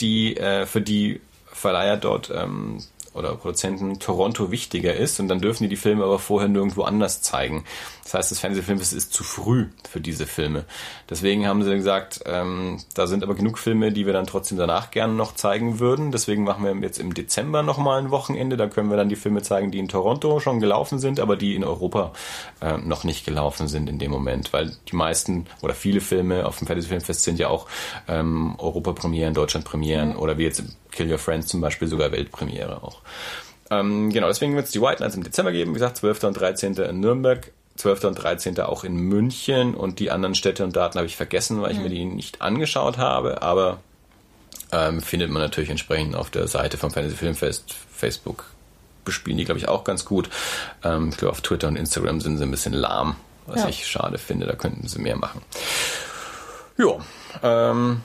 die 0.00 0.36
äh, 0.36 0.66
für 0.66 0.80
die 0.80 1.20
Verleiher 1.46 1.96
dort 1.96 2.30
ähm, 2.34 2.82
oder 3.14 3.34
Produzenten 3.36 3.98
Toronto 3.98 4.50
wichtiger 4.50 4.94
ist 4.94 5.20
und 5.20 5.28
dann 5.28 5.40
dürfen 5.40 5.64
die 5.64 5.68
die 5.68 5.76
Filme 5.76 6.04
aber 6.04 6.18
vorher 6.18 6.48
nirgendwo 6.48 6.82
anders 6.82 7.22
zeigen. 7.22 7.64
Das 8.04 8.14
heißt, 8.14 8.30
das 8.30 8.40
Fernsehfilmfest 8.40 8.92
ist 8.92 9.12
zu 9.12 9.22
früh 9.22 9.66
für 9.88 10.00
diese 10.00 10.26
Filme. 10.26 10.64
Deswegen 11.08 11.46
haben 11.46 11.62
sie 11.62 11.74
gesagt, 11.74 12.20
ähm, 12.26 12.78
da 12.94 13.06
sind 13.06 13.22
aber 13.22 13.34
genug 13.34 13.58
Filme, 13.58 13.92
die 13.92 14.06
wir 14.06 14.12
dann 14.12 14.26
trotzdem 14.26 14.58
danach 14.58 14.90
gerne 14.90 15.12
noch 15.14 15.34
zeigen 15.34 15.78
würden. 15.78 16.10
Deswegen 16.10 16.44
machen 16.44 16.64
wir 16.64 16.74
jetzt 16.86 16.98
im 16.98 17.14
Dezember 17.14 17.62
nochmal 17.62 18.00
ein 18.00 18.10
Wochenende. 18.10 18.56
Da 18.56 18.66
können 18.66 18.90
wir 18.90 18.96
dann 18.96 19.08
die 19.08 19.16
Filme 19.16 19.42
zeigen, 19.42 19.70
die 19.70 19.78
in 19.78 19.88
Toronto 19.88 20.40
schon 20.40 20.58
gelaufen 20.58 20.98
sind, 20.98 21.20
aber 21.20 21.36
die 21.36 21.54
in 21.54 21.64
Europa 21.64 22.12
äh, 22.60 22.76
noch 22.78 23.04
nicht 23.04 23.24
gelaufen 23.24 23.68
sind 23.68 23.88
in 23.88 23.98
dem 23.98 24.10
Moment, 24.10 24.52
weil 24.52 24.76
die 24.90 24.96
meisten 24.96 25.46
oder 25.60 25.74
viele 25.74 26.00
Filme 26.00 26.46
auf 26.46 26.58
dem 26.58 26.66
Fantasy 26.66 26.88
Filmfest 26.88 27.22
sind 27.22 27.38
ja 27.38 27.48
auch 27.48 27.68
ähm, 28.08 28.56
Europa-Premieren, 28.58 29.34
Deutschland-Premieren 29.34 30.10
mhm. 30.10 30.18
oder 30.18 30.38
wie 30.38 30.44
jetzt 30.44 30.62
Kill 30.90 31.10
Your 31.10 31.18
Friends 31.18 31.46
zum 31.46 31.60
Beispiel 31.60 31.88
sogar 31.88 32.12
Weltpremiere 32.12 32.82
auch. 32.82 33.00
Ähm, 33.70 34.10
genau, 34.10 34.26
deswegen 34.26 34.54
wird 34.54 34.66
es 34.66 34.72
die 34.72 34.82
White 34.82 35.02
Nights 35.02 35.14
im 35.14 35.22
Dezember 35.22 35.52
geben. 35.52 35.70
Wie 35.70 35.74
gesagt, 35.74 35.96
12. 35.96 36.24
und 36.24 36.38
13. 36.38 36.74
in 36.74 37.00
Nürnberg, 37.00 37.50
12. 37.76 38.04
und 38.04 38.14
13. 38.14 38.60
auch 38.60 38.84
in 38.84 38.96
München 38.96 39.74
und 39.74 39.98
die 39.98 40.10
anderen 40.10 40.34
Städte 40.34 40.64
und 40.64 40.76
Daten 40.76 40.98
habe 40.98 41.06
ich 41.06 41.16
vergessen, 41.16 41.62
weil 41.62 41.72
ich 41.72 41.78
mhm. 41.78 41.84
mir 41.84 41.90
die 41.90 42.04
nicht 42.04 42.42
angeschaut 42.42 42.98
habe, 42.98 43.42
aber 43.42 43.78
ähm, 44.70 45.00
findet 45.00 45.30
man 45.30 45.42
natürlich 45.42 45.70
entsprechend 45.70 46.14
auf 46.14 46.30
der 46.30 46.48
Seite 46.48 46.76
vom 46.78 46.90
Fantasy 46.90 47.16
Filmfest, 47.16 47.74
Facebook 47.92 48.44
bespielen 49.04 49.38
die, 49.38 49.44
glaube 49.44 49.58
ich, 49.58 49.68
auch 49.68 49.84
ganz 49.84 50.04
gut. 50.04 50.30
Ähm, 50.84 51.08
ich 51.10 51.16
glaube, 51.16 51.32
auf 51.32 51.40
Twitter 51.40 51.68
und 51.68 51.76
Instagram 51.76 52.20
sind 52.20 52.38
sie 52.38 52.44
ein 52.44 52.50
bisschen 52.50 52.72
lahm, 52.72 53.16
was 53.46 53.62
ja. 53.62 53.68
ich 53.68 53.86
schade 53.86 54.18
finde, 54.18 54.46
da 54.46 54.54
könnten 54.54 54.86
sie 54.86 55.00
mehr 55.00 55.16
machen. 55.16 55.42
Ja, 56.78 56.98
ähm, 57.42 58.02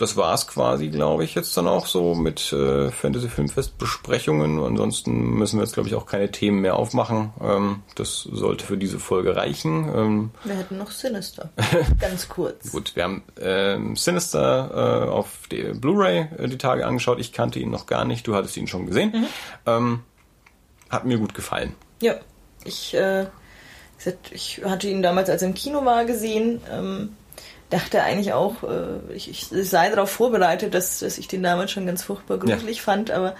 das 0.00 0.16
war's 0.16 0.46
quasi, 0.46 0.88
glaube 0.88 1.24
ich, 1.24 1.34
jetzt 1.34 1.54
dann 1.56 1.68
auch 1.68 1.84
so 1.84 2.14
mit 2.14 2.52
äh, 2.52 2.90
Fantasy 2.90 3.28
Filmfest 3.28 3.76
Besprechungen. 3.76 4.58
Ansonsten 4.58 5.34
müssen 5.34 5.58
wir 5.58 5.64
jetzt, 5.64 5.74
glaube 5.74 5.90
ich, 5.90 5.94
auch 5.94 6.06
keine 6.06 6.30
Themen 6.30 6.60
mehr 6.60 6.76
aufmachen. 6.76 7.34
Ähm, 7.40 7.82
das 7.96 8.22
sollte 8.22 8.64
für 8.64 8.78
diese 8.78 8.98
Folge 8.98 9.36
reichen. 9.36 9.90
Ähm, 9.94 10.30
wir 10.44 10.54
hätten 10.54 10.78
noch 10.78 10.90
Sinister. 10.90 11.50
Ganz 12.00 12.30
kurz. 12.30 12.72
Gut, 12.72 12.96
wir 12.96 13.04
haben 13.04 13.22
ähm, 13.38 13.94
Sinister 13.94 15.06
äh, 15.06 15.10
auf 15.10 15.46
der 15.50 15.74
Blu-ray 15.74 16.28
äh, 16.38 16.48
die 16.48 16.58
Tage 16.58 16.86
angeschaut. 16.86 17.20
Ich 17.20 17.32
kannte 17.32 17.58
ihn 17.58 17.70
noch 17.70 17.84
gar 17.84 18.06
nicht. 18.06 18.26
Du 18.26 18.34
hattest 18.34 18.56
ihn 18.56 18.68
schon 18.68 18.86
gesehen. 18.86 19.12
Mhm. 19.12 19.26
Ähm, 19.66 20.00
hat 20.88 21.04
mir 21.04 21.18
gut 21.18 21.34
gefallen. 21.34 21.74
Ja, 22.00 22.14
ich, 22.64 22.94
äh, 22.94 23.26
ich 24.30 24.62
hatte 24.64 24.88
ihn 24.88 25.02
damals, 25.02 25.28
als 25.28 25.42
er 25.42 25.48
im 25.48 25.54
Kino 25.54 25.84
war, 25.84 26.06
gesehen. 26.06 26.62
Ähm, 26.72 27.16
dachte 27.70 28.02
eigentlich 28.02 28.32
auch, 28.32 28.62
äh, 28.62 29.14
ich, 29.14 29.28
ich 29.28 29.46
sei 29.46 29.88
darauf 29.90 30.10
vorbereitet, 30.10 30.74
dass, 30.74 30.98
dass 30.98 31.18
ich 31.18 31.28
den 31.28 31.42
damals 31.42 31.70
schon 31.70 31.86
ganz 31.86 32.02
furchtbar 32.02 32.38
gruselig 32.38 32.78
ja. 32.78 32.82
fand, 32.82 33.10
aber 33.10 33.34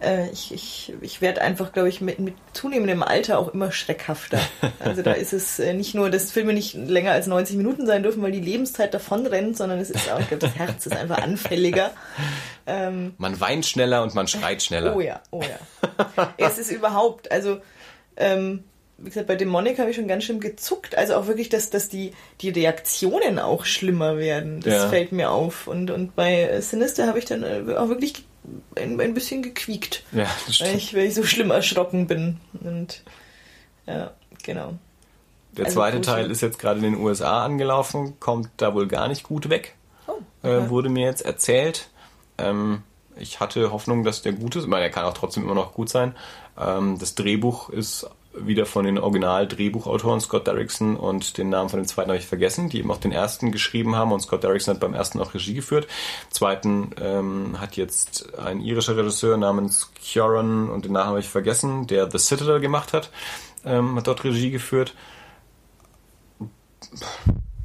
äh, 0.00 0.30
ich, 0.30 0.52
ich, 0.52 0.92
ich 1.00 1.20
werde 1.20 1.40
einfach, 1.42 1.72
glaube 1.72 1.88
ich, 1.88 2.00
mit, 2.00 2.18
mit 2.18 2.34
zunehmendem 2.52 3.02
Alter 3.02 3.38
auch 3.38 3.48
immer 3.48 3.72
schreckhafter. 3.72 4.38
Also 4.80 5.02
da 5.02 5.12
ist 5.12 5.32
es 5.32 5.58
äh, 5.58 5.72
nicht 5.72 5.94
nur, 5.94 6.10
dass 6.10 6.30
Filme 6.30 6.52
nicht 6.52 6.74
länger 6.74 7.12
als 7.12 7.26
90 7.26 7.56
Minuten 7.56 7.86
sein 7.86 8.02
dürfen, 8.02 8.22
weil 8.22 8.32
die 8.32 8.40
Lebenszeit 8.40 8.92
davon 8.92 9.26
rennt, 9.26 9.56
sondern 9.56 9.78
es 9.78 9.88
ist 9.88 10.10
auch, 10.10 10.20
ich 10.20 10.28
glaube, 10.28 10.46
das 10.46 10.54
Herz 10.56 10.84
ist 10.84 10.94
einfach 10.94 11.18
anfälliger. 11.18 11.92
Ähm, 12.66 13.14
man 13.18 13.40
weint 13.40 13.64
schneller 13.64 14.02
und 14.02 14.14
man 14.14 14.28
schreit 14.28 14.62
schneller. 14.62 14.94
Oh 14.94 15.00
ja, 15.00 15.22
oh 15.30 15.42
ja. 15.42 16.32
es 16.36 16.58
ist 16.58 16.70
überhaupt, 16.70 17.32
also 17.32 17.60
ähm, 18.16 18.64
wie 18.98 19.08
gesagt, 19.08 19.26
bei 19.26 19.36
Demonic 19.36 19.78
habe 19.78 19.90
ich 19.90 19.96
schon 19.96 20.08
ganz 20.08 20.24
schön 20.24 20.40
gezuckt. 20.40 20.96
Also 20.96 21.14
auch 21.14 21.26
wirklich, 21.26 21.48
dass, 21.48 21.70
dass 21.70 21.88
die, 21.88 22.12
die 22.40 22.50
Reaktionen 22.50 23.38
auch 23.38 23.64
schlimmer 23.64 24.18
werden. 24.18 24.60
Das 24.60 24.74
ja. 24.74 24.88
fällt 24.88 25.12
mir 25.12 25.30
auf. 25.30 25.66
Und, 25.66 25.90
und 25.90 26.14
bei 26.14 26.60
Sinister 26.60 27.06
habe 27.06 27.18
ich 27.18 27.24
dann 27.24 27.42
äh, 27.42 27.74
auch 27.74 27.88
wirklich 27.88 28.24
ein, 28.76 29.00
ein 29.00 29.14
bisschen 29.14 29.42
gequiekt. 29.42 30.04
Ja, 30.12 30.28
das 30.46 30.56
stimmt. 30.56 30.70
Weil 30.70 30.76
ich, 30.78 30.94
weil 30.94 31.04
ich 31.06 31.14
so 31.14 31.24
schlimm 31.24 31.50
erschrocken 31.50 32.06
bin. 32.06 32.38
Und 32.62 33.02
ja, 33.86 34.12
genau. 34.42 34.74
Der 35.56 35.66
also 35.66 35.76
zweite 35.76 36.00
Teil 36.00 36.30
ist 36.30 36.40
jetzt 36.40 36.58
gerade 36.58 36.78
in 36.78 36.84
den 36.84 36.96
USA 36.96 37.44
angelaufen, 37.44 38.18
kommt 38.20 38.48
da 38.56 38.74
wohl 38.74 38.88
gar 38.88 39.08
nicht 39.08 39.22
gut 39.22 39.50
weg. 39.50 39.74
Oh, 40.06 40.46
äh, 40.46 40.68
wurde 40.68 40.88
mir 40.88 41.06
jetzt 41.06 41.22
erzählt. 41.22 41.88
Ähm, 42.38 42.82
Ich 43.16 43.40
hatte 43.40 43.70
Hoffnung, 43.70 44.02
dass 44.04 44.22
der 44.22 44.32
gut 44.32 44.56
ist. 44.56 44.64
Ich 44.64 44.68
meine, 44.68 44.84
er 44.84 44.90
kann 44.90 45.04
auch 45.04 45.14
trotzdem 45.14 45.44
immer 45.44 45.54
noch 45.54 45.74
gut 45.74 45.88
sein. 45.88 46.16
Ähm, 46.58 46.98
das 46.98 47.14
Drehbuch 47.14 47.70
ist 47.70 48.08
wieder 48.36 48.66
von 48.66 48.84
den 48.84 48.98
Original-Drehbuchautoren 48.98 50.20
Scott 50.20 50.46
Derrickson 50.46 50.96
und 50.96 51.38
den 51.38 51.48
Namen 51.48 51.68
von 51.68 51.80
dem 51.80 51.86
zweiten 51.86 52.10
habe 52.10 52.18
ich 52.18 52.26
vergessen, 52.26 52.68
die 52.68 52.78
eben 52.78 52.90
auch 52.90 52.98
den 52.98 53.12
ersten 53.12 53.52
geschrieben 53.52 53.96
haben 53.96 54.12
und 54.12 54.20
Scott 54.20 54.42
Derrickson 54.42 54.74
hat 54.74 54.80
beim 54.80 54.94
ersten 54.94 55.20
auch 55.20 55.34
Regie 55.34 55.54
geführt. 55.54 55.86
Zweiten 56.30 56.90
ähm, 57.00 57.60
hat 57.60 57.76
jetzt 57.76 58.38
ein 58.38 58.60
irischer 58.60 58.96
Regisseur 58.96 59.36
namens 59.36 59.92
Kieran 59.94 60.68
und 60.68 60.84
den 60.84 60.92
Namen 60.92 61.10
habe 61.10 61.20
ich 61.20 61.28
vergessen, 61.28 61.86
der 61.86 62.10
The 62.10 62.18
Citadel 62.18 62.60
gemacht 62.60 62.92
hat, 62.92 63.10
ähm, 63.64 63.96
hat 63.96 64.06
dort 64.06 64.24
Regie 64.24 64.50
geführt. 64.50 64.94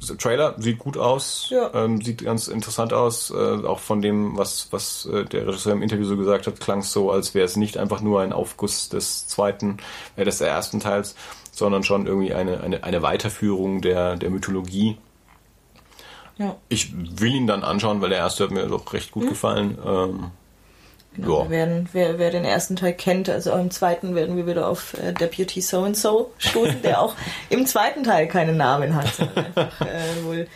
Trailer 0.00 0.54
sieht 0.58 0.78
gut 0.78 0.96
aus, 0.96 1.48
ja. 1.50 1.70
ähm, 1.74 2.00
sieht 2.00 2.24
ganz 2.24 2.48
interessant 2.48 2.92
aus. 2.92 3.30
Äh, 3.30 3.34
auch 3.66 3.78
von 3.80 4.00
dem, 4.00 4.36
was, 4.36 4.68
was 4.70 5.06
äh, 5.06 5.24
der 5.24 5.46
Regisseur 5.46 5.72
im 5.72 5.82
Interview 5.82 6.04
so 6.04 6.16
gesagt 6.16 6.46
hat, 6.46 6.58
klang 6.60 6.80
es 6.80 6.92
so, 6.92 7.10
als 7.10 7.34
wäre 7.34 7.44
es 7.44 7.56
nicht 7.56 7.76
einfach 7.76 8.00
nur 8.00 8.20
ein 8.20 8.32
Aufguss 8.32 8.88
des 8.88 9.26
zweiten, 9.26 9.76
äh, 10.16 10.24
des 10.24 10.40
ersten 10.40 10.80
Teils, 10.80 11.14
sondern 11.52 11.82
schon 11.82 12.06
irgendwie 12.06 12.32
eine, 12.32 12.60
eine, 12.60 12.82
eine 12.84 13.02
Weiterführung 13.02 13.82
der, 13.82 14.16
der 14.16 14.30
Mythologie. 14.30 14.96
Ja. 16.38 16.56
Ich 16.70 16.94
will 16.94 17.34
ihn 17.34 17.46
dann 17.46 17.62
anschauen, 17.62 18.00
weil 18.00 18.08
der 18.08 18.18
erste 18.18 18.44
hat 18.44 18.50
mir 18.50 18.66
doch 18.66 18.90
recht 18.94 19.10
gut 19.10 19.24
mhm. 19.24 19.28
gefallen. 19.28 19.78
Ähm, 19.84 20.30
Genau, 21.16 21.44
ja. 21.44 21.50
werden, 21.50 21.88
wer, 21.92 22.18
wer 22.18 22.30
den 22.30 22.44
ersten 22.44 22.76
Teil 22.76 22.92
kennt, 22.92 23.28
also 23.28 23.52
auch 23.52 23.58
im 23.58 23.72
zweiten 23.72 24.14
werden 24.14 24.36
wir 24.36 24.46
wieder 24.46 24.68
auf 24.68 24.94
äh, 24.94 25.12
Deputy 25.12 25.60
So 25.60 25.82
and 25.82 25.96
So 25.96 26.32
stoßen, 26.38 26.82
der 26.82 27.02
auch 27.02 27.16
im 27.50 27.66
zweiten 27.66 28.04
Teil 28.04 28.28
keinen 28.28 28.56
Namen 28.56 28.94
hat, 28.94 29.12
sondern 29.14 29.46
einfach 29.46 29.80
äh, 29.80 30.24
wohl 30.24 30.46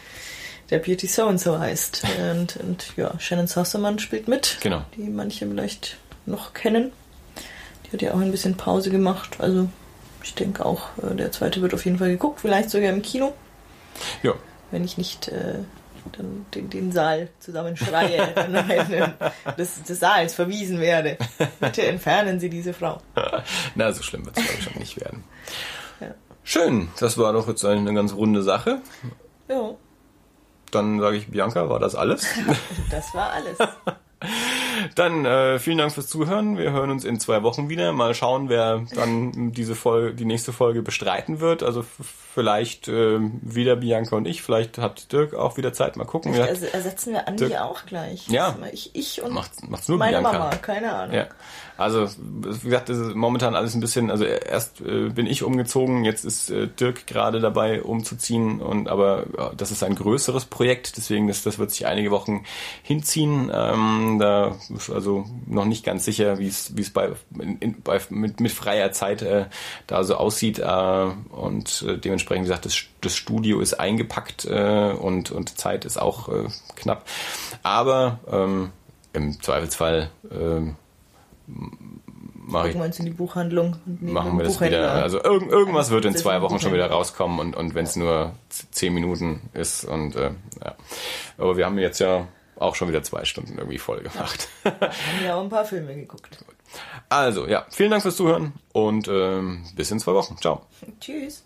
Deputy 0.71 1.09
So 1.09 1.27
and 1.27 1.41
So 1.41 1.59
heißt. 1.59 2.05
Und, 2.31 2.57
und 2.59 2.97
ja, 2.97 3.19
Shannon 3.19 3.49
Sosserman 3.49 3.99
spielt 3.99 4.29
mit, 4.29 4.59
genau. 4.61 4.85
die 4.97 5.03
manche 5.03 5.47
vielleicht 5.47 5.97
noch 6.25 6.55
kennen. 6.55 6.93
Die 7.87 7.93
hat 7.93 8.03
ja 8.03 8.15
auch 8.15 8.21
ein 8.21 8.31
bisschen 8.31 8.57
Pause 8.57 8.91
gemacht, 8.91 9.39
also 9.41 9.69
ich 10.23 10.35
denke 10.35 10.65
auch, 10.65 10.83
äh, 11.03 11.15
der 11.17 11.33
zweite 11.33 11.63
wird 11.63 11.75
auf 11.75 11.85
jeden 11.85 11.99
Fall 11.99 12.11
geguckt, 12.11 12.41
vielleicht 12.41 12.71
sogar 12.71 12.91
im 12.91 13.03
Kino. 13.03 13.35
Ja. 14.23 14.35
Wenn 14.71 14.85
ich 14.85 14.99
nicht 14.99 15.29
äh, 15.29 15.59
dann 16.13 16.47
den, 16.55 16.71
den 16.71 16.93
Saal 16.93 17.29
zusammenschreie, 17.41 18.33
dann 18.35 18.53
des, 19.57 19.83
des 19.83 20.01
Saals 20.01 20.35
verwiesen 20.35 20.81
werde. 20.81 21.19
Bitte 21.61 21.87
entfernen 21.87 22.41
Sie 22.41 22.51
diese 22.51 22.75
Frau. 22.75 23.01
Na, 23.75 23.93
so 23.93 24.03
schlimm 24.03 24.25
wird 24.25 24.37
es 24.37 24.45
glaube 24.45 24.59
ich 24.59 24.65
schon 24.65 24.79
nicht 24.79 25.01
werden. 25.01 25.25
Ja. 26.01 26.15
Schön, 26.43 26.89
das 27.01 27.19
war 27.19 27.33
doch 27.33 27.49
jetzt 27.49 27.65
eine 27.65 27.95
ganz 27.95 28.15
runde 28.15 28.43
Sache. 28.43 28.81
Ja. 29.49 29.75
Dann 30.71 31.01
sage 31.01 31.17
ich, 31.17 31.29
Bianca, 31.29 31.69
war 31.69 31.79
das 31.79 31.95
alles? 31.95 32.27
das 32.91 33.15
war 33.15 33.33
alles. 33.33 33.59
Dann 34.95 35.25
äh, 35.25 35.59
vielen 35.59 35.79
Dank 35.79 35.93
fürs 35.93 36.09
Zuhören. 36.09 36.59
Wir 36.59 36.73
hören 36.73 36.91
uns 36.91 37.05
in 37.05 37.21
zwei 37.21 37.43
Wochen 37.43 37.69
wieder. 37.69 37.93
Mal 37.93 38.15
schauen, 38.15 38.49
wer 38.49 38.85
dann 38.95 39.53
diese 39.53 39.75
Folge, 39.75 40.15
die 40.15 40.25
nächste 40.25 40.53
Folge 40.53 40.83
bestreiten 40.83 41.41
wird. 41.41 41.63
Also 41.63 41.85
vielleicht 42.35 42.89
äh, 42.89 43.19
wieder 43.43 43.77
Bianca 43.77 44.17
und 44.17 44.27
ich. 44.27 44.43
Vielleicht 44.43 44.79
hat 44.79 45.13
Dirk 45.13 45.35
auch 45.35 45.57
wieder 45.57 45.73
Zeit. 45.73 45.97
Mal 45.97 46.05
gucken. 46.05 46.35
Vielleicht 46.35 46.63
ersetzen 46.63 47.13
wir 47.13 47.29
Andi 47.29 47.49
Dirk, 47.49 47.61
auch 47.61 47.87
gleich. 47.87 48.29
Ja. 48.29 48.57
Ich, 48.73 48.95
ich 48.95 49.23
und 49.23 49.33
macht's, 49.33 49.63
macht's 49.69 49.89
nur 49.89 49.99
meine 49.99 50.21
Bianca. 50.21 50.39
Mama. 50.39 50.51
Keine 50.57 50.93
Ahnung. 50.93 51.17
Ja. 51.17 51.27
Also, 51.77 52.09
wie 52.19 52.69
gesagt, 52.69 52.89
das 52.89 52.99
ist 52.99 53.15
momentan 53.17 53.57
alles 53.57 53.75
ein 53.75 53.81
bisschen, 53.81 54.11
also 54.11 54.25
erst 54.25 54.81
äh, 54.81 55.09
bin 55.09 55.27
ich 55.27 55.43
umgezogen, 55.43 56.05
jetzt 56.05 56.25
ist 56.25 56.51
äh, 56.51 56.69
Dirk 56.69 57.09
gerade 57.09 57.41
dabei 57.41 57.83
umzuziehen 57.83 58.61
und 58.61 58.89
aber 58.89 59.25
ja, 59.37 59.53
das 59.57 59.73
ist 59.73 59.83
ein 59.83 59.97
größeres 59.97 60.45
Projekt, 60.45 60.97
deswegen 60.97 61.27
das, 61.27 61.43
das 61.43 61.59
wird 61.59 61.73
sich 61.73 61.87
einige 61.87 62.13
Wochen 62.13 62.45
hinziehen. 62.85 63.51
Ähm, 63.53 64.19
da 64.21 64.57
ist 64.73 64.89
also 64.89 65.25
noch 65.47 65.65
nicht 65.65 65.85
ganz 65.85 66.05
sicher, 66.05 66.39
wie 66.39 66.47
es 66.47 66.77
wie 66.77 66.83
es 66.83 66.91
bei, 66.91 67.11
in, 67.59 67.83
bei 67.83 68.01
mit, 68.09 68.39
mit 68.39 68.53
freier 68.53 68.93
Zeit 68.93 69.23
äh, 69.23 69.47
da 69.89 70.05
so 70.05 70.15
aussieht 70.15 70.61
äh, 70.61 71.07
und 71.31 71.85
äh, 71.89 71.99
dementsprechend 71.99 72.45
wie 72.45 72.49
gesagt, 72.49 72.67
das, 72.67 72.85
das 73.01 73.17
Studio 73.17 73.59
ist 73.59 73.75
eingepackt 73.75 74.45
äh, 74.45 74.93
und 74.93 75.33
und 75.33 75.59
Zeit 75.59 75.85
ist 75.85 76.01
auch 76.01 76.29
knapp, 76.77 77.05
aber 77.63 78.21
ähm, 78.31 78.71
im 79.13 79.41
Zweifelsfall 79.41 80.11
äh, 80.31 80.73
mache 81.47 82.71
ich. 82.71 82.75
wir 82.75 82.83
uns 82.85 82.99
in 82.99 83.07
die 83.07 83.13
Buchhandlung 83.13 83.77
und 83.87 84.03
machen 84.03 84.37
wir 84.37 84.45
das 84.45 84.61
wieder. 84.61 84.93
Also 84.93 85.23
irg 85.23 85.51
irgendwas 85.51 85.91
wird 85.91 86.05
in 86.05 86.17
zwei 86.17 86.43
Wochen 86.43 86.61
schon 86.61 86.73
wieder 86.73 86.91
rauskommen 86.91 87.39
und, 87.39 87.57
und 87.57 87.75
wenn 87.75 87.85
es 87.85 87.97
nur 87.97 88.33
zehn 88.49 88.95
Minuten 88.95 89.43
ist 89.53 89.85
und 89.85 90.17
äh, 90.17 90.31
ja. 90.65 90.75
Aber 91.39 91.57
wir 91.57 91.67
haben 91.67 91.79
jetzt 91.79 91.99
ja 91.99 92.29
auch 92.57 92.75
schon 92.75 92.89
wieder 92.89 93.03
zwei 93.03 93.25
Stunden 93.25 93.59
irgendwie 93.59 93.79
voll 93.79 94.01
gemacht. 94.01 94.49
Ja, 94.65 94.71
haben 94.81 95.25
ja 95.25 95.35
auch 95.35 95.43
ein 95.43 95.49
paar 95.49 95.65
Filme 95.65 95.95
geguckt. 95.95 96.39
Also, 97.09 97.47
ja, 97.47 97.67
vielen 97.71 97.91
Dank 97.91 98.03
fürs 98.03 98.17
Zuhören 98.17 98.53
und 98.73 99.09
ähm, 99.09 99.65
bis 99.77 99.91
in 99.91 100.01
zwei 100.01 100.15
Wochen. 100.15 100.37
Ciao. 100.39 100.63
Tschüss. 101.01 101.44